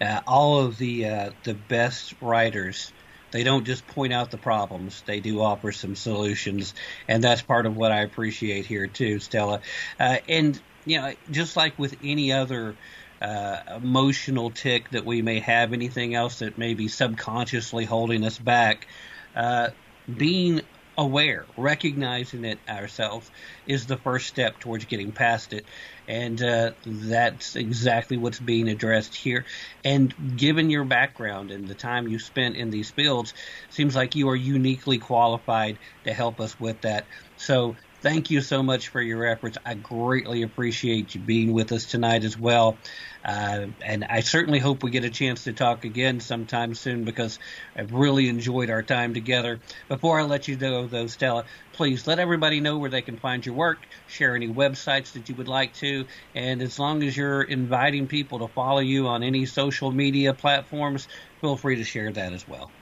uh, 0.00 0.20
all 0.26 0.60
of 0.60 0.78
the 0.78 1.06
uh, 1.06 1.30
the 1.44 1.54
best 1.54 2.14
writers 2.20 2.92
they 3.34 3.42
don't 3.42 3.64
just 3.64 3.84
point 3.88 4.12
out 4.12 4.30
the 4.30 4.38
problems; 4.38 5.02
they 5.06 5.18
do 5.18 5.40
offer 5.40 5.72
some 5.72 5.96
solutions, 5.96 6.72
and 7.08 7.22
that's 7.22 7.42
part 7.42 7.66
of 7.66 7.76
what 7.76 7.90
I 7.90 8.02
appreciate 8.02 8.64
here 8.64 8.86
too, 8.86 9.18
Stella. 9.18 9.60
Uh, 9.98 10.18
and 10.28 10.60
you 10.84 11.00
know, 11.00 11.14
just 11.32 11.56
like 11.56 11.76
with 11.76 11.96
any 12.04 12.30
other 12.30 12.76
uh, 13.20 13.60
emotional 13.76 14.50
tick 14.50 14.90
that 14.90 15.04
we 15.04 15.22
may 15.22 15.40
have, 15.40 15.72
anything 15.72 16.14
else 16.14 16.38
that 16.40 16.58
may 16.58 16.74
be 16.74 16.88
subconsciously 16.88 17.84
holding 17.84 18.24
us 18.24 18.38
back, 18.38 18.88
uh, 19.34 19.70
being 20.12 20.60
aware, 20.96 21.48
recognizing 21.56 22.44
it 22.44 22.62
ourselves 22.68 23.30
is 23.66 23.86
the 23.86 23.96
first 23.96 24.28
step 24.28 24.58
towards 24.60 24.84
getting 24.84 25.12
past 25.12 25.52
it. 25.52 25.68
And 26.06 26.40
uh, 26.42 26.72
that's 26.84 27.56
exactly 27.56 28.16
what's 28.16 28.38
being 28.38 28.68
addressed 28.68 29.16
here. 29.16 29.46
And 29.82 30.14
given 30.36 30.70
your 30.70 30.84
background 30.84 31.50
and 31.50 31.66
the 31.66 31.74
time 31.74 32.06
you 32.06 32.18
spent 32.18 32.56
in 32.56 32.70
these 32.70 32.92
fields, 32.92 33.34
seems 33.70 33.96
like 33.96 34.14
you 34.14 34.28
are 34.28 34.36
uniquely 34.36 34.98
qualified 34.98 35.80
to 36.04 36.12
help 36.12 36.40
us 36.40 36.58
with 36.60 36.82
that. 36.82 37.08
So 37.36 37.76
thank 38.04 38.28
you 38.28 38.42
so 38.42 38.62
much 38.62 38.88
for 38.88 39.00
your 39.00 39.24
efforts. 39.24 39.56
I 39.64 39.72
greatly 39.74 40.42
appreciate 40.42 41.14
you 41.14 41.22
being 41.22 41.54
with 41.54 41.72
us 41.72 41.86
tonight 41.86 42.22
as 42.22 42.36
well. 42.36 42.78
Uh, 43.24 43.68
and 43.82 44.04
I 44.04 44.20
certainly 44.20 44.58
hope 44.58 44.82
we 44.82 44.90
get 44.90 45.04
a 45.04 45.10
chance 45.10 45.44
to 45.44 45.54
talk 45.54 45.86
again 45.86 46.20
sometime 46.20 46.74
soon 46.74 47.04
because 47.04 47.38
I've 47.74 47.92
really 47.92 48.28
enjoyed 48.28 48.68
our 48.68 48.82
time 48.82 49.14
together. 49.14 49.62
Before 49.88 50.20
I 50.20 50.24
let 50.24 50.46
you 50.48 50.56
go, 50.56 50.86
though, 50.86 51.06
Stella, 51.06 51.46
please 51.72 52.06
let 52.06 52.18
everybody 52.18 52.60
know 52.60 52.78
where 52.78 52.90
they 52.90 53.00
can 53.00 53.16
find 53.16 53.44
your 53.44 53.54
work, 53.54 53.86
share 54.04 54.36
any 54.36 54.48
websites 54.48 55.12
that 55.12 55.30
you 55.30 55.34
would 55.36 55.48
like 55.48 55.72
to, 55.74 56.04
and 56.34 56.60
as 56.60 56.78
long 56.78 57.02
as 57.02 57.16
you're 57.16 57.42
inviting 57.42 58.06
people 58.06 58.46
to 58.46 58.52
follow 58.52 58.80
you 58.80 59.08
on 59.08 59.22
any 59.22 59.46
social 59.46 59.90
media 59.92 60.34
platforms, 60.34 61.08
feel 61.40 61.56
free 61.56 61.76
to 61.76 61.84
share 61.84 62.12
that 62.12 62.34
as 62.34 62.46
well. 62.46 62.74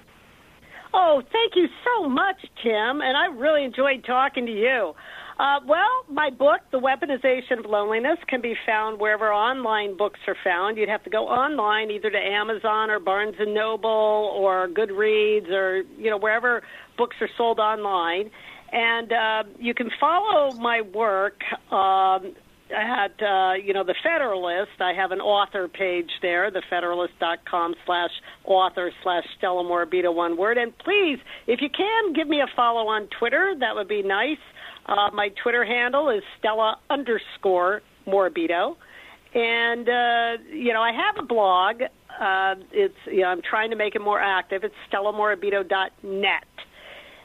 Oh, 0.94 1.22
thank 1.32 1.56
you 1.56 1.68
so 1.84 2.08
much, 2.08 2.36
Tim, 2.62 3.00
and 3.00 3.16
I 3.16 3.26
really 3.26 3.64
enjoyed 3.64 4.04
talking 4.04 4.46
to 4.46 4.52
you. 4.52 4.94
Uh, 5.38 5.58
well, 5.66 6.04
my 6.08 6.28
book, 6.30 6.60
The 6.70 6.78
Weaponization 6.78 7.58
of 7.58 7.64
Loneliness, 7.64 8.18
can 8.28 8.42
be 8.42 8.54
found 8.66 9.00
wherever 9.00 9.32
online 9.32 9.96
books 9.96 10.20
are 10.28 10.36
found. 10.44 10.76
You'd 10.76 10.90
have 10.90 11.02
to 11.04 11.10
go 11.10 11.26
online, 11.28 11.90
either 11.90 12.10
to 12.10 12.18
Amazon 12.18 12.90
or 12.90 13.00
Barnes 13.00 13.36
and 13.38 13.54
Noble 13.54 13.90
or 14.36 14.68
Goodreads 14.68 15.50
or 15.50 15.82
you 15.98 16.10
know 16.10 16.18
wherever 16.18 16.62
books 16.98 17.16
are 17.20 17.30
sold 17.36 17.58
online. 17.58 18.30
And 18.70 19.12
uh, 19.12 19.44
you 19.58 19.74
can 19.74 19.90
follow 19.98 20.52
my 20.52 20.82
work 20.82 21.40
um, 21.70 22.34
at 22.72 23.12
uh, 23.22 23.54
you 23.54 23.72
know 23.72 23.84
the 23.84 23.94
Federalist. 24.02 24.80
I 24.80 24.92
have 24.92 25.12
an 25.12 25.20
author 25.20 25.68
page 25.68 26.10
there, 26.20 26.50
thefederalist.com 26.50 27.74
slash 27.86 28.10
author 28.44 28.90
slash 29.02 29.24
Stella 29.38 29.62
Morabito, 29.62 30.14
one 30.14 30.36
word. 30.36 30.58
And 30.58 30.76
please, 30.78 31.18
if 31.46 31.60
you 31.60 31.68
can, 31.68 32.12
give 32.12 32.28
me 32.28 32.40
a 32.40 32.46
follow 32.56 32.88
on 32.88 33.08
Twitter. 33.18 33.54
That 33.58 33.74
would 33.74 33.88
be 33.88 34.02
nice. 34.02 34.38
Uh, 34.86 35.10
my 35.12 35.28
Twitter 35.42 35.64
handle 35.64 36.08
is 36.10 36.22
Stella 36.38 36.76
underscore 36.90 37.82
Morabito. 38.06 38.76
And 39.34 39.88
uh, 39.88 40.42
you 40.52 40.72
know, 40.72 40.82
I 40.82 40.92
have 40.92 41.22
a 41.22 41.26
blog. 41.26 41.82
Uh, 41.82 42.54
it's 42.72 42.94
you 43.06 43.20
know, 43.20 43.28
I'm 43.28 43.42
trying 43.48 43.70
to 43.70 43.76
make 43.76 43.94
it 43.94 44.02
more 44.02 44.20
active. 44.20 44.64
It's 44.64 44.74
StellaMorabito.net. 44.92 46.44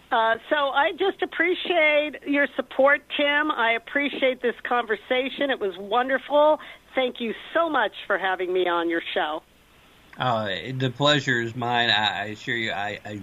Uh, 0.10 0.36
so 0.50 0.56
I 0.56 0.92
just 0.92 1.22
appreciate 1.22 2.14
your 2.26 2.48
support, 2.56 3.02
Tim. 3.18 3.52
I 3.52 3.74
appreciate 3.74 4.42
this 4.42 4.56
conversation. 4.64 5.50
It 5.50 5.60
was 5.60 5.78
wonderful. 5.78 6.60
Thank 6.96 7.20
you 7.20 7.34
so 7.54 7.70
much 7.70 7.92
for 8.08 8.18
having 8.18 8.54
me 8.54 8.68
on 8.68 8.90
your 8.90 9.02
show. 9.14 9.44
Uh, 10.18 10.48
the 10.78 10.90
pleasure 10.90 11.42
is 11.42 11.56
mine. 11.56 11.90
I, 11.90 12.28
assure 12.28 12.56
you, 12.56 12.72
I, 12.72 13.00
I, 13.06 13.22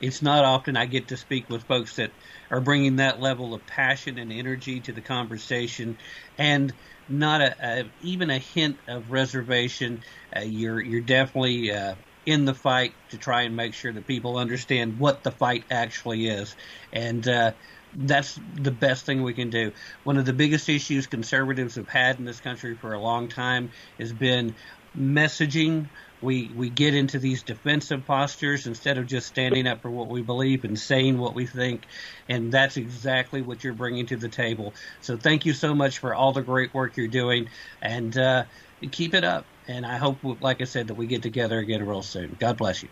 it's 0.00 0.22
not 0.22 0.44
often 0.44 0.76
I 0.76 0.86
get 0.86 1.08
to 1.08 1.16
speak 1.16 1.50
with 1.50 1.62
folks 1.64 1.96
that 1.96 2.10
are 2.50 2.60
bringing 2.60 2.96
that 2.96 3.20
level 3.20 3.52
of 3.52 3.64
passion 3.66 4.18
and 4.18 4.32
energy 4.32 4.80
to 4.80 4.92
the 4.92 5.02
conversation, 5.02 5.98
and 6.38 6.72
not 7.08 7.40
a, 7.42 7.54
a 7.62 7.84
even 8.02 8.30
a 8.30 8.38
hint 8.38 8.78
of 8.88 9.12
reservation. 9.12 10.02
Uh, 10.34 10.40
you're 10.40 10.80
you're 10.80 11.02
definitely 11.02 11.70
uh, 11.70 11.94
in 12.28 12.44
the 12.44 12.54
fight 12.54 12.92
to 13.08 13.16
try 13.16 13.42
and 13.42 13.56
make 13.56 13.72
sure 13.72 13.90
that 13.90 14.06
people 14.06 14.36
understand 14.36 14.98
what 14.98 15.22
the 15.22 15.30
fight 15.30 15.64
actually 15.70 16.26
is. 16.26 16.54
And 16.92 17.26
uh, 17.26 17.52
that's 17.94 18.38
the 18.52 18.70
best 18.70 19.06
thing 19.06 19.22
we 19.22 19.32
can 19.32 19.48
do. 19.48 19.72
One 20.04 20.18
of 20.18 20.26
the 20.26 20.34
biggest 20.34 20.68
issues 20.68 21.06
conservatives 21.06 21.76
have 21.76 21.88
had 21.88 22.18
in 22.18 22.26
this 22.26 22.40
country 22.40 22.76
for 22.76 22.92
a 22.92 23.00
long 23.00 23.30
time 23.30 23.70
has 23.98 24.12
been 24.12 24.56
messaging. 24.94 25.88
We 26.20 26.52
we 26.54 26.68
get 26.68 26.94
into 26.94 27.18
these 27.18 27.44
defensive 27.44 28.04
postures 28.04 28.66
instead 28.66 28.98
of 28.98 29.06
just 29.06 29.28
standing 29.28 29.66
up 29.66 29.80
for 29.80 29.90
what 29.90 30.10
we 30.10 30.20
believe 30.20 30.64
and 30.64 30.78
saying 30.78 31.16
what 31.16 31.34
we 31.34 31.46
think, 31.46 31.86
and 32.28 32.52
that's 32.52 32.76
exactly 32.76 33.40
what 33.40 33.64
you're 33.64 33.74
bringing 33.74 34.06
to 34.06 34.16
the 34.16 34.28
table. 34.28 34.74
So 35.00 35.16
thank 35.16 35.46
you 35.46 35.54
so 35.54 35.74
much 35.74 35.98
for 35.98 36.14
all 36.14 36.32
the 36.32 36.42
great 36.42 36.74
work 36.74 36.96
you're 36.96 37.08
doing, 37.08 37.48
and 37.80 38.18
uh, 38.18 38.44
keep 38.86 39.14
it 39.14 39.24
up. 39.24 39.46
And 39.66 39.84
I 39.84 39.96
hope, 39.96 40.18
like 40.40 40.60
I 40.60 40.64
said, 40.64 40.88
that 40.88 40.94
we 40.94 41.06
get 41.06 41.22
together 41.22 41.58
again 41.58 41.86
real 41.86 42.02
soon. 42.02 42.36
God 42.38 42.56
bless 42.56 42.82
you. 42.82 42.88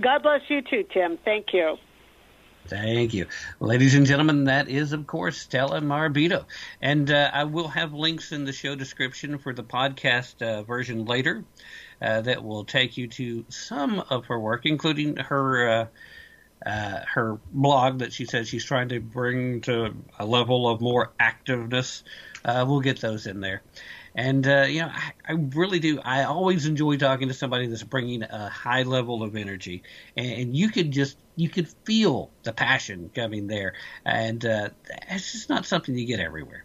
God 0.00 0.22
bless 0.22 0.40
you 0.48 0.62
too, 0.62 0.84
Tim. 0.92 1.18
Thank 1.24 1.52
you. 1.52 1.76
Thank 2.68 3.14
you. 3.14 3.26
Ladies 3.60 3.94
and 3.94 4.06
gentlemen, 4.06 4.44
that 4.44 4.68
is, 4.68 4.92
of 4.92 5.06
course, 5.06 5.38
Stella 5.38 5.80
Morabito. 5.80 6.44
And 6.82 7.10
uh, 7.10 7.30
I 7.32 7.44
will 7.44 7.68
have 7.68 7.94
links 7.94 8.32
in 8.32 8.44
the 8.44 8.52
show 8.52 8.74
description 8.74 9.38
for 9.38 9.54
the 9.54 9.62
podcast 9.62 10.42
uh, 10.42 10.64
version 10.64 11.06
later 11.06 11.44
uh, 12.02 12.20
that 12.22 12.44
will 12.44 12.64
take 12.64 12.98
you 12.98 13.08
to 13.08 13.46
some 13.48 14.00
of 14.10 14.26
her 14.26 14.38
work, 14.38 14.66
including 14.66 15.16
her. 15.16 15.68
Uh, 15.68 15.86
uh, 16.66 17.00
her 17.06 17.38
blog 17.52 18.00
that 18.00 18.12
she 18.12 18.24
says 18.24 18.48
she's 18.48 18.64
trying 18.64 18.88
to 18.88 18.98
bring 18.98 19.60
to 19.60 19.94
a 20.18 20.26
level 20.26 20.68
of 20.68 20.80
more 20.80 21.12
activeness. 21.20 22.02
Uh, 22.44 22.64
we'll 22.66 22.80
get 22.80 23.00
those 23.00 23.28
in 23.28 23.40
there. 23.40 23.62
And 24.18 24.48
uh, 24.48 24.66
you 24.68 24.80
know, 24.80 24.90
I, 24.92 25.12
I, 25.28 25.32
really 25.34 25.78
do. 25.78 26.00
I 26.00 26.24
always 26.24 26.66
enjoy 26.66 26.96
talking 26.96 27.28
to 27.28 27.34
somebody 27.34 27.68
that's 27.68 27.84
bringing 27.84 28.24
a 28.24 28.48
high 28.48 28.82
level 28.82 29.22
of 29.22 29.36
energy, 29.36 29.84
and, 30.16 30.56
you 30.56 30.70
could 30.70 30.90
just 30.90 31.16
you 31.36 31.48
could 31.48 31.68
feel 31.84 32.32
the 32.42 32.52
passion 32.52 33.12
coming 33.14 33.46
there, 33.46 33.74
and 34.04 34.44
uh, 34.44 34.70
it's 35.08 35.30
just 35.30 35.48
not 35.48 35.66
something 35.66 35.96
you 35.96 36.04
get 36.04 36.18
everywhere. 36.18 36.64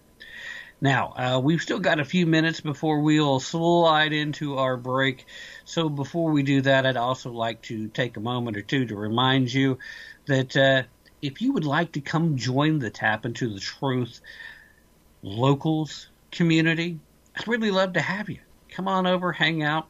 Now, 0.81 1.13
uh, 1.15 1.39
we've 1.43 1.61
still 1.61 1.77
got 1.77 1.99
a 1.99 2.05
few 2.05 2.25
minutes 2.25 2.59
before 2.59 3.01
we'll 3.01 3.39
slide 3.39 4.13
into 4.13 4.57
our 4.57 4.75
break. 4.75 5.27
So 5.63 5.89
before 5.89 6.31
we 6.31 6.41
do 6.41 6.61
that, 6.61 6.87
I'd 6.87 6.97
also 6.97 7.31
like 7.31 7.61
to 7.63 7.87
take 7.87 8.17
a 8.17 8.19
moment 8.19 8.57
or 8.57 8.63
two 8.63 8.87
to 8.87 8.95
remind 8.95 9.53
you 9.53 9.77
that 10.25 10.57
uh, 10.57 10.83
if 11.21 11.43
you 11.43 11.53
would 11.53 11.65
like 11.65 11.91
to 11.91 12.01
come 12.01 12.35
join 12.35 12.79
the 12.79 12.89
Tap 12.89 13.27
into 13.27 13.53
the 13.53 13.59
Truth 13.59 14.21
locals 15.21 16.07
community, 16.31 16.99
I'd 17.35 17.47
really 17.47 17.71
love 17.71 17.93
to 17.93 18.01
have 18.01 18.29
you. 18.29 18.39
Come 18.69 18.87
on 18.87 19.05
over, 19.05 19.31
hang 19.31 19.61
out. 19.61 19.87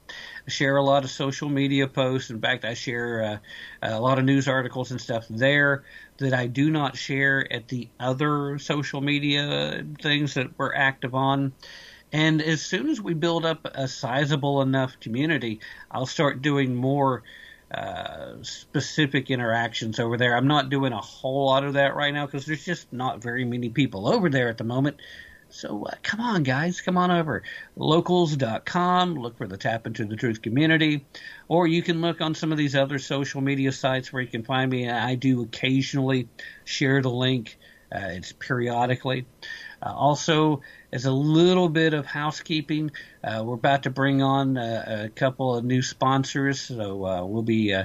Share 0.47 0.75
a 0.75 0.83
lot 0.83 1.05
of 1.05 1.09
social 1.09 1.47
media 1.47 1.87
posts. 1.87 2.29
In 2.29 2.41
fact, 2.41 2.65
I 2.65 2.73
share 2.73 3.41
uh, 3.81 3.89
a 3.95 3.99
lot 3.99 4.19
of 4.19 4.25
news 4.25 4.47
articles 4.47 4.91
and 4.91 4.99
stuff 4.99 5.25
there 5.29 5.83
that 6.17 6.33
I 6.33 6.47
do 6.47 6.69
not 6.69 6.97
share 6.97 7.51
at 7.51 7.69
the 7.69 7.87
other 7.99 8.59
social 8.59 8.99
media 8.99 9.85
things 10.01 10.33
that 10.33 10.57
we're 10.57 10.75
active 10.75 11.15
on. 11.15 11.53
And 12.11 12.41
as 12.41 12.61
soon 12.61 12.89
as 12.89 13.01
we 13.01 13.13
build 13.13 13.45
up 13.45 13.65
a 13.73 13.87
sizable 13.87 14.61
enough 14.61 14.99
community, 14.99 15.61
I'll 15.89 16.05
start 16.05 16.41
doing 16.41 16.75
more 16.75 17.23
uh, 17.73 18.35
specific 18.41 19.31
interactions 19.31 19.99
over 19.99 20.17
there. 20.17 20.35
I'm 20.35 20.47
not 20.47 20.69
doing 20.69 20.93
a 20.93 21.01
whole 21.01 21.45
lot 21.45 21.63
of 21.63 21.73
that 21.73 21.95
right 21.95 22.13
now 22.13 22.25
because 22.25 22.45
there's 22.45 22.65
just 22.65 22.91
not 22.93 23.23
very 23.23 23.45
many 23.45 23.69
people 23.69 24.07
over 24.07 24.29
there 24.29 24.49
at 24.49 24.57
the 24.57 24.63
moment. 24.63 24.97
So 25.53 25.84
uh, 25.84 25.91
come 26.01 26.19
on, 26.19 26.41
guys, 26.41 26.81
come 26.81 26.97
on 26.97 27.11
over. 27.11 27.43
Locals.com, 27.75 29.13
look 29.13 29.38
for 29.38 29.47
the 29.47 29.55
Tap 29.55 29.85
into 29.85 30.03
the 30.03 30.15
Truth 30.15 30.41
community, 30.41 31.05
or 31.47 31.67
you 31.67 31.84
can 31.84 32.01
look 32.01 32.21
on 32.21 32.34
some 32.34 32.51
of 32.51 32.57
these 32.57 32.75
other 32.75 32.97
social 32.97 33.39
media 33.39 33.71
sites 33.71 34.11
where 34.11 34.23
you 34.23 34.27
can 34.27 34.41
find 34.41 34.71
me. 34.71 34.89
I 34.89 35.13
do 35.13 35.43
occasionally 35.43 36.27
share 36.65 37.03
the 37.03 37.11
link, 37.11 37.59
uh, 37.93 37.99
it's 37.99 38.31
periodically. 38.31 39.27
Uh, 39.80 39.93
also, 39.93 40.61
as 40.91 41.05
a 41.05 41.11
little 41.11 41.69
bit 41.69 41.93
of 41.93 42.07
housekeeping, 42.07 42.89
uh, 43.23 43.43
we're 43.45 43.53
about 43.53 43.84
to 43.84 43.91
bring 43.91 44.23
on 44.23 44.57
uh, 44.57 45.03
a 45.05 45.09
couple 45.09 45.55
of 45.55 45.63
new 45.63 45.84
sponsors, 45.84 46.61
so 46.61 47.05
uh, 47.05 47.23
we'll 47.23 47.43
be 47.43 47.75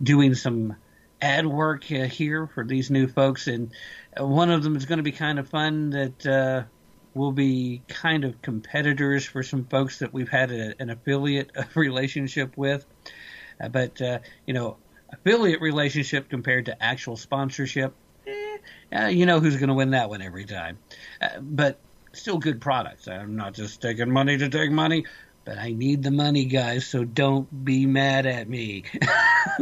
doing 0.00 0.36
some 0.36 0.76
ad 1.20 1.48
work 1.48 1.82
here 1.82 2.46
for 2.46 2.64
these 2.64 2.92
new 2.92 3.08
folks, 3.08 3.48
and 3.48 3.72
one 4.16 4.52
of 4.52 4.62
them 4.62 4.76
is 4.76 4.86
going 4.86 4.98
to 4.98 5.02
be 5.02 5.10
kind 5.10 5.40
of 5.40 5.48
fun 5.48 5.90
that 5.90 6.68
we'll 7.14 7.32
be 7.32 7.82
kind 7.88 8.24
of 8.24 8.40
competitors 8.42 9.24
for 9.24 9.42
some 9.42 9.64
folks 9.64 9.98
that 10.00 10.12
we've 10.12 10.28
had 10.28 10.50
a, 10.50 10.74
an 10.80 10.90
affiliate 10.90 11.50
relationship 11.74 12.56
with. 12.56 12.84
Uh, 13.60 13.68
but 13.68 14.00
uh, 14.00 14.18
you 14.46 14.54
know, 14.54 14.76
affiliate 15.12 15.60
relationship 15.60 16.28
compared 16.28 16.66
to 16.66 16.82
actual 16.82 17.16
sponsorship, 17.16 17.94
eh, 18.26 18.58
uh, 18.96 19.06
you 19.06 19.26
know 19.26 19.40
who's 19.40 19.56
going 19.56 19.68
to 19.68 19.74
win 19.74 19.90
that 19.90 20.08
one 20.08 20.22
every 20.22 20.44
time. 20.44 20.78
Uh, 21.20 21.40
but 21.40 21.78
still 22.12 22.38
good 22.38 22.60
products. 22.60 23.08
I'm 23.08 23.36
not 23.36 23.54
just 23.54 23.80
taking 23.80 24.10
money 24.10 24.38
to 24.38 24.48
take 24.48 24.70
money, 24.70 25.04
but 25.44 25.58
I 25.58 25.72
need 25.72 26.02
the 26.02 26.10
money, 26.10 26.44
guys. 26.44 26.86
So 26.86 27.04
don't 27.04 27.64
be 27.64 27.86
mad 27.86 28.26
at 28.26 28.48
me. 28.48 28.84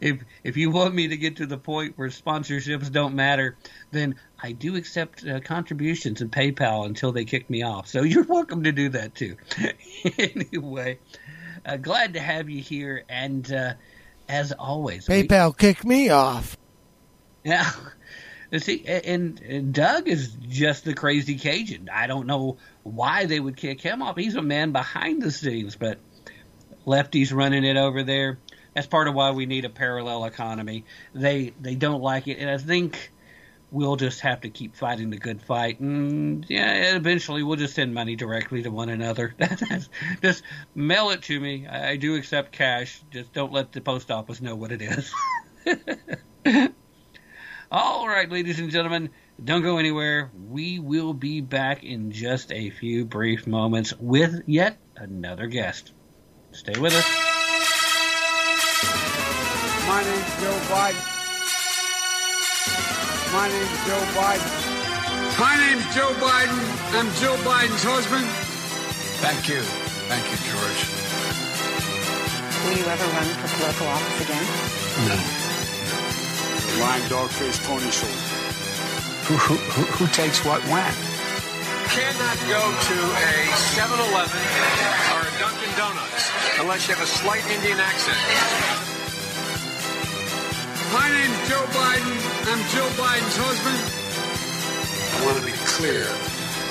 if 0.00 0.22
if 0.44 0.56
you 0.56 0.70
want 0.70 0.94
me 0.94 1.08
to 1.08 1.16
get 1.16 1.36
to 1.36 1.46
the 1.46 1.58
point 1.58 1.96
where 1.96 2.08
sponsorships 2.08 2.90
don't 2.92 3.14
matter, 3.14 3.56
then 3.90 4.14
I 4.42 4.52
do 4.52 4.76
accept 4.76 5.26
uh, 5.26 5.40
contributions 5.40 6.20
and 6.20 6.30
PayPal 6.30 6.86
until 6.86 7.12
they 7.12 7.24
kick 7.24 7.50
me 7.50 7.62
off. 7.62 7.88
So 7.88 8.02
you're 8.04 8.24
welcome 8.24 8.62
to 8.64 8.72
do 8.72 8.88
that 8.90 9.14
too. 9.14 9.36
anyway, 10.18 10.98
uh, 11.66 11.76
glad 11.76 12.14
to 12.14 12.20
have 12.20 12.48
you 12.48 12.62
here, 12.62 13.04
and 13.08 13.50
uh, 13.52 13.74
as 14.28 14.52
always, 14.52 15.08
we- 15.08 15.24
PayPal 15.26 15.56
kicked 15.56 15.84
me 15.84 16.08
off. 16.10 16.56
yeah. 17.44 17.70
See, 18.58 18.84
and, 18.84 19.72
Doug 19.72 20.08
is 20.08 20.34
just 20.48 20.84
the 20.84 20.94
crazy 20.94 21.36
Cajun. 21.36 21.88
I 21.92 22.06
don't 22.08 22.26
know 22.26 22.58
why 22.82 23.26
they 23.26 23.38
would 23.38 23.56
kick 23.56 23.80
him 23.80 24.02
off. 24.02 24.16
He's 24.16 24.34
a 24.34 24.42
man 24.42 24.72
behind 24.72 25.22
the 25.22 25.30
scenes, 25.30 25.76
but 25.76 26.00
lefties 26.86 27.32
running 27.32 27.64
it 27.64 27.76
over 27.76 28.02
there. 28.02 28.40
That's 28.74 28.88
part 28.88 29.08
of 29.08 29.14
why 29.14 29.30
we 29.30 29.46
need 29.46 29.64
a 29.64 29.70
parallel 29.70 30.24
economy. 30.24 30.84
They 31.14 31.54
they 31.60 31.74
don't 31.76 32.02
like 32.02 32.26
it, 32.26 32.38
and 32.38 32.50
I 32.50 32.58
think 32.58 33.12
we'll 33.70 33.96
just 33.96 34.20
have 34.20 34.40
to 34.40 34.50
keep 34.50 34.74
fighting 34.74 35.10
the 35.10 35.18
good 35.18 35.40
fight. 35.40 35.78
And 35.80 36.44
yeah, 36.48 36.96
eventually 36.96 37.42
we'll 37.42 37.56
just 37.56 37.74
send 37.74 37.94
money 37.94 38.16
directly 38.16 38.62
to 38.62 38.70
one 38.70 38.88
another. 38.88 39.34
just 40.22 40.42
mail 40.74 41.10
it 41.10 41.22
to 41.22 41.38
me. 41.38 41.66
I 41.68 41.96
do 41.96 42.16
accept 42.16 42.52
cash. 42.52 43.04
Just 43.10 43.32
don't 43.32 43.52
let 43.52 43.72
the 43.72 43.80
post 43.80 44.10
office 44.10 44.40
know 44.40 44.56
what 44.56 44.72
it 44.72 44.82
is. 44.82 45.14
All 47.72 48.08
right, 48.08 48.28
ladies 48.28 48.58
and 48.58 48.68
gentlemen, 48.68 49.10
don't 49.42 49.62
go 49.62 49.78
anywhere. 49.78 50.32
We 50.48 50.80
will 50.80 51.14
be 51.14 51.40
back 51.40 51.84
in 51.84 52.10
just 52.10 52.50
a 52.50 52.70
few 52.70 53.04
brief 53.04 53.46
moments 53.46 53.94
with 53.96 54.42
yet 54.46 54.76
another 54.96 55.46
guest. 55.46 55.92
Stay 56.50 56.76
with 56.80 56.92
us. 56.92 57.06
My 59.86 60.02
name's 60.02 60.34
Joe 60.42 60.58
Biden. 60.66 60.98
My 63.30 63.46
name's 63.46 63.86
Joe 63.86 64.02
Biden. 64.18 64.50
My 65.38 65.54
name's 65.54 65.94
Joe 65.94 66.12
Biden. 66.18 66.58
I'm 66.98 67.06
Joe 67.22 67.36
Biden's 67.48 67.84
husband. 67.84 68.26
Thank 69.22 69.48
you. 69.48 69.60
Thank 70.10 70.26
you, 70.26 70.38
George. 70.50 70.90
Will 72.66 72.76
you 72.82 72.90
ever 72.90 73.06
run 73.14 73.26
for 73.38 73.56
political 73.56 73.86
office 73.86 74.20
again? 74.26 74.44
No. 75.06 75.49
Lying 76.80 77.08
dog 77.08 77.28
faced 77.30 77.62
Tony 77.64 77.90
Schultz. 77.90 79.28
Who, 79.28 79.36
who, 79.36 79.54
who, 79.54 79.82
who 79.92 80.06
takes 80.12 80.44
what 80.44 80.60
when? 80.72 81.10
cannot 81.90 82.38
go 82.46 82.62
to 82.62 82.96
a 83.18 83.50
7-Eleven 83.74 84.44
or 85.10 85.20
a 85.26 85.32
Dunkin' 85.42 85.74
Donuts 85.74 86.30
unless 86.62 86.86
you 86.86 86.94
have 86.94 87.02
a 87.02 87.10
slight 87.10 87.42
Indian 87.50 87.82
accent. 87.82 88.16
My 90.94 91.10
name's 91.10 91.40
Joe 91.50 91.66
Biden. 91.74 92.14
I'm 92.46 92.62
Joe 92.70 92.86
Biden's 92.94 93.34
husband. 93.42 93.80
I 93.82 95.26
want 95.26 95.42
to 95.42 95.44
be 95.44 95.56
clear. 95.66 96.06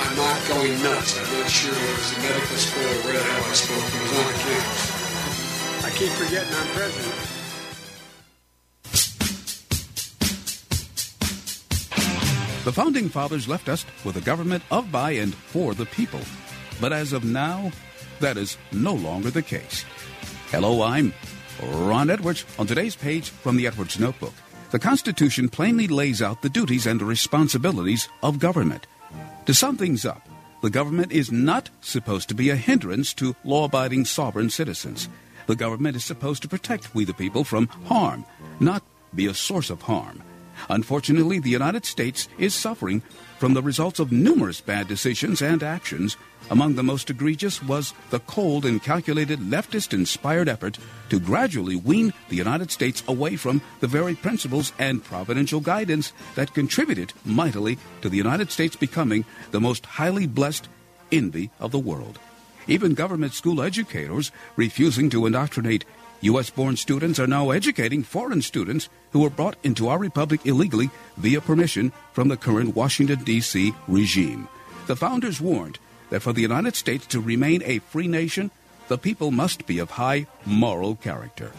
I'm 0.07 0.15
not 0.15 0.39
going 0.47 0.71
nuts. 0.81 1.19
I'm 1.19 1.27
not 1.35 1.51
sure 1.51 1.75
it 1.75 1.95
was 1.99 2.15
the 2.15 2.21
medical 2.23 2.55
school 2.55 2.87
or 2.87 2.99
where 3.03 3.19
the 3.19 3.23
hell 3.23 3.43
I 3.43 3.53
spoke. 3.59 3.75
It 3.75 4.01
was 4.07 4.13
on 4.23 4.33
campus. 4.39 5.83
I 5.83 5.89
keep 5.99 6.11
forgetting 6.15 6.53
I'm 6.55 6.67
president. 6.79 7.28
The 12.69 12.83
Founding 12.83 13.09
Fathers 13.09 13.47
left 13.47 13.67
us 13.67 13.83
with 14.05 14.17
a 14.17 14.21
government 14.21 14.61
of, 14.69 14.91
by, 14.91 15.13
and 15.13 15.33
for 15.33 15.73
the 15.73 15.87
people. 15.87 16.19
But 16.79 16.93
as 16.93 17.13
of 17.13 17.23
now, 17.23 17.71
that 18.19 18.37
is 18.37 18.59
no 18.71 18.93
longer 18.93 19.31
the 19.31 19.41
case. 19.41 19.85
Hello, 20.51 20.83
I'm 20.83 21.11
Ron 21.63 22.11
Edwards. 22.11 22.45
On 22.59 22.67
today's 22.67 22.95
page 22.95 23.31
from 23.31 23.57
the 23.57 23.65
Edwards 23.65 23.99
Notebook, 23.99 24.35
the 24.69 24.77
Constitution 24.77 25.49
plainly 25.49 25.87
lays 25.87 26.21
out 26.21 26.43
the 26.43 26.49
duties 26.49 26.85
and 26.85 27.01
responsibilities 27.01 28.07
of 28.21 28.37
government. 28.37 28.85
To 29.47 29.53
sum 29.55 29.75
things 29.75 30.05
up, 30.05 30.29
the 30.61 30.69
government 30.69 31.11
is 31.11 31.31
not 31.31 31.71
supposed 31.81 32.29
to 32.29 32.35
be 32.35 32.51
a 32.51 32.55
hindrance 32.55 33.15
to 33.15 33.35
law 33.43 33.65
abiding 33.65 34.05
sovereign 34.05 34.51
citizens. 34.51 35.09
The 35.47 35.55
government 35.55 35.95
is 35.95 36.05
supposed 36.05 36.43
to 36.43 36.47
protect 36.47 36.93
we 36.93 37.03
the 37.03 37.15
people 37.15 37.43
from 37.43 37.65
harm, 37.87 38.25
not 38.59 38.83
be 39.15 39.25
a 39.25 39.33
source 39.33 39.71
of 39.71 39.81
harm. 39.81 40.21
Unfortunately, 40.69 41.39
the 41.39 41.49
United 41.49 41.85
States 41.85 42.27
is 42.37 42.53
suffering 42.53 43.01
from 43.37 43.53
the 43.53 43.61
results 43.61 43.99
of 43.99 44.11
numerous 44.11 44.59
bad 44.59 44.87
decisions 44.87 45.41
and 45.41 45.63
actions. 45.63 46.17
Among 46.49 46.75
the 46.75 46.83
most 46.83 47.09
egregious 47.09 47.63
was 47.63 47.93
the 48.09 48.19
cold 48.21 48.65
and 48.65 48.83
calculated 48.83 49.39
leftist 49.39 49.93
inspired 49.93 50.49
effort 50.49 50.77
to 51.09 51.19
gradually 51.19 51.75
wean 51.75 52.13
the 52.27 52.35
United 52.35 52.71
States 52.71 53.03
away 53.07 53.35
from 53.35 53.61
the 53.79 53.87
very 53.87 54.15
principles 54.15 54.73
and 54.79 55.03
providential 55.03 55.61
guidance 55.61 56.11
that 56.35 56.53
contributed 56.53 57.13
mightily 57.23 57.77
to 58.01 58.09
the 58.09 58.17
United 58.17 58.51
States 58.51 58.75
becoming 58.75 59.23
the 59.51 59.61
most 59.61 59.85
highly 59.85 60.27
blessed 60.27 60.67
envy 61.11 61.49
of 61.59 61.71
the 61.71 61.79
world. 61.79 62.19
Even 62.67 62.93
government 62.93 63.33
school 63.33 63.61
educators 63.61 64.31
refusing 64.55 65.09
to 65.09 65.25
indoctrinate 65.25 65.85
U.S. 66.21 66.49
born 66.49 66.75
students 66.75 67.19
are 67.19 67.27
now 67.27 67.51
educating 67.51 68.03
foreign 68.03 68.41
students 68.41 68.89
who 69.11 69.21
were 69.21 69.29
brought 69.29 69.55
into 69.63 69.87
our 69.87 69.97
republic 69.97 70.45
illegally 70.45 70.89
via 71.15 71.39
permission 71.39 71.93
from 72.11 72.27
the 72.27 72.35
current 72.35 72.75
Washington, 72.75 73.23
D.C. 73.23 73.73
regime. 73.87 74.47
The 74.87 74.97
founders 74.97 75.39
warned 75.39 75.79
that 76.09 76.21
for 76.21 76.33
the 76.33 76.41
United 76.41 76.75
States 76.75 77.05
to 77.07 77.21
remain 77.21 77.63
a 77.63 77.79
free 77.79 78.07
nation, 78.07 78.51
the 78.89 78.97
people 78.97 79.31
must 79.31 79.65
be 79.65 79.79
of 79.79 79.91
high 79.91 80.27
moral 80.45 80.95
character. 80.95 81.51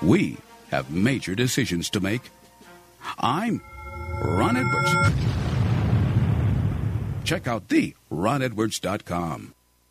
We 0.00 0.38
have 0.70 0.90
major 0.90 1.34
decisions 1.34 1.90
to 1.90 2.00
make. 2.00 2.30
I'm 3.18 3.62
Ron 4.22 4.56
Edwards. 4.58 4.92
Check 7.24 7.48
out 7.48 7.68
the 7.68 7.94
ronedwards.com. 8.12 9.54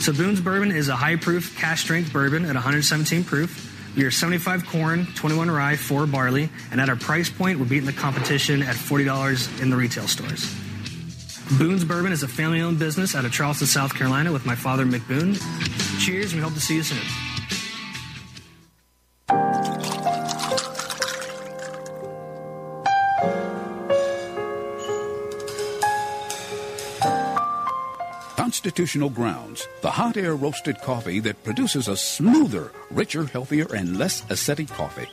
So 0.00 0.14
Boone's 0.14 0.40
Bourbon 0.40 0.72
is 0.72 0.88
a 0.88 0.96
high 0.96 1.16
proof 1.16 1.58
cask 1.58 1.82
strength 1.84 2.10
bourbon 2.10 2.46
at 2.46 2.54
117 2.54 3.22
proof. 3.22 3.94
We 3.94 4.04
are 4.04 4.10
75 4.10 4.66
corn, 4.66 5.06
21 5.14 5.50
rye, 5.50 5.76
4 5.76 6.06
barley, 6.06 6.48
and 6.70 6.80
at 6.80 6.88
our 6.88 6.96
price 6.96 7.28
point, 7.28 7.58
we're 7.58 7.66
beating 7.66 7.84
the 7.84 7.92
competition 7.92 8.62
at 8.62 8.76
$40 8.76 9.60
in 9.60 9.68
the 9.68 9.76
retail 9.76 10.08
stores. 10.08 10.54
Boone's 11.58 11.84
Bourbon 11.84 12.12
is 12.12 12.22
a 12.22 12.28
family 12.28 12.62
owned 12.62 12.78
business 12.78 13.14
out 13.14 13.26
of 13.26 13.32
Charleston, 13.32 13.66
South 13.66 13.94
Carolina 13.94 14.32
with 14.32 14.46
my 14.46 14.54
father, 14.54 14.86
Mick 14.86 15.06
Boone. 15.06 15.34
Cheers, 15.98 16.32
and 16.32 16.40
we 16.40 16.44
hope 16.44 16.54
to 16.54 16.60
see 16.60 16.76
you 16.76 16.82
soon. 16.82 17.29
Constitutional 28.70 29.10
Grounds, 29.10 29.66
the 29.80 29.90
hot 29.90 30.16
air 30.16 30.36
roasted 30.36 30.80
coffee 30.80 31.18
that 31.18 31.42
produces 31.42 31.88
a 31.88 31.96
smoother, 31.96 32.70
richer, 32.92 33.24
healthier, 33.24 33.66
and 33.74 33.98
less 33.98 34.22
acidic 34.26 34.68
coffee. 34.68 35.08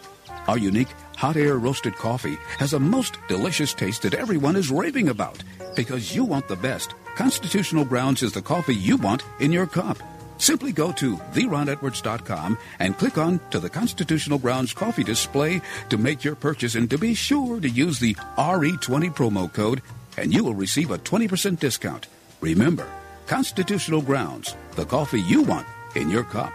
Our 0.47 0.59
unique 0.59 0.89
hot 1.15 1.37
air 1.37 1.57
roasted 1.57 1.95
coffee 1.95 2.37
has 2.59 2.73
a 2.73 2.79
most 2.79 3.17
delicious 3.27 3.73
taste 3.73 4.03
that 4.03 4.13
everyone 4.13 4.55
is 4.55 4.69
raving 4.69 5.09
about. 5.09 5.43
Because 5.75 6.15
you 6.15 6.23
want 6.23 6.47
the 6.47 6.55
best, 6.55 6.93
Constitutional 7.15 7.83
Grounds 7.83 8.21
is 8.21 8.31
the 8.31 8.43
coffee 8.43 8.75
you 8.75 8.95
want 8.95 9.23
in 9.39 9.51
your 9.51 9.65
cup. 9.65 9.97
Simply 10.37 10.71
go 10.71 10.91
to 10.91 11.17
theronedwards.com 11.17 12.59
and 12.77 12.95
click 12.95 13.17
on 13.17 13.39
to 13.49 13.57
the 13.59 13.71
Constitutional 13.71 14.37
Grounds 14.37 14.71
coffee 14.71 15.03
display 15.03 15.63
to 15.89 15.97
make 15.97 16.23
your 16.23 16.35
purchase 16.35 16.75
and 16.75 16.87
to 16.91 16.99
be 16.99 17.15
sure 17.15 17.59
to 17.59 17.67
use 17.67 17.97
the 17.97 18.13
RE20 18.37 19.15
promo 19.15 19.51
code 19.51 19.81
and 20.15 20.31
you 20.31 20.43
will 20.43 20.53
receive 20.53 20.91
a 20.91 20.99
20% 20.99 21.59
discount. 21.59 22.05
Remember, 22.39 22.87
Constitutional 23.27 24.01
Grounds, 24.01 24.55
the 24.75 24.85
coffee 24.85 25.21
you 25.21 25.43
want 25.43 25.67
in 25.95 26.09
your 26.09 26.23
cup. 26.23 26.53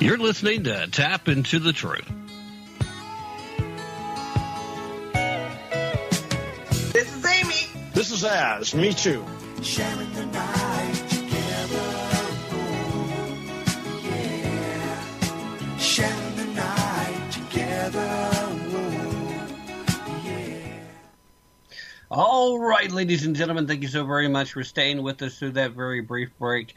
You're 0.00 0.18
listening 0.18 0.64
to 0.64 0.86
Tap 0.90 1.28
Into 1.28 1.58
the 1.58 1.72
Truth. 1.72 2.10
This 6.92 7.16
is 7.16 7.26
Amy. 7.26 7.90
This 7.92 8.10
is 8.10 8.24
Az. 8.24 8.74
Me 8.74 8.92
too. 8.92 9.24
Sharing 9.62 10.12
the 10.14 10.26
night 10.26 10.53
All 22.16 22.60
right, 22.60 22.92
ladies 22.92 23.26
and 23.26 23.34
gentlemen, 23.34 23.66
thank 23.66 23.82
you 23.82 23.88
so 23.88 24.06
very 24.06 24.28
much 24.28 24.52
for 24.52 24.62
staying 24.62 25.02
with 25.02 25.20
us 25.22 25.36
through 25.36 25.50
that 25.54 25.72
very 25.72 26.00
brief 26.00 26.30
break. 26.38 26.76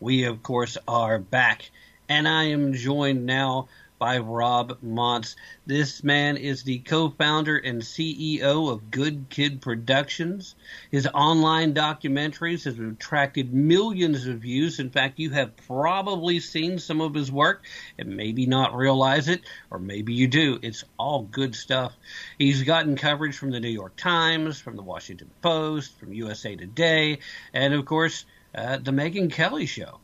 We, 0.00 0.24
of 0.24 0.42
course, 0.42 0.78
are 0.88 1.18
back, 1.18 1.70
and 2.08 2.26
I 2.26 2.44
am 2.44 2.72
joined 2.72 3.26
now 3.26 3.68
by 4.00 4.16
Rob 4.16 4.80
Montz. 4.82 5.36
This 5.66 6.02
man 6.02 6.38
is 6.38 6.62
the 6.62 6.78
co-founder 6.78 7.58
and 7.58 7.82
CEO 7.82 8.72
of 8.72 8.90
Good 8.90 9.26
Kid 9.28 9.60
Productions. 9.60 10.54
His 10.90 11.06
online 11.06 11.74
documentaries 11.74 12.64
have 12.64 12.80
attracted 12.80 13.52
millions 13.52 14.26
of 14.26 14.38
views. 14.38 14.80
In 14.80 14.88
fact, 14.88 15.18
you 15.18 15.28
have 15.30 15.54
probably 15.68 16.40
seen 16.40 16.78
some 16.78 17.02
of 17.02 17.12
his 17.12 17.30
work 17.30 17.66
and 17.98 18.16
maybe 18.16 18.46
not 18.46 18.74
realize 18.74 19.28
it, 19.28 19.42
or 19.70 19.78
maybe 19.78 20.14
you 20.14 20.26
do. 20.26 20.58
It's 20.62 20.82
all 20.98 21.24
good 21.24 21.54
stuff. 21.54 21.94
He's 22.38 22.62
gotten 22.62 22.96
coverage 22.96 23.36
from 23.36 23.50
the 23.50 23.60
New 23.60 23.68
York 23.68 23.96
Times, 23.96 24.58
from 24.58 24.76
the 24.76 24.82
Washington 24.82 25.30
Post, 25.42 26.00
from 26.00 26.14
USA 26.14 26.56
Today, 26.56 27.18
and 27.52 27.74
of 27.74 27.84
course, 27.84 28.24
uh, 28.54 28.78
the 28.78 28.92
Megyn 28.92 29.30
Kelly 29.30 29.66
Show. 29.66 30.00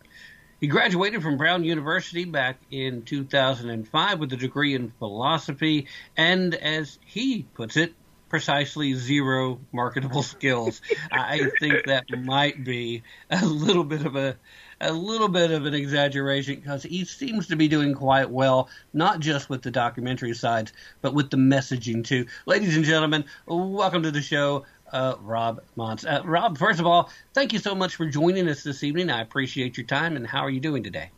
He 0.61 0.69
graduated 0.69 1.23
from 1.23 1.37
Brown 1.37 1.65
University 1.65 2.25
back 2.25 2.59
in 2.71 3.03
2005 3.03 4.19
with 4.19 4.33
a 4.33 4.37
degree 4.37 4.75
in 4.75 4.91
philosophy 4.99 5.87
and, 6.17 6.55
as 6.55 6.99
he 7.05 7.43
puts 7.55 7.77
it, 7.77 7.95
precisely 8.31 8.95
zero 8.95 9.61
marketable 9.71 10.23
skills. 10.35 10.81
I 11.13 11.51
think 11.61 11.87
that 11.87 12.05
might 12.11 12.65
be 12.65 13.03
a 13.31 13.45
little 13.45 13.85
bit 13.85 14.07
of 14.07 14.17
a 14.17 14.37
a 14.81 14.93
little 14.93 15.29
bit 15.29 15.51
of 15.51 15.65
an 15.65 15.73
exaggeration 15.73 16.57
because 16.57 16.83
he 16.83 17.05
seems 17.05 17.47
to 17.47 17.57
be 17.57 17.67
doing 17.67 17.95
quite 17.95 18.31
well, 18.31 18.69
not 18.93 19.21
just 19.21 19.49
with 19.49 19.63
the 19.63 19.71
documentary 19.71 20.35
sides, 20.35 20.73
but 21.01 21.15
with 21.15 21.31
the 21.31 21.37
messaging 21.39 22.05
too. 22.05 22.27
Ladies 22.45 22.77
and 22.77 22.85
gentlemen, 22.85 23.25
welcome 23.47 24.03
to 24.03 24.11
the 24.11 24.21
show, 24.21 24.67
uh, 24.93 25.17
Rob 25.21 25.61
Montz. 25.77 26.05
Uh, 26.05 26.23
Rob, 26.25 26.59
first 26.59 26.81
of 26.81 26.87
all, 26.87 27.11
thank 27.35 27.53
you 27.53 27.59
so 27.59 27.75
much 27.75 27.97
for 27.97 28.07
joining 28.07 28.49
us 28.49 28.63
this 28.63 28.83
evening. 28.83 29.11
I 29.11 29.21
appreciate 29.21 29.77
your 29.77 29.87
time, 29.87 30.17
and 30.17 30.27
how 30.27 30.41
are 30.41 30.51
you 30.51 30.61
doing 30.61 30.83
today? 30.83 31.11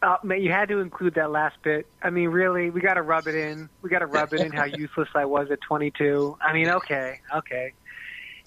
Uh, 0.00 0.16
man, 0.22 0.40
you 0.42 0.52
had 0.52 0.68
to 0.68 0.78
include 0.78 1.14
that 1.14 1.30
last 1.30 1.56
bit. 1.62 1.86
I 2.02 2.10
mean, 2.10 2.28
really, 2.28 2.70
we 2.70 2.80
got 2.80 2.94
to 2.94 3.02
rub 3.02 3.26
it 3.26 3.34
in. 3.34 3.68
We 3.82 3.90
got 3.90 3.98
to 3.98 4.06
rub 4.06 4.32
it 4.32 4.40
in 4.40 4.52
how 4.52 4.64
useless 4.76 5.08
I 5.14 5.24
was 5.24 5.50
at 5.50 5.60
22. 5.60 6.36
I 6.40 6.52
mean, 6.52 6.68
okay, 6.68 7.20
okay. 7.34 7.72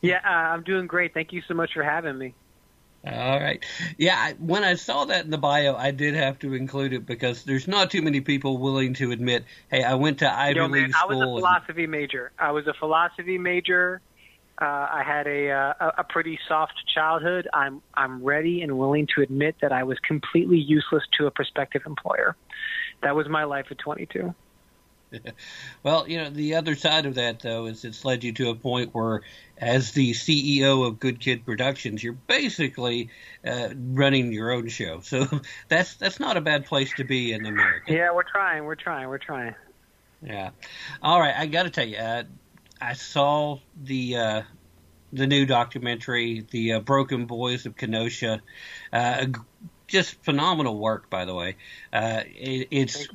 Yeah, 0.01 0.21
uh, 0.23 0.29
I'm 0.29 0.63
doing 0.63 0.87
great. 0.87 1.13
Thank 1.13 1.33
you 1.33 1.41
so 1.47 1.53
much 1.53 1.73
for 1.73 1.83
having 1.83 2.17
me. 2.17 2.33
All 3.05 3.39
right. 3.39 3.63
Yeah, 3.97 4.15
I, 4.15 4.33
when 4.33 4.63
I 4.63 4.75
saw 4.75 5.05
that 5.05 5.25
in 5.25 5.31
the 5.31 5.37
bio, 5.39 5.75
I 5.75 5.89
did 5.89 6.13
have 6.13 6.37
to 6.39 6.53
include 6.53 6.93
it 6.93 7.05
because 7.05 7.43
there's 7.43 7.67
not 7.67 7.89
too 7.89 8.03
many 8.03 8.21
people 8.21 8.59
willing 8.59 8.93
to 8.95 9.11
admit, 9.11 9.45
hey, 9.71 9.83
I 9.83 9.95
went 9.95 10.19
to 10.19 10.31
Ivy 10.31 10.57
Yo, 10.57 10.67
man, 10.67 10.83
League 10.83 10.95
I 10.95 11.05
was 11.05 11.17
a 11.17 11.21
school. 11.21 11.37
and- 11.37 11.41
philosophy 11.41 11.87
major. 11.87 12.31
I 12.37 12.51
was 12.51 12.67
a 12.67 12.73
philosophy 12.73 13.39
major. 13.39 14.01
Uh, 14.61 14.65
I 14.65 15.03
had 15.03 15.25
a, 15.25 15.49
uh, 15.49 15.73
a 15.79 16.01
a 16.01 16.03
pretty 16.03 16.37
soft 16.47 16.73
childhood. 16.93 17.47
I'm 17.51 17.81
I'm 17.95 18.23
ready 18.23 18.61
and 18.61 18.77
willing 18.77 19.07
to 19.15 19.23
admit 19.23 19.55
that 19.61 19.71
I 19.71 19.81
was 19.83 19.97
completely 19.99 20.59
useless 20.59 21.01
to 21.17 21.25
a 21.25 21.31
prospective 21.31 21.81
employer. 21.87 22.35
That 23.01 23.15
was 23.15 23.27
my 23.27 23.45
life 23.45 23.65
at 23.71 23.79
22. 23.79 24.35
well, 25.83 26.07
you 26.07 26.17
know, 26.17 26.29
the 26.29 26.55
other 26.55 26.75
side 26.75 27.05
of 27.05 27.15
that, 27.15 27.39
though, 27.39 27.65
is 27.65 27.83
it's 27.83 28.05
led 28.05 28.23
you 28.23 28.33
to 28.33 28.49
a 28.49 28.55
point 28.55 28.93
where, 28.93 29.21
as 29.57 29.91
the 29.91 30.11
CEO 30.11 30.87
of 30.87 30.99
Good 30.99 31.19
Kid 31.19 31.45
Productions, 31.45 32.03
you're 32.03 32.13
basically 32.13 33.09
uh, 33.45 33.69
running 33.75 34.31
your 34.31 34.51
own 34.51 34.69
show. 34.69 35.01
So 35.01 35.27
that's 35.67 35.95
that's 35.95 36.19
not 36.19 36.37
a 36.37 36.41
bad 36.41 36.65
place 36.65 36.93
to 36.95 37.03
be 37.03 37.33
in 37.33 37.45
America. 37.45 37.93
Yeah, 37.93 38.13
we're 38.13 38.23
trying. 38.23 38.63
We're 38.65 38.75
trying. 38.75 39.07
We're 39.07 39.17
trying. 39.17 39.55
Yeah. 40.23 40.51
All 41.01 41.19
right, 41.19 41.33
I 41.35 41.47
got 41.47 41.63
to 41.63 41.69
tell 41.69 41.87
you, 41.87 41.97
uh, 41.97 42.23
I 42.79 42.93
saw 42.93 43.59
the 43.83 44.17
uh, 44.17 44.41
the 45.13 45.27
new 45.27 45.45
documentary, 45.45 46.45
The 46.49 46.73
uh, 46.73 46.79
Broken 46.79 47.25
Boys 47.25 47.65
of 47.65 47.75
Kenosha. 47.75 48.41
Uh, 48.93 49.25
just 49.91 50.23
phenomenal 50.23 50.79
work, 50.79 51.09
by 51.09 51.25
the 51.25 51.35
way. 51.35 51.57
Uh, 51.91 52.21
it, 52.25 52.69
it's 52.71 53.07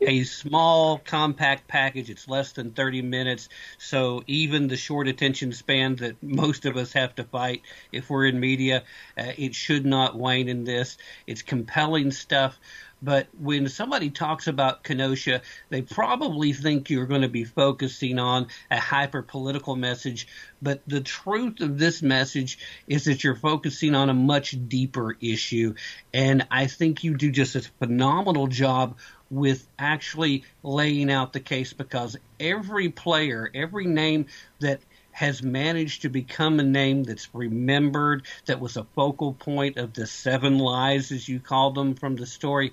a 0.00 0.24
small, 0.24 0.98
compact 0.98 1.68
package. 1.68 2.10
It's 2.10 2.26
less 2.28 2.52
than 2.52 2.72
30 2.72 3.02
minutes, 3.02 3.48
so 3.78 4.22
even 4.26 4.68
the 4.68 4.76
short 4.76 5.06
attention 5.06 5.52
span 5.52 5.96
that 5.96 6.22
most 6.22 6.64
of 6.66 6.76
us 6.76 6.92
have 6.94 7.14
to 7.16 7.24
fight 7.24 7.62
if 7.92 8.10
we're 8.10 8.26
in 8.26 8.40
media, 8.40 8.84
uh, 9.18 9.32
it 9.36 9.54
should 9.54 9.84
not 9.86 10.18
wane 10.18 10.48
in 10.48 10.64
this. 10.64 10.96
It's 11.26 11.42
compelling 11.42 12.10
stuff. 12.10 12.58
But 13.04 13.28
when 13.38 13.68
somebody 13.68 14.08
talks 14.08 14.46
about 14.46 14.82
Kenosha, 14.82 15.42
they 15.68 15.82
probably 15.82 16.54
think 16.54 16.88
you're 16.88 17.04
going 17.04 17.20
to 17.20 17.28
be 17.28 17.44
focusing 17.44 18.18
on 18.18 18.46
a 18.70 18.78
hyper 18.78 19.20
political 19.20 19.76
message. 19.76 20.26
But 20.62 20.80
the 20.86 21.02
truth 21.02 21.60
of 21.60 21.78
this 21.78 22.00
message 22.00 22.58
is 22.88 23.04
that 23.04 23.22
you're 23.22 23.36
focusing 23.36 23.94
on 23.94 24.08
a 24.08 24.14
much 24.14 24.56
deeper 24.68 25.18
issue. 25.20 25.74
And 26.14 26.46
I 26.50 26.66
think 26.66 27.04
you 27.04 27.14
do 27.14 27.30
just 27.30 27.56
a 27.56 27.60
phenomenal 27.78 28.46
job 28.46 28.96
with 29.30 29.68
actually 29.78 30.44
laying 30.62 31.10
out 31.10 31.34
the 31.34 31.40
case 31.40 31.74
because 31.74 32.16
every 32.40 32.88
player, 32.88 33.50
every 33.54 33.86
name 33.86 34.26
that 34.60 34.80
has 35.14 35.44
managed 35.44 36.02
to 36.02 36.08
become 36.08 36.58
a 36.58 36.64
name 36.64 37.04
that's 37.04 37.32
remembered, 37.32 38.26
that 38.46 38.58
was 38.58 38.76
a 38.76 38.82
focal 38.96 39.32
point 39.32 39.76
of 39.76 39.92
the 39.94 40.08
seven 40.08 40.58
lies, 40.58 41.12
as 41.12 41.28
you 41.28 41.38
called 41.38 41.76
them 41.76 41.94
from 41.94 42.16
the 42.16 42.26
story. 42.26 42.72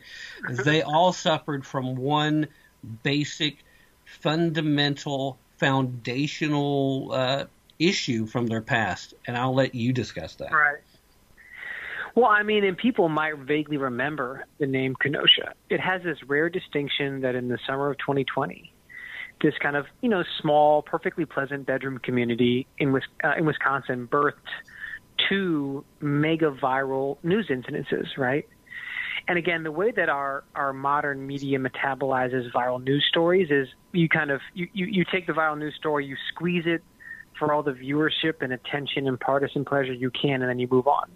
They 0.50 0.82
all 0.82 1.14
suffered 1.14 1.68
from 1.68 1.96
one 1.96 2.48
basic, 3.04 3.58
fundamental, 4.06 5.38
foundational 5.58 7.12
uh, 7.14 7.46
issue 7.78 8.26
from 8.26 8.48
their 8.48 8.62
past. 8.62 9.14
And 9.28 9.38
I'll 9.38 9.54
let 9.54 9.76
you 9.76 9.94
discuss 9.94 10.34
that. 10.36 10.52
Right. 10.52 10.80
Well, 12.16 12.26
I 12.26 12.42
mean, 12.42 12.64
and 12.64 12.76
people 12.76 13.08
might 13.08 13.38
vaguely 13.38 13.78
remember 13.78 14.46
the 14.58 14.66
name 14.66 14.96
Kenosha. 15.00 15.54
It 15.70 15.80
has 15.80 16.02
this 16.02 16.18
rare 16.28 16.50
distinction 16.50 17.22
that 17.22 17.36
in 17.36 17.50
the 17.50 17.60
summer 17.68 17.92
of 17.92 18.00
2020, 18.00 18.71
this 19.42 19.54
kind 19.60 19.76
of 19.76 19.86
you 20.02 20.10
know 20.10 20.24
small, 20.42 20.82
perfectly 20.82 21.26
pleasant 21.26 21.66
bedroom 21.66 21.98
community 22.00 22.68
in 22.78 23.00
uh, 23.24 23.34
in 23.38 23.46
Wisconsin 23.46 24.08
birthed 24.08 24.34
two 25.30 25.84
mega 26.00 26.52
viral 26.52 27.18
news 27.24 27.48
incidences, 27.50 28.18
right? 28.18 28.48
And 29.28 29.38
again, 29.38 29.64
the 29.64 29.72
way 29.72 29.92
that 29.92 30.10
our 30.10 30.44
our 30.56 30.74
modern 30.74 31.26
media 31.26 31.60
metabolizes 31.60 32.52
viral 32.52 32.84
news 32.84 33.06
stories 33.10 33.50
is 33.52 33.68
you 33.92 34.10
kind 34.10 34.32
of 34.32 34.42
you, 34.54 34.68
you, 34.74 34.86
you 34.88 35.06
take 35.12 35.28
the 35.28 35.34
viral 35.34 35.58
news 35.58 35.76
story, 35.76 36.06
you 36.06 36.16
squeeze 36.34 36.64
it 36.66 36.84
for 37.38 37.54
all 37.54 37.64
the 37.64 37.72
viewership 37.72 38.42
and 38.42 38.54
attention 38.54 39.08
and 39.08 39.20
partisan 39.20 39.66
pleasure 39.66 39.94
you 39.94 40.12
can, 40.12 40.42
and 40.42 40.50
then 40.50 40.60
you 40.60 40.68
move 40.70 40.88
on. 40.88 41.10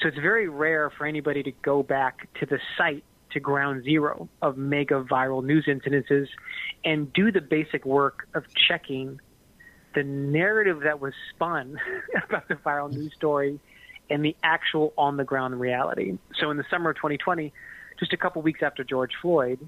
So 0.00 0.08
it's 0.08 0.18
very 0.18 0.48
rare 0.48 0.90
for 0.90 1.06
anybody 1.06 1.42
to 1.42 1.52
go 1.62 1.82
back 1.82 2.28
to 2.40 2.46
the 2.46 2.58
site 2.76 3.04
to 3.32 3.40
ground 3.40 3.84
zero 3.84 4.28
of 4.42 4.56
mega 4.56 5.02
viral 5.02 5.44
news 5.44 5.66
incidences 5.66 6.28
and 6.84 7.12
do 7.12 7.30
the 7.30 7.40
basic 7.40 7.84
work 7.84 8.28
of 8.34 8.44
checking 8.54 9.20
the 9.94 10.02
narrative 10.02 10.80
that 10.84 11.00
was 11.00 11.12
spun 11.30 11.78
about 12.28 12.48
the 12.48 12.54
viral 12.54 12.92
news 12.92 13.12
story 13.14 13.58
and 14.10 14.24
the 14.24 14.36
actual 14.42 14.92
on 14.96 15.16
the 15.16 15.24
ground 15.24 15.58
reality. 15.60 16.16
So 16.40 16.50
in 16.50 16.56
the 16.56 16.64
summer 16.70 16.90
of 16.90 16.96
2020, 16.96 17.52
just 17.98 18.12
a 18.12 18.16
couple 18.16 18.42
weeks 18.42 18.60
after 18.62 18.84
George 18.84 19.12
Floyd, 19.20 19.66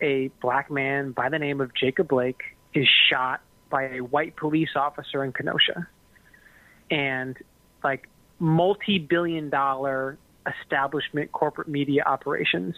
a 0.00 0.28
black 0.40 0.70
man 0.70 1.12
by 1.12 1.28
the 1.28 1.38
name 1.38 1.60
of 1.60 1.74
Jacob 1.74 2.08
Blake 2.08 2.42
is 2.74 2.88
shot 3.10 3.40
by 3.70 3.96
a 3.96 4.00
white 4.00 4.36
police 4.36 4.70
officer 4.76 5.24
in 5.24 5.32
Kenosha. 5.32 5.88
And 6.90 7.36
like 7.82 8.08
multi 8.38 8.98
billion 8.98 9.50
dollar 9.50 10.18
establishment 10.46 11.32
corporate 11.32 11.68
media 11.68 12.02
operations 12.04 12.74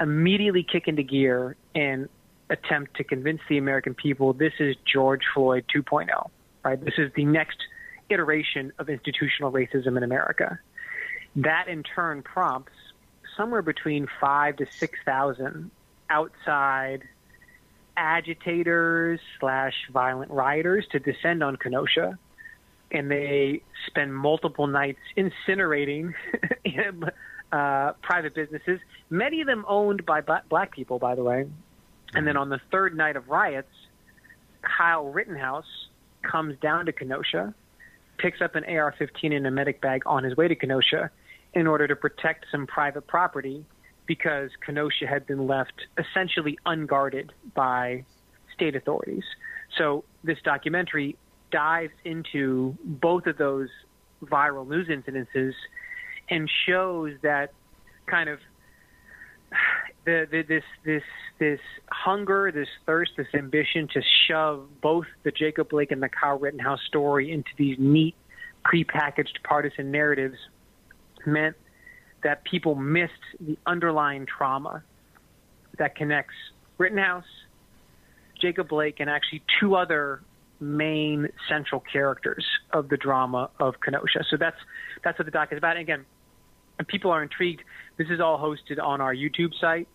immediately 0.00 0.62
kick 0.62 0.88
into 0.88 1.02
gear 1.02 1.56
and 1.74 2.08
attempt 2.50 2.96
to 2.96 3.04
convince 3.04 3.40
the 3.48 3.58
American 3.58 3.94
people 3.94 4.32
this 4.32 4.52
is 4.58 4.76
George 4.90 5.22
Floyd 5.32 5.64
2.0, 5.74 6.30
right? 6.64 6.84
This 6.84 6.94
is 6.98 7.10
the 7.14 7.24
next 7.24 7.58
iteration 8.10 8.72
of 8.78 8.88
institutional 8.88 9.50
racism 9.50 9.96
in 9.96 10.02
America. 10.02 10.58
That 11.36 11.68
in 11.68 11.82
turn 11.82 12.22
prompts 12.22 12.72
somewhere 13.36 13.62
between 13.62 14.06
five 14.20 14.56
to 14.56 14.66
6,000 14.70 15.70
outside 16.10 17.02
agitators 17.96 19.20
slash 19.40 19.74
violent 19.92 20.30
rioters 20.30 20.86
to 20.92 20.98
descend 20.98 21.42
on 21.42 21.56
Kenosha, 21.56 22.18
and 22.94 23.10
they 23.10 23.60
spend 23.88 24.14
multiple 24.14 24.68
nights 24.68 25.00
incinerating 25.16 26.14
uh, 27.52 27.92
private 28.02 28.34
businesses, 28.34 28.80
many 29.10 29.40
of 29.40 29.46
them 29.46 29.64
owned 29.68 30.06
by 30.06 30.20
black 30.48 30.72
people, 30.72 30.98
by 30.98 31.14
the 31.14 31.22
way. 31.22 31.46
And 32.14 32.26
then 32.26 32.36
on 32.36 32.48
the 32.48 32.60
third 32.70 32.96
night 32.96 33.16
of 33.16 33.28
riots, 33.28 33.68
Kyle 34.62 35.06
Rittenhouse 35.06 35.88
comes 36.22 36.56
down 36.60 36.86
to 36.86 36.92
Kenosha, 36.92 37.52
picks 38.18 38.40
up 38.40 38.54
an 38.54 38.64
AR-15 38.64 39.32
in 39.32 39.44
a 39.44 39.50
medic 39.50 39.80
bag 39.80 40.02
on 40.06 40.22
his 40.22 40.36
way 40.36 40.46
to 40.46 40.54
Kenosha 40.54 41.10
in 41.52 41.66
order 41.66 41.88
to 41.88 41.96
protect 41.96 42.46
some 42.52 42.66
private 42.66 43.06
property 43.08 43.64
because 44.06 44.50
Kenosha 44.64 45.06
had 45.08 45.26
been 45.26 45.48
left 45.48 45.86
essentially 45.98 46.58
unguarded 46.64 47.32
by 47.54 48.04
state 48.54 48.76
authorities. 48.76 49.24
So 49.76 50.04
this 50.22 50.38
documentary 50.44 51.16
dives 51.54 51.92
into 52.04 52.76
both 52.82 53.26
of 53.26 53.38
those 53.38 53.68
viral 54.24 54.68
news 54.68 54.88
incidences 54.88 55.52
and 56.28 56.50
shows 56.66 57.12
that 57.22 57.52
kind 58.06 58.28
of 58.28 58.40
the, 60.04 60.26
the, 60.30 60.42
this 60.42 60.64
this 60.84 61.02
this 61.38 61.60
hunger, 61.90 62.50
this 62.52 62.66
thirst, 62.86 63.12
this 63.16 63.28
ambition 63.34 63.86
to 63.94 64.02
shove 64.26 64.66
both 64.82 65.06
the 65.22 65.30
Jacob 65.30 65.68
Blake 65.68 65.92
and 65.92 66.02
the 66.02 66.08
Kyle 66.08 66.38
Rittenhouse 66.38 66.80
story 66.88 67.30
into 67.30 67.50
these 67.56 67.76
neat, 67.78 68.16
prepackaged 68.64 69.42
partisan 69.44 69.92
narratives 69.92 70.36
meant 71.24 71.54
that 72.24 72.42
people 72.44 72.74
missed 72.74 73.12
the 73.38 73.56
underlying 73.64 74.26
trauma 74.26 74.82
that 75.78 75.94
connects 75.94 76.34
Rittenhouse, 76.78 77.24
Jacob 78.40 78.68
Blake, 78.68 78.96
and 78.98 79.08
actually 79.08 79.42
two 79.60 79.76
other 79.76 80.20
main 80.64 81.28
central 81.48 81.80
characters 81.80 82.44
of 82.72 82.88
the 82.88 82.96
drama 82.96 83.50
of 83.60 83.80
Kenosha. 83.80 84.24
So 84.28 84.36
that's 84.36 84.56
that's 85.02 85.18
what 85.18 85.26
the 85.26 85.30
doc 85.30 85.52
is 85.52 85.58
about. 85.58 85.76
And 85.76 85.82
again, 85.82 86.06
if 86.80 86.86
people 86.86 87.10
are 87.10 87.22
intrigued, 87.22 87.62
this 87.96 88.08
is 88.08 88.20
all 88.20 88.38
hosted 88.38 88.82
on 88.82 89.00
our 89.00 89.14
YouTube 89.14 89.54
site 89.60 89.86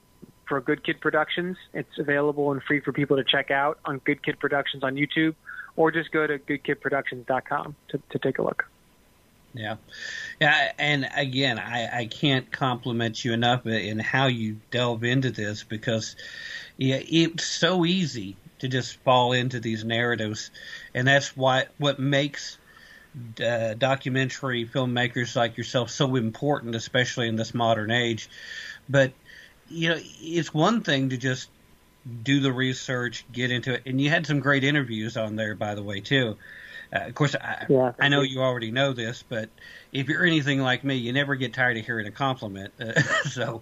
for 0.47 0.61
Good 0.61 0.83
Kid 0.83 1.01
Productions. 1.01 1.57
It's 1.73 1.97
available 1.97 2.51
and 2.51 2.61
free 2.63 2.79
for 2.79 2.93
people 2.93 3.17
to 3.17 3.23
check 3.23 3.51
out 3.51 3.79
on 3.85 3.99
Good 3.99 4.23
Kid 4.23 4.39
Productions 4.39 4.83
on 4.83 4.95
YouTube, 4.95 5.35
or 5.75 5.91
just 5.91 6.11
go 6.11 6.25
to 6.25 6.39
goodkidproductions.com 6.39 7.75
to, 7.89 8.01
to 8.09 8.19
take 8.19 8.39
a 8.39 8.43
look. 8.43 8.65
Yeah, 9.53 9.77
yeah, 10.39 10.73
and 10.77 11.09
again, 11.15 11.57
I, 11.57 12.01
I 12.01 12.05
can't 12.05 12.51
compliment 12.51 13.25
you 13.25 13.33
enough 13.33 13.65
in 13.65 13.97
how 13.97 14.27
you 14.27 14.57
delve 14.69 15.03
into 15.03 15.31
this 15.31 15.63
because 15.63 16.15
yeah, 16.77 16.99
it's 17.01 17.45
so 17.45 17.83
easy 17.83 18.35
to 18.59 18.67
just 18.67 18.97
fall 18.97 19.33
into 19.33 19.59
these 19.59 19.83
narratives, 19.83 20.51
and 20.93 21.07
that's 21.07 21.35
why 21.35 21.65
what 21.77 21.99
makes 21.99 22.57
uh, 23.43 23.73
documentary 23.73 24.65
filmmakers 24.65 25.35
like 25.35 25.57
yourself 25.57 25.89
so 25.89 26.15
important, 26.15 26.75
especially 26.75 27.27
in 27.27 27.35
this 27.35 27.53
modern 27.53 27.91
age. 27.91 28.29
But 28.87 29.13
you 29.69 29.89
know, 29.89 29.99
it's 30.21 30.53
one 30.53 30.81
thing 30.81 31.09
to 31.09 31.17
just 31.17 31.49
do 32.23 32.39
the 32.39 32.51
research, 32.51 33.25
get 33.31 33.51
into 33.51 33.73
it, 33.75 33.83
and 33.85 33.99
you 33.99 34.09
had 34.09 34.25
some 34.25 34.39
great 34.39 34.63
interviews 34.63 35.17
on 35.17 35.35
there, 35.35 35.55
by 35.55 35.75
the 35.75 35.83
way, 35.83 35.99
too. 35.99 36.37
Uh, 36.91 36.99
of 37.01 37.13
course, 37.13 37.35
I, 37.35 37.65
yeah, 37.69 37.93
I 37.99 38.09
know 38.09 38.21
you 38.21 38.41
already 38.41 38.71
know 38.71 38.93
this, 38.93 39.23
but 39.27 39.49
if 39.91 40.07
you're 40.07 40.25
anything 40.25 40.59
like 40.59 40.83
me, 40.83 40.95
you 40.95 41.13
never 41.13 41.35
get 41.35 41.53
tired 41.53 41.77
of 41.77 41.85
hearing 41.85 42.07
a 42.07 42.11
compliment. 42.11 42.73
Uh, 42.79 42.99
so, 43.29 43.61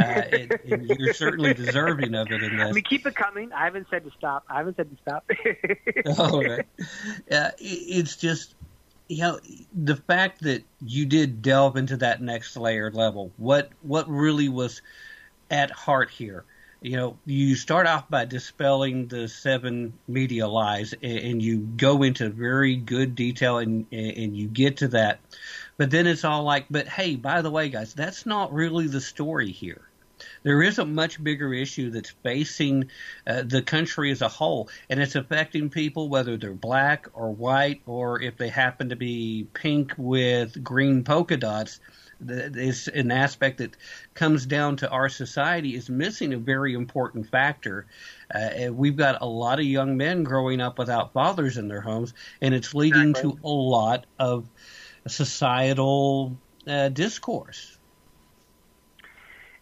uh, 0.00 0.22
it, 0.32 0.60
you're 0.64 1.14
certainly 1.14 1.52
deserving 1.52 2.14
of 2.14 2.30
it 2.30 2.42
in 2.42 2.56
this. 2.56 2.68
I 2.68 2.72
mean, 2.72 2.84
keep 2.84 3.06
it 3.06 3.16
coming. 3.16 3.52
I 3.52 3.64
haven't 3.64 3.88
said 3.90 4.04
to 4.04 4.10
stop. 4.16 4.44
I 4.48 4.58
haven't 4.58 4.76
said 4.76 4.88
to 4.90 4.96
stop. 5.02 5.30
oh, 6.18 6.42
right. 6.42 6.66
Uh, 7.30 7.50
it's 7.58 8.16
just 8.16 8.54
you 9.08 9.22
know 9.22 9.40
the 9.74 9.96
fact 9.96 10.42
that 10.42 10.62
you 10.80 11.06
did 11.06 11.42
delve 11.42 11.76
into 11.76 11.96
that 11.98 12.22
next 12.22 12.56
layer 12.56 12.92
level. 12.92 13.32
What 13.36 13.70
what 13.82 14.08
really 14.08 14.48
was 14.48 14.80
at 15.50 15.72
heart 15.72 16.10
here? 16.10 16.44
You 16.80 16.96
know, 16.96 17.18
you 17.26 17.56
start 17.56 17.86
off 17.86 18.08
by 18.08 18.24
dispelling 18.24 19.06
the 19.06 19.28
seven 19.28 19.92
media 20.08 20.48
lies, 20.48 20.94
and, 20.94 21.18
and 21.18 21.42
you 21.42 21.58
go 21.58 22.02
into 22.02 22.30
very 22.30 22.76
good 22.76 23.14
detail, 23.14 23.58
and 23.58 23.86
and 23.92 24.36
you 24.36 24.48
get 24.48 24.78
to 24.78 24.88
that. 24.88 25.20
But 25.76 25.90
then 25.90 26.06
it's 26.06 26.24
all 26.24 26.42
like, 26.42 26.66
but 26.70 26.88
hey, 26.88 27.16
by 27.16 27.42
the 27.42 27.50
way, 27.50 27.68
guys, 27.68 27.94
that's 27.94 28.26
not 28.26 28.52
really 28.52 28.86
the 28.86 29.00
story 29.00 29.50
here. 29.50 29.82
There 30.42 30.62
is 30.62 30.78
a 30.78 30.84
much 30.84 31.22
bigger 31.22 31.52
issue 31.52 31.90
that's 31.90 32.10
facing 32.22 32.90
uh, 33.26 33.42
the 33.42 33.62
country 33.62 34.10
as 34.10 34.22
a 34.22 34.28
whole, 34.28 34.68
and 34.88 35.00
it's 35.00 35.14
affecting 35.14 35.70
people 35.70 36.08
whether 36.08 36.36
they're 36.36 36.52
black 36.52 37.08
or 37.12 37.30
white, 37.30 37.82
or 37.86 38.20
if 38.20 38.36
they 38.36 38.48
happen 38.48 38.88
to 38.90 38.96
be 38.96 39.46
pink 39.52 39.94
with 39.96 40.62
green 40.62 41.04
polka 41.04 41.36
dots 41.36 41.80
is 42.26 42.88
an 42.88 43.10
aspect 43.10 43.58
that 43.58 43.76
comes 44.14 44.46
down 44.46 44.76
to 44.76 44.90
our 44.90 45.08
society 45.08 45.74
is 45.74 45.88
missing 45.88 46.32
a 46.32 46.38
very 46.38 46.74
important 46.74 47.28
factor. 47.28 47.86
Uh, 48.34 48.72
we've 48.72 48.96
got 48.96 49.20
a 49.22 49.26
lot 49.26 49.58
of 49.58 49.64
young 49.64 49.96
men 49.96 50.22
growing 50.22 50.60
up 50.60 50.78
without 50.78 51.12
fathers 51.12 51.56
in 51.56 51.68
their 51.68 51.80
homes, 51.80 52.14
and 52.40 52.54
it's 52.54 52.74
leading 52.74 53.10
exactly. 53.10 53.32
to 53.32 53.38
a 53.44 53.48
lot 53.48 54.06
of 54.18 54.48
societal 55.06 56.36
uh, 56.66 56.88
discourse. 56.88 57.78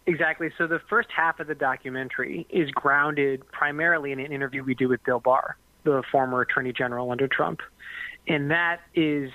Exactly. 0.06 0.50
So 0.56 0.66
the 0.66 0.80
first 0.88 1.10
half 1.14 1.38
of 1.38 1.48
the 1.48 1.54
documentary 1.54 2.46
is 2.48 2.70
grounded 2.70 3.46
primarily 3.52 4.10
in 4.10 4.18
an 4.20 4.32
interview 4.32 4.64
we 4.64 4.74
do 4.74 4.88
with 4.88 5.04
Bill 5.04 5.20
Barr, 5.20 5.58
the 5.84 6.02
former 6.10 6.40
Attorney 6.40 6.72
General 6.72 7.10
under 7.10 7.28
Trump, 7.28 7.60
and 8.26 8.50
that 8.50 8.80
is 8.94 9.30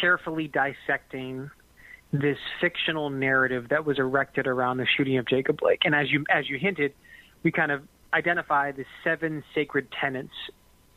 carefully 0.00 0.48
dissecting 0.48 1.50
this 2.12 2.38
fictional 2.60 3.08
narrative 3.10 3.68
that 3.70 3.86
was 3.86 3.98
erected 3.98 4.46
around 4.46 4.76
the 4.76 4.86
shooting 4.86 5.16
of 5.16 5.26
Jacob 5.26 5.58
Blake. 5.58 5.80
And 5.84 5.94
as 5.94 6.10
you 6.10 6.24
as 6.30 6.48
you 6.48 6.58
hinted, 6.58 6.92
we 7.42 7.50
kind 7.50 7.72
of 7.72 7.82
identify 8.12 8.72
the 8.72 8.84
seven 9.02 9.42
sacred 9.54 9.88
tenets 9.98 10.34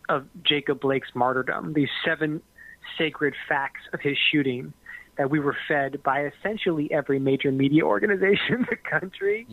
of 0.10 0.28
Jacob 0.44 0.82
Blake's 0.82 1.10
martyrdom, 1.16 1.74
these 1.74 1.90
seven 2.04 2.42
sacred 2.98 3.34
facts 3.48 3.82
of 3.94 4.02
his 4.02 4.18
shooting 4.32 4.74
that 5.18 5.30
we 5.30 5.40
were 5.40 5.56
fed 5.68 6.04
by 6.04 6.26
essentially 6.26 6.92
every 6.92 7.20
major 7.20 7.52
media 7.52 7.84
organization 7.86 8.56
in 8.56 8.68
the 8.70 8.76
country. 8.76 9.48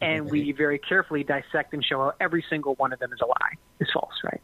And 0.00 0.30
we 0.30 0.52
very 0.52 0.78
carefully 0.78 1.22
dissect 1.22 1.72
and 1.72 1.84
show 1.84 1.98
how 1.98 2.12
every 2.20 2.44
single 2.50 2.74
one 2.74 2.92
of 2.92 2.98
them 2.98 3.12
is 3.12 3.20
a 3.22 3.26
lie, 3.26 3.54
is 3.80 3.88
false, 3.92 4.12
right? 4.24 4.40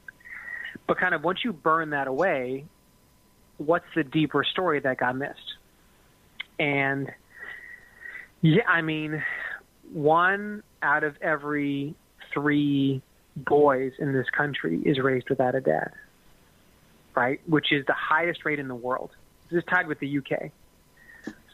But 0.86 0.98
kind 0.98 1.14
of 1.14 1.22
once 1.22 1.40
you 1.44 1.52
burn 1.52 1.90
that 1.90 2.06
away, 2.06 2.64
what's 3.58 3.84
the 3.94 4.04
deeper 4.04 4.44
story 4.44 4.80
that 4.80 4.98
got 4.98 5.16
missed? 5.16 5.56
And 6.60 7.10
yeah, 8.42 8.68
I 8.68 8.82
mean, 8.82 9.24
one 9.92 10.62
out 10.82 11.02
of 11.04 11.16
every 11.22 11.94
three 12.32 13.02
boys 13.34 13.92
in 13.98 14.12
this 14.12 14.28
country 14.30 14.80
is 14.84 14.98
raised 14.98 15.30
without 15.30 15.54
a 15.54 15.60
dad, 15.60 15.90
right? 17.16 17.40
Which 17.46 17.72
is 17.72 17.86
the 17.86 17.94
highest 17.94 18.44
rate 18.44 18.58
in 18.58 18.68
the 18.68 18.74
world. 18.74 19.10
This 19.50 19.58
is 19.58 19.64
tied 19.68 19.88
with 19.88 19.98
the 20.00 20.18
UK. 20.18 20.50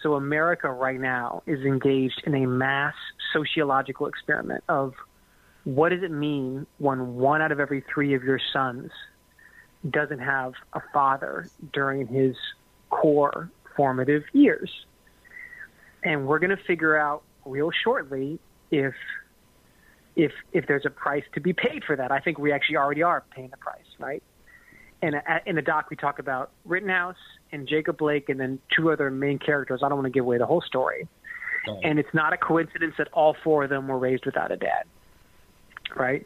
So 0.03 0.15
America 0.15 0.71
right 0.71 1.01
now 1.01 1.43
is 1.47 1.61
engaged 1.61 2.23
in 2.27 2.35
a 2.35 2.47
mass 2.47 2.95
sociological 3.33 4.07
experiment 4.07 4.65
of 4.69 4.95
what 5.65 5.91
does 5.91 6.03
it 6.03 6.11
mean 6.11 6.67
when 6.79 7.15
one 7.15 7.43
out 7.43 7.53
of 7.53 7.61
every 7.61 7.85
three 7.93 8.15
of 8.15 8.25
your 8.25 8.41
sons 8.53 8.91
doesn't 9.89 10.19
have 10.19 10.55
a 10.73 10.81
father 10.93 11.49
during 11.73 12.07
his 12.09 12.37
core 12.91 13.51
formative 13.77 14.25
years? 14.33 14.71
And 16.07 16.27
we're 16.27 16.39
going 16.39 16.57
to 16.57 16.63
figure 16.65 16.97
out 16.97 17.25
real 17.45 17.71
shortly 17.85 18.39
if 18.71 18.95
if 20.15 20.33
if 20.53 20.67
there's 20.67 20.87
a 20.87 20.91
price 20.91 21.25
to 21.35 21.41
be 21.41 21.53
paid 21.53 21.85
for 21.85 21.97
that. 21.97 22.11
I 22.11 22.21
think 22.21 22.39
we 22.39 22.53
actually 22.53 22.77
already 22.77 23.03
are 23.03 23.25
paying 23.35 23.51
the 23.51 23.57
price, 23.59 23.85
right? 23.99 24.23
And 25.03 25.17
in 25.45 25.57
the 25.57 25.63
doc, 25.63 25.91
we 25.91 25.97
talk 25.97 26.19
about 26.19 26.53
Rittenhouse 26.65 27.17
and 27.53 27.69
Jacob 27.69 27.99
Blake, 27.99 28.31
and 28.31 28.41
then 28.41 28.59
two 28.75 28.91
other 28.91 29.11
main 29.11 29.39
characters. 29.39 29.81
I 29.83 29.91
don't 29.91 29.99
want 29.99 30.07
to 30.07 30.11
give 30.11 30.25
away 30.25 30.39
the 30.39 30.47
whole 30.47 30.63
story. 30.63 31.07
And 31.83 31.99
it's 31.99 32.15
not 32.15 32.33
a 32.33 32.37
coincidence 32.37 32.95
that 32.97 33.09
all 33.13 33.37
four 33.43 33.65
of 33.65 33.71
them 33.71 33.89
were 33.89 33.99
raised 33.99 34.25
without 34.25 34.53
a 34.53 34.57
dad, 34.57 34.85
right? 35.97 36.25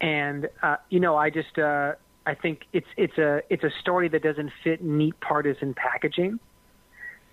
And 0.00 0.48
uh, 0.62 0.76
you 0.88 1.00
know, 1.00 1.16
I 1.16 1.30
just 1.30 1.58
uh, 1.58 1.94
I 2.24 2.34
think 2.34 2.60
it's 2.72 2.86
it's 2.96 3.18
a 3.18 3.42
it's 3.50 3.64
a 3.64 3.70
story 3.80 4.08
that 4.08 4.22
doesn't 4.22 4.52
fit 4.62 4.82
neat 4.82 5.18
partisan 5.20 5.74
packaging 5.74 6.38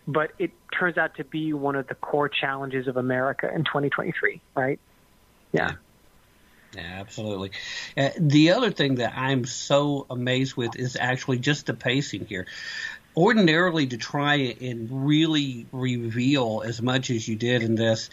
but 0.07 0.31
it 0.39 0.51
turns 0.77 0.97
out 0.97 1.15
to 1.15 1.23
be 1.23 1.53
one 1.53 1.75
of 1.75 1.88
the 1.88 1.95
core 1.95 2.30
challenges 2.30 2.88
of 2.88 2.97
America 2.97 3.49
in 3.53 3.63
2023, 3.63 4.41
right? 4.55 4.80
Yeah. 5.51 5.71
Yeah, 6.75 6.81
absolutely. 6.99 7.51
Uh, 7.95 8.09
the 8.17 8.51
other 8.51 8.71
thing 8.71 8.95
that 8.95 9.13
I'm 9.15 9.45
so 9.45 10.07
amazed 10.09 10.55
with 10.55 10.75
is 10.75 10.97
actually 10.99 11.39
just 11.39 11.67
the 11.67 11.73
pacing 11.73 12.25
here. 12.25 12.47
Ordinarily, 13.15 13.88
to 13.88 13.97
try 13.97 14.55
and 14.59 15.05
really 15.05 15.67
reveal 15.71 16.63
as 16.65 16.81
much 16.81 17.11
as 17.11 17.27
you 17.27 17.35
did 17.35 17.61
in 17.61 17.75
this, 17.75 18.09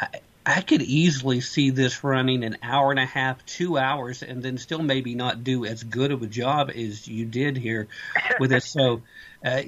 uh, 0.00 0.06
I 0.44 0.60
could 0.62 0.82
easily 0.82 1.40
see 1.40 1.70
this 1.70 2.02
running 2.02 2.42
an 2.42 2.56
hour 2.62 2.90
and 2.90 2.98
a 2.98 3.06
half, 3.06 3.46
two 3.46 3.78
hours, 3.78 4.24
and 4.24 4.42
then 4.42 4.58
still 4.58 4.82
maybe 4.82 5.14
not 5.14 5.44
do 5.44 5.64
as 5.64 5.84
good 5.84 6.10
of 6.10 6.22
a 6.22 6.26
job 6.26 6.70
as 6.74 7.06
you 7.06 7.24
did 7.24 7.56
here 7.56 7.86
with 8.40 8.52
it. 8.52 8.64
So, 8.64 9.02
uh, 9.44 9.62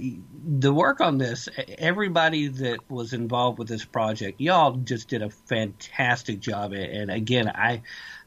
the 0.46 0.72
work 0.72 1.00
on 1.00 1.18
this, 1.18 1.48
everybody 1.78 2.48
that 2.48 2.78
was 2.88 3.12
involved 3.12 3.58
with 3.58 3.68
this 3.68 3.84
project, 3.84 4.40
y'all 4.40 4.72
just 4.72 5.08
did 5.08 5.22
a 5.22 5.30
fantastic 5.30 6.40
job. 6.40 6.72
And 6.72 7.10
again, 7.10 7.48
I, 7.48 7.82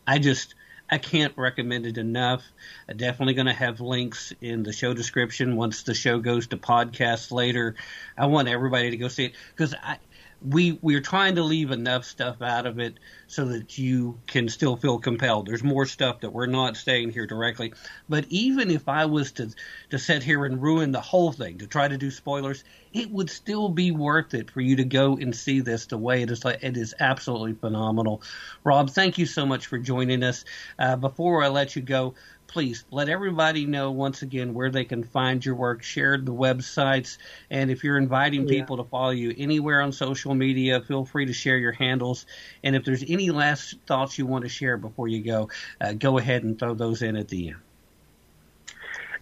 I 0.06 0.20
just, 0.20 0.56
I 0.90 0.98
can't 0.98 1.34
recommend 1.38 1.86
it 1.86 1.98
enough. 1.98 2.44
I'm 2.90 2.98
definitely 2.98 3.34
going 3.34 3.48
to 3.48 3.54
have 3.54 3.82
links 3.82 4.34
in 4.42 4.64
the 4.64 4.74
show 4.74 4.94
description 4.94 5.56
once 5.56 5.84
the 5.84 5.94
show 5.94 6.20
goes 6.20 6.48
to 6.48 6.58
podcast 6.58 7.32
later. 7.32 7.76
I 8.18 8.26
want 8.28 8.48
everybody 8.48 8.92
to 8.92 8.98
go 8.98 9.08
see 9.08 9.26
it 9.26 9.36
because 9.56 9.74
I, 9.74 10.00
we 10.46 10.78
we're 10.82 11.02
trying 11.02 11.36
to 11.36 11.44
leave 11.44 11.72
enough 11.72 12.06
stuff 12.06 12.42
out 12.42 12.66
of 12.66 12.80
it 12.80 13.00
so 13.28 13.46
that 13.46 13.78
you 13.78 14.20
can 14.28 14.50
still 14.50 14.76
feel 14.76 15.00
compelled. 15.00 15.48
There's 15.48 15.64
more 15.64 15.86
stuff 15.86 16.22
that 16.22 16.32
we're 16.32 16.46
not 16.46 16.78
saying 16.78 17.12
here 17.12 17.26
directly, 17.26 17.74
but 18.08 18.26
even 18.30 18.70
if 18.70 18.88
I 18.88 19.06
was 19.06 19.32
to 19.34 19.50
to 19.90 20.00
sit 20.00 20.24
here 20.24 20.46
and 20.46 20.62
ruin 20.62 20.92
the 20.92 21.02
whole 21.02 21.32
thing 21.32 21.58
to 21.60 21.68
try 21.68 21.88
to 21.88 21.98
do 21.98 22.12
spoilers, 22.12 22.64
it 22.94 23.10
would 23.12 23.30
still 23.30 23.70
be 23.70 23.92
worth 23.92 24.34
it 24.34 24.52
for 24.52 24.62
you 24.62 24.76
to 24.78 24.84
go 24.84 25.18
and 25.18 25.36
see 25.36 25.60
this 25.60 25.88
the 25.88 25.98
way 25.98 26.22
it 26.22 26.32
is. 26.32 26.44
It 26.46 26.78
is 26.78 26.94
absolutely 27.00 27.54
phenomenal. 27.54 28.22
Rob, 28.64 28.90
thank 28.92 29.18
you 29.18 29.26
so 29.26 29.46
much 29.46 29.66
for 29.68 29.78
joining 29.78 30.24
us. 30.24 30.46
Uh, 30.78 30.96
before 30.96 31.44
I 31.44 31.48
let 31.48 31.76
you 31.76 31.82
go, 31.82 32.14
please 32.48 32.86
let 32.92 33.10
everybody 33.10 33.66
know 33.66 33.92
once 33.92 34.22
again 34.22 34.54
where 34.54 34.70
they 34.70 34.86
can 34.86 35.04
find 35.04 35.46
your 35.46 35.56
work, 35.56 35.84
share 35.84 36.18
the 36.18 36.34
websites, 36.34 37.18
and 37.50 37.70
if 37.70 37.84
you're 37.84 37.98
inviting 37.98 38.48
people 38.48 38.78
to 38.78 38.84
follow 38.86 39.12
you 39.12 39.34
anywhere 39.38 39.82
on 39.82 39.92
social 39.92 40.34
media, 40.34 40.82
feel 40.82 41.06
free 41.06 41.26
to 41.26 41.34
share 41.34 41.58
your 41.58 41.74
handles. 41.74 42.26
And 42.64 42.76
if 42.76 42.86
there's 42.86 43.04
any 43.08 43.30
last 43.30 43.76
thoughts 43.86 44.18
you 44.18 44.26
want 44.26 44.44
to 44.44 44.50
share 44.50 44.78
before 44.78 45.08
you 45.08 45.24
go, 45.24 45.50
uh, 45.82 45.94
go 45.94 46.18
ahead 46.18 46.44
and 46.44 46.58
throw 46.58 46.74
those 46.74 47.02
in 47.02 47.16
at 47.16 47.28
the 47.28 47.50
end. 47.50 47.58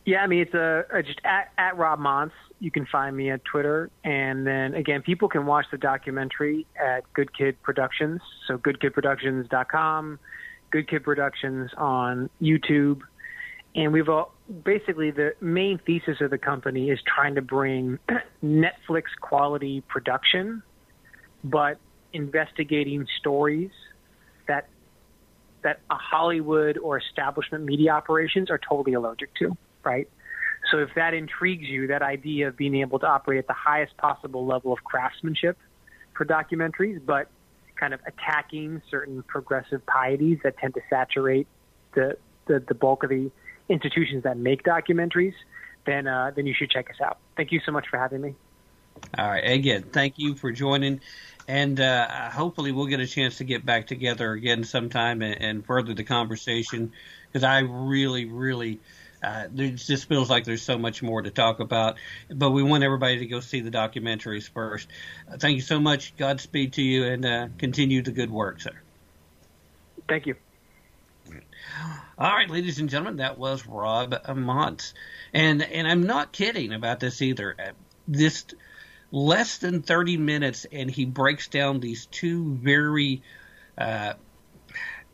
Yeah, 0.05 0.21
I 0.21 0.27
mean 0.27 0.41
it's 0.41 0.53
a, 0.53 0.85
a 0.93 1.01
just 1.01 1.19
at, 1.25 1.51
at 1.57 1.77
Rob 1.77 1.99
Montz. 1.99 2.31
You 2.59 2.71
can 2.71 2.85
find 2.85 3.17
me 3.17 3.31
at 3.31 3.43
Twitter, 3.43 3.89
and 4.03 4.45
then 4.47 4.75
again, 4.75 5.01
people 5.01 5.27
can 5.27 5.45
watch 5.45 5.65
the 5.71 5.77
documentary 5.77 6.65
at 6.79 7.11
Good 7.13 7.35
Kid 7.35 7.61
Productions. 7.63 8.21
So 8.47 8.57
goodkidproductions.com, 8.57 10.19
Good 10.71 10.87
Kid 10.87 11.03
Productions 11.03 11.71
on 11.75 12.29
YouTube, 12.41 13.01
and 13.75 13.91
we've 13.91 14.07
all, 14.07 14.31
basically 14.63 15.11
the 15.11 15.33
main 15.41 15.79
thesis 15.85 16.21
of 16.21 16.31
the 16.31 16.37
company 16.37 16.89
is 16.89 16.99
trying 17.05 17.35
to 17.35 17.41
bring 17.41 17.99
Netflix 18.43 19.03
quality 19.19 19.81
production, 19.81 20.63
but 21.43 21.77
investigating 22.13 23.05
stories 23.19 23.71
that 24.47 24.67
that 25.63 25.79
a 25.89 25.95
Hollywood 25.95 26.77
or 26.77 26.99
establishment 26.99 27.65
media 27.65 27.91
operations 27.91 28.51
are 28.51 28.59
totally 28.59 28.93
allergic 28.93 29.33
to, 29.33 29.57
right? 29.83 30.07
So 30.71 30.77
if 30.77 30.89
that 30.95 31.15
intrigues 31.15 31.67
you, 31.67 31.87
that 31.87 32.03
idea 32.03 32.49
of 32.49 32.57
being 32.57 32.75
able 32.75 32.99
to 32.99 33.07
operate 33.07 33.39
at 33.39 33.47
the 33.47 33.53
highest 33.53 33.97
possible 33.97 34.45
level 34.45 34.71
of 34.71 34.83
craftsmanship 34.83 35.57
for 36.15 36.23
documentaries, 36.23 37.03
but 37.03 37.29
kind 37.79 37.95
of 37.95 37.99
attacking 38.05 38.83
certain 38.91 39.23
progressive 39.23 39.81
pieties 39.87 40.37
that 40.43 40.57
tend 40.59 40.75
to 40.75 40.81
saturate 40.89 41.47
the 41.93 42.15
the, 42.47 42.63
the 42.67 42.75
bulk 42.75 43.03
of 43.03 43.09
the 43.09 43.31
institutions 43.69 44.23
that 44.23 44.37
make 44.37 44.63
documentaries, 44.63 45.33
then 45.85 46.07
uh, 46.07 46.31
then 46.35 46.45
you 46.45 46.53
should 46.53 46.69
check 46.69 46.89
us 46.89 47.01
out. 47.01 47.17
Thank 47.37 47.51
you 47.51 47.59
so 47.65 47.71
much 47.71 47.87
for 47.89 47.97
having 47.97 48.21
me. 48.21 48.35
All 49.17 49.27
right. 49.27 49.43
Again, 49.43 49.83
thank 49.83 50.17
you 50.17 50.35
for 50.35 50.51
joining. 50.51 51.01
And 51.47 51.79
uh, 51.79 52.29
hopefully, 52.31 52.71
we'll 52.71 52.87
get 52.87 52.99
a 52.99 53.07
chance 53.07 53.37
to 53.37 53.43
get 53.43 53.65
back 53.65 53.87
together 53.87 54.31
again 54.31 54.63
sometime 54.63 55.21
and, 55.21 55.39
and 55.39 55.65
further 55.65 55.93
the 55.93 56.03
conversation 56.03 56.93
because 57.27 57.43
I 57.43 57.59
really, 57.59 58.25
really. 58.25 58.79
Uh, 59.23 59.47
there 59.51 59.69
just 59.71 60.07
feels 60.07 60.29
like 60.29 60.43
there's 60.43 60.61
so 60.61 60.77
much 60.77 61.01
more 61.01 61.19
to 61.19 61.31
talk 61.31 61.59
about, 61.59 61.97
but 62.29 62.51
we 62.51 62.61
want 62.61 62.83
everybody 62.83 63.19
to 63.19 63.25
go 63.25 63.39
see 63.39 63.59
the 63.59 63.71
documentaries 63.71 64.47
first. 64.47 64.87
Thank 65.37 65.55
you 65.55 65.61
so 65.61 65.79
much. 65.79 66.15
Godspeed 66.15 66.73
to 66.73 66.83
you, 66.83 67.05
and 67.05 67.25
uh, 67.25 67.47
continue 67.57 68.03
the 68.03 68.11
good 68.11 68.29
work, 68.29 68.61
sir. 68.61 68.73
Thank 70.07 70.27
you. 70.27 70.35
All 72.17 72.31
right, 72.31 72.49
ladies 72.49 72.79
and 72.79 72.89
gentlemen, 72.89 73.17
that 73.17 73.37
was 73.37 73.65
Rob 73.67 74.11
Montz, 74.11 74.93
and 75.33 75.61
and 75.61 75.87
I'm 75.87 76.03
not 76.03 76.31
kidding 76.31 76.73
about 76.73 76.99
this 76.99 77.21
either. 77.21 77.55
Uh, 77.59 77.71
this 78.07 78.45
less 79.11 79.57
than 79.57 79.81
30 79.81 80.17
minutes, 80.17 80.65
and 80.71 80.89
he 80.89 81.05
breaks 81.05 81.47
down 81.47 81.79
these 81.79 82.05
two 82.05 82.55
very, 82.55 83.21
uh, 83.77 84.13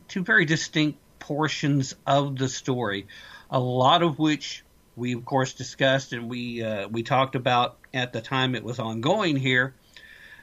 two 0.08 0.22
very 0.24 0.44
distinct 0.44 0.98
portions 1.18 1.94
of 2.06 2.36
the 2.36 2.48
story, 2.48 3.06
a 3.50 3.60
lot 3.60 4.02
of 4.02 4.18
which 4.18 4.64
we 4.94 5.14
of 5.14 5.24
course 5.24 5.54
discussed 5.54 6.12
and 6.12 6.28
we 6.28 6.62
uh, 6.62 6.86
we 6.88 7.02
talked 7.02 7.34
about 7.34 7.78
at 7.94 8.12
the 8.12 8.20
time 8.20 8.54
it 8.54 8.64
was 8.64 8.78
ongoing 8.78 9.36
here. 9.36 9.74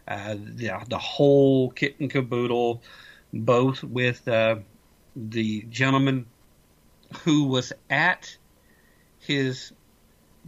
Uh, 0.08 0.36
the, 0.40 0.72
the 0.88 0.98
whole 0.98 1.70
kit 1.70 2.00
and 2.00 2.10
caboodle, 2.10 2.82
both 3.32 3.84
with 3.84 4.28
uh, 4.28 4.56
the 5.28 5.64
gentleman 5.64 6.26
who 7.24 7.46
was 7.46 7.74
at 7.90 8.38
his 9.20 9.74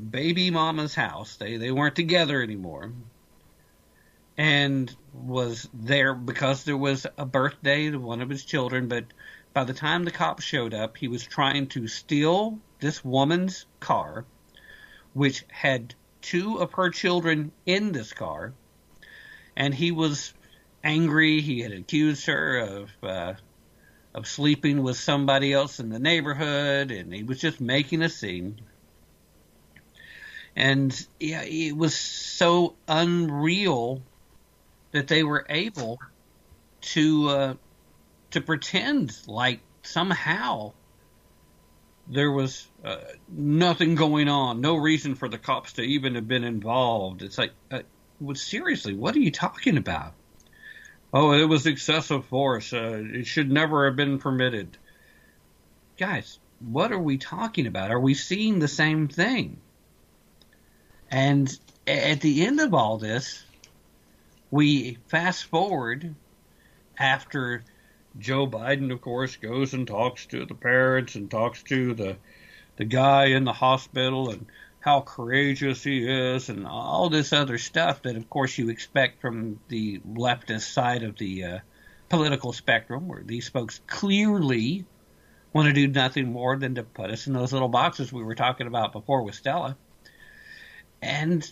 baby 0.10 0.49
mama's 0.49 0.95
house. 0.95 1.35
They 1.35 1.57
they 1.57 1.72
weren't 1.72 1.95
together 1.95 2.41
anymore. 2.41 2.93
And 4.38 4.95
was 5.14 5.68
there 5.73 6.14
because 6.14 6.64
there 6.64 6.77
was 6.77 7.06
a 7.18 7.26
birthday 7.26 7.91
to 7.91 7.99
one 7.99 8.22
of 8.22 8.30
his 8.30 8.45
children, 8.45 8.88
but 8.88 9.06
by 9.53 9.65
the 9.65 9.73
time 9.73 10.06
the 10.06 10.11
cops 10.11 10.43
showed 10.43 10.73
up, 10.73 10.95
he 10.95 11.10
was 11.10 11.23
trying 11.23 11.68
to 11.68 11.88
steal 11.88 12.57
this 12.80 13.03
woman's 13.03 13.65
car, 13.81 14.26
which 15.14 15.43
had 15.49 15.93
two 16.22 16.60
of 16.60 16.73
her 16.73 16.89
children 16.89 17.52
in 17.65 17.91
this 17.91 18.14
car, 18.14 18.53
and 19.56 19.73
he 19.73 19.91
was 19.91 20.34
angry. 20.84 21.41
He 21.41 21.60
had 21.60 21.73
accused 21.73 22.26
her 22.27 22.57
of 22.60 22.89
uh, 23.03 23.34
of 24.13 24.27
sleeping 24.27 24.83
with 24.83 24.97
somebody 24.97 25.53
else 25.53 25.79
in 25.79 25.89
the 25.89 25.99
neighborhood, 25.99 26.91
and 26.91 27.13
he 27.13 27.23
was 27.23 27.39
just 27.39 27.61
making 27.61 28.01
a 28.01 28.09
scene. 28.09 28.59
And 30.55 30.93
yeah, 31.19 31.43
it 31.43 31.75
was 31.75 31.95
so 31.95 32.75
unreal 32.88 34.01
that 34.91 35.07
they 35.07 35.23
were 35.23 35.45
able 35.49 35.99
to 36.81 37.29
uh, 37.29 37.53
to 38.31 38.41
pretend 38.41 39.17
like 39.27 39.61
somehow 39.83 40.73
there 42.07 42.31
was 42.31 42.67
uh, 42.83 42.97
nothing 43.29 43.95
going 43.95 44.27
on, 44.27 44.59
no 44.59 44.75
reason 44.75 45.15
for 45.15 45.29
the 45.29 45.38
cops 45.38 45.73
to 45.73 45.81
even 45.81 46.15
have 46.15 46.27
been 46.27 46.43
involved. 46.43 47.21
It's 47.21 47.38
like, 47.38 47.51
uh, 47.71 47.81
well, 48.19 48.35
seriously, 48.35 48.93
what 48.93 49.15
are 49.15 49.19
you 49.19 49.31
talking 49.31 49.77
about? 49.77 50.13
Oh, 51.13 51.33
it 51.33 51.43
was 51.43 51.65
excessive 51.65 52.25
force. 52.25 52.71
Uh, 52.73 53.03
it 53.05 53.27
should 53.27 53.51
never 53.51 53.85
have 53.85 53.95
been 53.95 54.17
permitted. 54.17 54.77
Guys, 55.97 56.39
what 56.59 56.91
are 56.91 56.99
we 56.99 57.17
talking 57.17 57.67
about? 57.67 57.91
Are 57.91 57.99
we 57.99 58.13
seeing 58.13 58.59
the 58.59 58.67
same 58.67 59.07
thing? 59.07 59.57
And 61.09 61.57
at 61.85 62.21
the 62.21 62.45
end 62.45 62.61
of 62.61 62.73
all 62.73 62.97
this, 62.97 63.43
we 64.49 64.97
fast 65.07 65.45
forward 65.45 66.15
after 66.97 67.63
Joe 68.17 68.47
Biden, 68.47 68.91
of 68.91 69.01
course, 69.01 69.35
goes 69.35 69.73
and 69.73 69.88
talks 69.88 70.25
to 70.27 70.45
the 70.45 70.55
parents 70.55 71.15
and 71.15 71.29
talks 71.29 71.63
to 71.63 71.93
the 71.93 72.17
the 72.77 72.85
guy 72.85 73.25
in 73.25 73.43
the 73.43 73.53
hospital 73.53 74.31
and 74.31 74.45
how 74.82 75.02
courageous 75.02 75.84
he 75.84 76.08
is 76.08 76.49
and 76.49 76.68
all 76.68 77.10
this 77.10 77.32
other 77.32 77.58
stuff 77.58 78.02
that, 78.02 78.16
of 78.16 78.30
course, 78.30 78.58
you 78.58 78.70
expect 78.70 79.22
from 79.22 79.60
the 79.68 79.99
leftist 79.99 80.74
side 80.74 81.03
of 81.03 81.18
the 81.18 81.45
uh, 81.45 81.60
political 82.10 82.52
spectrum, 82.52 83.08
where 83.08 83.22
these 83.24 83.48
folks 83.48 83.80
clearly 83.86 84.84
want 85.53 85.68
to 85.68 85.74
do 85.74 85.88
nothing 85.88 86.32
more 86.32 86.58
than 86.58 86.76
to 86.76 86.84
put 86.84 87.12
us 87.12 87.28
in 87.28 87.34
those 87.34 87.53
little 87.53 87.70
boxes 87.70 88.12
we 88.12 88.24
were 88.24 88.36
talking 88.36 88.68
about 88.68 88.91
before 88.91 89.22
with 89.22 89.36
Stella. 89.36 89.78
And 90.99 91.49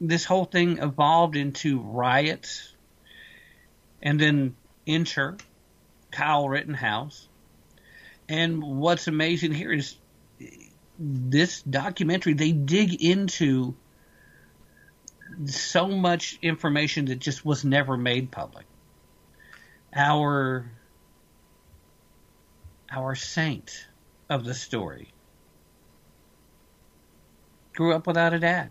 this 0.00 0.24
whole 0.24 0.44
thing 0.44 0.78
evolved 0.78 1.36
into 1.36 1.80
riots 1.80 2.74
and 4.02 4.20
then 4.20 4.56
enter 4.86 5.36
Kyle 6.10 6.48
Rittenhouse. 6.48 7.28
And 8.28 8.62
what's 8.62 9.06
amazing 9.06 9.52
here 9.52 9.72
is 9.72 9.96
this 10.98 11.62
documentary, 11.62 12.34
they 12.34 12.52
dig 12.52 13.02
into 13.02 13.74
so 15.46 15.88
much 15.88 16.38
information 16.42 17.06
that 17.06 17.18
just 17.18 17.44
was 17.44 17.64
never 17.64 17.96
made 17.96 18.30
public. 18.30 18.66
Our 19.94 20.70
our 22.90 23.14
saint 23.14 23.88
of 24.30 24.44
the 24.44 24.54
story 24.54 25.12
grew 27.74 27.94
up 27.94 28.06
without 28.06 28.32
a 28.32 28.38
dad. 28.38 28.70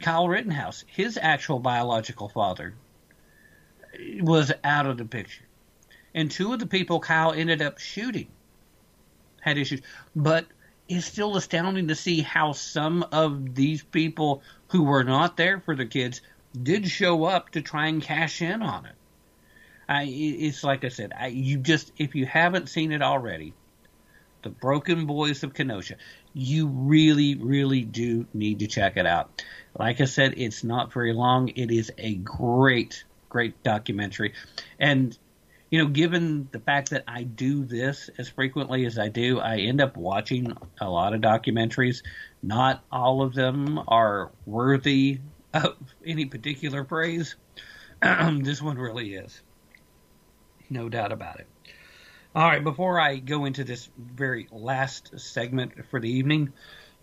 Kyle 0.00 0.28
Rittenhouse, 0.28 0.84
his 0.86 1.18
actual 1.20 1.58
biological 1.58 2.28
father, 2.28 2.74
was 4.20 4.52
out 4.62 4.86
of 4.86 4.96
the 4.96 5.04
picture. 5.04 5.44
And 6.14 6.30
two 6.30 6.52
of 6.52 6.60
the 6.60 6.66
people 6.66 7.00
Kyle 7.00 7.32
ended 7.32 7.60
up 7.60 7.78
shooting 7.78 8.28
had 9.40 9.58
issues. 9.58 9.80
But 10.14 10.46
it's 10.88 11.06
still 11.06 11.36
astounding 11.36 11.88
to 11.88 11.94
see 11.94 12.22
how 12.22 12.52
some 12.52 13.04
of 13.12 13.54
these 13.54 13.82
people 13.82 14.42
who 14.68 14.84
were 14.84 15.04
not 15.04 15.36
there 15.36 15.60
for 15.60 15.76
the 15.76 15.86
kids 15.86 16.20
did 16.60 16.88
show 16.88 17.24
up 17.24 17.50
to 17.50 17.62
try 17.62 17.88
and 17.88 18.02
cash 18.02 18.40
in 18.40 18.62
on 18.62 18.86
it. 18.86 18.94
I, 19.88 20.04
it's 20.04 20.64
like 20.64 20.84
I 20.84 20.88
said, 20.88 21.12
I, 21.18 21.28
you 21.28 21.58
just 21.58 21.92
if 21.96 22.14
you 22.14 22.26
haven't 22.26 22.68
seen 22.68 22.92
it 22.92 23.02
already, 23.02 23.54
the 24.42 24.50
Broken 24.50 25.06
Boys 25.06 25.42
of 25.42 25.54
Kenosha, 25.54 25.96
you 26.34 26.68
really, 26.68 27.34
really 27.36 27.82
do 27.82 28.26
need 28.34 28.58
to 28.60 28.66
check 28.66 28.96
it 28.96 29.06
out. 29.06 29.42
Like 29.78 30.00
I 30.00 30.04
said, 30.04 30.34
it's 30.36 30.62
not 30.62 30.92
very 30.92 31.12
long. 31.12 31.48
It 31.48 31.70
is 31.70 31.90
a 31.98 32.16
great, 32.16 33.04
great 33.28 33.62
documentary, 33.62 34.34
and 34.78 35.16
you 35.70 35.78
know, 35.78 35.88
given 35.88 36.48
the 36.50 36.60
fact 36.60 36.90
that 36.90 37.04
I 37.06 37.24
do 37.24 37.64
this 37.64 38.08
as 38.16 38.28
frequently 38.28 38.86
as 38.86 38.98
I 38.98 39.08
do, 39.08 39.38
I 39.38 39.58
end 39.58 39.80
up 39.80 39.96
watching 39.96 40.56
a 40.80 40.88
lot 40.88 41.14
of 41.14 41.20
documentaries. 41.20 42.02
Not 42.42 42.82
all 42.90 43.22
of 43.22 43.34
them 43.34 43.78
are 43.86 44.30
worthy 44.46 45.20
of 45.52 45.76
any 46.04 46.24
particular 46.24 46.84
praise. 46.84 47.36
this 48.02 48.62
one 48.62 48.78
really 48.78 49.14
is. 49.14 49.42
No 50.70 50.88
doubt 50.88 51.12
about 51.12 51.40
it. 51.40 51.46
All 52.34 52.46
right, 52.46 52.62
before 52.62 53.00
I 53.00 53.16
go 53.16 53.44
into 53.44 53.64
this 53.64 53.88
very 53.98 54.48
last 54.50 55.18
segment 55.18 55.86
for 55.90 56.00
the 56.00 56.10
evening, 56.10 56.52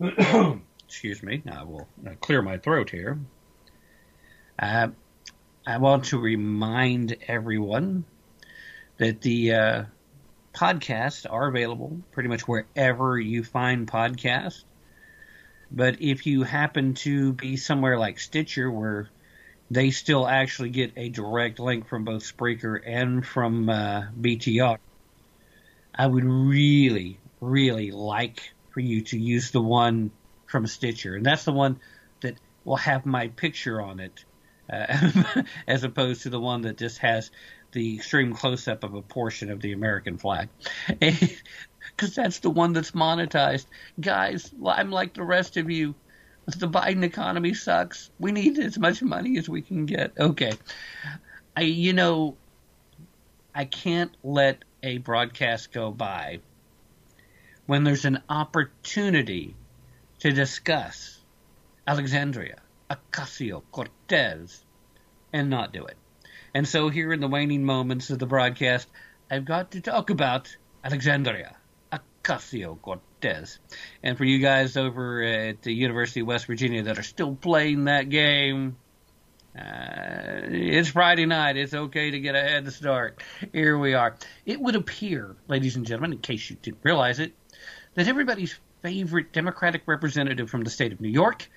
excuse 0.00 1.22
me, 1.22 1.42
I 1.50 1.62
will 1.64 1.88
clear 2.20 2.42
my 2.42 2.58
throat 2.58 2.90
here. 2.90 3.18
Uh, 4.58 4.88
I 5.66 5.78
want 5.78 6.06
to 6.06 6.18
remind 6.18 7.16
everyone 7.28 8.04
that 8.98 9.20
the 9.20 9.52
uh, 9.52 9.84
podcasts 10.54 11.26
are 11.28 11.48
available 11.48 12.00
pretty 12.12 12.28
much 12.28 12.48
wherever 12.48 13.18
you 13.18 13.44
find 13.44 13.86
podcasts. 13.86 14.64
But 15.70 16.00
if 16.00 16.26
you 16.26 16.44
happen 16.44 16.94
to 16.94 17.32
be 17.32 17.56
somewhere 17.56 17.98
like 17.98 18.18
Stitcher, 18.18 18.70
where 18.70 19.08
they 19.70 19.90
still 19.90 20.26
actually 20.26 20.70
get 20.70 20.92
a 20.96 21.08
direct 21.08 21.58
link 21.58 21.88
from 21.88 22.04
both 22.04 22.22
Spreaker 22.22 22.80
and 22.84 23.26
from 23.26 23.68
uh, 23.68 24.04
BTR, 24.18 24.78
I 25.94 26.06
would 26.06 26.24
really, 26.24 27.18
really 27.40 27.90
like 27.90 28.52
for 28.70 28.80
you 28.80 29.02
to 29.02 29.18
use 29.18 29.50
the 29.50 29.60
one 29.60 30.10
from 30.46 30.66
Stitcher. 30.66 31.16
And 31.16 31.26
that's 31.26 31.44
the 31.44 31.52
one 31.52 31.80
that 32.20 32.36
will 32.64 32.76
have 32.76 33.06
my 33.06 33.28
picture 33.28 33.80
on 33.80 34.00
it, 34.00 34.24
uh, 34.72 35.42
as 35.66 35.82
opposed 35.82 36.22
to 36.22 36.30
the 36.30 36.40
one 36.40 36.62
that 36.62 36.76
just 36.76 36.98
has 36.98 37.30
the 37.72 37.96
extreme 37.96 38.32
close 38.32 38.68
up 38.68 38.84
of 38.84 38.94
a 38.94 39.02
portion 39.02 39.50
of 39.50 39.60
the 39.60 39.72
American 39.72 40.18
flag. 40.18 40.48
Because 40.88 42.14
that's 42.14 42.40
the 42.40 42.50
one 42.50 42.72
that's 42.72 42.92
monetized. 42.92 43.66
Guys, 44.00 44.50
I'm 44.64 44.90
like 44.90 45.14
the 45.14 45.22
rest 45.22 45.56
of 45.56 45.70
you. 45.70 45.94
The 46.46 46.68
Biden 46.68 47.02
economy 47.02 47.54
sucks. 47.54 48.10
We 48.20 48.32
need 48.32 48.58
as 48.58 48.78
much 48.78 49.02
money 49.02 49.36
as 49.36 49.48
we 49.48 49.62
can 49.62 49.84
get. 49.84 50.12
Okay. 50.18 50.52
I, 51.56 51.62
you 51.62 51.92
know, 51.92 52.36
I 53.54 53.64
can't 53.64 54.16
let 54.22 54.64
a 54.82 54.98
broadcast 54.98 55.72
go 55.72 55.90
by 55.90 56.40
when 57.66 57.82
there's 57.82 58.04
an 58.04 58.22
opportunity 58.28 59.56
to 60.20 60.30
discuss 60.30 61.18
Alexandria, 61.86 62.58
Ocasio 62.90 63.62
Cortez, 63.72 64.64
and 65.32 65.50
not 65.50 65.72
do 65.72 65.84
it. 65.84 65.96
And 66.56 66.66
so 66.66 66.88
here 66.88 67.12
in 67.12 67.20
the 67.20 67.28
waning 67.28 67.64
moments 67.64 68.08
of 68.08 68.18
the 68.18 68.24
broadcast, 68.24 68.88
I've 69.30 69.44
got 69.44 69.72
to 69.72 69.82
talk 69.82 70.08
about 70.08 70.56
Alexandria 70.82 71.54
Ocasio 71.92 72.80
Cortez. 72.80 73.58
And 74.02 74.16
for 74.16 74.24
you 74.24 74.38
guys 74.38 74.78
over 74.78 75.22
at 75.22 75.60
the 75.60 75.74
University 75.74 76.20
of 76.20 76.28
West 76.28 76.46
Virginia 76.46 76.84
that 76.84 76.98
are 76.98 77.02
still 77.02 77.34
playing 77.34 77.84
that 77.84 78.08
game, 78.08 78.78
uh, 79.54 80.48
it's 80.48 80.88
Friday 80.88 81.26
night. 81.26 81.58
It's 81.58 81.74
okay 81.74 82.12
to 82.12 82.20
get 82.20 82.34
a 82.34 82.40
head 82.40 82.72
start. 82.72 83.22
Here 83.52 83.76
we 83.76 83.92
are. 83.92 84.16
It 84.46 84.58
would 84.58 84.76
appear, 84.76 85.36
ladies 85.48 85.76
and 85.76 85.84
gentlemen, 85.84 86.14
in 86.14 86.20
case 86.20 86.48
you 86.48 86.56
didn't 86.62 86.80
realize 86.82 87.18
it, 87.18 87.34
that 87.96 88.08
everybody's 88.08 88.58
favorite 88.80 89.30
Democratic 89.30 89.82
representative 89.84 90.48
from 90.48 90.64
the 90.64 90.70
state 90.70 90.94
of 90.94 91.02
New 91.02 91.10
York 91.10 91.50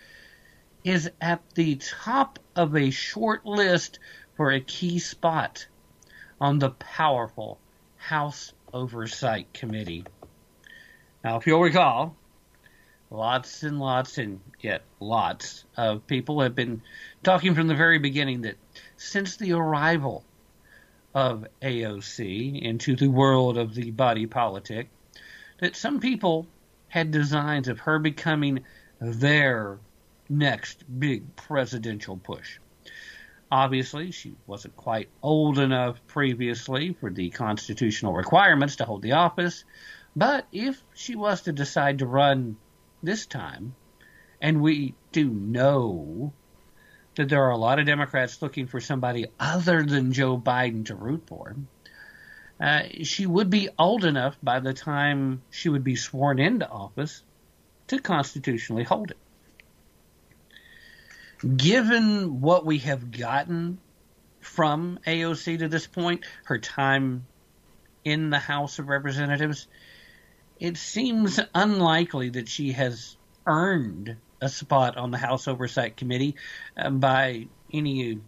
is 0.83 1.09
at 1.21 1.41
the 1.55 1.75
top 1.75 2.39
of 2.53 2.75
a 2.75 2.89
short 2.89 3.45
list 3.45 3.99
for 4.39 4.51
a 4.51 4.61
key 4.61 4.99
spot 4.99 5.67
on 6.39 6.59
the 6.59 6.69
powerful 6.69 7.59
House 7.97 8.53
Oversight 8.73 9.51
Committee. 9.51 10.05
Now, 11.25 11.35
if 11.35 11.45
you'll 11.45 11.59
recall, 11.59 12.15
lots 13.11 13.63
and 13.63 13.81
lots 13.81 14.17
and 14.17 14.39
yet 14.61 14.83
lots 15.01 15.65
of 15.75 16.07
people 16.07 16.39
have 16.39 16.55
been 16.55 16.81
talking 17.21 17.53
from 17.53 17.67
the 17.67 17.75
very 17.75 17.99
beginning 17.99 18.43
that 18.43 18.55
since 18.95 19.35
the 19.35 19.51
arrival 19.51 20.23
of 21.13 21.45
AOC 21.61 22.61
into 22.61 22.95
the 22.95 23.09
world 23.09 23.57
of 23.57 23.75
the 23.75 23.91
body 23.91 24.25
politic, 24.25 24.87
that 25.59 25.75
some 25.75 25.99
people 25.99 26.47
had 26.87 27.11
designs 27.11 27.67
of 27.67 27.79
her 27.79 27.99
becoming 27.99 28.63
their 29.01 29.79
next 30.29 30.85
big 30.97 31.35
presidential 31.35 32.15
push. 32.15 32.57
Obviously, 33.51 34.11
she 34.11 34.35
wasn't 34.45 34.75
quite 34.75 35.09
old 35.23 35.57
enough 35.57 36.05
previously 36.05 36.93
for 36.93 37.09
the 37.09 37.31
constitutional 37.31 38.13
requirements 38.13 38.75
to 38.75 38.85
hold 38.85 39.01
the 39.01 39.13
office, 39.13 39.63
but 40.15 40.45
if 40.51 40.83
she 40.93 41.15
was 41.15 41.41
to 41.41 41.51
decide 41.51 41.99
to 41.99 42.05
run 42.05 42.57
this 43.01 43.25
time, 43.25 43.75
and 44.39 44.61
we 44.61 44.93
do 45.11 45.29
know 45.29 46.31
that 47.15 47.27
there 47.29 47.43
are 47.43 47.51
a 47.51 47.57
lot 47.57 47.79
of 47.79 47.87
Democrats 47.87 48.41
looking 48.41 48.67
for 48.67 48.79
somebody 48.79 49.25
other 49.39 49.83
than 49.83 50.13
Joe 50.13 50.37
Biden 50.37 50.85
to 50.85 50.95
root 50.95 51.23
for, 51.25 51.55
uh, 52.59 52.83
she 53.01 53.25
would 53.25 53.49
be 53.49 53.69
old 53.79 54.05
enough 54.05 54.37
by 54.43 54.59
the 54.59 54.73
time 54.73 55.41
she 55.49 55.69
would 55.69 55.83
be 55.83 55.95
sworn 55.95 56.37
into 56.37 56.69
office 56.69 57.23
to 57.87 57.99
constitutionally 57.99 58.83
hold 58.83 59.09
it 59.09 59.17
given 61.55 62.41
what 62.41 62.65
we 62.65 62.79
have 62.79 63.11
gotten 63.11 63.79
from 64.41 64.99
AOC 65.05 65.59
to 65.59 65.67
this 65.67 65.87
point, 65.87 66.25
her 66.45 66.57
time 66.57 67.25
in 68.03 68.29
the 68.29 68.39
House 68.39 68.79
of 68.79 68.87
Representatives, 68.87 69.67
it 70.59 70.77
seems 70.77 71.39
unlikely 71.53 72.29
that 72.31 72.47
she 72.47 72.71
has 72.73 73.17
earned 73.45 74.17
a 74.41 74.49
spot 74.49 74.97
on 74.97 75.11
the 75.11 75.17
House 75.17 75.47
Oversight 75.47 75.97
Committee 75.97 76.35
uh, 76.77 76.89
by 76.89 77.47
any 77.73 78.19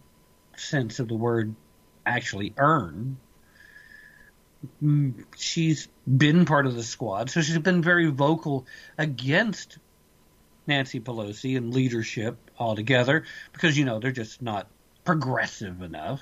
sense 0.56 0.98
of 0.98 1.08
the 1.08 1.14
word 1.14 1.54
actually 2.04 2.54
earn. 2.56 3.18
Mm, 4.82 5.24
she's 5.36 5.88
been 6.06 6.44
part 6.44 6.66
of 6.66 6.74
the 6.74 6.82
squad, 6.82 7.30
so 7.30 7.40
she's 7.42 7.58
been 7.58 7.82
very 7.82 8.10
vocal 8.10 8.66
against 8.96 9.78
Nancy 10.66 11.00
Pelosi 11.00 11.56
and 11.56 11.74
leadership 11.74 12.36
altogether 12.58 13.24
because, 13.52 13.76
you 13.76 13.84
know, 13.84 13.98
they're 13.98 14.12
just 14.12 14.42
not 14.42 14.68
progressive 15.04 15.82
enough. 15.82 16.20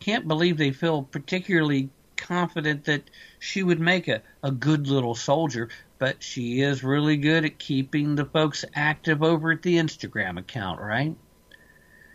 Can't 0.00 0.26
believe 0.26 0.56
they 0.56 0.72
feel 0.72 1.02
particularly 1.02 1.90
confident 2.16 2.84
that 2.84 3.02
she 3.38 3.62
would 3.62 3.80
make 3.80 4.08
a, 4.08 4.22
a 4.42 4.50
good 4.50 4.86
little 4.86 5.14
soldier, 5.14 5.68
but 5.98 6.22
she 6.22 6.60
is 6.60 6.84
really 6.84 7.16
good 7.16 7.44
at 7.44 7.58
keeping 7.58 8.14
the 8.14 8.24
folks 8.24 8.64
active 8.74 9.22
over 9.22 9.52
at 9.52 9.62
the 9.62 9.76
Instagram 9.76 10.38
account, 10.38 10.80
right? 10.80 11.14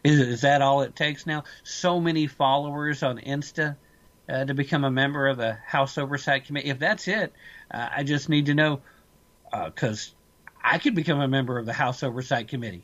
Is, 0.03 0.19
is 0.19 0.41
that 0.41 0.61
all 0.61 0.81
it 0.81 0.95
takes 0.95 1.25
now? 1.25 1.43
So 1.63 1.99
many 1.99 2.27
followers 2.27 3.01
on 3.01 3.17
Insta 3.17 3.75
uh, 4.29 4.45
to 4.45 4.53
become 4.53 4.83
a 4.83 4.91
member 4.91 5.27
of 5.27 5.37
the 5.37 5.53
House 5.53 5.97
Oversight 5.97 6.45
Committee. 6.45 6.69
If 6.69 6.79
that's 6.79 7.07
it, 7.07 7.33
uh, 7.71 7.89
I 7.95 8.03
just 8.03 8.29
need 8.29 8.47
to 8.47 8.53
know 8.53 8.81
because 9.65 10.09
uh, 10.09 10.14
I 10.67 10.79
could 10.79 10.95
become 10.95 11.21
a 11.21 11.27
member 11.27 11.59
of 11.59 11.67
the 11.67 11.73
House 11.73 12.01
Oversight 12.01 12.47
Committee. 12.47 12.83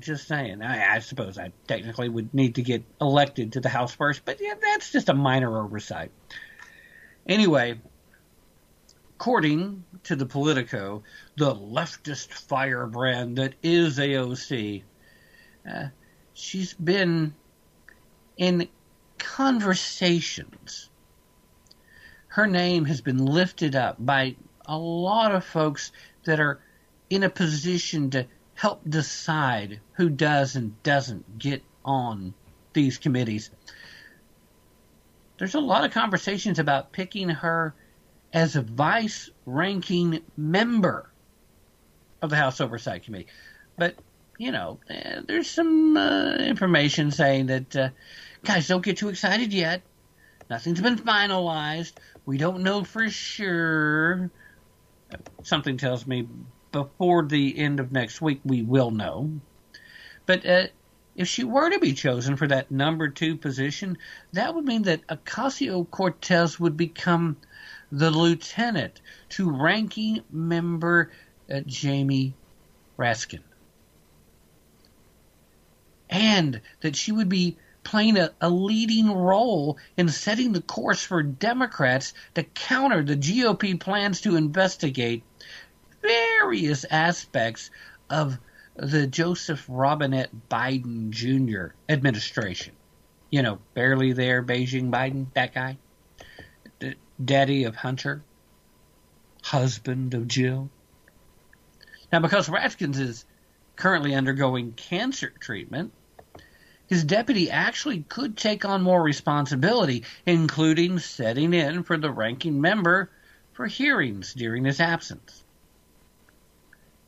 Just 0.00 0.26
saying. 0.26 0.62
I, 0.62 0.96
I, 0.96 0.98
suppose 0.98 1.38
I 1.38 1.52
technically 1.68 2.08
would 2.08 2.34
need 2.34 2.56
to 2.56 2.62
get 2.62 2.82
elected 3.00 3.52
to 3.52 3.60
the 3.60 3.68
House 3.68 3.94
first, 3.94 4.24
but 4.24 4.40
yeah, 4.40 4.54
that's 4.60 4.90
just 4.90 5.08
a 5.08 5.14
minor 5.14 5.56
oversight. 5.56 6.10
Anyway, 7.28 7.80
according 9.14 9.84
to 10.02 10.16
the 10.16 10.26
Politico, 10.26 11.04
the 11.36 11.54
leftist 11.54 12.32
firebrand 12.32 13.38
that 13.38 13.54
is 13.62 13.98
AOC, 13.98 14.82
uh, 15.70 15.86
she's 16.32 16.74
been 16.74 17.32
in 18.36 18.68
conversations. 19.18 20.90
Her 22.26 22.48
name 22.48 22.86
has 22.86 23.00
been 23.00 23.24
lifted 23.24 23.76
up 23.76 24.04
by 24.04 24.34
a 24.66 24.76
lot 24.76 25.32
of 25.32 25.44
folks 25.44 25.92
that 26.24 26.40
are 26.40 26.60
in 27.10 27.22
a 27.22 27.30
position 27.30 28.10
to 28.10 28.26
help 28.54 28.82
decide 28.88 29.80
who 29.94 30.08
does 30.08 30.56
and 30.56 30.80
doesn't 30.82 31.38
get 31.38 31.62
on 31.84 32.34
these 32.72 32.98
committees. 32.98 33.50
There's 35.38 35.54
a 35.54 35.60
lot 35.60 35.84
of 35.84 35.92
conversations 35.92 36.58
about 36.58 36.92
picking 36.92 37.28
her 37.28 37.74
as 38.32 38.56
a 38.56 38.62
vice 38.62 39.30
ranking 39.46 40.20
member 40.36 41.10
of 42.22 42.30
the 42.30 42.36
House 42.36 42.60
Oversight 42.60 43.04
Committee. 43.04 43.26
But, 43.76 43.96
you 44.38 44.52
know, 44.52 44.78
eh, 44.88 45.20
there's 45.26 45.50
some 45.50 45.96
uh, 45.96 46.36
information 46.36 47.10
saying 47.10 47.46
that, 47.46 47.76
uh, 47.76 47.88
guys, 48.44 48.68
don't 48.68 48.84
get 48.84 48.96
too 48.96 49.08
excited 49.08 49.52
yet. 49.52 49.82
Nothing's 50.48 50.80
been 50.80 50.96
finalized. 50.96 51.92
We 52.26 52.38
don't 52.38 52.62
know 52.62 52.84
for 52.84 53.08
sure. 53.10 54.30
Something 55.42 55.76
tells 55.76 56.06
me 56.06 56.28
before 56.72 57.24
the 57.24 57.56
end 57.58 57.80
of 57.80 57.92
next 57.92 58.20
week 58.20 58.40
we 58.44 58.62
will 58.62 58.90
know. 58.90 59.30
But 60.26 60.46
uh, 60.46 60.66
if 61.14 61.28
she 61.28 61.44
were 61.44 61.70
to 61.70 61.78
be 61.78 61.92
chosen 61.92 62.36
for 62.36 62.48
that 62.48 62.70
number 62.70 63.08
two 63.08 63.36
position, 63.36 63.98
that 64.32 64.54
would 64.54 64.64
mean 64.64 64.82
that 64.82 65.06
Ocasio 65.06 65.88
Cortez 65.90 66.58
would 66.58 66.76
become 66.76 67.36
the 67.92 68.10
lieutenant 68.10 69.00
to 69.30 69.50
ranking 69.50 70.20
member 70.30 71.12
uh, 71.52 71.60
Jamie 71.66 72.34
Raskin. 72.98 73.42
And 76.10 76.60
that 76.80 76.96
she 76.96 77.12
would 77.12 77.28
be 77.28 77.56
playing 77.84 78.16
a, 78.16 78.32
a, 78.40 78.50
leading 78.50 79.12
role 79.12 79.78
in 79.96 80.08
setting 80.08 80.52
the 80.52 80.62
course 80.62 81.02
for 81.02 81.22
Democrats 81.22 82.14
to 82.34 82.42
counter 82.42 83.02
the 83.02 83.16
GOP 83.16 83.78
plans 83.78 84.22
to 84.22 84.36
investigate 84.36 85.22
various 86.02 86.84
aspects 86.90 87.70
of 88.10 88.38
the 88.76 89.06
Joseph 89.06 89.64
Robinette 89.68 90.30
Biden 90.50 91.10
Jr. 91.10 91.74
administration. 91.88 92.74
You 93.30 93.42
know, 93.42 93.58
barely 93.74 94.12
there, 94.12 94.42
Beijing 94.42 94.90
Biden, 94.90 95.26
that 95.34 95.54
guy. 95.54 95.78
The 96.80 96.94
daddy 97.22 97.64
of 97.64 97.76
Hunter, 97.76 98.22
husband 99.42 100.14
of 100.14 100.28
Jill. 100.28 100.70
Now, 102.12 102.20
because 102.20 102.48
Raskins 102.48 102.98
is 102.98 103.24
currently 103.76 104.14
undergoing 104.14 104.72
cancer 104.72 105.32
treatment, 105.40 105.92
his 106.86 107.04
deputy 107.04 107.50
actually 107.50 108.02
could 108.02 108.36
take 108.36 108.64
on 108.64 108.82
more 108.82 109.02
responsibility, 109.02 110.04
including 110.26 110.98
setting 110.98 111.54
in 111.54 111.82
for 111.82 111.96
the 111.96 112.10
ranking 112.10 112.60
member 112.60 113.10
for 113.52 113.66
hearings 113.66 114.34
during 114.34 114.64
his 114.64 114.80
absence. 114.80 115.42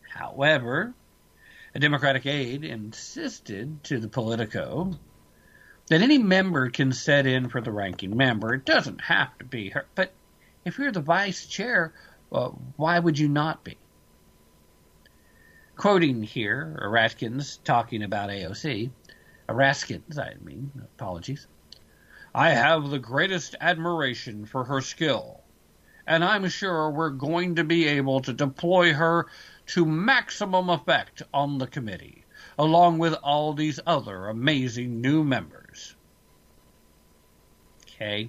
However, 0.09 0.95
a 1.75 1.79
Democratic 1.79 2.25
aide 2.25 2.65
insisted 2.65 3.85
to 3.85 3.99
the 3.99 4.09
Politico 4.09 4.99
that 5.89 6.01
any 6.01 6.19
member 6.19 6.71
can 6.71 6.93
set 6.93 7.27
in 7.27 7.49
for 7.49 7.61
the 7.61 7.71
ranking 7.71 8.17
member. 8.17 8.55
It 8.55 8.65
doesn't 8.65 9.03
have 9.03 9.37
to 9.39 9.45
be 9.45 9.71
her. 9.71 9.85
But 9.95 10.13
if 10.65 10.79
you're 10.79 10.91
the 10.91 11.01
vice 11.01 11.47
chair, 11.47 11.93
uh, 12.33 12.49
why 12.77 12.99
would 12.99 13.19
you 13.19 13.29
not 13.29 13.63
be? 13.63 13.77
Quoting 15.77 16.23
here, 16.23 16.79
Raskins 16.91 17.63
talking 17.63 18.03
about 18.03 18.31
AOC, 18.31 18.91
Raskins, 19.49 20.19
I 20.19 20.35
mean, 20.43 20.71
apologies. 20.97 21.47
I 22.35 22.51
have 22.51 22.91
the 22.91 22.99
greatest 22.99 23.55
admiration 23.61 24.45
for 24.45 24.65
her 24.65 24.81
skill, 24.81 25.41
and 26.07 26.25
I'm 26.25 26.49
sure 26.49 26.91
we're 26.91 27.11
going 27.11 27.57
to 27.57 27.65
be 27.65 27.87
able 27.87 28.21
to 28.21 28.33
deploy 28.33 28.93
her 28.93 29.27
to 29.69 29.87
maximum 29.87 30.69
effect 30.69 31.23
on 31.33 31.59
the 31.59 31.67
committee, 31.67 32.25
along 32.59 32.99
with 32.99 33.15
all 33.15 33.53
these 33.55 33.81
other 33.87 34.27
amazing 34.27 35.01
new 35.01 35.25
members. 35.25 35.95
Okay. 37.83 38.29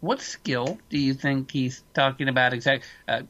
What 0.00 0.20
skill 0.20 0.78
do 0.90 0.98
you 0.98 1.14
think 1.14 1.50
he's 1.50 1.82
talking 1.94 2.28
about 2.28 2.52
exactly? 2.52 2.88
Uh, 3.08 3.22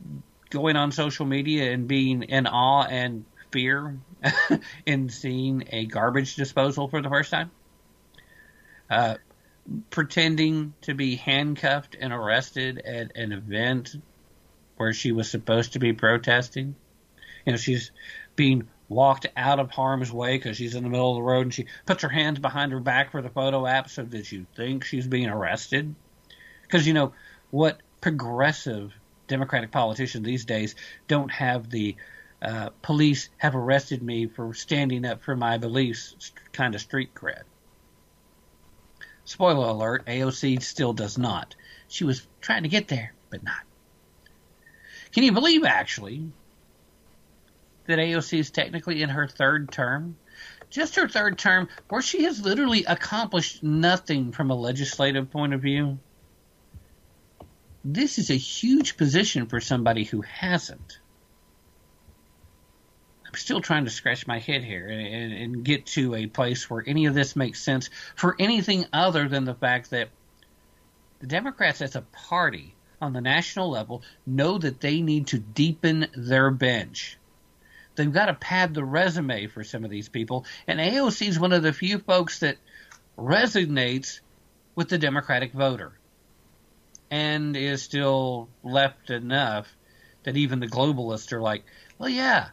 going 0.50 0.76
on 0.76 0.92
social 0.92 1.26
media 1.26 1.72
and 1.72 1.86
being 1.86 2.22
in 2.24 2.46
awe 2.46 2.84
and 2.84 3.24
fear 3.50 3.96
in 4.86 5.08
seeing 5.08 5.68
a 5.70 5.86
garbage 5.86 6.36
disposal 6.36 6.88
for 6.88 7.02
the 7.02 7.08
first 7.08 7.30
time? 7.30 7.50
Uh, 8.90 9.16
pretending 9.90 10.74
to 10.82 10.94
be 10.94 11.16
handcuffed 11.16 11.96
and 11.98 12.12
arrested 12.12 12.78
at 12.78 13.16
an 13.16 13.32
event 13.32 13.96
where 14.76 14.92
she 14.92 15.12
was 15.12 15.30
supposed 15.30 15.74
to 15.74 15.78
be 15.78 15.92
protesting. 15.92 16.74
You 17.44 17.52
know, 17.52 17.58
she's 17.58 17.90
being 18.36 18.68
walked 18.88 19.26
out 19.36 19.58
of 19.58 19.70
harm's 19.70 20.10
way 20.10 20.38
because 20.38 20.56
she's 20.56 20.74
in 20.74 20.82
the 20.82 20.88
middle 20.88 21.10
of 21.10 21.16
the 21.16 21.22
road 21.22 21.42
and 21.42 21.54
she 21.54 21.66
puts 21.84 22.02
her 22.02 22.08
hands 22.08 22.38
behind 22.38 22.72
her 22.72 22.80
back 22.80 23.10
for 23.10 23.20
the 23.20 23.28
photo 23.28 23.66
app 23.66 23.90
so 23.90 24.02
that 24.04 24.32
you 24.32 24.46
think 24.56 24.84
she's 24.84 25.06
being 25.06 25.28
arrested. 25.28 25.94
Because, 26.62 26.86
you 26.86 26.94
know, 26.94 27.12
what 27.50 27.80
progressive 28.00 28.92
Democratic 29.26 29.70
politicians 29.70 30.24
these 30.24 30.44
days 30.44 30.74
don't 31.06 31.30
have 31.30 31.68
the 31.68 31.96
uh, 32.40 32.70
police 32.82 33.28
have 33.38 33.56
arrested 33.56 34.02
me 34.02 34.26
for 34.26 34.54
standing 34.54 35.04
up 35.04 35.22
for 35.22 35.34
my 35.34 35.58
beliefs 35.58 36.32
kind 36.52 36.74
of 36.74 36.80
street 36.80 37.14
cred. 37.14 37.42
Spoiler 39.24 39.68
alert, 39.68 40.06
AOC 40.06 40.62
still 40.62 40.92
does 40.92 41.18
not. 41.18 41.54
She 41.88 42.04
was 42.04 42.26
trying 42.40 42.62
to 42.62 42.68
get 42.68 42.88
there, 42.88 43.12
but 43.28 43.42
not. 43.42 43.60
Can 45.12 45.24
you 45.24 45.32
believe, 45.32 45.64
actually, 45.64 46.30
that 47.86 47.98
AOC 47.98 48.38
is 48.38 48.50
technically 48.50 49.02
in 49.02 49.10
her 49.10 49.26
third 49.26 49.70
term? 49.72 50.16
Just 50.70 50.96
her 50.96 51.08
third 51.08 51.38
term, 51.38 51.68
where 51.88 52.02
she 52.02 52.22
has 52.24 52.42
literally 52.42 52.84
accomplished 52.84 53.62
nothing 53.62 54.32
from 54.32 54.50
a 54.50 54.54
legislative 54.54 55.30
point 55.30 55.54
of 55.54 55.62
view. 55.62 55.98
This 57.84 58.18
is 58.18 58.30
a 58.30 58.34
huge 58.34 58.96
position 58.96 59.46
for 59.46 59.60
somebody 59.60 60.04
who 60.04 60.20
hasn't. 60.22 61.00
Still 63.38 63.60
trying 63.60 63.84
to 63.84 63.90
scratch 63.90 64.26
my 64.26 64.38
head 64.38 64.64
here 64.64 64.88
and, 64.88 65.32
and, 65.32 65.64
get 65.64 65.86
to 65.86 66.14
a 66.14 66.26
place 66.26 66.68
where 66.68 66.82
any 66.86 67.06
of 67.06 67.14
this 67.14 67.36
makes 67.36 67.62
sense 67.62 67.88
for 68.16 68.34
anything 68.38 68.84
other 68.92 69.28
than 69.28 69.44
the 69.44 69.54
fact 69.54 69.90
that 69.90 70.08
the 71.20 71.26
Democrats 71.26 71.80
as 71.80 71.96
a 71.96 72.02
party 72.02 72.74
on 73.00 73.12
the 73.12 73.20
national 73.20 73.70
level 73.70 74.02
know 74.26 74.58
that 74.58 74.80
they 74.80 75.00
need 75.00 75.28
to 75.28 75.38
deepen 75.38 76.08
their 76.16 76.50
bench. 76.50 77.16
They've 77.94 78.12
got 78.12 78.26
to 78.26 78.34
pad 78.34 78.74
the 78.74 78.84
resume 78.84 79.46
for 79.46 79.64
some 79.64 79.84
of 79.84 79.90
these 79.90 80.08
people, 80.08 80.44
and 80.66 80.80
AOC 80.80 81.28
is 81.28 81.38
one 81.38 81.52
of 81.52 81.62
the 81.62 81.72
few 81.72 81.98
folks 81.98 82.40
that 82.40 82.56
resonates 83.16 84.20
with 84.74 84.88
the 84.88 84.98
Democratic 84.98 85.52
voter 85.52 85.92
and 87.10 87.56
is 87.56 87.82
still 87.82 88.48
left 88.62 89.10
enough 89.10 89.74
that 90.24 90.36
even 90.36 90.60
the 90.60 90.68
globalists 90.68 91.32
are 91.32 91.40
like, 91.40 91.64
well, 91.98 92.08
yeah, 92.08 92.48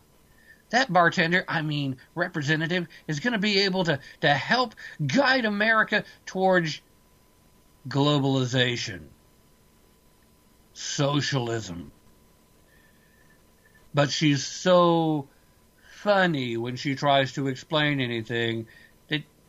that 0.70 0.92
bartender, 0.92 1.46
I 1.48 1.62
mean, 1.62 1.98
representative, 2.16 2.88
is 3.08 3.20
going 3.20 3.34
to 3.34 3.40
be 3.40 3.60
able 3.60 3.84
to, 3.86 4.00
to 4.22 4.34
help 4.34 4.76
guide 5.06 5.46
America 5.46 6.04
towards 6.26 6.82
globalization 7.88 9.08
socialism. 10.76 11.92
But 13.94 14.12
she's 14.12 14.46
so 14.46 15.30
funny 15.90 16.58
when 16.58 16.76
she 16.76 16.96
tries 16.96 17.34
to 17.34 17.48
explain 17.48 18.00
anything 18.02 18.68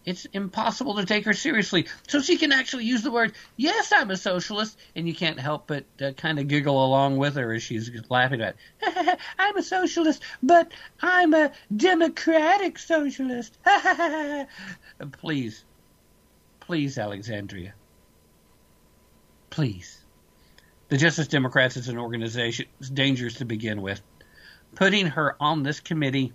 it's 0.07 0.25
impossible 0.27 0.95
to 0.95 1.05
take 1.05 1.25
her 1.25 1.35
seriously. 1.35 1.87
So 2.07 2.23
she 2.23 2.39
can 2.39 2.53
actually 2.53 2.85
use 2.85 3.03
the 3.03 3.11
word, 3.11 3.33
yes, 3.57 3.93
I'm 3.95 4.11
a 4.13 4.17
socialist, 4.17 4.79
and 4.95 5.07
you 5.09 5.15
can't 5.15 5.41
help 5.41 5.67
but 5.67 5.85
uh, 6.01 6.13
kind 6.13 6.39
of 6.39 6.47
giggle 6.47 6.83
along 6.83 7.17
with 7.17 7.35
her 7.35 7.53
as 7.53 7.65
she's 7.65 7.91
laughing 8.09 8.41
at 8.41 8.55
it. 8.81 9.19
I'm 9.39 9.57
a 9.57 9.63
socialist, 9.63 10.23
but 10.43 10.71
I'm 11.03 11.35
a 11.35 11.51
democratic 11.75 12.79
socialist. 12.79 13.59
please, 15.13 15.65
please, 16.61 16.97
Alexandria. 16.99 17.75
Please. 19.51 19.99
The 20.89 20.99
Justice 20.99 21.27
Democrats 21.27 21.77
is 21.77 21.89
an 21.89 21.99
organization 21.99 22.67
is 22.81 22.91
dangerous 22.91 23.35
to 23.35 23.45
begin 23.45 23.83
with. 23.83 24.01
Putting 24.77 25.07
her 25.07 25.35
on 25.41 25.65
this 25.65 25.81
committee, 25.81 26.33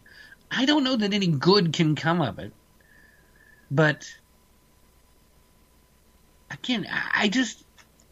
I 0.50 0.66
don't 0.66 0.84
know 0.84 0.98
that 0.98 1.14
any 1.14 1.28
good 1.28 1.72
can 1.72 1.96
come 1.96 2.22
of 2.22 2.38
it. 2.40 2.52
But 3.72 4.14
again, 6.52 6.86
I 7.14 7.30
just 7.30 7.64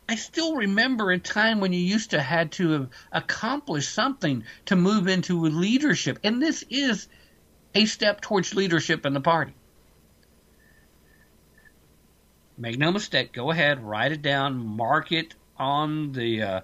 I 0.07 0.15
still 0.15 0.55
remember 0.55 1.11
a 1.11 1.19
time 1.19 1.59
when 1.59 1.73
you 1.73 1.81
used 1.81 2.11
to 2.11 2.21
had 2.21 2.53
to 2.53 2.71
have 2.71 2.89
accomplished 3.11 3.93
something 3.93 4.45
to 4.65 4.77
move 4.77 5.07
into 5.07 5.45
leadership, 5.45 6.17
and 6.23 6.41
this 6.41 6.63
is 6.69 7.07
a 7.75 7.85
step 7.85 8.21
towards 8.21 8.55
leadership 8.55 9.05
in 9.05 9.13
the 9.13 9.21
party. 9.21 9.53
Make 12.57 12.77
no 12.77 12.91
mistake, 12.91 13.33
go 13.33 13.51
ahead, 13.51 13.83
write 13.83 14.13
it 14.13 14.21
down, 14.21 14.65
mark 14.65 15.11
it 15.11 15.35
on 15.57 16.13
the 16.13 16.41
uh, 16.41 16.61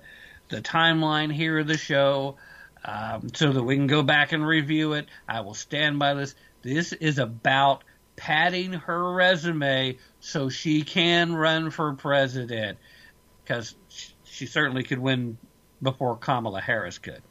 the 0.49 0.61
timeline 0.61 1.33
here 1.33 1.59
of 1.59 1.67
the 1.67 1.77
show, 1.77 2.37
um, 2.85 3.27
so 3.33 3.51
that 3.51 3.63
we 3.63 3.75
can 3.75 3.87
go 3.87 4.03
back 4.03 4.31
and 4.31 4.45
review 4.47 4.93
it. 4.93 5.07
I 5.27 5.41
will 5.41 5.53
stand 5.53 5.99
by 5.99 6.13
this. 6.13 6.33
This 6.61 6.93
is 6.93 7.19
about 7.19 7.83
padding 8.15 8.73
her 8.73 9.13
resume 9.13 9.97
so 10.19 10.49
she 10.49 10.83
can 10.83 11.35
run 11.35 11.69
for 11.71 11.93
president 11.93 12.77
because 13.43 13.75
she 14.23 14.45
certainly 14.45 14.83
could 14.83 14.99
win 14.99 15.37
before 15.81 16.17
Kamala 16.17 16.61
Harris 16.61 16.97
could. 16.97 17.21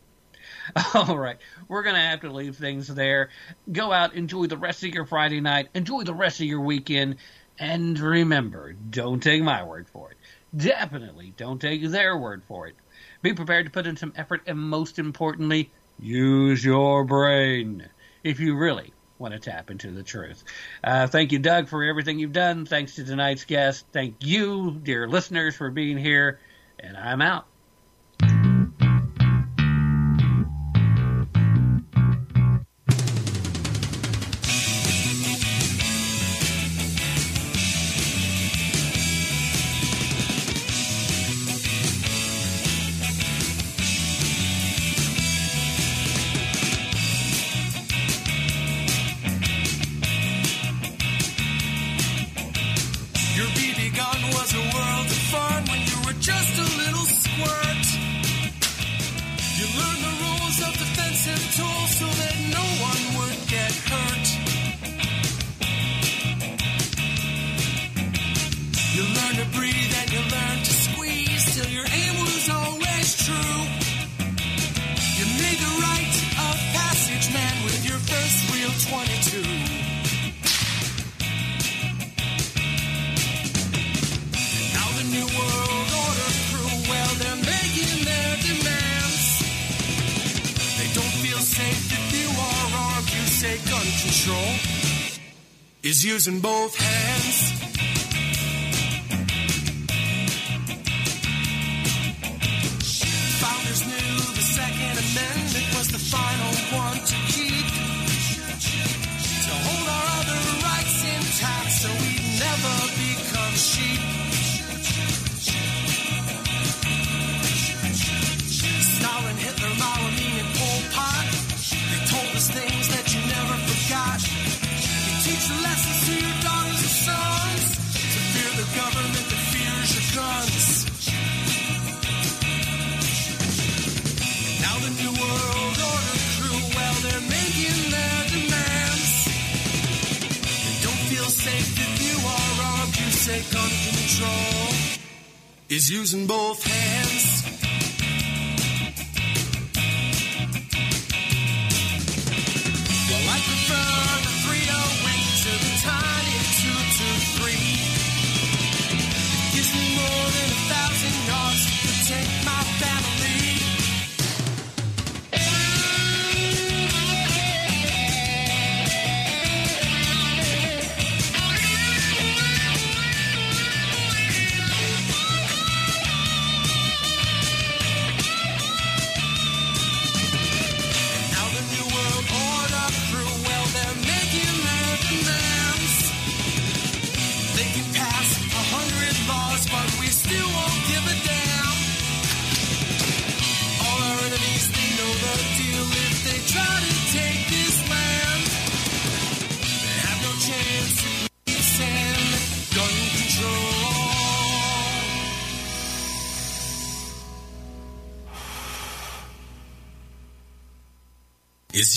All 0.95 1.19
right, 1.19 1.39
we're 1.69 1.83
going 1.83 1.97
to 1.97 2.01
have 2.01 2.21
to 2.21 2.31
leave 2.31 2.57
things 2.57 2.89
there. 2.89 3.31
Go 3.71 3.93
out, 3.93 4.15
enjoy 4.15 4.47
the 4.47 4.57
rest 4.57 4.85
of 4.85 4.95
your 4.95 5.07
Friday 5.07 5.41
night, 5.41 5.69
enjoy 5.75 6.03
the 6.03 6.15
rest 6.15 6.41
of 6.41 6.47
your 6.47 6.61
weekend, 6.61 7.17
and 7.59 7.99
remember 7.99 8.73
don't 8.73 9.23
take 9.23 9.43
my 9.43 9.63
word 9.65 9.89
for 9.89 10.11
it. 10.11 10.17
Definitely 10.57 11.35
don't 11.37 11.61
take 11.61 11.83
their 11.91 12.17
word 12.17 12.43
for 12.47 12.67
it. 12.67 12.75
Be 13.23 13.33
prepared 13.33 13.67
to 13.67 13.73
put 13.73 13.87
in 13.87 13.97
some 13.97 14.13
effort, 14.17 14.43
and 14.47 14.59
most 14.59 14.99
importantly, 14.99 15.71
use 15.99 16.65
your 16.65 17.05
brain 17.05 17.89
if 18.23 18.39
you 18.39 18.57
really 18.57 18.93
want 19.19 19.35
to 19.35 19.41
tap 19.41 19.71
into 19.71 19.91
the 19.91 20.03
truth. 20.03 20.45
Uh, 20.83 21.07
thank 21.07 21.33
you, 21.33 21.39
Doug, 21.39 21.69
for 21.69 21.85
everything 21.85 22.19
you've 22.19 22.33
done. 22.33 22.67
Thanks 22.67 22.97
to 22.97 23.05
tonight's 23.05 23.45
guest. 23.45 23.87
Thank 23.93 24.17
you, 24.21 24.73
dear 24.83 25.09
listeners, 25.09 25.57
for 25.57 25.71
being 25.71 25.99
here. 25.99 26.41
And 26.79 26.97
I'm 26.97 27.23
out. 27.23 27.47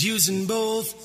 using 0.04 0.46
both 0.46 0.97